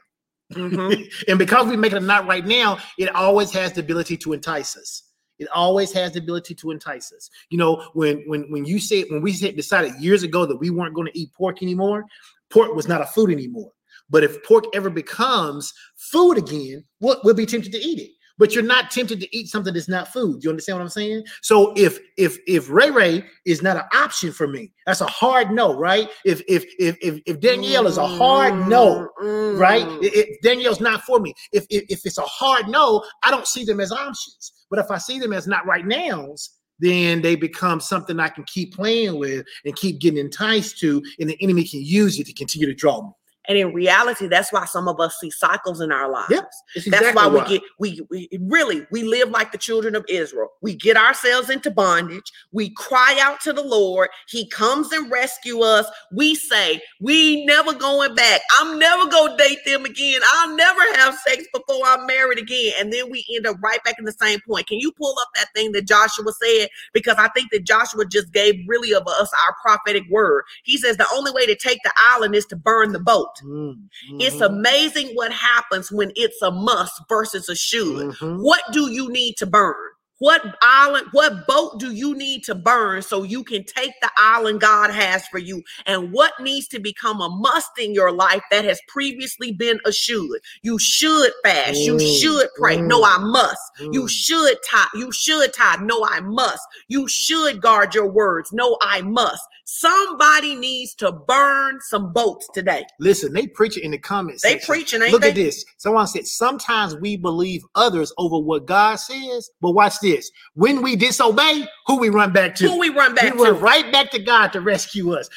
Mhm. 0.54 1.10
and 1.28 1.38
because 1.38 1.66
we 1.66 1.76
make 1.76 1.92
it 1.92 1.98
a 1.98 2.00
not 2.00 2.26
right 2.28 2.46
now, 2.46 2.78
it 2.98 3.14
always 3.14 3.50
has 3.52 3.72
the 3.72 3.80
ability 3.80 4.16
to 4.18 4.32
entice 4.32 4.76
us. 4.76 5.02
It 5.38 5.48
always 5.54 5.92
has 5.92 6.12
the 6.12 6.20
ability 6.20 6.54
to 6.56 6.70
entice 6.70 7.12
us. 7.12 7.30
You 7.50 7.58
know, 7.58 7.88
when 7.94 8.22
when 8.26 8.50
when 8.50 8.64
you 8.64 8.78
said 8.78 9.06
when 9.08 9.22
we 9.22 9.32
said 9.32 9.56
decided 9.56 9.94
years 10.00 10.22
ago 10.22 10.46
that 10.46 10.56
we 10.56 10.70
weren't 10.70 10.94
going 10.94 11.06
to 11.06 11.18
eat 11.18 11.32
pork 11.32 11.62
anymore, 11.62 12.04
pork 12.50 12.74
was 12.74 12.88
not 12.88 13.00
a 13.00 13.06
food 13.06 13.30
anymore. 13.30 13.72
But 14.10 14.24
if 14.24 14.42
pork 14.44 14.64
ever 14.74 14.90
becomes 14.90 15.74
food 15.96 16.38
again, 16.38 16.84
we'll, 17.00 17.20
we'll 17.24 17.34
be 17.34 17.46
tempted 17.46 17.72
to 17.72 17.78
eat 17.78 17.98
it. 17.98 18.10
But 18.38 18.54
you're 18.54 18.64
not 18.64 18.90
tempted 18.90 19.20
to 19.20 19.36
eat 19.36 19.48
something 19.48 19.74
that's 19.74 19.88
not 19.88 20.08
food. 20.08 20.44
You 20.44 20.50
understand 20.50 20.78
what 20.78 20.82
I'm 20.82 20.88
saying? 20.88 21.24
So 21.42 21.72
if 21.76 21.98
if 22.16 22.38
if 22.46 22.70
Ray 22.70 22.90
Ray 22.90 23.24
is 23.44 23.62
not 23.62 23.76
an 23.76 23.84
option 23.92 24.32
for 24.32 24.46
me, 24.46 24.72
that's 24.86 25.00
a 25.00 25.06
hard 25.06 25.50
no, 25.50 25.76
right? 25.76 26.08
If 26.24 26.42
if 26.48 26.64
if 26.78 26.96
if, 27.00 27.20
if 27.26 27.40
Danielle 27.40 27.86
is 27.86 27.98
a 27.98 28.06
hard 28.06 28.68
no, 28.68 29.08
Mm, 29.20 29.58
right? 29.58 29.86
mm. 29.86 30.02
If, 30.02 30.14
if 30.14 30.40
Danielle's 30.42 30.80
not 30.80 31.02
for 31.02 31.18
me, 31.20 31.34
if, 31.52 31.66
if 31.70 31.84
if 31.88 32.06
it's 32.06 32.18
a 32.18 32.22
hard 32.22 32.68
no, 32.68 33.04
I 33.24 33.30
don't 33.30 33.46
see 33.46 33.64
them 33.64 33.80
as 33.80 33.92
options. 33.92 34.52
But 34.70 34.78
if 34.78 34.90
I 34.90 34.98
see 34.98 35.18
them 35.18 35.32
as 35.32 35.46
not 35.46 35.66
right 35.66 35.84
nows, 35.86 36.50
then 36.78 37.22
they 37.22 37.34
become 37.34 37.80
something 37.80 38.20
I 38.20 38.28
can 38.28 38.44
keep 38.44 38.74
playing 38.74 39.18
with 39.18 39.44
and 39.64 39.74
keep 39.76 40.00
getting 40.00 40.20
enticed 40.20 40.78
to, 40.80 41.02
and 41.18 41.28
the 41.28 41.36
enemy 41.42 41.64
can 41.64 41.82
use 41.82 42.18
it 42.20 42.26
to 42.26 42.32
continue 42.32 42.68
to 42.68 42.74
draw 42.74 43.02
me. 43.02 43.10
And 43.48 43.56
in 43.56 43.72
reality, 43.72 44.28
that's 44.28 44.52
why 44.52 44.66
some 44.66 44.88
of 44.88 45.00
us 45.00 45.18
see 45.18 45.30
cycles 45.30 45.80
in 45.80 45.90
our 45.90 46.10
lives. 46.10 46.30
Yep, 46.30 46.42
That's, 46.42 46.62
That's 46.74 46.86
exactly 46.86 47.14
why 47.14 47.28
we 47.28 47.48
get 47.48 47.62
we, 47.78 48.00
we 48.10 48.28
really 48.42 48.86
we 48.90 49.04
live 49.04 49.30
like 49.30 49.52
the 49.52 49.58
children 49.58 49.96
of 49.96 50.04
Israel. 50.06 50.50
We 50.60 50.74
get 50.74 50.98
ourselves 50.98 51.48
into 51.48 51.70
bondage. 51.70 52.30
We 52.52 52.70
cry 52.70 53.18
out 53.22 53.40
to 53.42 53.54
the 53.54 53.62
Lord. 53.62 54.10
He 54.28 54.48
comes 54.50 54.92
and 54.92 55.10
rescue 55.10 55.60
us. 55.60 55.86
We 56.12 56.34
say 56.34 56.82
we 57.00 57.46
never 57.46 57.72
going 57.72 58.14
back. 58.14 58.42
I'm 58.60 58.78
never 58.78 59.08
gonna 59.08 59.36
date 59.38 59.60
them 59.64 59.86
again. 59.86 60.20
I'll 60.34 60.54
never 60.54 60.80
have 60.96 61.14
sex 61.26 61.44
before 61.54 61.86
I'm 61.86 62.06
married 62.06 62.38
again. 62.38 62.74
And 62.78 62.92
then 62.92 63.10
we 63.10 63.24
end 63.34 63.46
up 63.46 63.56
right 63.62 63.82
back 63.82 63.94
in 63.98 64.04
the 64.04 64.12
same 64.12 64.40
point. 64.46 64.66
Can 64.66 64.78
you 64.78 64.92
pull 64.92 65.14
up 65.20 65.28
that 65.36 65.48
thing 65.54 65.72
that 65.72 65.86
Joshua 65.88 66.32
said? 66.42 66.68
Because 66.92 67.16
I 67.16 67.28
think 67.28 67.50
that 67.52 67.64
Joshua 67.64 68.04
just 68.04 68.30
gave 68.30 68.56
really 68.66 68.92
of 68.92 69.06
us 69.06 69.30
our 69.46 69.56
prophetic 69.62 70.04
word. 70.10 70.44
He 70.64 70.76
says 70.76 70.98
the 70.98 71.06
only 71.14 71.32
way 71.32 71.46
to 71.46 71.56
take 71.56 71.78
the 71.82 71.92
island 71.96 72.34
is 72.34 72.44
to 72.46 72.56
burn 72.56 72.92
the 72.92 72.98
boat. 72.98 73.36
Mm, 73.44 73.88
It's 74.18 74.40
mhm, 74.40 74.46
amazing 74.46 75.08
what 75.14 75.32
happens 75.32 75.90
when 75.92 76.12
it's 76.16 76.40
a 76.42 76.50
must 76.50 77.00
versus 77.08 77.48
a 77.48 77.56
should. 77.56 78.06
mhm. 78.20 78.42
What 78.42 78.62
do 78.72 78.90
you 78.90 79.08
need 79.10 79.36
to 79.38 79.46
burn? 79.46 79.74
What 80.20 80.42
island, 80.62 81.06
what 81.12 81.46
boat 81.46 81.78
do 81.78 81.92
you 81.92 82.12
need 82.16 82.42
to 82.44 82.54
burn 82.56 83.02
so 83.02 83.22
you 83.22 83.44
can 83.44 83.62
take 83.64 83.92
the 84.02 84.10
island 84.16 84.60
God 84.60 84.90
has 84.90 85.24
for 85.28 85.38
you? 85.38 85.62
And 85.86 86.12
what 86.12 86.32
needs 86.40 86.66
to 86.68 86.80
become 86.80 87.20
a 87.20 87.28
must 87.28 87.70
in 87.78 87.94
your 87.94 88.10
life 88.10 88.42
that 88.50 88.64
has 88.64 88.80
previously 88.88 89.52
been 89.52 89.78
a 89.86 89.92
should? 89.92 90.40
You 90.62 90.76
should 90.78 91.32
fast. 91.44 91.86
You 91.86 91.98
Mm, 91.98 92.00
should 92.00 92.48
pray. 92.56 92.80
No, 92.82 93.00
mm, 93.00 93.04
I 93.04 93.18
must. 93.18 93.62
You 93.92 94.02
mm. 94.02 94.08
should 94.08 94.56
tithe. 94.68 94.88
You 94.94 95.12
should 95.12 95.52
tithe. 95.54 95.82
No, 95.82 96.04
I 96.04 96.20
must. 96.20 96.66
You 96.88 97.06
should 97.06 97.60
guard 97.62 97.94
your 97.94 98.08
words. 98.10 98.52
No, 98.52 98.76
I 98.82 99.02
must. 99.02 99.42
Somebody 99.70 100.54
needs 100.54 100.94
to 100.94 101.12
burn 101.12 101.78
some 101.82 102.10
boats 102.14 102.48
today. 102.54 102.86
Listen, 103.00 103.34
they 103.34 103.46
preach 103.46 103.76
it 103.76 103.82
in 103.82 103.90
the 103.90 103.98
comments. 103.98 104.42
They 104.42 104.52
section. 104.52 104.74
preaching, 104.74 105.02
ain't 105.02 105.12
Look 105.12 105.20
they? 105.20 105.28
at 105.28 105.34
this. 105.34 105.62
Someone 105.76 106.06
said 106.06 106.26
sometimes 106.26 106.96
we 106.96 107.18
believe 107.18 107.62
others 107.74 108.10
over 108.16 108.38
what 108.38 108.64
God 108.64 108.94
says, 108.96 109.50
but 109.60 109.72
watch 109.72 110.00
this. 110.00 110.30
When 110.54 110.80
we 110.80 110.96
disobey, 110.96 111.68
who 111.86 111.98
we 111.98 112.08
run 112.08 112.32
back 112.32 112.54
to? 112.54 112.64
Who 112.66 112.78
we 112.78 112.88
run 112.88 113.14
back 113.14 113.32
to? 113.32 113.38
we 113.38 113.44
to? 113.44 113.52
run 113.52 113.60
right 113.60 113.92
back 113.92 114.10
to 114.12 114.18
God 114.18 114.54
to 114.54 114.62
rescue 114.62 115.12
us. 115.12 115.28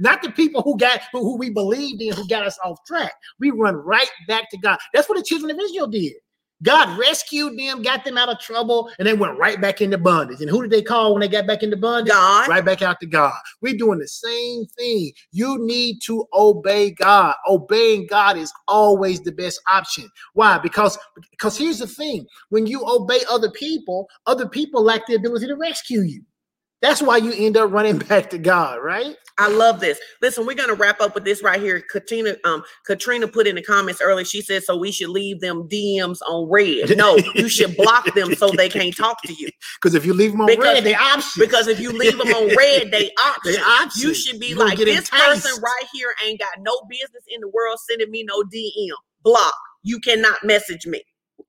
Not 0.00 0.20
the 0.20 0.32
people 0.32 0.62
who 0.62 0.76
got 0.76 1.02
who, 1.12 1.20
who 1.20 1.38
we 1.38 1.50
believed 1.50 2.02
in 2.02 2.12
who 2.12 2.26
got 2.26 2.44
us 2.44 2.58
off 2.64 2.84
track. 2.88 3.12
We 3.38 3.52
run 3.52 3.76
right 3.76 4.10
back 4.26 4.50
to 4.50 4.58
God. 4.58 4.78
That's 4.94 5.08
what 5.08 5.16
the 5.16 5.24
children 5.24 5.52
of 5.52 5.60
Israel 5.60 5.86
did. 5.86 6.14
God 6.62 6.98
rescued 6.98 7.58
them, 7.58 7.82
got 7.82 8.04
them 8.04 8.16
out 8.16 8.28
of 8.28 8.38
trouble, 8.38 8.90
and 8.98 9.06
they 9.06 9.12
went 9.14 9.38
right 9.38 9.60
back 9.60 9.80
into 9.80 9.98
bondage. 9.98 10.40
And 10.40 10.48
who 10.48 10.62
did 10.62 10.70
they 10.70 10.82
call 10.82 11.12
when 11.12 11.20
they 11.20 11.28
got 11.28 11.46
back 11.46 11.62
into 11.62 11.76
bondage? 11.76 12.12
God. 12.12 12.48
Right 12.48 12.64
back 12.64 12.82
out 12.82 12.98
to 13.00 13.06
God. 13.06 13.34
We're 13.60 13.76
doing 13.76 13.98
the 13.98 14.08
same 14.08 14.64
thing. 14.78 15.12
You 15.32 15.58
need 15.60 15.98
to 16.06 16.26
obey 16.32 16.92
God. 16.92 17.34
Obeying 17.46 18.06
God 18.08 18.38
is 18.38 18.52
always 18.68 19.20
the 19.20 19.32
best 19.32 19.60
option. 19.70 20.10
Why? 20.32 20.58
Because 20.58 20.98
because 21.30 21.58
here's 21.58 21.78
the 21.78 21.86
thing: 21.86 22.26
when 22.48 22.66
you 22.66 22.82
obey 22.86 23.20
other 23.30 23.50
people, 23.50 24.08
other 24.26 24.48
people 24.48 24.82
lack 24.82 25.06
the 25.06 25.14
ability 25.14 25.46
to 25.48 25.56
rescue 25.56 26.00
you. 26.00 26.22
That's 26.82 27.00
why 27.02 27.16
you 27.16 27.32
end 27.32 27.56
up 27.56 27.72
running 27.72 27.98
back 28.08 28.30
to 28.30 28.38
God, 28.38 28.78
right? 28.82 29.16
I 29.38 29.48
love 29.48 29.80
this. 29.80 29.98
Listen, 30.22 30.46
we're 30.46 30.56
gonna 30.56 30.72
wrap 30.74 30.98
up 31.02 31.14
with 31.14 31.24
this 31.24 31.42
right 31.42 31.60
here. 31.60 31.82
Katrina, 31.90 32.36
um, 32.44 32.62
Katrina 32.86 33.28
put 33.28 33.46
in 33.46 33.54
the 33.56 33.62
comments 33.62 34.00
earlier. 34.00 34.24
She 34.24 34.40
said, 34.40 34.62
"So 34.64 34.78
we 34.78 34.90
should 34.90 35.10
leave 35.10 35.40
them 35.40 35.68
DMs 35.68 36.18
on 36.26 36.48
red." 36.50 36.96
No, 36.96 37.16
you 37.34 37.46
should 37.50 37.76
block 37.76 38.14
them 38.14 38.34
so 38.34 38.48
they 38.50 38.70
can't 38.70 38.96
talk 38.96 39.20
to 39.24 39.32
you. 39.34 39.48
Because 39.82 39.94
if 39.94 40.06
you 40.06 40.14
leave 40.14 40.32
them 40.32 40.40
on 40.40 40.46
Because- 40.46 40.64
red, 40.64 40.84
they 40.84 40.94
option. 40.94 41.38
Because 41.40 41.68
if 41.68 41.78
you 41.78 41.92
leave 41.92 42.16
them 42.16 42.28
on 42.28 42.48
red, 42.56 42.90
they 42.90 43.10
option. 43.20 43.52
They 43.52 43.58
option. 43.58 44.08
You 44.08 44.14
should 44.14 44.40
be 44.40 44.46
You 44.48 44.56
like, 44.56 44.78
this 44.78 45.00
enticed. 45.10 45.44
person 45.44 45.62
right 45.62 45.84
here 45.92 46.14
ain't 46.26 46.40
got 46.40 46.48
no 46.60 46.80
business 46.88 47.22
in 47.28 47.42
the 47.42 47.48
world 47.48 47.78
sending 47.88 48.10
me 48.10 48.24
no 48.24 48.42
DM. 48.44 48.94
Block. 49.22 49.52
You 49.82 50.00
cannot 50.00 50.42
message 50.44 50.86
me. 50.86 51.02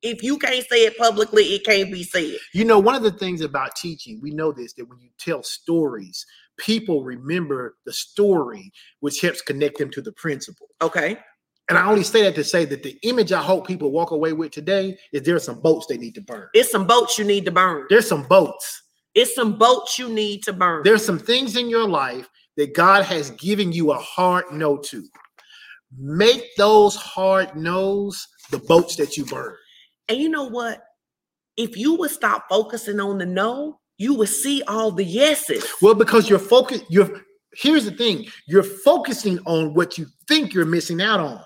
If 0.03 0.21
you 0.21 0.37
can't 0.37 0.65
say 0.67 0.85
it 0.85 0.97
publicly, 0.97 1.43
it 1.43 1.65
can't 1.65 1.91
be 1.91 2.03
said. 2.03 2.37
You 2.53 2.65
know, 2.65 2.79
one 2.79 2.95
of 2.95 3.03
the 3.03 3.11
things 3.11 3.41
about 3.41 3.75
teaching, 3.75 4.19
we 4.21 4.31
know 4.31 4.51
this 4.51 4.73
that 4.73 4.87
when 4.87 4.99
you 4.99 5.09
tell 5.17 5.41
stories, 5.43 6.25
people 6.57 7.03
remember 7.03 7.75
the 7.85 7.93
story, 7.93 8.71
which 8.99 9.21
helps 9.21 9.41
connect 9.41 9.77
them 9.77 9.89
to 9.91 10.01
the 10.01 10.11
principle. 10.11 10.67
Okay. 10.81 11.17
And 11.69 11.77
I 11.77 11.89
only 11.89 12.03
say 12.03 12.23
that 12.23 12.35
to 12.35 12.43
say 12.43 12.63
that 12.65 12.83
the 12.83 12.97
image 13.03 13.33
I 13.33 13.41
hope 13.41 13.67
people 13.67 13.91
walk 13.91 14.11
away 14.11 14.33
with 14.33 14.51
today 14.51 14.97
is 15.11 15.23
there 15.23 15.35
are 15.35 15.39
some 15.39 15.59
boats 15.59 15.87
they 15.87 15.97
need 15.97 16.15
to 16.15 16.21
burn. 16.21 16.47
It's 16.53 16.71
some 16.71 16.87
boats 16.87 17.17
you 17.17 17.25
need 17.25 17.43
to 17.45 17.51
burn. 17.51 17.85
There's 17.89 18.07
some 18.07 18.23
boats. 18.23 18.83
It's 19.15 19.35
some 19.35 19.57
boats 19.57 19.99
you 19.99 20.09
need 20.09 20.43
to 20.43 20.53
burn. 20.53 20.83
There's 20.83 21.05
some 21.05 21.19
things 21.19 21.57
in 21.57 21.69
your 21.69 21.87
life 21.87 22.29
that 22.55 22.73
God 22.73 23.03
has 23.03 23.31
given 23.31 23.71
you 23.71 23.91
a 23.91 23.97
hard 23.97 24.45
no 24.51 24.77
to. 24.77 25.03
Make 25.97 26.43
those 26.55 26.95
hard 26.95 27.55
no's 27.55 28.27
the 28.51 28.59
boats 28.59 28.95
that 28.97 29.17
you 29.17 29.25
burn. 29.25 29.55
And 30.09 30.17
you 30.17 30.29
know 30.29 30.45
what? 30.45 30.83
If 31.57 31.75
you 31.75 31.95
would 31.95 32.11
stop 32.11 32.45
focusing 32.49 32.99
on 32.99 33.17
the 33.17 33.25
no, 33.25 33.79
you 33.97 34.13
would 34.13 34.29
see 34.29 34.61
all 34.63 34.91
the 34.91 35.03
yeses. 35.03 35.65
Well, 35.81 35.95
because 35.95 36.29
you're 36.29 36.39
focused, 36.39 36.85
you're 36.89 37.21
here's 37.53 37.85
the 37.85 37.91
thing, 37.91 38.27
you're 38.47 38.63
focusing 38.63 39.39
on 39.45 39.73
what 39.73 39.97
you 39.97 40.05
think 40.27 40.53
you're 40.53 40.65
missing 40.65 41.01
out 41.01 41.19
on. 41.19 41.41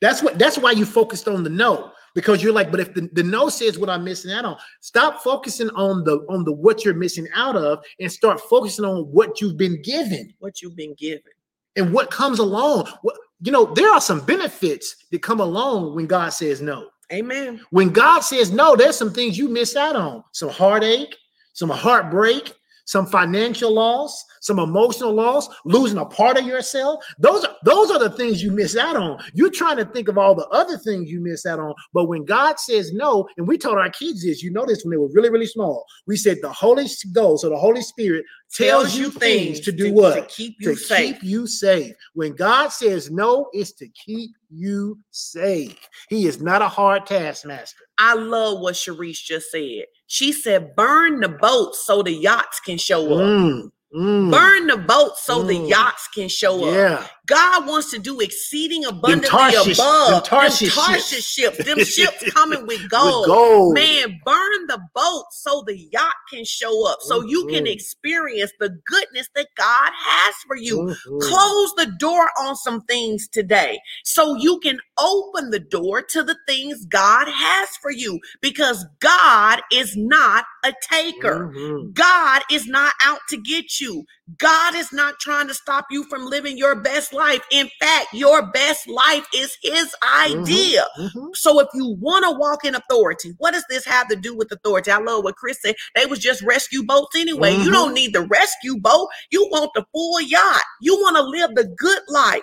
That's 0.00 0.22
what 0.22 0.38
that's 0.38 0.58
why 0.58 0.70
you 0.72 0.86
focused 0.86 1.28
on 1.28 1.42
the 1.44 1.50
no. 1.50 1.92
Because 2.14 2.42
you're 2.42 2.54
like, 2.54 2.70
but 2.70 2.80
if 2.80 2.94
the, 2.94 3.08
the 3.12 3.22
no 3.22 3.48
says 3.48 3.78
what 3.78 3.90
I'm 3.90 4.02
missing 4.02 4.32
out 4.32 4.44
on, 4.44 4.56
stop 4.80 5.20
focusing 5.22 5.68
on 5.70 6.04
the 6.04 6.18
on 6.30 6.44
the 6.44 6.52
what 6.52 6.84
you're 6.84 6.94
missing 6.94 7.28
out 7.34 7.54
of 7.54 7.84
and 8.00 8.10
start 8.10 8.40
focusing 8.40 8.84
on 8.84 9.04
what 9.12 9.40
you've 9.40 9.58
been 9.58 9.80
given 9.82 10.32
what 10.38 10.62
you've 10.62 10.74
been 10.76 10.94
given. 10.94 11.32
and 11.76 11.92
what 11.92 12.10
comes 12.10 12.38
along. 12.38 12.88
What 13.02 13.16
you 13.40 13.52
know, 13.52 13.66
there 13.66 13.90
are 13.90 14.00
some 14.00 14.24
benefits 14.24 14.96
that 15.12 15.22
come 15.22 15.40
along 15.40 15.94
when 15.94 16.06
God 16.06 16.30
says 16.30 16.60
no. 16.60 16.88
Amen. 17.12 17.60
When 17.70 17.90
God 17.90 18.20
says 18.20 18.50
no, 18.50 18.76
there's 18.76 18.96
some 18.96 19.12
things 19.12 19.38
you 19.38 19.48
miss 19.48 19.76
out 19.76 19.96
on. 19.96 20.22
Some 20.32 20.50
heartache, 20.50 21.14
some 21.54 21.70
heartbreak, 21.70 22.52
some 22.84 23.06
financial 23.06 23.72
loss, 23.72 24.24
some 24.48 24.58
emotional 24.58 25.12
loss, 25.12 25.48
losing 25.64 25.98
a 25.98 26.04
part 26.04 26.36
of 26.36 26.44
yourself. 26.44 27.04
Those 27.20 27.44
are 27.44 27.54
those 27.62 27.92
are 27.92 28.00
the 28.00 28.10
things 28.10 28.42
you 28.42 28.50
miss 28.50 28.76
out 28.76 28.96
on. 28.96 29.22
You're 29.34 29.50
trying 29.50 29.76
to 29.76 29.84
think 29.84 30.08
of 30.08 30.18
all 30.18 30.34
the 30.34 30.48
other 30.48 30.76
things 30.78 31.08
you 31.08 31.20
miss 31.20 31.46
out 31.46 31.60
on. 31.60 31.74
But 31.92 32.06
when 32.06 32.24
God 32.24 32.58
says 32.58 32.92
no, 32.92 33.28
and 33.36 33.46
we 33.46 33.56
told 33.56 33.78
our 33.78 33.90
kids 33.90 34.24
this, 34.24 34.42
you 34.42 34.50
know 34.50 34.66
this 34.66 34.82
when 34.82 34.90
they 34.90 34.96
were 34.96 35.10
really, 35.12 35.30
really 35.30 35.46
small. 35.46 35.84
We 36.06 36.16
said 36.16 36.38
the 36.42 36.52
Holy 36.52 36.86
Ghost 37.12 37.44
or 37.44 37.50
the 37.50 37.56
Holy 37.56 37.82
Spirit 37.82 38.24
tells 38.52 38.96
you 38.96 39.10
things 39.10 39.60
to 39.60 39.72
do 39.72 39.92
what? 39.92 40.14
To 40.14 40.34
keep 40.34 40.56
you 40.60 40.70
to 40.70 40.76
safe. 40.76 41.20
keep 41.20 41.22
you 41.22 41.46
safe. 41.46 41.94
When 42.14 42.34
God 42.34 42.68
says 42.68 43.10
no, 43.10 43.48
it's 43.52 43.72
to 43.72 43.88
keep 43.88 44.30
you 44.50 44.98
safe. 45.10 45.78
He 46.08 46.26
is 46.26 46.40
not 46.40 46.62
a 46.62 46.68
hard 46.68 47.06
taskmaster. 47.06 47.84
I 47.98 48.14
love 48.14 48.60
what 48.60 48.74
Sharice 48.74 49.22
just 49.22 49.50
said. 49.50 49.84
She 50.06 50.32
said, 50.32 50.74
burn 50.74 51.20
the 51.20 51.28
boat 51.28 51.74
so 51.74 52.02
the 52.02 52.12
yachts 52.12 52.60
can 52.60 52.78
show 52.78 53.12
up. 53.14 53.20
Mm, 53.20 53.70
mm, 53.94 54.30
Burn 54.30 54.66
the 54.66 54.76
boat 54.76 55.16
so 55.18 55.42
the 55.42 55.54
Mm. 55.54 55.68
yachts 55.68 56.08
can 56.08 56.28
show 56.28 56.64
up. 56.68 56.74
yeah. 56.74 57.06
God 57.28 57.66
wants 57.66 57.90
to 57.90 57.98
do 57.98 58.20
exceeding 58.20 58.84
abundantly 58.86 59.28
Tarshish- 59.28 59.76
them 59.76 59.86
above 59.86 60.08
them 60.08 60.22
Tarshish 60.40 60.74
Tarshish 60.74 61.24
ships. 61.24 61.64
Them 61.64 61.78
ships 61.84 62.24
coming 62.34 62.66
with 62.66 62.80
With 62.80 62.90
gold. 62.90 63.26
gold. 63.26 63.74
Man, 63.74 64.18
burn 64.24 64.66
the 64.66 64.80
boat 64.94 65.26
so 65.32 65.62
the 65.66 65.76
yacht 65.92 66.14
can 66.30 66.44
show 66.44 66.86
up, 66.86 66.98
so 67.02 67.22
you 67.22 67.46
can 67.46 67.64
Mhm. 67.66 67.72
experience 67.72 68.50
the 68.58 68.70
goodness 68.86 69.28
that 69.36 69.48
God 69.56 69.90
has 69.94 70.34
for 70.46 70.56
you. 70.56 70.78
Mhm. 70.78 71.20
Close 71.20 71.72
the 71.76 71.92
door 71.98 72.30
on 72.38 72.56
some 72.56 72.80
things 72.82 73.28
today 73.28 73.78
so 74.04 74.34
you 74.36 74.58
can 74.60 74.80
open 74.98 75.50
the 75.50 75.60
door 75.60 76.00
to 76.02 76.22
the 76.22 76.36
things 76.46 76.86
God 76.86 77.28
has 77.28 77.68
for 77.82 77.90
you 77.90 78.18
because 78.40 78.86
God 79.00 79.60
is 79.70 79.94
not 79.96 80.46
a 80.64 80.72
taker. 80.90 81.52
Mhm. 81.54 81.92
God 81.92 82.42
is 82.50 82.66
not 82.66 82.94
out 83.04 83.20
to 83.28 83.36
get 83.36 83.80
you. 83.80 84.04
God 84.36 84.74
is 84.74 84.92
not 84.92 85.18
trying 85.20 85.48
to 85.48 85.54
stop 85.54 85.86
you 85.90 86.04
from 86.04 86.26
living 86.26 86.58
your 86.58 86.74
best 86.74 87.14
life. 87.14 87.40
In 87.50 87.70
fact, 87.80 88.08
your 88.12 88.50
best 88.52 88.86
life 88.86 89.26
is 89.34 89.56
his 89.62 89.94
idea. 90.26 90.86
Mhm. 90.98 91.34
So 91.34 91.60
if 91.60 91.68
you 91.72 91.96
want 91.98 92.24
to 92.24 92.32
walk 92.32 92.64
in 92.64 92.74
authority, 92.74 93.32
what 93.38 93.52
does 93.54 93.64
this 93.70 93.86
have 93.86 94.06
to 94.08 94.16
do 94.16 94.36
with 94.36 94.52
authority? 94.52 94.90
I 94.90 94.98
love 94.98 95.24
what 95.24 95.36
Chris 95.36 95.58
said. 95.62 95.76
They 95.94 96.04
was 96.04 96.18
just 96.18 96.42
rescue 96.42 96.82
boats 96.82 97.16
anyway. 97.16 97.52
You 97.52 97.70
Mhm. 97.70 97.72
don't 97.72 97.94
need 97.94 98.12
the 98.12 98.26
rescue 98.26 98.76
boat. 98.76 99.08
You 99.30 99.48
want 99.50 99.70
the 99.74 99.86
full 99.92 100.20
yacht. 100.20 100.62
You 100.82 100.96
want 100.96 101.16
to 101.16 101.22
live 101.22 101.54
the 101.54 101.64
good 101.64 102.02
life. 102.08 102.42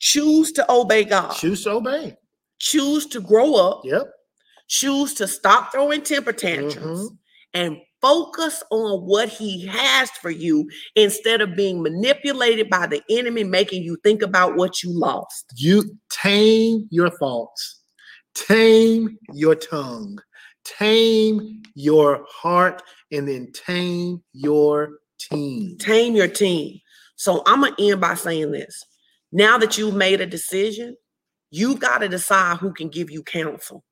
Choose 0.00 0.52
to 0.52 0.70
obey 0.70 1.04
God. 1.04 1.34
Choose 1.34 1.62
to 1.64 1.70
obey. 1.72 2.16
Choose 2.58 3.06
to 3.06 3.20
grow 3.20 3.54
up. 3.54 3.82
Yep. 3.84 4.10
Choose 4.68 5.14
to 5.14 5.28
stop 5.28 5.70
throwing 5.70 6.02
temper 6.02 6.32
tantrums 6.32 7.10
Mhm. 7.10 7.18
and 7.52 7.76
focus 8.04 8.62
on 8.70 9.00
what 9.00 9.30
he 9.30 9.64
has 9.64 10.10
for 10.10 10.28
you 10.28 10.68
instead 10.94 11.40
of 11.40 11.56
being 11.56 11.82
manipulated 11.82 12.68
by 12.68 12.86
the 12.86 13.02
enemy, 13.08 13.44
making 13.44 13.82
you 13.82 13.96
think 14.04 14.20
about 14.20 14.56
what 14.56 14.82
you 14.82 14.90
lost. 14.92 15.46
You 15.56 15.98
tame 16.10 16.86
your 16.90 17.08
thoughts, 17.08 17.80
tame 18.34 19.16
your 19.32 19.54
tongue, 19.54 20.18
tame 20.64 21.62
your 21.74 22.26
heart, 22.28 22.82
and 23.10 23.26
then 23.26 23.50
tame 23.52 24.22
your 24.34 24.98
team. 25.18 25.78
Tame 25.78 26.14
your 26.14 26.28
team. 26.28 26.78
So 27.16 27.42
I'm 27.46 27.62
going 27.62 27.74
to 27.74 27.90
end 27.90 28.02
by 28.02 28.16
saying 28.16 28.50
this. 28.50 28.84
Now 29.32 29.56
that 29.56 29.78
you've 29.78 29.94
made 29.94 30.20
a 30.20 30.26
decision, 30.26 30.94
you've 31.50 31.80
got 31.80 31.98
to 31.98 32.08
decide 32.10 32.58
who 32.58 32.74
can 32.74 32.90
give 32.90 33.10
you 33.10 33.22
counsel. 33.22 33.82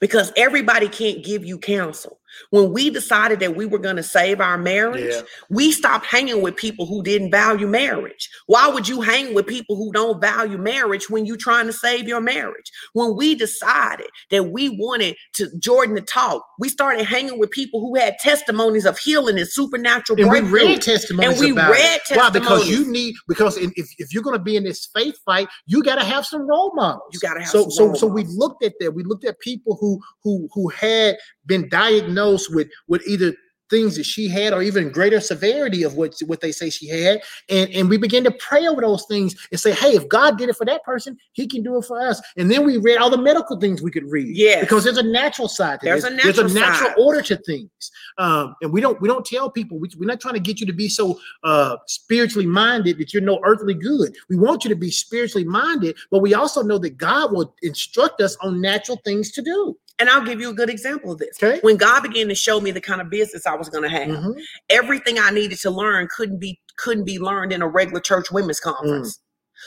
Because 0.00 0.32
everybody 0.36 0.86
can't 0.86 1.24
give 1.24 1.44
you 1.44 1.58
counsel. 1.58 2.19
When 2.50 2.72
we 2.72 2.90
decided 2.90 3.40
that 3.40 3.56
we 3.56 3.66
were 3.66 3.78
going 3.78 3.96
to 3.96 4.02
save 4.02 4.40
our 4.40 4.58
marriage, 4.58 5.12
Yeah. 5.14 5.22
we 5.48 5.72
stopped 5.72 6.06
hanging 6.06 6.42
with 6.42 6.56
people 6.56 6.86
who 6.86 7.02
didn't 7.02 7.30
value 7.30 7.66
marriage. 7.66 8.30
Why 8.46 8.68
would 8.68 8.88
you 8.88 9.00
hang 9.00 9.34
with 9.34 9.46
people 9.46 9.76
who 9.76 9.92
don't 9.92 10.20
value 10.20 10.58
marriage 10.58 11.10
when 11.10 11.26
you're 11.26 11.36
trying 11.36 11.66
to 11.66 11.72
save 11.72 12.08
your 12.08 12.20
marriage? 12.20 12.70
When 12.92 13.16
we 13.16 13.34
decided 13.34 14.08
that 14.30 14.50
we 14.50 14.68
wanted 14.68 15.16
to 15.34 15.48
Jordan 15.58 15.96
to 15.96 16.02
talk, 16.02 16.46
we 16.58 16.68
started 16.68 17.04
hanging 17.04 17.38
with 17.38 17.50
people 17.50 17.80
who 17.80 17.96
had 17.96 18.18
testimonies 18.18 18.84
of 18.86 18.98
healing 18.98 19.38
and 19.38 19.48
supernatural 19.48 20.20
And 20.20 20.30
we 20.30 20.40
read 20.40 20.82
testimonies 20.82 21.38
And 21.38 21.40
we 21.40 21.52
about 21.52 21.72
read 21.72 22.00
it. 22.10 22.16
Why? 22.16 22.30
Because 22.30 22.68
you 22.68 22.90
need 22.90 23.14
because 23.28 23.56
if, 23.56 23.72
if 23.98 24.12
you're 24.12 24.22
going 24.22 24.38
to 24.38 24.42
be 24.42 24.56
in 24.56 24.64
this 24.64 24.88
faith 24.94 25.18
fight, 25.24 25.48
you 25.66 25.82
got 25.82 25.96
to 25.96 26.04
have 26.04 26.26
some 26.26 26.46
role 26.48 26.72
models. 26.74 27.02
You 27.12 27.20
gotta 27.20 27.40
have 27.40 27.48
so 27.48 27.68
some 27.68 27.94
so 27.94 27.94
so 27.94 28.06
we 28.06 28.24
looked 28.24 28.64
at 28.64 28.74
that. 28.80 28.92
We 28.92 29.04
looked 29.04 29.24
at 29.24 29.38
people 29.40 29.76
who 29.80 30.00
who 30.22 30.48
who 30.52 30.68
had 30.68 31.16
been 31.52 31.68
diagnosed 31.68 32.54
with 32.54 32.68
with 32.88 33.02
either 33.06 33.34
things 33.70 33.94
that 33.96 34.04
she 34.04 34.26
had 34.28 34.52
or 34.52 34.62
even 34.62 34.90
greater 34.90 35.20
severity 35.20 35.84
of 35.84 35.94
what 35.94 36.12
what 36.26 36.40
they 36.40 36.50
say 36.50 36.68
she 36.68 36.88
had 36.88 37.20
and 37.48 37.70
and 37.70 37.88
we 37.88 37.96
began 37.96 38.24
to 38.24 38.32
pray 38.48 38.66
over 38.66 38.80
those 38.80 39.04
things 39.06 39.30
and 39.52 39.60
say 39.60 39.70
hey 39.82 39.92
if 39.94 40.08
god 40.08 40.36
did 40.36 40.48
it 40.48 40.56
for 40.56 40.64
that 40.64 40.82
person 40.82 41.16
he 41.38 41.46
can 41.46 41.62
do 41.62 41.76
it 41.78 41.84
for 41.84 42.00
us 42.10 42.20
and 42.36 42.50
then 42.50 42.64
we 42.66 42.78
read 42.78 42.96
all 42.98 43.10
the 43.10 43.22
medical 43.30 43.56
things 43.60 43.80
we 43.80 43.92
could 43.96 44.08
read 44.10 44.26
Yeah. 44.36 44.60
because 44.60 44.82
there's 44.82 44.98
a 44.98 45.04
natural 45.04 45.46
side 45.46 45.78
to 45.80 45.86
There's 45.86 46.02
this. 46.02 46.12
a 46.12 46.16
there's 46.16 46.38
a 46.38 46.48
natural 46.48 46.60
natural 46.72 46.90
side. 46.90 46.96
order 47.06 47.22
to 47.30 47.36
things 47.50 47.70
um 48.18 48.56
and 48.60 48.72
we 48.72 48.80
don't 48.80 49.00
we 49.00 49.06
don't 49.06 49.24
tell 49.24 49.48
people 49.48 49.78
we, 49.78 49.88
we're 50.00 50.06
not 50.14 50.20
trying 50.20 50.34
to 50.40 50.40
get 50.48 50.58
you 50.60 50.66
to 50.66 50.72
be 50.84 50.88
so 50.88 51.20
uh 51.44 51.76
spiritually 51.86 52.46
minded 52.64 52.98
that 52.98 53.14
you're 53.14 53.22
no 53.22 53.38
earthly 53.44 53.74
good 53.74 54.10
we 54.28 54.36
want 54.36 54.64
you 54.64 54.68
to 54.70 54.80
be 54.86 54.90
spiritually 54.90 55.44
minded 55.44 55.96
but 56.10 56.18
we 56.26 56.34
also 56.34 56.60
know 56.64 56.78
that 56.84 56.96
god 56.96 57.30
will 57.30 57.54
instruct 57.62 58.20
us 58.20 58.36
on 58.42 58.60
natural 58.60 58.98
things 59.04 59.30
to 59.30 59.42
do 59.42 59.78
And 60.00 60.08
I'll 60.08 60.24
give 60.24 60.40
you 60.40 60.48
a 60.50 60.54
good 60.54 60.70
example 60.70 61.12
of 61.12 61.18
this. 61.18 61.36
okay 61.42 61.60
When 61.60 61.76
God 61.76 62.02
began 62.02 62.26
to 62.28 62.34
show 62.34 62.60
me 62.60 62.70
the 62.70 62.80
kind 62.80 63.00
of 63.02 63.10
business 63.10 63.46
I 63.46 63.54
was 63.54 63.68
going 63.68 63.84
to 63.84 63.90
have, 63.90 64.08
Mhm. 64.08 64.40
everything 64.70 65.18
I 65.18 65.30
needed 65.30 65.58
to 65.60 65.70
learn 65.70 66.08
couldn't 66.16 66.38
be 66.38 66.58
couldn't 66.76 67.04
be 67.04 67.18
learned 67.18 67.52
in 67.52 67.60
a 67.60 67.68
regular 67.68 68.00
church 68.00 68.30
women's 68.30 68.58
Mm. 68.60 69.18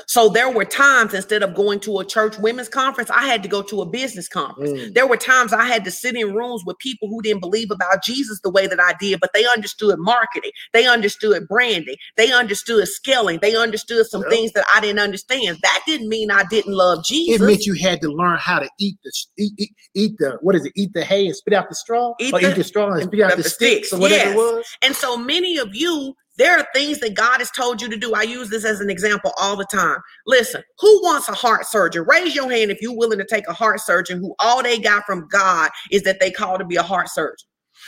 So 0.07 0.29
there 0.29 0.49
were 0.49 0.65
times 0.65 1.13
instead 1.13 1.43
of 1.43 1.55
going 1.55 1.79
to 1.81 1.99
a 1.99 2.05
church 2.05 2.37
women's 2.39 2.69
conference, 2.69 3.09
I 3.09 3.25
had 3.25 3.43
to 3.43 3.49
go 3.49 3.61
to 3.63 3.81
a 3.81 3.85
business 3.85 4.27
conference. 4.27 4.71
Mm. 4.71 4.93
There 4.93 5.07
were 5.07 5.17
times 5.17 5.53
I 5.53 5.65
had 5.65 5.83
to 5.85 5.91
sit 5.91 6.15
in 6.15 6.33
rooms 6.33 6.63
with 6.65 6.77
people 6.79 7.07
who 7.07 7.21
didn't 7.21 7.41
believe 7.41 7.71
about 7.71 8.03
Jesus 8.03 8.39
the 8.41 8.49
way 8.49 8.67
that 8.67 8.79
I 8.79 8.93
did, 8.99 9.19
but 9.19 9.31
they 9.33 9.45
understood 9.45 9.99
marketing, 9.99 10.51
they 10.73 10.87
understood 10.87 11.47
branding, 11.47 11.95
they 12.17 12.31
understood 12.31 12.87
scaling, 12.87 13.39
they 13.41 13.55
understood 13.55 14.05
some 14.07 14.23
things 14.29 14.51
that 14.53 14.65
I 14.73 14.81
didn't 14.81 14.99
understand. 14.99 15.57
That 15.61 15.81
didn't 15.85 16.09
mean 16.09 16.31
I 16.31 16.43
didn't 16.49 16.73
love 16.73 17.03
Jesus. 17.05 17.41
it 17.41 17.45
meant 17.45 17.65
you 17.65 17.73
had 17.75 18.01
to 18.01 18.09
learn 18.09 18.37
how 18.39 18.59
to 18.59 18.69
eat 18.79 18.97
the 19.03 19.11
eat, 19.37 19.53
eat, 19.57 19.75
eat 19.93 20.11
the 20.17 20.37
what 20.41 20.55
is 20.55 20.65
it 20.65 20.73
eat 20.75 20.91
the 20.93 21.03
hay 21.03 21.25
and 21.27 21.35
spit 21.35 21.53
out 21.53 21.69
the 21.69 21.75
straw 21.75 22.13
Eat 22.19 22.33
or 22.33 22.39
the- 22.39 22.51
eat 22.51 22.55
the 22.55 22.63
straw 22.63 22.91
and 22.91 23.01
and 23.01 23.09
spit 23.09 23.21
out 23.21 23.31
the 23.31 23.43
the 23.43 23.49
sticks, 23.49 23.87
sticks, 23.89 23.93
or 23.93 23.99
whatever 23.99 24.29
yes. 24.29 24.33
it 24.33 24.37
was 24.37 24.77
And 24.81 24.95
so 24.95 25.17
many 25.17 25.57
of 25.57 25.75
you, 25.75 26.15
there 26.37 26.57
are 26.57 26.67
things 26.73 26.99
that 26.99 27.15
God 27.15 27.39
has 27.39 27.51
told 27.51 27.81
you 27.81 27.89
to 27.89 27.97
do. 27.97 28.13
I 28.13 28.23
use 28.23 28.49
this 28.49 28.65
as 28.65 28.79
an 28.79 28.89
example 28.89 29.33
all 29.37 29.55
the 29.55 29.65
time. 29.65 29.97
Listen, 30.25 30.63
who 30.79 31.01
wants 31.03 31.29
a 31.29 31.33
heart 31.33 31.65
surgeon? 31.65 32.05
Raise 32.07 32.35
your 32.35 32.49
hand 32.49 32.71
if 32.71 32.81
you're 32.81 32.97
willing 32.97 33.19
to 33.19 33.25
take 33.25 33.47
a 33.47 33.53
heart 33.53 33.79
surgeon 33.81 34.19
who 34.19 34.33
all 34.39 34.63
they 34.63 34.79
got 34.79 35.05
from 35.05 35.27
God 35.27 35.69
is 35.91 36.03
that 36.03 36.19
they 36.19 36.31
called 36.31 36.59
to 36.59 36.65
be 36.65 36.75
a 36.75 36.83
heart 36.83 37.09
surgeon. 37.09 37.47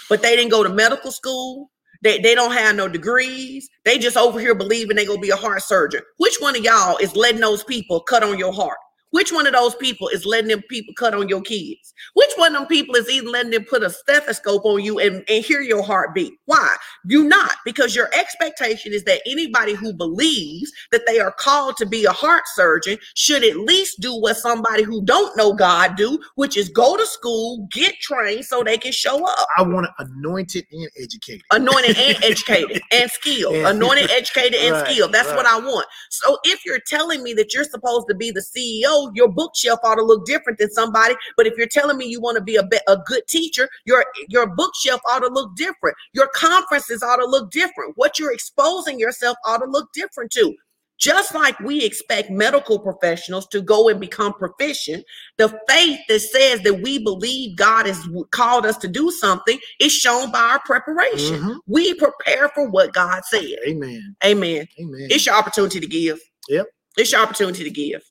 But 0.10 0.22
they 0.22 0.36
didn't 0.36 0.52
go 0.52 0.64
to 0.64 0.70
medical 0.70 1.12
school. 1.12 1.72
They, 2.04 2.20
they 2.20 2.36
don't 2.36 2.52
have 2.52 2.76
no 2.76 2.88
degrees. 2.88 3.68
They 3.84 3.98
just 3.98 4.18
over 4.18 4.40
here 4.40 4.54
believing 4.54 4.96
they 4.96 5.06
gonna 5.06 5.20
be 5.20 5.32
a 5.32 5.36
heart 5.36 5.64
surgeon. 5.64 6.02
Which 6.18 6.36
one 6.40 6.56
of 6.56 6.64
y'all 6.64 6.98
is 6.98 7.16
letting 7.16 7.42
those 7.42 7.64
people 7.64 8.02
cut 8.02 8.22
on 8.22 8.38
your 8.38 8.54
heart? 8.54 8.78
Which 9.12 9.32
one 9.32 9.48
of 9.48 9.54
those 9.54 9.76
people 9.76 10.10
is 10.10 10.26
letting 10.26 10.50
them 10.50 10.62
people 10.70 10.94
cut 10.98 11.14
on 11.14 11.30
your 11.30 11.42
kids? 11.42 11.94
Which 12.16 12.32
one 12.36 12.56
of 12.56 12.62
them 12.62 12.68
people 12.68 12.96
is 12.96 13.10
even 13.10 13.32
letting 13.32 13.52
them 13.52 13.64
put 13.64 13.84
a 13.84 13.90
stethoscope 13.90 14.66
on 14.66 14.84
you 14.84 15.00
and, 15.00 15.24
and 15.30 15.44
hear 15.44 15.62
your 15.62 15.84
heartbeat? 15.84 16.34
Why? 16.46 16.76
You 17.06 17.24
not, 17.24 17.54
because 17.64 17.96
your 17.96 18.10
expectation 18.14 18.94
is 18.94 19.04
that 19.06 19.22
anybody 19.26 19.74
who 19.74 19.94
believes 19.94 20.72
that 20.92 21.06
they 21.08 21.20
are 21.20 21.32
called 21.32 21.78
to 21.78 21.86
be 21.86 22.06
a 22.06 22.12
heart 22.12 22.44
surgeon 22.54 22.98
should 23.14 23.44
at 23.44 23.58
least 23.58 24.02
do 24.02 24.14
what 24.20 24.38
somebody 24.38 24.84
who 24.84 25.04
don't 25.06 25.36
know 25.38 25.54
God 25.54 25.96
do, 25.96 26.20
which 26.36 26.58
is 26.58 26.70
go 26.70 26.98
to 26.98 27.06
school, 27.06 27.68
get 27.72 27.96
trained 28.02 28.46
so 28.46 28.64
they 28.64 28.78
can 28.78 28.92
show 28.92 29.26
up. 29.26 29.48
i 29.58 29.62
want 29.62 29.88
anointed 30.00 30.66
and 30.72 30.90
educated 31.02 31.44
Anointed 31.52 31.98
and 31.98 32.18
educated 32.24 32.82
and 32.92 33.10
skilled. 33.10 33.56
Yeah. 33.56 33.70
Anointed, 33.70 34.10
educated, 34.10 34.56
and 34.56 34.74
Right, 34.74 34.92
skilled. 34.92 35.12
That's 35.12 35.30
what. 35.30 35.46
I 35.46 35.60
want. 35.60 35.86
So 36.10 36.40
if 36.44 36.66
you're 36.66 36.80
telling 36.80 37.22
me 37.22 37.34
that 37.34 37.54
you're 37.54 37.66
supposed 37.66 38.08
to 38.10 38.16
be 38.16 38.32
the 38.32 38.40
CEO, 38.40 38.95
your 39.16 39.30
bookshelf 39.30 39.80
ought 39.84 39.96
to 39.96 40.04
look 40.04 40.26
different 40.26 40.60
than 40.60 40.72
somebody. 40.72 41.16
But 41.38 41.48
if 41.48 41.54
you're 41.58 41.68
telling 41.68 41.98
me 41.98 42.06
you 42.06 42.22
want 42.22 42.38
to 42.38 42.44
be 42.44 42.56
a, 42.56 42.66
be- 42.66 42.80
a 42.88 42.98
good 43.06 43.24
teacher, 43.28 43.70
your 43.86 44.06
your 44.30 44.48
bookshelf 44.48 45.02
ought 45.10 45.20
to 45.20 45.28
look 45.30 45.56
different. 45.56 45.96
Your 46.14 46.28
conferences 46.36 47.04
ought 47.04 47.18
to 47.18 47.26
look 47.26 47.52
different. 47.52 47.94
What 47.96 48.20
you're 48.20 48.34
exposing 48.34 49.00
yourself 49.00 49.38
ought 49.46 49.60
to 49.60 49.70
look 49.70 49.90
different 49.94 50.32
too. 50.32 50.56
Just 51.00 51.36
like 51.36 51.60
we 51.60 51.84
expect 51.84 52.30
medical 52.32 52.80
professionals 52.80 53.48
to 53.50 53.62
go 53.62 53.90
and 53.90 54.00
become 54.00 54.34
proficient, 54.34 55.04
the 55.38 55.50
faith 55.68 56.00
that 56.08 56.22
says 56.22 56.62
that 56.62 56.82
we 56.84 57.00
believe 57.04 57.58
God 57.58 57.86
has 57.86 58.00
called 58.32 58.66
us 58.66 58.78
to 58.78 58.88
do 58.88 59.12
something 59.12 59.60
is 59.82 59.92
shown 59.92 60.32
by 60.32 60.40
our 60.40 60.60
preparation. 60.66 61.38
Mhm. 61.42 61.60
We 61.68 61.94
prepare 61.96 62.50
for 62.56 62.70
what 62.70 62.94
God 62.94 63.24
said. 63.26 63.44
amen 63.68 64.16
Amen. 64.26 64.68
amen 64.80 65.08
It's 65.12 65.26
your 65.26 65.36
opportunity 65.36 65.82
to 65.82 65.88
give. 65.88 66.20
Yep. 66.48 66.68
It's 66.98 67.12
your 67.12 67.22
opportunity 67.22 67.64
to 67.66 67.70
give. 67.72 68.02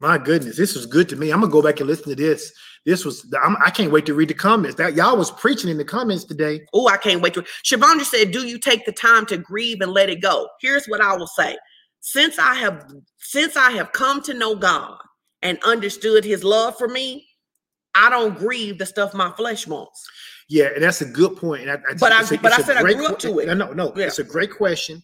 My 0.00 0.18
goodness 0.18 0.56
this 0.56 0.74
was 0.74 0.86
good 0.86 1.08
to 1.08 1.16
me 1.16 1.30
i'm 1.30 1.40
gonna 1.40 1.52
go 1.52 1.62
back 1.62 1.80
and 1.80 1.88
listen 1.88 2.08
to 2.08 2.14
this 2.14 2.52
this 2.84 3.04
was 3.04 3.26
I'm, 3.42 3.56
i 3.64 3.70
can't 3.70 3.90
wait 3.92 4.06
to 4.06 4.14
read 4.14 4.28
the 4.28 4.34
comments 4.34 4.76
that 4.76 4.94
y'all 4.94 5.16
was 5.16 5.30
preaching 5.30 5.70
in 5.70 5.78
the 5.78 5.84
comments 5.84 6.24
today 6.24 6.60
Oh, 6.78 6.88
I 6.88 6.98
can't 6.98 7.22
wait 7.22 7.32
to. 7.34 7.42
Shavandra 7.64 8.02
said, 8.02 8.32
Do 8.32 8.46
you 8.46 8.58
take 8.58 8.84
the 8.84 8.92
time 8.92 9.24
to 9.26 9.38
grieve 9.38 9.80
and 9.80 9.92
let 9.92 10.10
it 10.10 10.20
go? 10.20 10.46
Here's 10.60 10.84
what 10.86 11.00
I 11.00 11.16
will 11.16 11.26
say. 11.26 11.56
Since 12.00 12.38
I 12.38 12.54
have 12.54 12.84
since 13.16 13.56
I 13.56 13.70
have 13.72 13.92
come 13.92 14.22
to 14.24 14.34
know 14.34 14.54
God 14.54 14.98
and 15.40 15.58
understood 15.64 16.22
his 16.22 16.44
love 16.44 16.76
for 16.76 16.86
me, 16.86 17.26
I 17.94 18.10
don't 18.10 18.36
grieve 18.36 18.76
the 18.78 18.84
stuff 18.84 19.14
my 19.14 19.32
flesh 19.32 19.66
wants. 19.66 20.06
Yeah, 20.50 20.66
and 20.74 20.82
that's 20.82 21.00
a 21.00 21.06
good 21.06 21.36
point. 21.36 21.62
And 21.62 21.70
I, 21.70 21.74
I, 21.74 21.94
But 21.98 22.12
I—but 22.12 22.52
I 22.52 22.58
said 22.58 22.76
I 22.76 22.92
grew 22.92 23.06
up 23.06 23.18
to 23.20 23.38
it. 23.40 23.46
No, 23.46 23.54
no, 23.54 23.72
no. 23.72 23.92
Yeah. 23.96 24.06
It's 24.06 24.18
a 24.18 24.24
great 24.24 24.52
question. 24.52 25.02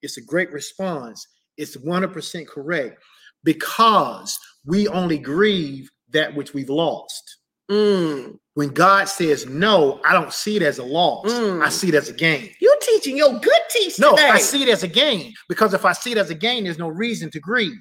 It's 0.00 0.16
a 0.16 0.22
great 0.22 0.50
response. 0.50 1.28
It's 1.58 1.76
100% 1.76 2.46
correct 2.48 3.00
because 3.44 4.38
we 4.64 4.88
only 4.88 5.18
grieve 5.18 5.90
that 6.10 6.34
which 6.34 6.54
we've 6.54 6.70
lost. 6.70 7.38
Mm. 7.70 8.38
When 8.54 8.68
God 8.68 9.08
says 9.08 9.46
no, 9.46 10.00
I 10.04 10.12
don't 10.12 10.32
see 10.32 10.56
it 10.56 10.62
as 10.62 10.78
a 10.78 10.84
loss. 10.84 11.32
Mm. 11.32 11.64
I 11.64 11.70
see 11.70 11.88
it 11.88 11.94
as 11.94 12.08
a 12.08 12.12
gain. 12.12 12.50
You're 12.60 12.76
teaching 12.82 13.16
your 13.16 13.38
good 13.38 13.60
teach 13.70 13.98
No, 13.98 14.10
today. 14.10 14.28
I 14.28 14.38
see 14.38 14.62
it 14.62 14.68
as 14.68 14.82
a 14.82 14.88
gain 14.88 15.32
because 15.48 15.72
if 15.72 15.84
I 15.84 15.92
see 15.92 16.12
it 16.12 16.18
as 16.18 16.30
a 16.30 16.34
gain, 16.34 16.64
there's 16.64 16.78
no 16.78 16.88
reason 16.88 17.30
to 17.30 17.40
grieve. 17.40 17.72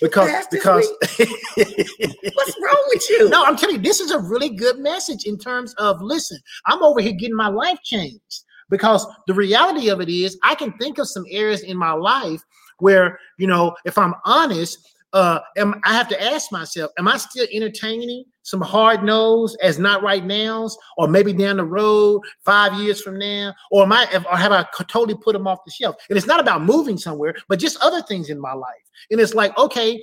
Because 0.00 0.46
because 0.50 0.90
what's 1.16 2.56
wrong 2.60 2.84
with 2.88 3.10
you? 3.10 3.28
no, 3.30 3.44
I'm 3.44 3.56
telling 3.56 3.76
you, 3.76 3.82
this 3.82 4.00
is 4.00 4.10
a 4.10 4.18
really 4.18 4.48
good 4.48 4.78
message 4.78 5.24
in 5.26 5.38
terms 5.38 5.74
of 5.74 6.00
listen, 6.00 6.38
I'm 6.66 6.82
over 6.82 7.00
here 7.00 7.12
getting 7.12 7.36
my 7.36 7.48
life 7.48 7.78
changed 7.84 8.44
because 8.70 9.06
the 9.26 9.34
reality 9.34 9.88
of 9.88 10.00
it 10.00 10.08
is 10.08 10.38
I 10.42 10.54
can 10.54 10.72
think 10.78 10.98
of 10.98 11.08
some 11.08 11.24
areas 11.30 11.62
in 11.62 11.76
my 11.76 11.92
life 11.92 12.42
where, 12.78 13.18
you 13.38 13.46
know, 13.46 13.74
if 13.84 13.98
I'm 13.98 14.14
honest, 14.24 14.78
uh, 15.12 15.40
am, 15.56 15.80
I 15.84 15.94
have 15.94 16.08
to 16.08 16.22
ask 16.22 16.52
myself, 16.52 16.90
am 16.98 17.08
I 17.08 17.16
still 17.16 17.46
entertaining 17.52 18.24
some 18.46 18.60
hard 18.60 19.02
nose 19.02 19.56
as 19.56 19.78
not 19.78 20.04
right 20.04 20.24
nows, 20.24 20.78
or 20.96 21.08
maybe 21.08 21.32
down 21.32 21.56
the 21.56 21.64
road, 21.64 22.22
five 22.44 22.72
years 22.74 23.02
from 23.02 23.18
now, 23.18 23.52
or 23.72 23.82
am 23.82 23.92
I, 23.92 24.06
or 24.30 24.36
have 24.36 24.52
I 24.52 24.64
totally 24.88 25.18
put 25.20 25.32
them 25.32 25.48
off 25.48 25.58
the 25.66 25.72
shelf? 25.72 25.96
And 26.08 26.16
it's 26.16 26.28
not 26.28 26.38
about 26.38 26.62
moving 26.62 26.96
somewhere, 26.96 27.34
but 27.48 27.58
just 27.58 27.76
other 27.82 28.02
things 28.02 28.30
in 28.30 28.40
my 28.40 28.52
life. 28.52 28.86
And 29.10 29.20
it's 29.20 29.34
like, 29.34 29.56
okay, 29.58 30.00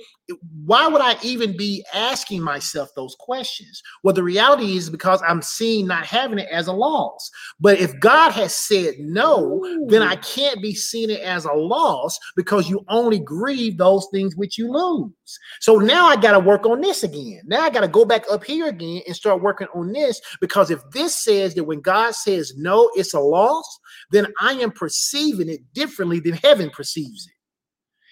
why 0.64 0.86
would 0.86 1.00
I 1.02 1.16
even 1.22 1.56
be 1.56 1.84
asking 1.92 2.42
myself 2.42 2.90
those 2.94 3.16
questions? 3.18 3.82
Well, 4.02 4.14
the 4.14 4.22
reality 4.22 4.76
is 4.76 4.88
because 4.88 5.22
I'm 5.26 5.42
seeing 5.42 5.86
not 5.86 6.06
having 6.06 6.38
it 6.38 6.48
as 6.50 6.66
a 6.66 6.72
loss. 6.72 7.30
But 7.60 7.78
if 7.78 7.98
God 8.00 8.30
has 8.32 8.54
said 8.54 8.94
no, 8.98 9.62
Ooh. 9.64 9.86
then 9.88 10.02
I 10.02 10.16
can't 10.16 10.62
be 10.62 10.74
seeing 10.74 11.10
it 11.10 11.20
as 11.20 11.44
a 11.44 11.52
loss 11.52 12.18
because 12.36 12.70
you 12.70 12.84
only 12.88 13.18
grieve 13.18 13.76
those 13.76 14.06
things 14.12 14.36
which 14.36 14.56
you 14.56 14.72
lose. 14.72 15.38
So 15.60 15.76
now 15.76 16.06
I 16.06 16.16
got 16.16 16.32
to 16.32 16.40
work 16.40 16.66
on 16.66 16.80
this 16.80 17.02
again. 17.02 17.42
Now 17.44 17.62
I 17.62 17.70
got 17.70 17.80
to 17.80 17.88
go 17.88 18.04
back 18.04 18.24
up 18.34 18.44
here 18.44 18.68
again 18.68 19.00
and 19.06 19.16
start 19.16 19.40
working 19.40 19.68
on 19.74 19.92
this 19.92 20.20
because 20.40 20.70
if 20.70 20.80
this 20.90 21.18
says 21.18 21.54
that 21.54 21.64
when 21.64 21.80
God 21.80 22.14
says 22.14 22.52
no, 22.56 22.90
it's 22.94 23.14
a 23.14 23.20
loss, 23.20 23.78
then 24.10 24.26
I 24.40 24.52
am 24.54 24.72
perceiving 24.72 25.48
it 25.48 25.60
differently 25.72 26.20
than 26.20 26.34
heaven 26.34 26.68
perceives 26.68 27.26
it. 27.26 27.32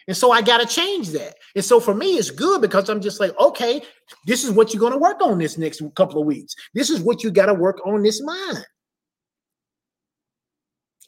And 0.09 0.17
so 0.17 0.33
I 0.33 0.43
got 0.43 0.59
to 0.59 0.67
change 0.67 1.11
that. 1.11 1.35
And 1.55 1.65
so 1.65 1.79
for 1.79 1.95
me, 1.95 2.17
it's 2.17 2.31
good 2.31 2.61
because 2.61 2.89
I'm 2.89 3.01
just 3.01 3.21
like, 3.21 3.39
okay, 3.39 3.83
this 4.27 4.45
is 4.45 4.51
what 4.51 4.73
you're 4.73 4.81
going 4.81 4.93
to 4.93 4.99
work 4.99 5.21
on 5.21 5.39
this 5.39 5.59
next 5.59 5.83
couple 5.95 6.21
of 6.21 6.27
weeks. 6.27 6.55
This 6.75 6.91
is 6.91 7.01
what 7.01 7.23
you 7.23 7.31
got 7.31 7.47
to 7.47 7.55
work 7.55 7.85
on 7.87 8.03
this 8.03 8.23
mind. 8.23 8.65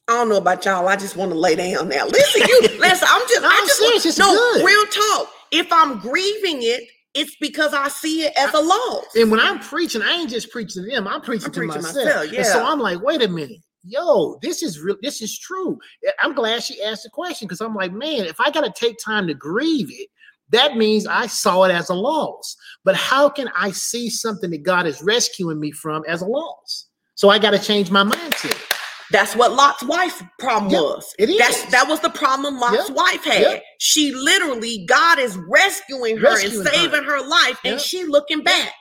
I 0.07 0.13
don't 0.13 0.29
know 0.29 0.37
about 0.37 0.65
y'all. 0.65 0.87
I 0.87 0.97
just 0.97 1.17
want 1.17 1.33
to 1.33 1.39
lay 1.39 1.57
down 1.57 1.89
now. 1.89 2.07
Listen, 2.07 2.43
you 2.47 2.61
listen. 2.79 3.09
I'm 3.11 3.23
just. 3.29 3.43
no, 3.43 3.49
I 3.49 3.65
just 3.67 3.79
serious, 3.79 4.19
want, 4.19 4.35
no 4.35 4.53
good. 4.55 4.67
real 4.67 4.87
talk. 4.87 5.31
If 5.51 5.73
I'm 5.73 5.99
grieving 5.99 6.59
it, 6.63 6.85
it's 7.15 7.37
because 7.41 7.73
I 7.73 7.89
see 7.89 8.23
it 8.23 8.33
as 8.37 8.53
a 8.55 8.61
loss. 8.61 9.07
And 9.17 9.31
when 9.31 9.41
I'm 9.41 9.61
preaching, 9.61 10.03
I 10.03 10.13
ain't 10.13 10.31
just 10.31 10.51
preaching 10.51 10.85
to 10.85 10.91
them. 10.91 11.07
I'm 11.07 11.21
preaching 11.21 11.47
I'm 11.47 11.53
to 11.53 11.61
preaching 11.61 11.83
myself. 11.83 12.05
myself. 12.05 12.33
Yeah. 12.33 12.39
And 12.39 12.47
so 12.47 12.65
I'm 12.65 12.81
like, 12.81 13.01
wait 13.01 13.23
a 13.23 13.29
minute 13.29 13.61
yo, 13.85 14.39
this 14.43 14.63
is 14.63 14.81
real. 14.81 14.97
This 15.03 15.23
is 15.23 15.39
true. 15.39 15.79
Eh, 16.07 16.11
I'm 16.21 16.35
glad 16.35 16.63
she 16.63 16.83
asked 16.83 17.05
the 17.05 17.11
question 17.11 17.47
because 17.47 17.61
I'm 17.61 17.75
like, 17.75 17.93
man, 17.93 18.25
if 18.25 18.41
I 18.41 18.51
got 18.51 18.63
to 18.63 18.73
take 18.75 18.97
time 18.99 19.27
to 19.27 19.35
grieve 19.35 19.89
it, 19.91 20.09
that 20.51 20.77
means 20.77 21.07
I 21.07 21.27
saw 21.27 21.65
it 21.65 21.71
as 21.73 21.89
a 21.89 21.95
loss. 21.95 22.57
But 22.85 22.97
how 22.97 23.29
can 23.29 23.49
I 23.57 23.71
see 23.71 24.11
something 24.11 24.51
that 24.51 24.63
God 24.63 24.87
is 24.87 25.03
rescuing 25.03 25.61
me 25.61 25.73
from 25.73 26.05
as 26.07 26.23
a 26.23 26.27
loss? 26.27 26.87
So 27.15 27.31
I 27.31 27.39
got 27.39 27.51
to 27.51 27.59
change 27.59 27.91
my 27.91 28.05
mindset. 28.05 28.74
That's 29.11 29.37
what 29.37 29.53
Lot's 29.53 29.83
wife 29.83 30.23
problem 30.39 30.73
yep, 30.73 30.81
was. 30.81 31.15
It 31.19 31.31
is. 31.31 31.39
That's, 31.39 31.65
that 31.71 31.89
was 31.89 32.01
the 32.01 32.11
problem 32.11 32.59
Lot's 32.59 32.89
yep, 32.89 32.97
wife 32.97 33.25
had. 33.25 33.41
Yep. 33.41 33.63
She 33.79 34.13
literally, 34.13 34.85
God 34.87 35.19
is 35.19 35.37
rescuing 35.49 36.17
her 36.19 36.31
rescuing 36.31 36.67
and 36.67 36.75
saving 36.75 37.05
her, 37.05 37.21
her 37.21 37.29
life, 37.29 37.59
and 37.65 37.81
she 37.81 38.05
looking 38.05 38.43
back. 38.43 38.73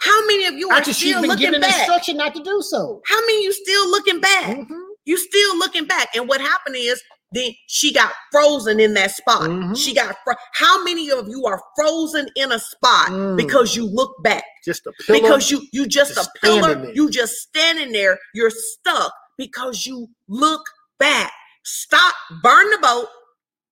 How 0.00 0.26
many 0.26 0.46
of 0.46 0.54
you 0.54 0.68
are 0.68 0.78
After 0.78 0.92
still 0.92 1.22
looking 1.22 1.38
given 1.38 1.60
back? 1.60 1.78
instruction 1.78 2.16
not 2.16 2.34
to 2.34 2.42
do 2.42 2.60
so. 2.62 3.00
How 3.06 3.20
many 3.20 3.44
you 3.44 3.52
still 3.52 3.90
looking 3.90 4.20
back? 4.20 4.56
Mm-hmm. 4.56 4.74
You 5.04 5.16
still 5.16 5.58
looking 5.58 5.86
back, 5.86 6.08
and 6.14 6.28
what 6.28 6.40
happened 6.40 6.76
is 6.76 7.02
then 7.32 7.50
she 7.66 7.92
got 7.92 8.12
frozen 8.30 8.78
in 8.78 8.94
that 8.94 9.10
spot. 9.10 9.48
Mm-hmm. 9.48 9.74
She 9.74 9.94
got 9.94 10.16
fro- 10.24 10.34
how 10.54 10.82
many 10.84 11.10
of 11.10 11.28
you 11.28 11.46
are 11.46 11.60
frozen 11.76 12.28
in 12.36 12.52
a 12.52 12.58
spot 12.58 13.08
mm. 13.08 13.36
because 13.36 13.74
you 13.74 13.86
look 13.86 14.14
back? 14.22 14.44
Just 14.64 14.86
a 14.86 14.92
pillar. 15.06 15.20
Because 15.20 15.50
you 15.50 15.62
you 15.72 15.86
just, 15.86 16.14
just 16.14 16.28
a 16.28 16.40
pillar. 16.40 16.92
You 16.92 17.10
just 17.10 17.34
standing 17.36 17.92
there. 17.92 18.18
You're 18.34 18.50
stuck 18.50 19.12
because 19.38 19.86
you 19.86 20.08
look 20.28 20.62
back. 20.98 21.32
Stop. 21.64 22.14
Burn 22.42 22.70
the 22.70 22.78
boat. 22.78 23.06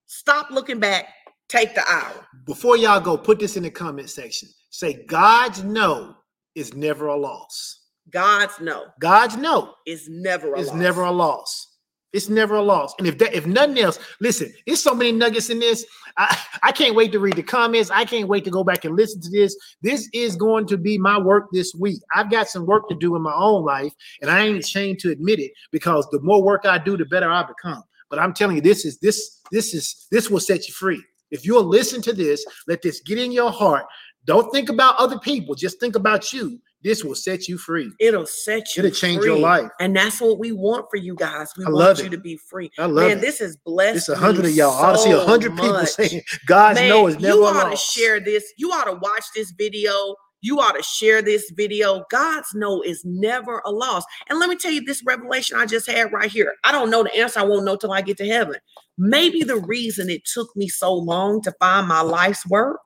Stop 0.06 0.50
looking 0.50 0.78
back. 0.78 1.06
Take 1.48 1.74
the 1.74 1.82
hour. 1.88 2.26
Before 2.46 2.76
y'all 2.76 3.00
go, 3.00 3.16
put 3.16 3.38
this 3.38 3.56
in 3.56 3.64
the 3.64 3.70
comment 3.70 4.10
section. 4.10 4.48
Say 4.70 5.04
God's 5.06 5.64
no 5.64 6.14
is 6.54 6.74
never 6.74 7.06
a 7.08 7.16
loss. 7.16 7.80
God's 8.10 8.60
no. 8.60 8.86
God's 9.00 9.36
no 9.36 9.74
is 9.86 10.08
never 10.08 10.54
a 10.54 10.60
is 10.60 10.68
loss. 10.68 10.76
never 10.76 11.02
a 11.02 11.12
loss. 11.12 11.66
It's 12.12 12.28
never 12.28 12.56
a 12.56 12.62
loss. 12.62 12.94
And 12.98 13.06
if 13.06 13.18
that, 13.18 13.34
if 13.34 13.46
nothing 13.46 13.78
else, 13.78 13.98
listen, 14.20 14.52
there's 14.66 14.82
so 14.82 14.94
many 14.94 15.12
nuggets 15.12 15.48
in 15.48 15.60
this. 15.60 15.86
I, 16.16 16.36
I 16.62 16.72
can't 16.72 16.96
wait 16.96 17.12
to 17.12 17.20
read 17.20 17.36
the 17.36 17.42
comments. 17.42 17.90
I 17.90 18.04
can't 18.04 18.26
wait 18.26 18.44
to 18.44 18.50
go 18.50 18.64
back 18.64 18.84
and 18.84 18.96
listen 18.96 19.20
to 19.22 19.30
this. 19.30 19.56
This 19.80 20.08
is 20.12 20.34
going 20.34 20.66
to 20.66 20.76
be 20.76 20.98
my 20.98 21.18
work 21.18 21.46
this 21.52 21.72
week. 21.74 22.02
I've 22.14 22.30
got 22.30 22.48
some 22.48 22.66
work 22.66 22.88
to 22.88 22.96
do 22.96 23.14
in 23.14 23.22
my 23.22 23.34
own 23.34 23.64
life, 23.64 23.92
and 24.20 24.30
I 24.30 24.40
ain't 24.40 24.58
ashamed 24.58 24.98
to 25.00 25.10
admit 25.10 25.38
it 25.38 25.52
because 25.70 26.08
the 26.10 26.20
more 26.20 26.42
work 26.42 26.66
I 26.66 26.78
do, 26.78 26.96
the 26.96 27.04
better 27.04 27.30
I 27.30 27.44
become. 27.44 27.84
But 28.08 28.18
I'm 28.18 28.34
telling 28.34 28.56
you, 28.56 28.62
this 28.62 28.84
is 28.84 28.98
this 28.98 29.40
this 29.52 29.72
is 29.72 30.08
this 30.10 30.28
will 30.28 30.40
set 30.40 30.66
you 30.66 30.74
free. 30.74 31.02
If 31.30 31.46
you'll 31.46 31.64
listen 31.64 32.02
to 32.02 32.12
this, 32.12 32.44
let 32.66 32.82
this 32.82 33.00
get 33.00 33.18
in 33.18 33.30
your 33.30 33.52
heart. 33.52 33.86
Don't 34.24 34.50
think 34.52 34.68
about 34.68 34.96
other 34.96 35.18
people. 35.20 35.54
Just 35.54 35.78
think 35.78 35.94
about 35.94 36.32
you. 36.32 36.60
This 36.82 37.04
will 37.04 37.14
set 37.14 37.46
you 37.46 37.58
free. 37.58 37.92
It'll 38.00 38.26
set 38.26 38.74
you. 38.74 38.82
It'll 38.82 38.94
change 38.94 39.18
free. 39.18 39.28
your 39.28 39.38
life. 39.38 39.70
And 39.80 39.94
that's 39.94 40.20
what 40.20 40.38
we 40.38 40.52
want 40.52 40.86
for 40.90 40.96
you 40.96 41.14
guys. 41.14 41.52
We 41.56 41.66
I 41.66 41.70
want 41.70 41.98
you 41.98 42.06
it. 42.06 42.10
to 42.10 42.18
be 42.18 42.38
free. 42.38 42.70
I 42.78 42.86
love 42.86 43.08
Man, 43.08 43.18
it. 43.18 43.20
this 43.20 43.40
is 43.40 43.56
blessed. 43.56 43.96
It's 43.98 44.08
a 44.08 44.16
hundred 44.16 44.46
of 44.46 44.52
y'all. 44.52 44.72
So 44.96 45.00
I 45.00 45.04
see 45.04 45.10
a 45.12 45.24
hundred 45.24 45.56
people 45.56 45.84
saying 45.86 46.22
God's 46.46 46.80
Man, 46.80 46.88
no 46.88 47.06
is 47.06 47.18
never 47.18 47.36
You 47.36 47.44
ought 47.44 47.70
to 47.70 47.76
share 47.76 48.18
this. 48.18 48.50
You 48.56 48.72
ought 48.72 48.84
to 48.84 48.94
watch 48.94 49.24
this 49.34 49.52
video. 49.52 50.14
You 50.42 50.58
ought 50.58 50.72
to 50.72 50.82
share 50.82 51.20
this 51.20 51.50
video. 51.54 52.02
God's 52.10 52.48
no 52.54 52.80
is 52.80 53.04
never 53.04 53.60
a 53.66 53.70
loss. 53.70 54.04
And 54.30 54.38
let 54.38 54.48
me 54.48 54.56
tell 54.56 54.72
you 54.72 54.82
this 54.82 55.02
revelation 55.04 55.58
I 55.58 55.66
just 55.66 55.86
had 55.86 56.12
right 56.14 56.30
here. 56.30 56.54
I 56.64 56.72
don't 56.72 56.90
know 56.90 57.02
the 57.02 57.14
answer. 57.14 57.40
I 57.40 57.44
won't 57.44 57.66
know 57.66 57.76
till 57.76 57.92
I 57.92 58.00
get 58.00 58.16
to 58.18 58.26
heaven. 58.26 58.56
Maybe 58.96 59.42
the 59.42 59.56
reason 59.56 60.08
it 60.08 60.24
took 60.24 60.54
me 60.56 60.68
so 60.68 60.94
long 60.94 61.42
to 61.42 61.52
find 61.60 61.86
my 61.86 62.00
life's 62.00 62.46
work 62.46 62.80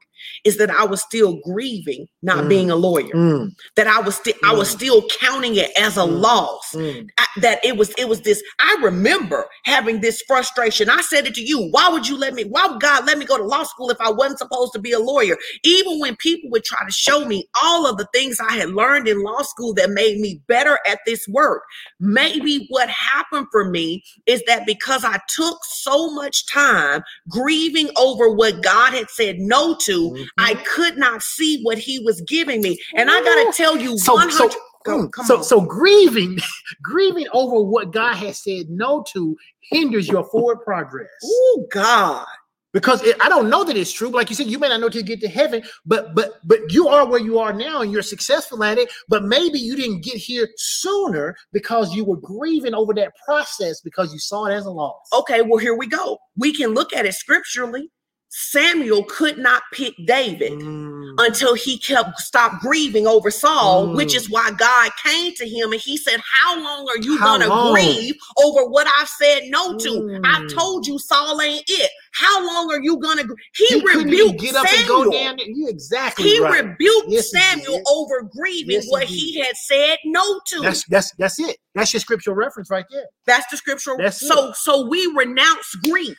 is 0.44 0.56
that 0.58 0.70
I 0.70 0.84
was 0.84 1.02
still 1.02 1.40
grieving 1.44 2.06
not 2.22 2.44
mm. 2.44 2.48
being 2.48 2.70
a 2.70 2.76
lawyer. 2.76 3.12
Mm. 3.14 3.50
That 3.76 3.86
I 3.86 4.00
was 4.00 4.16
still 4.16 4.34
mm. 4.34 4.48
I 4.48 4.54
was 4.54 4.68
mm. 4.70 4.76
still 4.76 5.06
counting 5.20 5.56
it 5.56 5.70
as 5.78 5.96
a 5.96 6.00
mm. 6.00 6.20
loss. 6.20 6.72
Mm. 6.74 7.08
I, 7.18 7.26
that 7.40 7.64
it 7.64 7.76
was 7.76 7.90
it 7.98 8.08
was 8.08 8.22
this. 8.22 8.42
I 8.60 8.76
remember 8.82 9.46
having 9.64 10.00
this 10.00 10.22
frustration. 10.26 10.88
I 10.88 11.00
said 11.02 11.26
it 11.26 11.34
to 11.34 11.42
you. 11.42 11.68
Why 11.70 11.88
would 11.88 12.08
you 12.08 12.18
let 12.18 12.34
me? 12.34 12.44
Why 12.44 12.66
would 12.66 12.80
God 12.80 13.06
let 13.06 13.18
me 13.18 13.24
go 13.24 13.36
to 13.36 13.44
law 13.44 13.64
school 13.64 13.90
if 13.90 14.00
I 14.00 14.10
wasn't 14.10 14.38
supposed 14.38 14.72
to 14.72 14.78
be 14.78 14.92
a 14.92 14.98
lawyer? 14.98 15.36
Even 15.64 16.00
when 16.00 16.16
people 16.16 16.50
would 16.50 16.64
try 16.64 16.84
to 16.86 16.92
show 16.92 17.24
me 17.24 17.48
all 17.62 17.86
of 17.86 17.98
the 17.98 18.08
things 18.14 18.38
I 18.40 18.54
had 18.54 18.70
learned 18.70 19.08
in 19.08 19.22
law 19.22 19.42
school 19.42 19.74
that 19.74 19.90
made 19.90 20.18
me 20.18 20.40
better 20.48 20.78
at 20.86 21.00
this 21.06 21.26
work. 21.28 21.62
Maybe 22.00 22.66
what 22.70 22.88
happened 22.88 23.46
for 23.50 23.68
me 23.68 24.02
is 24.26 24.42
that 24.46 24.66
because 24.66 25.04
I 25.04 25.18
took 25.28 25.58
so 25.64 26.10
much 26.12 26.46
time 26.46 27.02
grieving 27.28 27.90
over 27.96 28.30
what 28.30 28.62
God 28.62 28.92
had 28.92 29.10
said 29.10 29.38
no 29.38 29.76
to, 29.82 30.13
Mm-hmm. 30.14 30.24
I 30.38 30.54
could 30.54 30.96
not 30.96 31.22
see 31.22 31.62
what 31.62 31.78
he 31.78 31.98
was 32.00 32.20
giving 32.22 32.62
me. 32.62 32.78
And 32.94 33.10
I 33.10 33.20
got 33.22 33.52
to 33.52 33.56
tell 33.56 33.76
you, 33.76 33.98
so, 33.98 34.14
100. 34.14 34.32
So, 34.32 34.48
mm, 34.86 35.14
so, 35.24 35.36
on. 35.38 35.44
so 35.44 35.60
grieving, 35.60 36.38
grieving 36.82 37.26
over 37.32 37.60
what 37.62 37.92
God 37.92 38.14
has 38.16 38.42
said 38.42 38.68
no 38.68 39.04
to 39.12 39.36
hinders 39.60 40.08
your 40.08 40.24
forward 40.24 40.58
progress. 40.64 41.08
Oh 41.24 41.66
God! 41.72 42.26
Because 42.74 43.04
it, 43.04 43.16
I 43.22 43.28
don't 43.28 43.48
know 43.48 43.62
that 43.62 43.76
it's 43.76 43.92
true. 43.92 44.08
Like 44.08 44.28
you 44.28 44.36
said, 44.36 44.48
you 44.48 44.58
may 44.58 44.68
not 44.68 44.80
know 44.80 44.88
till 44.88 45.00
you 45.00 45.06
get 45.06 45.20
to 45.20 45.28
heaven, 45.28 45.62
but 45.86 46.14
but 46.14 46.40
but 46.44 46.72
you 46.72 46.88
are 46.88 47.06
where 47.06 47.20
you 47.20 47.38
are 47.38 47.52
now, 47.52 47.82
and 47.82 47.92
you're 47.92 48.02
successful 48.02 48.62
at 48.64 48.78
it. 48.78 48.90
But 49.08 49.22
maybe 49.22 49.60
you 49.60 49.76
didn't 49.76 50.02
get 50.02 50.16
here 50.16 50.48
sooner 50.56 51.36
because 51.52 51.94
you 51.94 52.04
were 52.04 52.16
grieving 52.16 52.74
over 52.74 52.92
that 52.94 53.12
process 53.24 53.80
because 53.80 54.12
you 54.12 54.18
saw 54.18 54.46
it 54.46 54.54
as 54.54 54.66
a 54.66 54.70
loss. 54.70 55.08
Okay, 55.12 55.40
well 55.40 55.58
here 55.58 55.76
we 55.76 55.86
go. 55.86 56.18
We 56.36 56.52
can 56.52 56.74
look 56.74 56.92
at 56.92 57.06
it 57.06 57.14
scripturally. 57.14 57.90
Samuel 58.36 59.04
could 59.04 59.38
not 59.38 59.62
pick 59.72 59.94
David 60.06 60.54
mm. 60.54 61.14
until 61.18 61.54
he 61.54 61.78
kept 61.78 62.18
stopped 62.18 62.60
grieving 62.60 63.06
over 63.06 63.30
Saul, 63.30 63.86
mm. 63.86 63.96
which 63.96 64.12
is 64.12 64.28
why 64.28 64.50
God 64.58 64.90
came 65.04 65.32
to 65.34 65.48
him 65.48 65.70
and 65.70 65.80
he 65.80 65.96
said, 65.96 66.20
How 66.42 66.60
long 66.60 66.88
are 66.88 66.98
you 66.98 67.16
How 67.16 67.38
gonna 67.38 67.46
long? 67.46 67.74
grieve 67.74 68.16
over 68.42 68.68
what 68.68 68.88
I've 68.98 69.08
said 69.08 69.42
no 69.46 69.78
to? 69.78 69.88
Mm. 69.88 70.20
I 70.24 70.52
told 70.52 70.84
you 70.84 70.98
Saul 70.98 71.40
ain't 71.42 71.62
it. 71.68 71.90
How 72.12 72.44
long 72.44 72.72
are 72.72 72.82
you 72.82 72.98
gonna 72.98 73.22
he, 73.54 73.66
he 73.66 73.80
rebuked 73.86 74.40
get 74.40 74.56
up 74.56 74.66
Samuel. 74.66 75.02
and 75.02 75.12
go 75.12 75.16
down 75.16 75.36
there. 75.36 75.46
You 75.46 75.68
exactly 75.68 76.24
he 76.24 76.40
right. 76.40 76.64
rebuked 76.64 77.10
yes, 77.10 77.30
Samuel 77.30 77.82
over 77.88 78.22
grieving 78.22 78.82
yes, 78.82 78.86
what 78.88 79.04
he 79.04 79.38
had 79.38 79.56
said 79.56 79.98
no 80.04 80.40
to. 80.48 80.60
That's 80.60 80.84
that's 80.86 81.12
that's 81.18 81.38
it. 81.38 81.58
That's 81.76 81.92
your 81.92 82.00
scriptural 82.00 82.34
reference 82.34 82.68
right 82.68 82.84
there. 82.90 83.06
That's 83.26 83.46
the 83.48 83.56
scriptural. 83.56 83.96
That's 83.96 84.18
so 84.18 84.48
it. 84.48 84.56
so 84.56 84.88
we 84.88 85.06
renounce 85.16 85.72
grief 85.88 86.18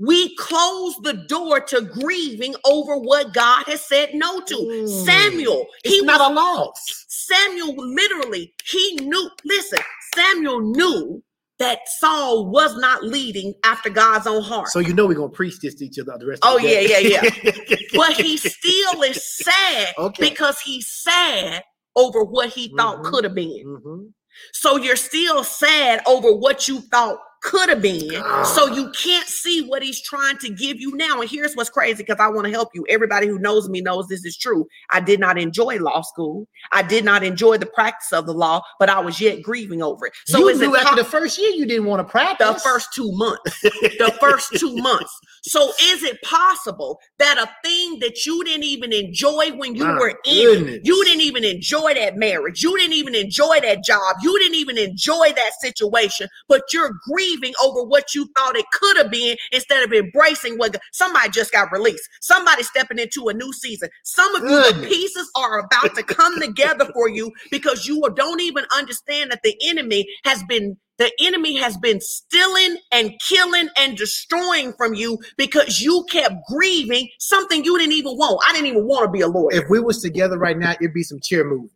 we 0.00 0.34
close 0.36 0.96
the 1.02 1.12
door 1.28 1.60
to 1.60 1.82
grieving 1.82 2.54
over 2.64 2.96
what 2.96 3.34
God 3.34 3.64
has 3.66 3.84
said 3.86 4.10
no 4.14 4.40
to. 4.40 4.54
Mm. 4.54 5.04
Samuel, 5.04 5.66
he 5.84 6.00
not 6.02 6.20
was, 6.20 6.30
a 6.30 6.34
loss. 6.34 7.04
Samuel 7.08 7.74
literally, 7.76 8.54
he 8.64 8.96
knew, 9.02 9.30
listen, 9.44 9.78
Samuel 10.14 10.60
knew 10.60 11.22
that 11.58 11.80
Saul 11.86 12.50
was 12.50 12.74
not 12.78 13.04
leading 13.04 13.52
after 13.62 13.90
God's 13.90 14.26
own 14.26 14.42
heart. 14.42 14.68
So 14.68 14.78
you 14.78 14.94
know 14.94 15.06
we're 15.06 15.14
gonna 15.14 15.28
preach 15.28 15.60
this 15.60 15.74
to 15.76 15.84
each 15.84 15.98
other 15.98 16.16
the 16.18 16.26
rest 16.26 16.40
oh, 16.42 16.56
the 16.56 16.62
day. 16.62 16.88
yeah, 16.88 17.20
yeah, 17.20 17.52
yeah. 17.68 17.76
but 17.94 18.14
he 18.14 18.36
still 18.38 19.02
is 19.02 19.22
sad 19.22 19.94
okay. 19.98 20.30
because 20.30 20.58
he's 20.60 20.90
sad 20.90 21.62
over 21.94 22.24
what 22.24 22.48
he 22.48 22.72
thought 22.78 23.02
mm-hmm. 23.02 23.10
could 23.10 23.24
have 23.24 23.34
been. 23.34 23.66
Mm-hmm. 23.66 24.06
So 24.54 24.78
you're 24.78 24.96
still 24.96 25.44
sad 25.44 26.00
over 26.06 26.34
what 26.34 26.66
you 26.66 26.80
thought 26.80 27.18
could 27.40 27.68
have 27.68 27.82
been. 27.82 28.10
So 28.44 28.66
you 28.68 28.90
can't 28.90 29.26
see 29.28 29.62
what 29.66 29.82
he's 29.82 30.00
trying 30.00 30.38
to 30.38 30.50
give 30.50 30.80
you 30.80 30.94
now. 30.96 31.20
And 31.20 31.30
here's 31.30 31.54
what's 31.54 31.70
crazy 31.70 32.02
because 32.02 32.18
I 32.20 32.28
want 32.28 32.46
to 32.46 32.50
help 32.50 32.68
you. 32.74 32.84
Everybody 32.88 33.26
who 33.26 33.38
knows 33.38 33.68
me 33.68 33.80
knows 33.80 34.08
this 34.08 34.24
is 34.24 34.36
true. 34.36 34.66
I 34.90 35.00
did 35.00 35.20
not 35.20 35.38
enjoy 35.38 35.78
law 35.78 36.02
school. 36.02 36.46
I 36.72 36.82
did 36.82 37.04
not 37.04 37.22
enjoy 37.22 37.58
the 37.58 37.66
practice 37.66 38.12
of 38.12 38.26
the 38.26 38.34
law, 38.34 38.62
but 38.78 38.88
I 38.88 39.00
was 39.00 39.20
yet 39.20 39.42
grieving 39.42 39.82
over 39.82 40.06
it. 40.06 40.12
So 40.26 40.38
you 40.38 40.48
is 40.48 40.60
it 40.60 40.66
knew 40.66 40.76
after 40.76 40.96
the 40.96 41.08
first 41.08 41.38
year 41.38 41.50
you 41.50 41.66
didn't 41.66 41.86
want 41.86 42.06
to 42.06 42.10
practice. 42.10 42.62
the 42.62 42.68
first 42.68 42.92
two 42.94 43.10
months? 43.12 43.60
the 43.62 44.14
first 44.20 44.52
two 44.54 44.76
months. 44.76 45.18
So 45.42 45.70
is 45.82 46.02
it 46.02 46.20
possible 46.22 47.00
that 47.18 47.38
a 47.38 47.50
thing 47.66 47.98
that 48.00 48.26
you 48.26 48.44
didn't 48.44 48.64
even 48.64 48.92
enjoy 48.92 49.52
when 49.56 49.74
you 49.74 49.84
My 49.84 49.98
were 49.98 50.14
in 50.26 50.44
goodness. 50.64 50.80
you 50.84 51.04
didn't 51.04 51.22
even 51.22 51.44
enjoy 51.44 51.94
that 51.94 52.16
marriage, 52.16 52.62
you 52.62 52.76
didn't 52.76 52.94
even 52.94 53.14
enjoy 53.14 53.60
that 53.60 53.82
job, 53.82 54.16
you 54.22 54.38
didn't 54.38 54.56
even 54.56 54.76
enjoy 54.76 55.32
that 55.34 55.52
situation, 55.60 56.28
but 56.48 56.62
you're 56.72 56.92
grieving 57.08 57.29
over 57.62 57.82
what 57.82 58.14
you 58.14 58.28
thought 58.36 58.56
it 58.56 58.66
could 58.72 58.96
have 58.96 59.10
been 59.10 59.36
instead 59.52 59.82
of 59.84 59.92
embracing 59.92 60.56
what 60.56 60.76
somebody 60.92 61.28
just 61.30 61.52
got 61.52 61.70
released. 61.72 62.08
Somebody 62.20 62.62
stepping 62.62 62.98
into 62.98 63.28
a 63.28 63.34
new 63.34 63.52
season. 63.52 63.88
Some 64.04 64.34
of 64.36 64.42
you, 64.42 64.72
the 64.72 64.86
pieces 64.88 65.30
are 65.36 65.58
about 65.60 65.94
to 65.94 66.02
come 66.02 66.40
together 66.40 66.90
for 66.92 67.08
you 67.08 67.32
because 67.50 67.86
you 67.86 68.02
don't 68.14 68.40
even 68.40 68.64
understand 68.76 69.30
that 69.30 69.40
the 69.42 69.56
enemy 69.64 70.06
has 70.24 70.42
been 70.44 70.76
the 70.98 71.10
enemy 71.22 71.56
has 71.56 71.78
been 71.78 71.98
stealing 71.98 72.76
and 72.92 73.18
killing 73.26 73.70
and 73.78 73.96
destroying 73.96 74.74
from 74.74 74.92
you 74.92 75.18
because 75.38 75.80
you 75.80 76.04
kept 76.10 76.34
grieving 76.46 77.08
something 77.18 77.64
you 77.64 77.78
didn't 77.78 77.94
even 77.94 78.18
want. 78.18 78.38
I 78.46 78.52
didn't 78.52 78.66
even 78.66 78.86
want 78.86 79.06
to 79.06 79.10
be 79.10 79.22
a 79.22 79.26
lawyer. 79.26 79.48
if 79.52 79.64
we 79.70 79.80
was 79.80 80.02
together 80.02 80.36
right 80.36 80.58
now, 80.58 80.72
it'd 80.72 80.92
be 80.92 81.02
some 81.02 81.18
chair 81.22 81.42
moving. 81.42 81.70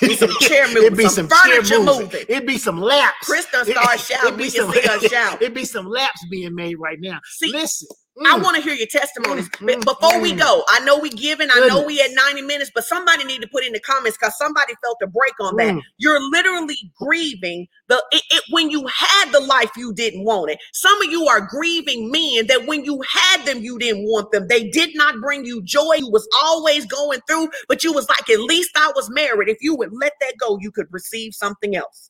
Be 0.00 0.14
some 0.16 0.30
chair 0.40 0.64
It'd 0.76 0.96
be 0.96 1.04
some, 1.04 1.28
some, 1.28 1.28
furniture 1.28 1.78
moving. 1.78 2.04
moving. 2.04 2.24
It'd 2.28 2.46
be 2.46 2.58
some 2.58 2.80
laps. 2.80 3.16
Chris 3.22 3.46
done 3.50 3.66
It- 3.68 3.72
started 3.76 3.94
it'd 3.94 4.06
shouting. 4.06 4.36
be 4.36 4.44
We 4.44 4.50
can 4.50 4.60
some- 4.64 4.72
see 4.72 4.80
her 4.88 4.98
shout. 5.08 5.42
It'd 5.42 5.54
be 5.54 5.64
some 5.64 5.86
laps 5.88 6.26
being 6.30 6.54
made 6.54 6.76
right 6.78 6.98
now. 7.00 7.18
See, 7.24 7.50
Listen, 7.50 7.88
I 8.26 8.38
mm, 8.38 8.42
want 8.42 8.56
to 8.56 8.62
hear 8.62 8.74
your 8.74 8.86
testimonies. 8.86 9.48
Mm, 9.48 9.76
mm, 9.76 9.84
before 9.84 10.20
we 10.20 10.32
mm. 10.32 10.38
go, 10.38 10.64
I 10.68 10.80
know 10.80 10.98
we 10.98 11.08
giving, 11.10 11.48
I 11.50 11.66
know 11.66 11.84
we 11.84 12.00
at 12.02 12.10
90 12.12 12.42
minutes, 12.42 12.70
but 12.74 12.84
somebody 12.84 13.24
need 13.24 13.40
to 13.40 13.48
put 13.48 13.64
in 13.64 13.72
the 13.72 13.80
comments 13.80 14.18
because 14.18 14.36
somebody 14.36 14.74
felt 14.84 14.98
a 15.02 15.06
break 15.06 15.34
on 15.40 15.56
that. 15.56 15.74
Mm. 15.74 15.82
You're 15.98 16.20
literally 16.30 16.76
grieving 16.98 17.66
the 17.88 18.02
it, 18.12 18.22
it 18.30 18.44
when 18.50 18.70
you 18.70 18.86
had 18.86 19.32
the 19.32 19.40
life 19.40 19.70
you 19.76 19.94
didn't 19.94 20.24
want 20.24 20.50
it. 20.50 20.58
Some 20.72 21.00
of 21.02 21.10
you 21.10 21.26
are 21.28 21.40
grieving 21.40 22.10
men 22.10 22.46
that 22.48 22.66
when 22.66 22.84
you 22.84 23.02
had 23.08 23.44
them, 23.46 23.62
you 23.62 23.78
didn't 23.78 24.04
want 24.04 24.32
them. 24.32 24.48
They 24.48 24.68
did 24.68 24.90
not 24.94 25.14
bring 25.20 25.44
you 25.44 25.62
joy. 25.62 25.94
You 25.98 26.10
was 26.10 26.28
always 26.42 26.84
going 26.86 27.20
through, 27.26 27.48
but 27.68 27.82
you 27.82 27.92
was 27.92 28.08
like, 28.08 28.28
at 28.28 28.40
least 28.40 28.72
I 28.76 28.92
was 28.94 29.08
married. 29.10 29.48
If 29.48 29.58
you 29.60 29.74
would 29.76 29.92
let 29.92 30.12
that 30.20 30.34
go, 30.38 30.58
you 30.60 30.70
could 30.70 30.86
receive 30.90 31.34
something 31.34 31.74
else. 31.74 32.09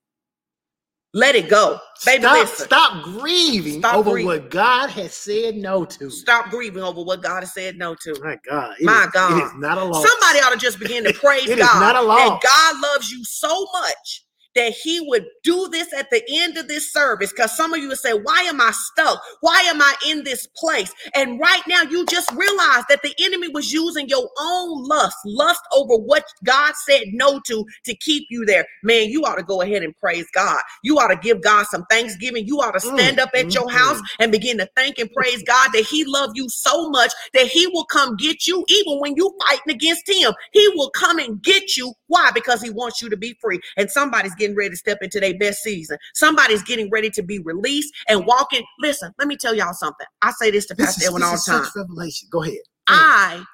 Let 1.12 1.34
it 1.34 1.48
go. 1.50 1.78
Baby, 2.06 2.22
stop, 2.22 2.36
listen. 2.38 2.66
stop 2.66 3.02
grieving 3.02 3.80
Stop 3.80 3.96
over 3.96 4.12
grieving. 4.12 4.26
what 4.26 4.50
God 4.50 4.90
has 4.90 5.12
said 5.12 5.56
no 5.56 5.84
to. 5.84 6.08
Stop 6.08 6.50
grieving 6.50 6.82
over 6.84 7.02
what 7.02 7.20
God 7.22 7.40
has 7.40 7.52
said 7.52 7.76
no 7.76 7.96
to. 7.96 8.14
My 8.22 8.38
God, 8.48 8.76
My 8.80 9.04
is- 9.06 9.10
God. 9.10 9.38
it 9.40 9.44
is 9.46 9.52
not 9.56 9.76
a 9.78 9.84
law. 9.84 10.04
Somebody 10.04 10.38
ought 10.38 10.50
to 10.52 10.56
just 10.58 10.78
begin 10.78 11.02
to 11.04 11.12
praise 11.14 11.48
It 11.48 11.58
is 11.58 11.66
God. 11.66 11.80
not 11.80 11.96
a 11.96 12.02
law. 12.02 12.16
That 12.16 12.40
God 12.42 12.80
loves 12.80 13.10
you 13.10 13.24
so 13.24 13.66
much 13.72 14.24
that 14.56 14.72
He 14.72 15.00
would 15.00 15.26
do 15.44 15.68
this 15.70 15.92
at 15.94 16.10
the 16.10 16.22
end 16.30 16.56
of 16.58 16.68
this 16.68 16.92
service. 16.92 17.32
Because 17.32 17.56
some 17.56 17.72
of 17.74 17.80
you 17.80 17.88
would 17.88 17.98
say, 17.98 18.12
Why 18.12 18.42
am 18.42 18.60
I 18.60 18.70
stuck? 18.72 19.20
Why 19.40 19.60
am 19.66 19.80
I 19.82 19.94
in 20.08 20.24
this 20.24 20.46
place? 20.56 20.92
And 21.14 21.40
right 21.40 21.62
now, 21.68 21.82
you 21.82 22.06
just 22.06 22.30
realize 22.32 22.84
that 22.88 23.00
the 23.02 23.14
enemy 23.20 23.48
was 23.48 23.72
using 23.72 24.08
your 24.08 24.28
own 24.40 24.84
lust, 24.88 25.16
lust 25.26 25.62
over 25.72 25.96
what 25.96 26.24
God 26.44 26.74
said 26.76 27.04
no 27.12 27.40
to, 27.46 27.64
to 27.86 27.94
keep 27.96 28.26
you 28.30 28.44
there. 28.46 28.66
Man, 28.84 29.08
you 29.10 29.24
ought 29.24 29.36
to 29.36 29.42
go 29.42 29.62
ahead 29.62 29.82
and 29.82 29.96
praise 29.96 30.26
God. 30.34 30.60
You 30.84 30.98
ought 30.98 31.08
to 31.08 31.16
give 31.16 31.42
God 31.42 31.66
some 31.66 31.84
thanksgiving. 31.90 32.46
You 32.46 32.60
ought 32.60 32.72
to 32.72 32.80
stand 32.80 33.18
Mm, 33.18 33.20
up 33.20 33.30
at 33.36 33.54
your 33.54 33.70
mm, 33.70 33.70
house 33.70 34.00
and 34.20 34.32
begin 34.32 34.58
to 34.58 34.68
thank 34.76 34.98
and 34.98 35.10
praise 35.12 35.42
God 35.44 35.70
that 35.72 35.84
He 35.84 36.04
loved 36.04 36.36
you 36.36 36.48
so 36.48 36.90
much 36.90 37.12
that 37.34 37.46
He 37.48 37.66
will 37.68 37.84
come 37.86 38.16
get 38.16 38.46
you, 38.46 38.64
even 38.68 39.00
when 39.00 39.14
you 39.16 39.36
fighting 39.48 39.74
against 39.74 40.08
Him. 40.08 40.32
He 40.52 40.68
will 40.74 40.90
come 40.90 41.18
and 41.18 41.42
get 41.42 41.76
you. 41.76 41.94
Why? 42.08 42.30
Because 42.34 42.62
He 42.62 42.70
wants 42.70 43.02
you 43.02 43.08
to 43.10 43.16
be 43.16 43.36
free. 43.40 43.60
And 43.76 43.90
somebody's 43.90 44.34
getting 44.40 44.56
ready 44.56 44.70
to 44.70 44.76
step 44.76 44.98
into 45.02 45.20
their 45.20 45.38
best 45.38 45.60
season. 45.62 45.96
Somebody's 46.14 46.62
getting 46.64 46.90
ready 46.90 47.10
to 47.10 47.22
be 47.22 47.38
released 47.38 47.94
and 48.08 48.26
walking. 48.26 48.62
Listen, 48.80 49.12
let 49.18 49.28
me 49.28 49.36
tell 49.36 49.54
y'all 49.54 49.72
something. 49.74 50.06
I 50.22 50.32
say 50.32 50.50
this 50.50 50.66
to 50.66 50.74
This 50.74 50.86
Pastor 50.86 51.02
is, 51.02 51.08
Edwin 51.08 51.22
all 51.22 51.32
the 51.36 51.42
time. 51.46 51.64
revelation. 51.76 52.28
Go 52.32 52.42
ahead. 52.42 52.56
I 52.88 53.44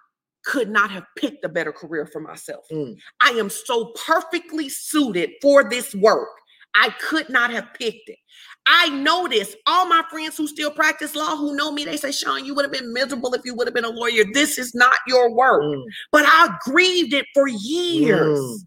could 0.45 0.71
not 0.71 0.91
have 0.91 1.05
picked 1.19 1.45
a 1.45 1.49
better 1.49 1.73
career 1.73 2.07
for 2.07 2.21
myself. 2.21 2.65
Mm. 2.73 2.97
I 3.21 3.31
am 3.31 3.51
so 3.51 3.93
perfectly 4.07 4.69
suited 4.71 5.31
for 5.43 5.69
this 5.69 5.95
work. 5.95 6.29
I 6.75 6.91
could 7.01 7.29
not 7.31 7.51
have 7.51 7.69
picked 7.75 8.09
it. 8.09 8.19
I 8.67 8.91
know 8.91 9.27
this. 9.29 9.57
All 9.67 9.87
my 9.87 10.03
friends 10.11 10.37
who 10.37 10.47
still 10.47 10.71
practice 10.71 11.15
law, 11.15 11.37
who 11.37 11.57
know 11.57 11.73
me, 11.73 11.85
they 11.85 11.97
say, 11.97 12.13
Sean, 12.13 12.45
you 12.45 12.55
would 12.55 12.65
have 12.65 12.73
been 12.73 12.93
miserable 12.93 13.33
if 13.33 13.43
you 13.45 13.55
would 13.55 13.67
have 13.67 13.75
been 13.75 13.85
a 13.85 13.91
lawyer. 13.91 14.25
This 14.35 14.59
is 14.59 14.75
not 14.75 14.97
your 15.07 15.33
work. 15.35 15.63
Mm, 15.63 15.83
But 16.13 16.25
I 16.27 16.51
grieved 16.65 17.13
it 17.15 17.25
for 17.33 17.49
years 17.49 18.39
Mm. 18.39 18.59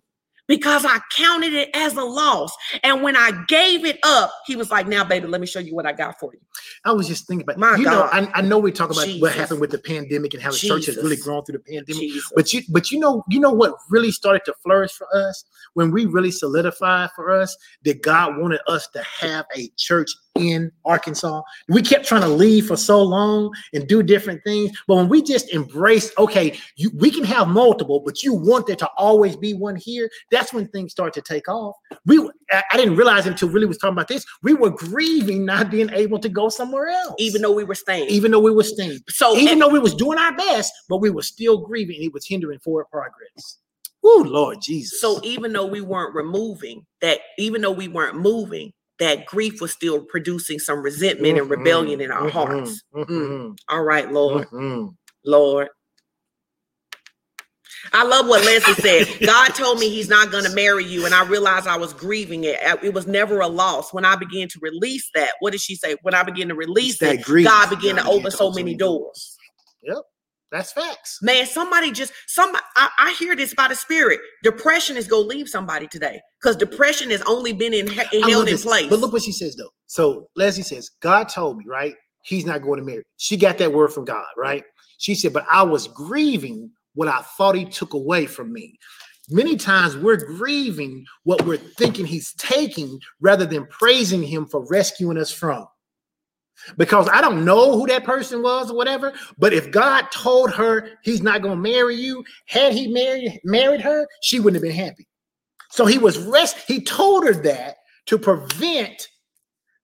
Because 0.49 0.83
I 0.83 0.99
counted 1.15 1.53
it 1.53 1.69
as 1.75 1.95
a 1.95 2.03
loss. 2.03 2.51
And 2.83 3.03
when 3.03 3.15
I 3.15 3.31
gave 3.47 3.85
it 3.85 3.99
up, 4.03 4.33
he 4.47 4.55
was 4.55 4.71
like, 4.71 4.87
now, 4.87 5.05
baby, 5.05 5.27
let 5.27 5.39
me 5.39 5.47
show 5.47 5.59
you 5.59 5.75
what 5.75 5.85
I 5.85 5.93
got 5.93 6.19
for 6.19 6.33
you. 6.33 6.39
I 6.83 6.91
was 6.91 7.07
just 7.07 7.27
thinking 7.27 7.43
about 7.43 7.59
My 7.59 7.77
you 7.77 7.85
know 7.85 7.91
God. 7.91 8.29
I, 8.33 8.39
I 8.39 8.41
know 8.41 8.57
we 8.57 8.71
talk 8.71 8.89
about 8.91 9.07
what 9.19 9.33
happened 9.33 9.61
with 9.61 9.69
the 9.69 9.77
pandemic 9.77 10.33
and 10.33 10.41
how 10.41 10.51
the 10.51 10.57
church 10.57 10.87
has 10.87 10.97
really 10.97 11.17
grown 11.17 11.43
through 11.45 11.59
the 11.59 11.71
pandemic. 11.71 12.01
Jesus. 12.01 12.31
But 12.35 12.51
you 12.51 12.63
but 12.69 12.91
you 12.91 12.99
know 12.99 13.23
you 13.29 13.39
know 13.39 13.51
what 13.51 13.75
really 13.89 14.11
started 14.11 14.41
to 14.45 14.53
flourish 14.63 14.91
for 14.91 15.07
us 15.15 15.43
when 15.75 15.91
we 15.91 16.05
really 16.05 16.31
solidified 16.31 17.11
for 17.15 17.31
us 17.31 17.55
that 17.83 18.01
God 18.01 18.37
wanted 18.37 18.61
us 18.67 18.87
to 18.89 19.03
have 19.03 19.45
a 19.55 19.69
church 19.77 20.09
in 20.35 20.71
Arkansas. 20.85 21.41
We 21.67 21.81
kept 21.81 22.05
trying 22.05 22.21
to 22.21 22.27
leave 22.27 22.67
for 22.67 22.77
so 22.77 23.01
long 23.01 23.53
and 23.73 23.87
do 23.87 24.01
different 24.03 24.41
things, 24.43 24.71
but 24.87 24.95
when 24.95 25.09
we 25.09 25.21
just 25.21 25.53
embraced, 25.53 26.13
okay, 26.17 26.57
you, 26.75 26.91
we 26.95 27.11
can 27.11 27.23
have 27.23 27.47
multiple, 27.47 27.99
but 27.99 28.23
you 28.23 28.33
want 28.33 28.67
there 28.67 28.75
to 28.77 28.89
always 28.97 29.35
be 29.35 29.53
one 29.53 29.75
here. 29.75 30.09
That's 30.31 30.53
when 30.53 30.67
things 30.69 30.91
start 30.91 31.13
to 31.15 31.21
take 31.21 31.47
off. 31.49 31.75
We 32.05 32.19
I, 32.51 32.63
I 32.71 32.77
didn't 32.77 32.95
realize 32.95 33.25
until 33.27 33.49
really 33.49 33.65
was 33.65 33.77
talking 33.77 33.93
about 33.93 34.07
this. 34.07 34.25
We 34.43 34.53
were 34.53 34.69
grieving 34.69 35.45
not 35.45 35.69
being 35.71 35.89
able 35.91 36.19
to 36.19 36.29
go 36.29 36.49
somewhere 36.49 36.87
else, 36.89 37.15
even 37.19 37.41
though 37.41 37.51
we 37.53 37.63
were 37.63 37.75
staying. 37.75 38.07
even 38.09 38.31
though 38.31 38.39
we 38.39 38.51
were 38.51 38.63
staying 38.63 38.99
so 39.09 39.35
even 39.35 39.53
and- 39.53 39.61
though 39.61 39.69
we 39.69 39.79
was 39.79 39.93
doing 39.95 40.17
our 40.17 40.35
best, 40.35 40.71
but 40.87 40.97
we 40.97 41.09
were 41.09 41.21
still 41.23 41.57
grieving. 41.57 41.95
and 41.97 42.05
It 42.05 42.13
was 42.13 42.25
hindering 42.25 42.59
forward 42.59 42.85
progress. 42.91 43.57
Oh 44.03 44.23
Lord 44.25 44.59
Jesus. 44.61 45.01
So 45.01 45.19
even 45.23 45.51
though 45.51 45.65
we 45.65 45.81
weren't 45.81 46.15
removing 46.15 46.85
that, 47.01 47.19
even 47.37 47.61
though 47.61 47.71
we 47.71 47.87
weren't 47.89 48.15
moving, 48.15 48.71
that 48.99 49.25
grief 49.25 49.61
was 49.61 49.71
still 49.73 50.03
producing 50.05 50.59
some 50.59 50.81
resentment 50.81 51.37
and 51.37 51.49
rebellion 51.49 52.01
in 52.01 52.11
our 52.11 52.27
Mhm, 52.27 52.31
hearts. 52.31 52.83
mhm, 52.93 53.57
All 53.69 53.83
right, 53.83 54.11
Lord, 54.11 54.47
mhm. 54.53 54.95
Lord. 55.25 55.69
I 57.93 58.03
love 58.03 58.27
what 58.27 58.43
Leslie 58.43 58.73
said. 58.75 59.05
God 59.25 59.49
told 59.55 59.79
me 59.79 59.89
he's 59.89 60.09
not 60.09 60.31
going 60.31 60.43
to 60.43 60.49
marry 60.51 60.85
you. 60.85 61.05
And 61.05 61.15
I 61.15 61.23
realized 61.25 61.67
I 61.67 61.77
was 61.77 61.93
grieving 61.93 62.43
it. 62.43 62.61
Uh, 62.63 62.77
It 62.83 62.93
was 62.93 63.07
never 63.07 63.39
a 63.41 63.47
loss. 63.47 63.93
When 63.93 64.05
I 64.05 64.15
began 64.15 64.47
to 64.49 64.59
release 64.61 65.09
that, 65.15 65.31
what 65.39 65.51
did 65.51 65.61
she 65.61 65.75
say? 65.75 65.95
When 66.03 66.13
I 66.13 66.23
began 66.23 66.49
to 66.49 66.55
release 66.55 66.93
It's 66.93 67.01
that 67.01 67.15
it, 67.15 67.23
grief. 67.23 67.47
God 67.47 67.69
began 67.69 67.95
to 67.95 68.03
began 68.03 68.13
open 68.13 68.31
so 68.31 68.51
many 68.51 68.75
doors. 68.75 69.39
Yep, 69.83 70.03
that's 70.51 70.71
facts. 70.71 71.19
Man, 71.21 71.45
somebody 71.45 71.91
just 71.91 72.11
some 72.27 72.55
I, 72.75 72.89
I 72.97 73.15
hear 73.19 73.35
this 73.35 73.53
by 73.53 73.67
the 73.67 73.75
spirit. 73.75 74.19
Depression 74.43 74.97
is 74.97 75.07
gonna 75.07 75.27
leave 75.27 75.47
somebody 75.47 75.87
today 75.87 76.19
because 76.41 76.55
depression 76.55 77.09
has 77.11 77.21
only 77.23 77.53
been 77.53 77.73
in, 77.73 77.87
held 77.87 78.23
in 78.23 78.45
this, 78.45 78.63
place. 78.63 78.89
But 78.89 78.99
look 78.99 79.13
what 79.13 79.23
she 79.23 79.31
says 79.31 79.55
though. 79.55 79.69
So 79.85 80.27
Leslie 80.35 80.63
says, 80.63 80.89
God 81.01 81.29
told 81.29 81.57
me, 81.57 81.65
right? 81.67 81.95
He's 82.23 82.45
not 82.45 82.61
going 82.61 82.79
to 82.79 82.85
marry. 82.85 83.03
She 83.17 83.37
got 83.37 83.57
that 83.59 83.73
word 83.73 83.93
from 83.93 84.05
God, 84.05 84.25
right? 84.37 84.63
She 84.97 85.15
said, 85.15 85.33
but 85.33 85.45
I 85.49 85.63
was 85.63 85.87
grieving 85.87 86.69
what 86.93 87.07
I 87.07 87.21
thought 87.21 87.55
he 87.55 87.65
took 87.65 87.93
away 87.93 88.25
from 88.25 88.51
me. 88.51 88.77
Many 89.29 89.55
times 89.55 89.95
we're 89.95 90.17
grieving 90.17 91.05
what 91.23 91.45
we're 91.45 91.57
thinking 91.57 92.05
he's 92.05 92.33
taking 92.33 92.99
rather 93.21 93.45
than 93.45 93.65
praising 93.67 94.23
him 94.23 94.45
for 94.45 94.65
rescuing 94.67 95.17
us 95.17 95.31
from. 95.31 95.65
Because 96.77 97.09
I 97.09 97.21
don't 97.21 97.45
know 97.45 97.73
who 97.77 97.87
that 97.87 98.03
person 98.03 98.41
was 98.41 98.71
or 98.71 98.77
whatever, 98.77 99.13
but 99.37 99.53
if 99.53 99.71
God 99.71 100.05
told 100.11 100.51
her 100.53 100.91
he's 101.03 101.21
not 101.21 101.41
going 101.41 101.55
to 101.55 101.61
marry 101.61 101.95
you, 101.95 102.23
had 102.45 102.73
he 102.73 102.87
married 102.87 103.39
married 103.43 103.81
her, 103.81 104.07
she 104.21 104.39
wouldn't 104.39 104.63
have 104.63 104.69
been 104.69 104.85
happy. 104.85 105.07
So 105.69 105.85
he 105.85 105.97
was 105.97 106.17
rest. 106.17 106.57
He 106.67 106.81
told 106.81 107.25
her 107.25 107.33
that 107.33 107.77
to 108.07 108.17
prevent 108.17 109.07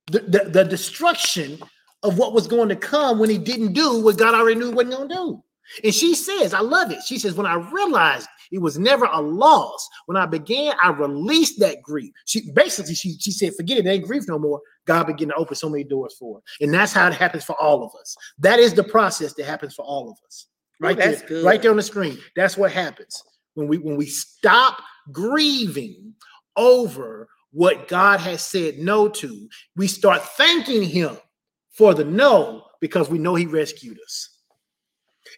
the, 0.07 0.19
the, 0.19 0.49
the 0.49 0.63
destruction 0.63 1.59
of 2.03 2.17
what 2.17 2.33
was 2.33 2.47
going 2.47 2.69
to 2.69 2.75
come 2.75 3.19
when 3.19 3.29
he 3.29 3.37
didn't 3.37 3.73
do 3.73 4.03
what 4.03 4.17
God 4.17 4.35
already 4.35 4.59
knew 4.59 4.71
wasn't 4.71 4.95
going 4.95 5.09
to 5.09 5.15
do. 5.15 5.43
And 5.83 5.93
she 5.93 6.13
says, 6.13 6.53
I 6.53 6.59
love 6.59 6.91
it. 6.91 6.99
She 7.05 7.17
says, 7.17 7.33
when 7.33 7.47
I 7.47 7.55
realized 7.55 8.27
it 8.51 8.59
was 8.59 8.77
never 8.77 9.05
a 9.05 9.19
loss, 9.19 9.87
when 10.05 10.17
I 10.17 10.25
began, 10.27 10.75
I 10.81 10.91
released 10.91 11.59
that 11.59 11.81
grief. 11.81 12.11
She 12.25 12.51
basically 12.51 12.93
she, 12.93 13.17
she 13.19 13.31
said, 13.31 13.55
forget 13.55 13.79
it, 13.79 13.85
it 13.85 13.89
ain't 13.89 14.05
grief 14.05 14.27
no 14.27 14.37
more. 14.37 14.61
God 14.85 15.07
began 15.07 15.29
to 15.29 15.35
open 15.35 15.55
so 15.55 15.69
many 15.69 15.83
doors 15.83 16.15
for 16.19 16.35
her. 16.37 16.41
And 16.63 16.73
that's 16.73 16.93
how 16.93 17.07
it 17.07 17.13
happens 17.13 17.43
for 17.43 17.59
all 17.61 17.83
of 17.83 17.91
us. 17.99 18.15
That 18.39 18.59
is 18.59 18.73
the 18.73 18.83
process 18.83 19.33
that 19.33 19.45
happens 19.45 19.73
for 19.73 19.83
all 19.83 20.09
of 20.09 20.17
us. 20.25 20.47
Ooh, 20.47 20.87
Right 20.87 20.97
that's 20.97 21.19
there, 21.21 21.29
good. 21.29 21.45
right 21.45 21.61
there 21.61 21.71
on 21.71 21.77
the 21.77 21.83
screen. 21.83 22.17
That's 22.35 22.57
what 22.57 22.71
happens 22.71 23.23
when 23.55 23.67
we 23.67 23.79
when 23.79 23.95
we 23.97 24.05
stop 24.05 24.77
grieving 25.11 26.13
over 26.55 27.27
what 27.51 27.87
God 27.87 28.19
has 28.19 28.45
said 28.45 28.77
no 28.77 29.07
to, 29.07 29.49
we 29.75 29.87
start 29.87 30.21
thanking 30.21 30.83
Him 30.83 31.17
for 31.71 31.93
the 31.93 32.03
no 32.03 32.65
because 32.79 33.09
we 33.09 33.17
know 33.17 33.35
He 33.35 33.45
rescued 33.45 33.97
us. 34.05 34.29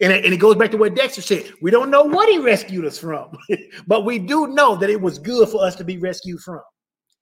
And 0.01 0.11
it, 0.11 0.25
and 0.25 0.33
it 0.33 0.37
goes 0.37 0.55
back 0.55 0.71
to 0.71 0.77
what 0.77 0.95
Dexter 0.95 1.21
said. 1.21 1.51
We 1.61 1.71
don't 1.71 1.89
know 1.89 2.03
what 2.03 2.27
He 2.27 2.39
rescued 2.39 2.85
us 2.85 2.99
from, 2.99 3.31
but 3.87 4.03
we 4.03 4.19
do 4.19 4.47
know 4.47 4.75
that 4.75 4.89
it 4.89 4.99
was 4.99 5.17
good 5.19 5.47
for 5.47 5.63
us 5.63 5.75
to 5.77 5.83
be 5.83 5.97
rescued 5.97 6.41
from. 6.41 6.61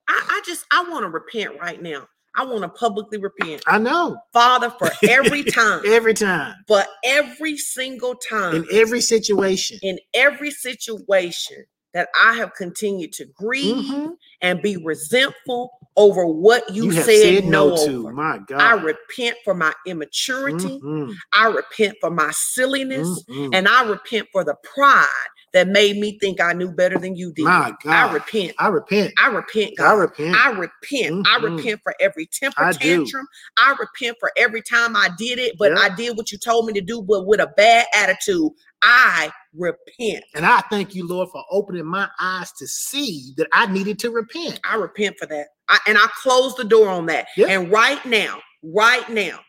I, 0.08 0.26
I 0.28 0.42
just 0.44 0.64
I 0.70 0.82
want 0.88 1.04
to 1.04 1.10
repent 1.10 1.60
right 1.60 1.80
now. 1.80 2.08
I 2.36 2.44
want 2.44 2.62
to 2.62 2.68
publicly 2.68 3.18
repent, 3.18 3.62
I 3.66 3.78
know 3.78 4.18
Father, 4.32 4.70
for 4.78 4.90
every 5.08 5.42
time, 5.44 5.82
every 5.86 6.14
time, 6.14 6.54
for 6.68 6.84
every 7.04 7.56
single 7.56 8.14
time, 8.14 8.54
in 8.56 8.66
every 8.72 9.00
situation. 9.00 9.78
in 9.82 9.98
every 10.14 10.50
situation 10.50 11.64
that 11.94 12.08
I 12.22 12.34
have 12.34 12.52
continued 12.54 13.12
to 13.14 13.24
grieve 13.34 13.86
Mhm. 13.90 14.16
and 14.42 14.60
be 14.60 14.76
resentful 14.76 15.70
over 15.96 16.26
what 16.26 16.68
you, 16.74 16.84
You 16.84 16.92
said, 16.92 17.06
said 17.22 17.44
no, 17.46 17.70
no 17.70 17.76
to. 17.86 18.00
over. 18.00 18.12
My 18.12 18.38
God. 18.46 18.60
I 18.60 18.72
repent 18.74 19.38
for 19.44 19.54
my 19.54 19.72
immaturity. 19.86 20.78
Mhm, 20.82 21.14
I 21.32 21.46
repent 21.46 21.96
for 22.00 22.10
my 22.10 22.30
silliness. 22.32 23.24
mhm. 23.30 23.50
And 23.54 23.66
I 23.66 23.88
repent 23.88 24.28
for 24.30 24.44
the 24.44 24.56
pride 24.74 25.06
that 25.52 25.68
made 25.68 25.96
me 25.96 26.18
think 26.20 26.40
I 26.40 26.52
knew 26.52 26.70
better 26.70 26.98
than 26.98 27.16
you 27.16 27.32
did. 27.32 27.44
My 27.44 27.72
I 27.86 28.12
repent. 28.12 28.52
I 28.58 28.68
repent. 28.68 29.14
I 29.16 29.28
repent, 29.28 29.72
I 29.78 29.82
God. 29.82 29.92
repent. 29.94 30.36
I 30.36 30.50
repent. 30.50 31.26
I 31.26 31.38
Mhm. 31.38 31.56
repent 31.56 31.80
for 31.82 31.94
every 32.00 32.26
temper 32.26 32.62
I 32.64 32.72
tantrum. 32.72 33.26
I 33.58 33.74
repent 33.78 34.16
for 34.20 34.30
every 34.36 34.62
time 34.62 34.96
I 34.96 35.10
did 35.16 35.38
it, 35.38 35.56
but. 35.58 35.72
I 35.78 35.88
did 35.94 36.16
what 36.16 36.32
you 36.32 36.38
told 36.38 36.66
me 36.66 36.72
to 36.74 36.80
do, 36.80 37.02
but 37.02 37.26
with 37.26 37.40
a 37.40 37.52
bad 37.56 37.86
attitude. 37.94 38.50
I 38.82 39.30
repent. 39.54 40.24
And 40.34 40.44
I 40.44 40.60
thank 40.70 40.94
you, 40.94 41.06
Lord, 41.06 41.28
for 41.30 41.42
opening 41.50 41.86
my 41.86 42.08
eyes 42.20 42.52
to 42.52 42.66
see 42.66 43.32
that 43.36 43.48
I 43.52 43.66
needed 43.66 43.98
to 44.00 44.10
repent. 44.10 44.60
I 44.64 44.76
repent 44.76 45.16
for 45.18 45.26
that. 45.26 45.48
I, 45.68 45.78
and 45.86 45.96
I 45.98 46.06
close 46.22 46.54
the 46.56 46.64
door 46.64 46.88
on 46.88 47.06
that. 47.06 47.28
Yeah. 47.36 47.46
And 47.48 47.70
right 47.70 48.04
now, 48.04 48.40
right 48.62 49.08
now, 49.08 49.40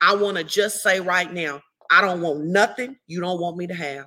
I 0.00 0.14
want 0.14 0.36
to 0.36 0.44
just 0.44 0.82
say 0.82 1.00
right 1.00 1.32
now, 1.32 1.60
I 1.90 2.00
don't 2.00 2.20
want 2.20 2.44
nothing 2.44 2.96
you 3.06 3.20
don't 3.20 3.40
want 3.40 3.56
me 3.56 3.66
to 3.66 3.74
have. 3.74 4.06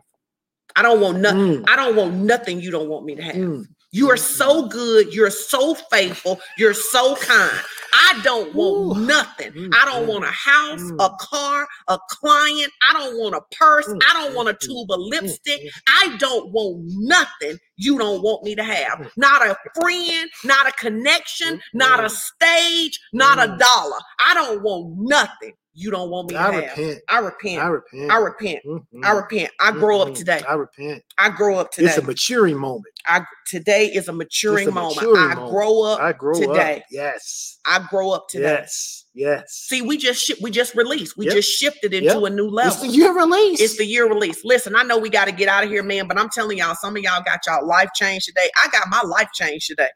I 0.78 0.84
don't 0.84 1.02
want 1.02 1.20
nothing. 1.20 1.40
Mm, 1.40 1.66
I 1.68 1.76
don't 1.76 1.96
want 1.96 2.14
nothing 2.14 2.62
you 2.62 2.70
don't 2.70 2.88
want 2.88 3.04
me 3.04 3.16
to 3.16 3.24
have. 3.24 3.36
mm. 3.36 3.66
You 3.92 4.12
are 4.12 4.18
so 4.18 4.68
good. 4.68 5.12
You're 5.14 5.32
so 5.32 5.74
faithful. 5.74 6.40
You're 6.58 6.76
so 6.76 7.16
kind. 7.16 7.60
I 7.94 8.20
don't 8.22 8.54
want 8.54 8.98
Ooh. 8.98 9.06
nothing. 9.06 9.52
Mm, 9.54 9.74
I 9.74 9.86
don't 9.86 10.06
mm, 10.06 10.10
want 10.10 10.26
a 10.26 10.28
house, 10.28 10.82
mm. 10.82 11.04
a 11.04 11.10
car, 11.20 11.68
a 11.88 11.98
client. 12.10 12.72
I 12.88 12.94
don't 12.94 13.18
want 13.18 13.34
a 13.34 13.42
purse. 13.56 13.88
Mm, 13.88 14.00
I 14.08 14.14
don't 14.14 14.36
want 14.36 14.50
a 14.50 14.54
mm, 14.54 14.60
tube 14.60 14.92
of 14.92 15.00
lipstick. 15.00 15.62
mm. 15.62 15.70
I 15.88 16.16
don't 16.18 16.52
want 16.52 16.84
nothing 16.98 17.58
you 17.78 17.98
don't 17.98 18.22
want 18.22 18.44
me 18.44 18.54
to 18.56 18.64
have. 18.64 19.12
Not 19.18 19.42
a 19.48 19.58
friend, 19.80 20.30
not 20.44 20.68
a 20.68 20.72
connection, 20.74 21.60
not 21.74 22.04
a 22.04 22.10
stage, 22.10 23.00
not 23.14 23.40
a 23.40 23.58
dollar. 23.58 23.98
I 24.20 24.34
don't 24.36 24.62
want 24.62 24.96
nothing 25.00 25.54
you 25.80 25.92
don't 25.92 26.10
want 26.10 26.28
me 26.30 26.34
to 26.34 26.40
I 26.40 26.52
have. 26.54 26.64
repent. 26.76 27.02
I 27.08 27.20
repent. 27.20 27.62
I 27.62 27.68
repent. 27.68 28.12
I 28.12 28.18
repent. 28.18 28.60
Mhm. 28.66 28.82
I 29.04 29.12
repent. 29.12 29.52
I 29.60 29.72
grow 29.72 30.02
up 30.02 30.08
Mhm. 30.10 30.16
today. 30.16 30.42
I 30.50 30.54
repent. 30.56 31.04
I 31.20 31.30
grow 31.30 31.60
up 31.60 31.72
today. 31.72 31.88
It's 31.90 31.98
a 32.00 32.02
maturing 32.02 32.58
moment. 32.58 32.96
I 33.06 33.22
today 33.46 33.86
is 33.86 34.08
a 34.08 34.14
maturing 34.14 34.70
a 34.70 34.72
moment. 34.72 34.96
maturing 34.96 35.22
I 35.22 35.36
moment. 35.36 35.52
grow 35.52 35.84
up. 35.84 36.00
I 36.00 36.14
grow 36.14 36.34
today. 36.34 36.78
up. 36.78 36.84
Yes. 36.90 37.60
I 37.66 37.86
grow 37.92 38.10
up 38.10 38.28
today. 38.28 38.54
Yes. 38.60 39.06
Yes. 39.14 39.66
See, 39.68 39.84
we 39.84 39.98
just 39.98 40.24
shi- 40.24 40.38
we 40.42 40.50
just 40.50 40.74
released. 40.74 41.16
We 41.16 41.26
Yep. 41.28 41.36
just 41.36 41.50
shifted 41.52 41.94
into 41.94 42.06
Yep. 42.08 42.24
a 42.24 42.30
new 42.32 42.50
level. 42.50 42.72
it's 42.74 42.82
the 42.82 42.88
year 42.88 43.14
release. 43.16 43.62
It's 43.62 43.78
the 43.78 43.86
year 43.86 44.08
release. 44.08 44.44
Listen, 44.44 44.76
I 44.76 44.82
know 44.82 44.98
we 44.98 45.10
got 45.10 45.26
to 45.26 45.32
get 45.32 45.48
out 45.48 45.64
of 45.64 45.70
here, 45.70 45.84
man, 45.84 46.08
but 46.08 46.18
I'm 46.18 46.30
telling 46.30 46.58
y'all, 46.58 46.76
some 46.76 46.96
of 46.98 47.04
y'all 47.04 47.22
got 47.24 47.40
y'all 47.46 47.68
life 47.68 47.90
changed 47.94 48.26
today. 48.26 48.50
I 48.64 48.68
got 48.70 48.88
my 48.90 49.02
life 49.04 49.30
changed 49.34 49.68
today. 49.68 49.90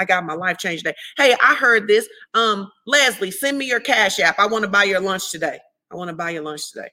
I 0.00 0.04
got 0.06 0.24
my 0.24 0.32
life 0.32 0.56
changed 0.56 0.84
today. 0.84 0.96
Hey, 1.18 1.36
I 1.42 1.54
heard 1.54 1.86
this. 1.86 2.08
Um, 2.32 2.70
Leslie, 2.86 3.30
send 3.30 3.58
me 3.58 3.68
your 3.68 3.80
cash 3.80 4.18
app. 4.18 4.38
I 4.38 4.46
want 4.46 4.64
to 4.64 4.70
buy 4.70 4.84
your 4.84 5.00
lunch 5.00 5.30
today. 5.30 5.58
I 5.92 5.96
want 5.96 6.08
to 6.08 6.16
buy 6.16 6.30
your 6.30 6.42
lunch 6.42 6.72
today. 6.72 6.88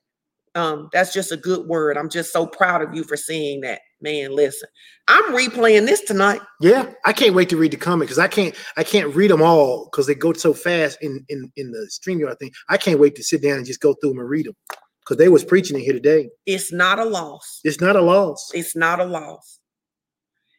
Um, 0.55 0.89
that's 0.91 1.13
just 1.13 1.31
a 1.31 1.37
good 1.37 1.67
word. 1.67 1.97
I'm 1.97 2.09
just 2.09 2.33
so 2.33 2.45
proud 2.45 2.81
of 2.81 2.93
you 2.93 3.05
for 3.05 3.15
seeing 3.15 3.61
that. 3.61 3.79
Man, 4.01 4.35
listen. 4.35 4.67
I'm 5.07 5.33
replaying 5.33 5.85
this 5.85 6.01
tonight. 6.01 6.41
Yeah, 6.59 6.91
I 7.05 7.13
can't 7.13 7.33
wait 7.33 7.47
to 7.49 7.57
read 7.57 7.71
the 7.71 7.77
comment 7.77 8.07
because 8.07 8.19
I 8.19 8.27
can't 8.27 8.53
I 8.75 8.83
can't 8.83 9.15
read 9.15 9.31
them 9.31 9.41
all 9.41 9.85
because 9.85 10.05
they 10.05 10.15
go 10.15 10.33
so 10.33 10.53
fast 10.53 10.97
in 11.01 11.23
in 11.29 11.51
in 11.55 11.71
the 11.71 11.89
StreamYard 11.89 12.39
thing. 12.39 12.51
I 12.69 12.77
can't 12.77 12.99
wait 12.99 13.15
to 13.15 13.23
sit 13.23 13.41
down 13.41 13.57
and 13.57 13.65
just 13.65 13.81
go 13.81 13.93
through 13.93 14.11
them 14.11 14.19
and 14.19 14.29
read 14.29 14.47
them 14.47 14.55
because 14.99 15.17
they 15.17 15.29
was 15.29 15.45
preaching 15.45 15.79
it 15.79 15.83
here 15.83 15.93
today. 15.93 16.29
It's 16.45 16.73
not 16.73 16.99
a 16.99 17.05
loss. 17.05 17.61
It's 17.63 17.79
not 17.79 17.95
a 17.95 18.01
loss. 18.01 18.51
It's 18.53 18.75
not 18.75 18.99
a 18.99 19.05
loss. 19.05 19.56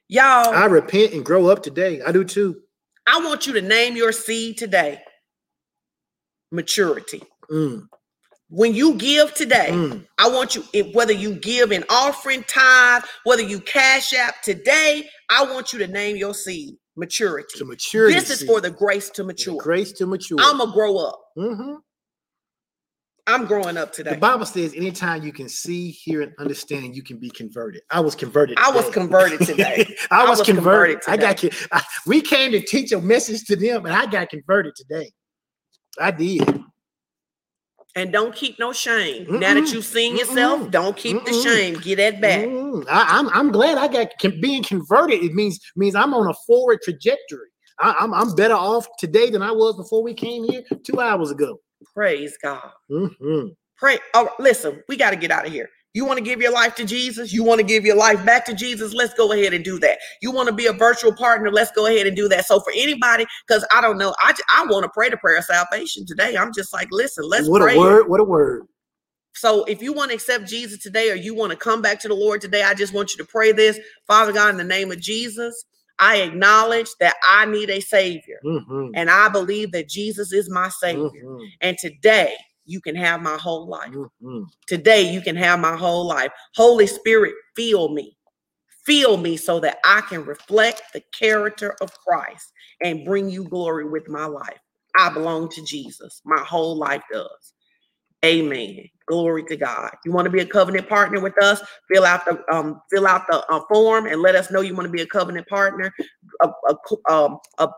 Y'all, 0.08 0.54
I 0.54 0.64
repent 0.66 1.12
and 1.12 1.24
grow 1.24 1.48
up 1.48 1.62
today. 1.62 2.00
I 2.02 2.12
do 2.12 2.24
too. 2.24 2.60
I 3.06 3.20
want 3.24 3.46
you 3.46 3.52
to 3.54 3.62
name 3.62 3.96
your 3.96 4.12
seed 4.12 4.56
today. 4.58 5.00
Maturity. 6.50 7.22
Mm, 7.50 7.86
When 8.48 8.74
you 8.74 8.94
give 8.94 9.34
today, 9.34 9.68
mm. 9.70 10.06
I 10.18 10.28
want 10.30 10.54
you, 10.54 10.64
if, 10.72 10.94
whether 10.94 11.12
you 11.12 11.34
give 11.34 11.70
an 11.72 11.84
offering 11.90 12.42
tithe, 12.44 13.02
whether 13.24 13.42
you 13.42 13.60
cash 13.60 14.14
app 14.14 14.42
today, 14.42 15.08
I 15.28 15.42
want 15.44 15.72
you 15.72 15.78
to 15.80 15.86
name 15.86 16.16
your 16.16 16.32
seed 16.34 16.74
maturity. 16.96 17.58
To 17.58 17.64
maturity. 17.66 18.14
This 18.14 18.30
is 18.30 18.38
seed. 18.40 18.48
for 18.48 18.60
the 18.62 18.70
grace 18.70 19.10
to 19.10 19.22
The 19.22 19.26
mature. 19.26 19.60
grace 19.60 19.92
to 19.92 20.06
mature. 20.06 20.38
I'm 20.40 20.56
going 20.58 20.70
to 20.70 20.74
grow 20.74 20.96
up. 20.98 21.20
Mhm. 21.36 21.76
I'm 23.28 23.44
growing 23.44 23.76
up 23.76 23.92
today. 23.92 24.10
The. 24.12 24.16
Bible 24.16 24.46
says, 24.46 24.72
anytime 24.74 25.22
you 25.22 25.32
can 25.32 25.48
see, 25.48 25.90
hear, 25.90 26.22
and 26.22 26.32
understand, 26.38 26.96
you 26.96 27.02
can 27.02 27.18
be 27.18 27.28
converted. 27.28 27.82
I 27.90 28.00
was 28.00 28.14
converted. 28.14 28.56
I 28.58 28.70
was 28.70 28.88
converted 28.90 29.40
today. 29.46 29.86
I, 30.10 30.22
I 30.22 30.28
was, 30.30 30.38
was 30.38 30.46
converted. 30.46 31.02
converted 31.02 31.08
I 31.08 31.32
got. 31.34 31.40
con- 31.40 31.68
I- 31.70 31.84
we 32.06 32.22
came 32.22 32.52
to 32.52 32.60
teach 32.60 32.90
a 32.92 33.00
message 33.00 33.44
to 33.44 33.56
them, 33.56 33.84
and 33.84 33.94
I 33.94 34.06
got 34.06 34.30
converted 34.30 34.74
today. 34.76 35.12
I 36.00 36.10
did. 36.10 36.64
And 37.96 38.12
don't 38.12 38.34
keep 38.34 38.58
no 38.58 38.72
shame. 38.72 39.26
Now 39.40 39.54
that 39.54 39.72
you've 39.72 39.84
seen 39.84 40.16
yourself, 40.16 40.60
Mm-mm. 40.60 40.70
don't 40.70 40.96
keep 40.96 41.24
the 41.24 41.32
Mm-mm. 41.32 41.42
shame. 41.42 41.74
Get 41.80 41.96
that 41.96 42.20
back. 42.20 42.44
I, 42.90 43.18
am 43.18 43.28
I'm 43.30 43.50
glad 43.50 43.76
I 43.76 43.88
got 43.88 44.08
con- 44.20 44.40
being 44.40 44.62
converted. 44.62 45.22
It 45.22 45.34
means 45.34 45.58
means 45.76 45.94
I'm 45.94 46.14
on 46.14 46.28
a 46.28 46.34
forward 46.46 46.80
trajectory. 46.82 47.48
I, 47.80 47.94
I'm 48.00 48.14
I'm 48.14 48.34
better 48.34 48.54
off 48.54 48.86
today 48.98 49.30
than 49.30 49.42
I 49.42 49.50
was 49.50 49.76
before 49.76 50.02
we 50.02 50.14
came 50.14 50.44
here 50.44 50.62
two 50.84 51.00
hours 51.00 51.30
ago. 51.30 51.58
Praise 51.94 52.36
God. 52.42 52.70
Mhm. 52.90 53.56
Pray. 53.76 53.98
Oh, 54.14 54.30
listen, 54.38 54.82
we 54.88 54.96
got 54.96 55.10
to 55.10 55.16
get 55.16 55.30
out 55.30 55.46
of 55.46 55.52
here. 55.52 55.68
You 55.94 56.04
want 56.04 56.18
to 56.18 56.24
give 56.24 56.40
your 56.40 56.52
life 56.52 56.74
to 56.76 56.84
Jesus? 56.84 57.32
You 57.32 57.42
want 57.42 57.60
to 57.60 57.66
give 57.66 57.84
your 57.84 57.96
life 57.96 58.24
back 58.24 58.44
to 58.46 58.54
Jesus? 58.54 58.92
Let's 58.92 59.14
go 59.14 59.32
ahead 59.32 59.54
and 59.54 59.64
do 59.64 59.78
that. 59.80 59.98
You 60.20 60.30
want 60.30 60.48
to 60.48 60.54
be 60.54 60.66
a 60.66 60.72
virtual 60.72 61.14
partner? 61.14 61.50
Let's 61.50 61.72
go 61.72 61.86
ahead 61.86 62.06
and 62.06 62.14
do 62.14 62.28
that. 62.28 62.46
So 62.46 62.60
for 62.60 62.72
anybody, 62.76 63.26
because 63.46 63.64
I 63.72 63.80
don't 63.80 63.98
know, 63.98 64.14
I, 64.18 64.34
I 64.48 64.66
want 64.66 64.84
to 64.84 64.90
pray 64.90 65.08
the 65.08 65.16
prayer 65.16 65.38
of 65.38 65.44
salvation 65.44 66.04
today. 66.06 66.36
I'm 66.36 66.52
just 66.52 66.72
like, 66.72 66.88
listen, 66.92 67.24
let's 67.28 67.48
What 67.48 67.62
pray. 67.62 67.74
a 67.74 67.78
word! 67.78 68.08
What 68.08 68.20
a 68.20 68.24
word! 68.24 68.64
So 69.34 69.64
if 69.64 69.80
you 69.82 69.92
want 69.92 70.10
to 70.10 70.16
accept 70.16 70.46
Jesus 70.46 70.78
today 70.82 71.10
or 71.10 71.14
you 71.14 71.34
want 71.34 71.52
to 71.52 71.56
come 71.56 71.80
back 71.80 72.00
to 72.00 72.08
the 72.08 72.14
Lord 72.14 72.40
today, 72.40 72.62
I 72.62 72.74
just 72.74 72.92
want 72.92 73.12
you 73.12 73.24
to 73.24 73.30
pray 73.30 73.52
this. 73.52 73.78
Father 74.06 74.32
God, 74.32 74.50
in 74.50 74.56
the 74.56 74.64
name 74.64 74.90
of 74.90 75.00
Jesus, 75.00 75.64
I 75.98 76.18
acknowledge 76.18 76.88
that 77.00 77.16
I 77.26 77.46
need 77.46 77.70
a 77.70 77.80
savior. 77.80 78.38
Mhm. 78.44 78.92
And 78.94 79.10
I 79.10 79.28
believe 79.28 79.72
that 79.72 79.88
Jesus 79.88 80.32
is 80.32 80.48
my 80.48 80.68
savior. 80.68 81.24
Mhm. 81.24 81.50
And 81.60 81.78
today 81.78 82.36
you 82.64 82.80
can 82.80 82.94
have 82.94 83.20
my 83.22 83.36
whole 83.36 83.66
life. 83.66 83.92
Mhm. 83.92 84.46
Today, 84.66 85.10
you 85.10 85.20
can 85.22 85.36
have 85.36 85.58
my 85.58 85.76
whole 85.76 86.06
life. 86.06 86.30
Holy 86.54 86.86
Spirit, 86.86 87.34
fill 87.56 87.88
me. 87.88 88.16
Fill 88.84 89.16
me 89.16 89.36
so 89.36 89.60
that 89.60 89.78
I 89.84 90.02
can 90.02 90.24
reflect 90.24 90.82
the 90.92 91.02
character 91.18 91.76
of 91.80 91.90
Christ 92.06 92.52
and 92.82 93.04
bring 93.04 93.30
you 93.30 93.44
glory 93.44 93.88
with 93.88 94.08
my 94.08 94.26
life. 94.26 94.58
I 94.96 95.10
belong 95.10 95.48
to 95.50 95.64
Jesus. 95.64 96.20
My 96.24 96.40
whole 96.40 96.76
life 96.76 97.02
does. 97.12 97.54
Amen. 98.24 98.84
Glory 99.06 99.44
to 99.44 99.56
God. 99.56 99.90
You 100.04 100.12
want 100.12 100.26
to 100.26 100.30
be 100.30 100.40
a 100.40 100.46
covenant 100.46 100.88
partner 100.88 101.20
with 101.20 101.40
us? 101.42 101.62
Fill 101.92 102.04
out 102.04 102.24
the 102.26 102.42
um, 102.54 102.80
fill 102.92 103.06
out 103.06 103.22
the 103.30 103.44
uh, 103.50 103.60
form 103.68 104.06
and 104.06 104.20
let 104.20 104.34
us 104.34 104.50
know 104.50 104.60
you 104.60 104.74
want 104.74 104.86
to 104.86 104.92
be 104.92 105.02
a 105.02 105.06
covenant 105.06 105.46
partner. 105.46 105.92
A, 106.42 106.48
a, 106.68 107.12
um, 107.12 107.38
a 107.58 107.68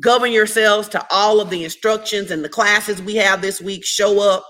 govern 0.00 0.32
yourselves 0.32 0.88
to 0.88 1.06
all 1.10 1.40
of 1.40 1.50
the 1.50 1.64
instructions 1.64 2.30
and 2.30 2.44
the 2.44 2.48
classes 2.48 3.02
we 3.02 3.16
have 3.16 3.42
this 3.42 3.60
week. 3.60 3.84
Show 3.84 4.20
up. 4.20 4.44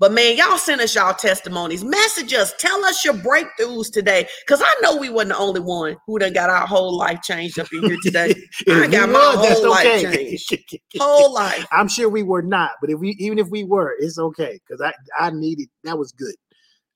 But 0.00 0.12
man, 0.12 0.36
y'all 0.36 0.58
send 0.58 0.80
us 0.80 0.94
y'all 0.94 1.14
testimonies. 1.14 1.84
Message 1.84 2.34
us. 2.34 2.52
Tell 2.58 2.84
us 2.84 3.04
your 3.04 3.14
breakthroughs 3.14 3.92
today. 3.92 4.26
Because 4.44 4.60
I 4.64 4.74
know 4.82 4.96
we 4.96 5.08
wasn't 5.08 5.30
the 5.30 5.38
only 5.38 5.60
one 5.60 5.96
who 6.06 6.18
done 6.18 6.32
got 6.32 6.50
our 6.50 6.66
whole 6.66 6.96
life 6.96 7.22
changed 7.22 7.58
up 7.58 7.72
in 7.72 7.84
here 7.84 7.98
today. 8.02 8.34
I 8.68 8.88
got 8.88 9.08
my 9.08 9.36
was, 9.36 9.48
whole 9.48 9.70
life 9.70 10.04
okay. 10.04 10.38
whole 10.98 11.32
life. 11.32 11.64
I'm 11.70 11.88
sure 11.88 12.08
we 12.08 12.24
were 12.24 12.42
not, 12.42 12.72
but 12.80 12.90
if 12.90 12.98
we 12.98 13.10
even 13.20 13.38
if 13.38 13.48
we 13.48 13.62
were, 13.62 13.94
it's 13.98 14.18
okay 14.18 14.58
because 14.66 14.80
I 14.80 14.92
I 15.18 15.30
needed 15.30 15.68
that 15.84 15.96
was 15.96 16.10
good. 16.12 16.34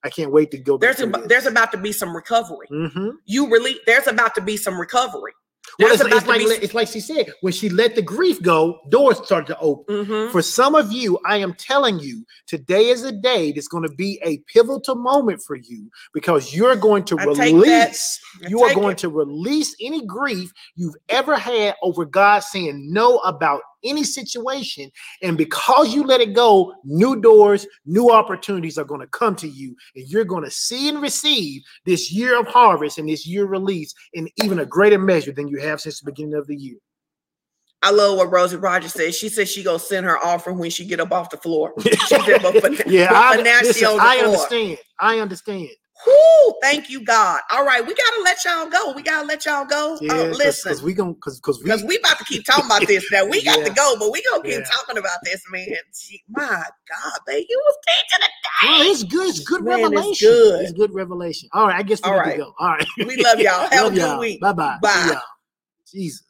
I 0.03 0.11
can't 0.11 0.33
wait 0.33 0.51
to 0.53 0.59
go. 0.59 0.77
There's 0.77 1.01
a, 1.01 1.07
there's 1.07 1.47
about 1.47 1.73
to 1.73 1.79
be 1.79 1.93
some 1.93 2.15
recovery. 2.15 2.67
hmm 2.69 3.11
You 3.27 3.49
really 3.49 3.79
there's 3.87 4.07
about 4.09 4.35
to 4.35 4.41
be 4.41 4.57
some 4.57 4.79
recovery. 4.79 5.33
Well, 5.79 5.93
it's, 5.93 6.03
it's 6.03 6.27
like 6.27 6.41
be- 6.41 6.65
it's 6.65 6.75
like 6.75 6.89
she 6.89 6.99
said 7.01 7.33
when 7.41 7.53
she 7.53 7.69
let 7.69 7.95
the 7.95 8.03
grief 8.03 8.43
go, 8.43 8.81
doors 8.89 9.19
started 9.25 9.47
to 9.49 9.59
open. 9.61 10.07
Mhm. 10.07 10.33
For 10.33 10.43
some 10.43 10.75
of 10.75 10.91
you, 10.91 11.19
I 11.25 11.37
am 11.37 11.55
telling 11.55 12.01
you, 12.01 12.25
today 12.47 12.87
is 12.89 13.05
a 13.05 13.13
day 13.13 13.53
that's 13.53 13.69
going 13.69 13.85
to 13.85 13.95
be 13.95 14.21
a 14.25 14.39
pivotal 14.53 14.97
moment 14.97 15.41
for 15.47 15.55
you 15.55 15.89
because 16.13 16.55
you're 16.55 16.75
going 16.75 17.05
to 17.05 17.19
I 17.19 17.25
release. 17.25 18.21
You 18.49 18.63
are 18.65 18.75
going 18.75 18.93
it. 18.93 18.99
to 18.99 19.09
release 19.09 19.77
any 19.81 20.05
grief 20.05 20.53
you've 20.75 20.97
ever 21.09 21.37
had 21.37 21.77
over 21.83 22.05
God 22.05 22.41
saying 22.43 22.93
no 22.93 23.19
about 23.19 23.61
any 23.85 24.05
situation. 24.05 24.91
And 25.23 25.37
because 25.37 25.95
you 25.95 26.05
let 26.05 26.21
it 26.21 26.35
go, 26.35 26.75
new 26.85 27.21
doors, 27.21 27.67
new 27.87 28.11
opportunities 28.11 28.79
are 28.79 28.85
going 28.85 29.01
to 29.01 29.07
come 29.09 29.37
to 29.37 29.49
you. 29.49 29.77
And 29.95 30.09
you're 30.09 30.25
going 30.25 30.45
to 30.45 30.51
see 30.51 30.89
and 30.89 31.01
receive 31.01 31.63
this 31.85 32.13
year 32.13 32.39
of 32.39 32.47
harvest 32.47 32.99
and 32.99 33.09
this 33.09 33.27
year 33.27 33.47
release 33.47 33.95
in 34.13 34.29
even 34.43 34.59
a 34.59 34.67
greater 34.67 34.99
measure 34.99 35.33
than 35.33 35.49
you 35.49 35.61
have 35.61 35.81
since 35.81 36.01
the 36.01 36.11
beginning 36.11 36.35
of 36.35 36.47
the 36.47 36.57
year. 36.57 36.77
I 37.81 37.93
love 37.93 38.17
what 38.17 38.33
Rosie 38.33 38.57
Rogers 38.57 38.93
said. 38.93 39.15
She 39.15 39.29
said 39.29 39.49
she 39.49 39.63
gonna 39.63 39.79
send 39.79 40.05
her 40.05 40.19
offering 40.19 40.59
when 40.59 40.71
she 40.71 40.85
get 40.85 40.99
up 40.99 41.13
off 41.13 41.31
the 41.31 41.37
floor. 41.37 41.73
She 41.81 41.95
said, 41.97 42.43
but 42.43 42.61
for, 42.61 42.89
yeah, 42.91 43.09
but 43.09 43.17
I, 43.17 43.37
for 43.37 43.43
now 43.45 43.59
she 43.61 43.67
listen, 43.67 43.99
I 44.01 44.19
understand. 44.19 44.79
I 44.99 45.21
understand. 45.21 45.69
Whoo, 46.07 46.55
thank 46.63 46.91
you, 46.91 47.05
God. 47.05 47.41
All 47.51 47.65
right, 47.65 47.87
we 47.87 47.95
gotta 47.95 48.23
let 48.23 48.45
y'all 48.45 48.69
go. 48.69 48.93
We 48.93 49.03
gotta 49.03 49.27
let 49.27 49.45
y'all 49.47 49.65
go. 49.65 49.99
Yeah, 50.01 50.13
uh, 50.13 50.25
because 50.27 50.39
listen, 50.39 50.85
we 50.85 50.95
gonna 50.95 51.13
because 51.15 51.41
because 51.41 51.59
we 51.59 51.65
because 51.65 51.85
we 51.85 51.99
about 51.99 52.19
to 52.19 52.25
keep 52.25 52.45
talking 52.45 52.67
about 52.67 52.87
this. 52.87 53.05
Now 53.13 53.27
we 53.27 53.43
got 53.45 53.59
Yeah. 53.59 53.65
to 53.65 53.71
go, 53.75 53.97
but 53.99 54.13
we 54.13 54.23
gonna 54.31 54.43
keep 54.43 54.53
Yeah. 54.55 54.61
talking 54.75 54.99
about 54.99 55.19
this, 55.25 55.43
man. 55.51 55.67
Gee, 55.69 56.23
my 56.29 56.45
God, 56.47 57.21
man, 57.27 57.45
you 57.49 57.63
was 57.65 57.77
teaching 57.87 58.29
Oh, 58.63 58.83
it's 58.91 59.05
good. 59.05 59.29
It's 59.29 59.41
good 59.41 59.65
Man, 59.65 59.79
it's 59.79 59.91
revelation. 59.91 60.29
good. 60.29 60.63
It's 60.63 60.73
good 60.73 60.95
revelation. 60.95 61.49
All 61.53 61.67
right, 61.69 61.77
I 61.77 61.83
guess 61.83 62.03
we 62.03 62.11
All 62.11 62.17
right. 62.17 62.39
go. 62.39 62.55
All 62.59 62.69
right. 62.71 62.87
We 63.07 63.17
love 63.23 63.41
y'all. 63.41 63.69
Have 63.71 63.87
a 63.87 63.91
good 63.91 63.99
y'all. 63.99 64.21
week. 64.21 64.41
Bye 64.41 64.53
bye. 64.53 64.79
Bye. 64.83 65.21
Jesus. 65.91 66.23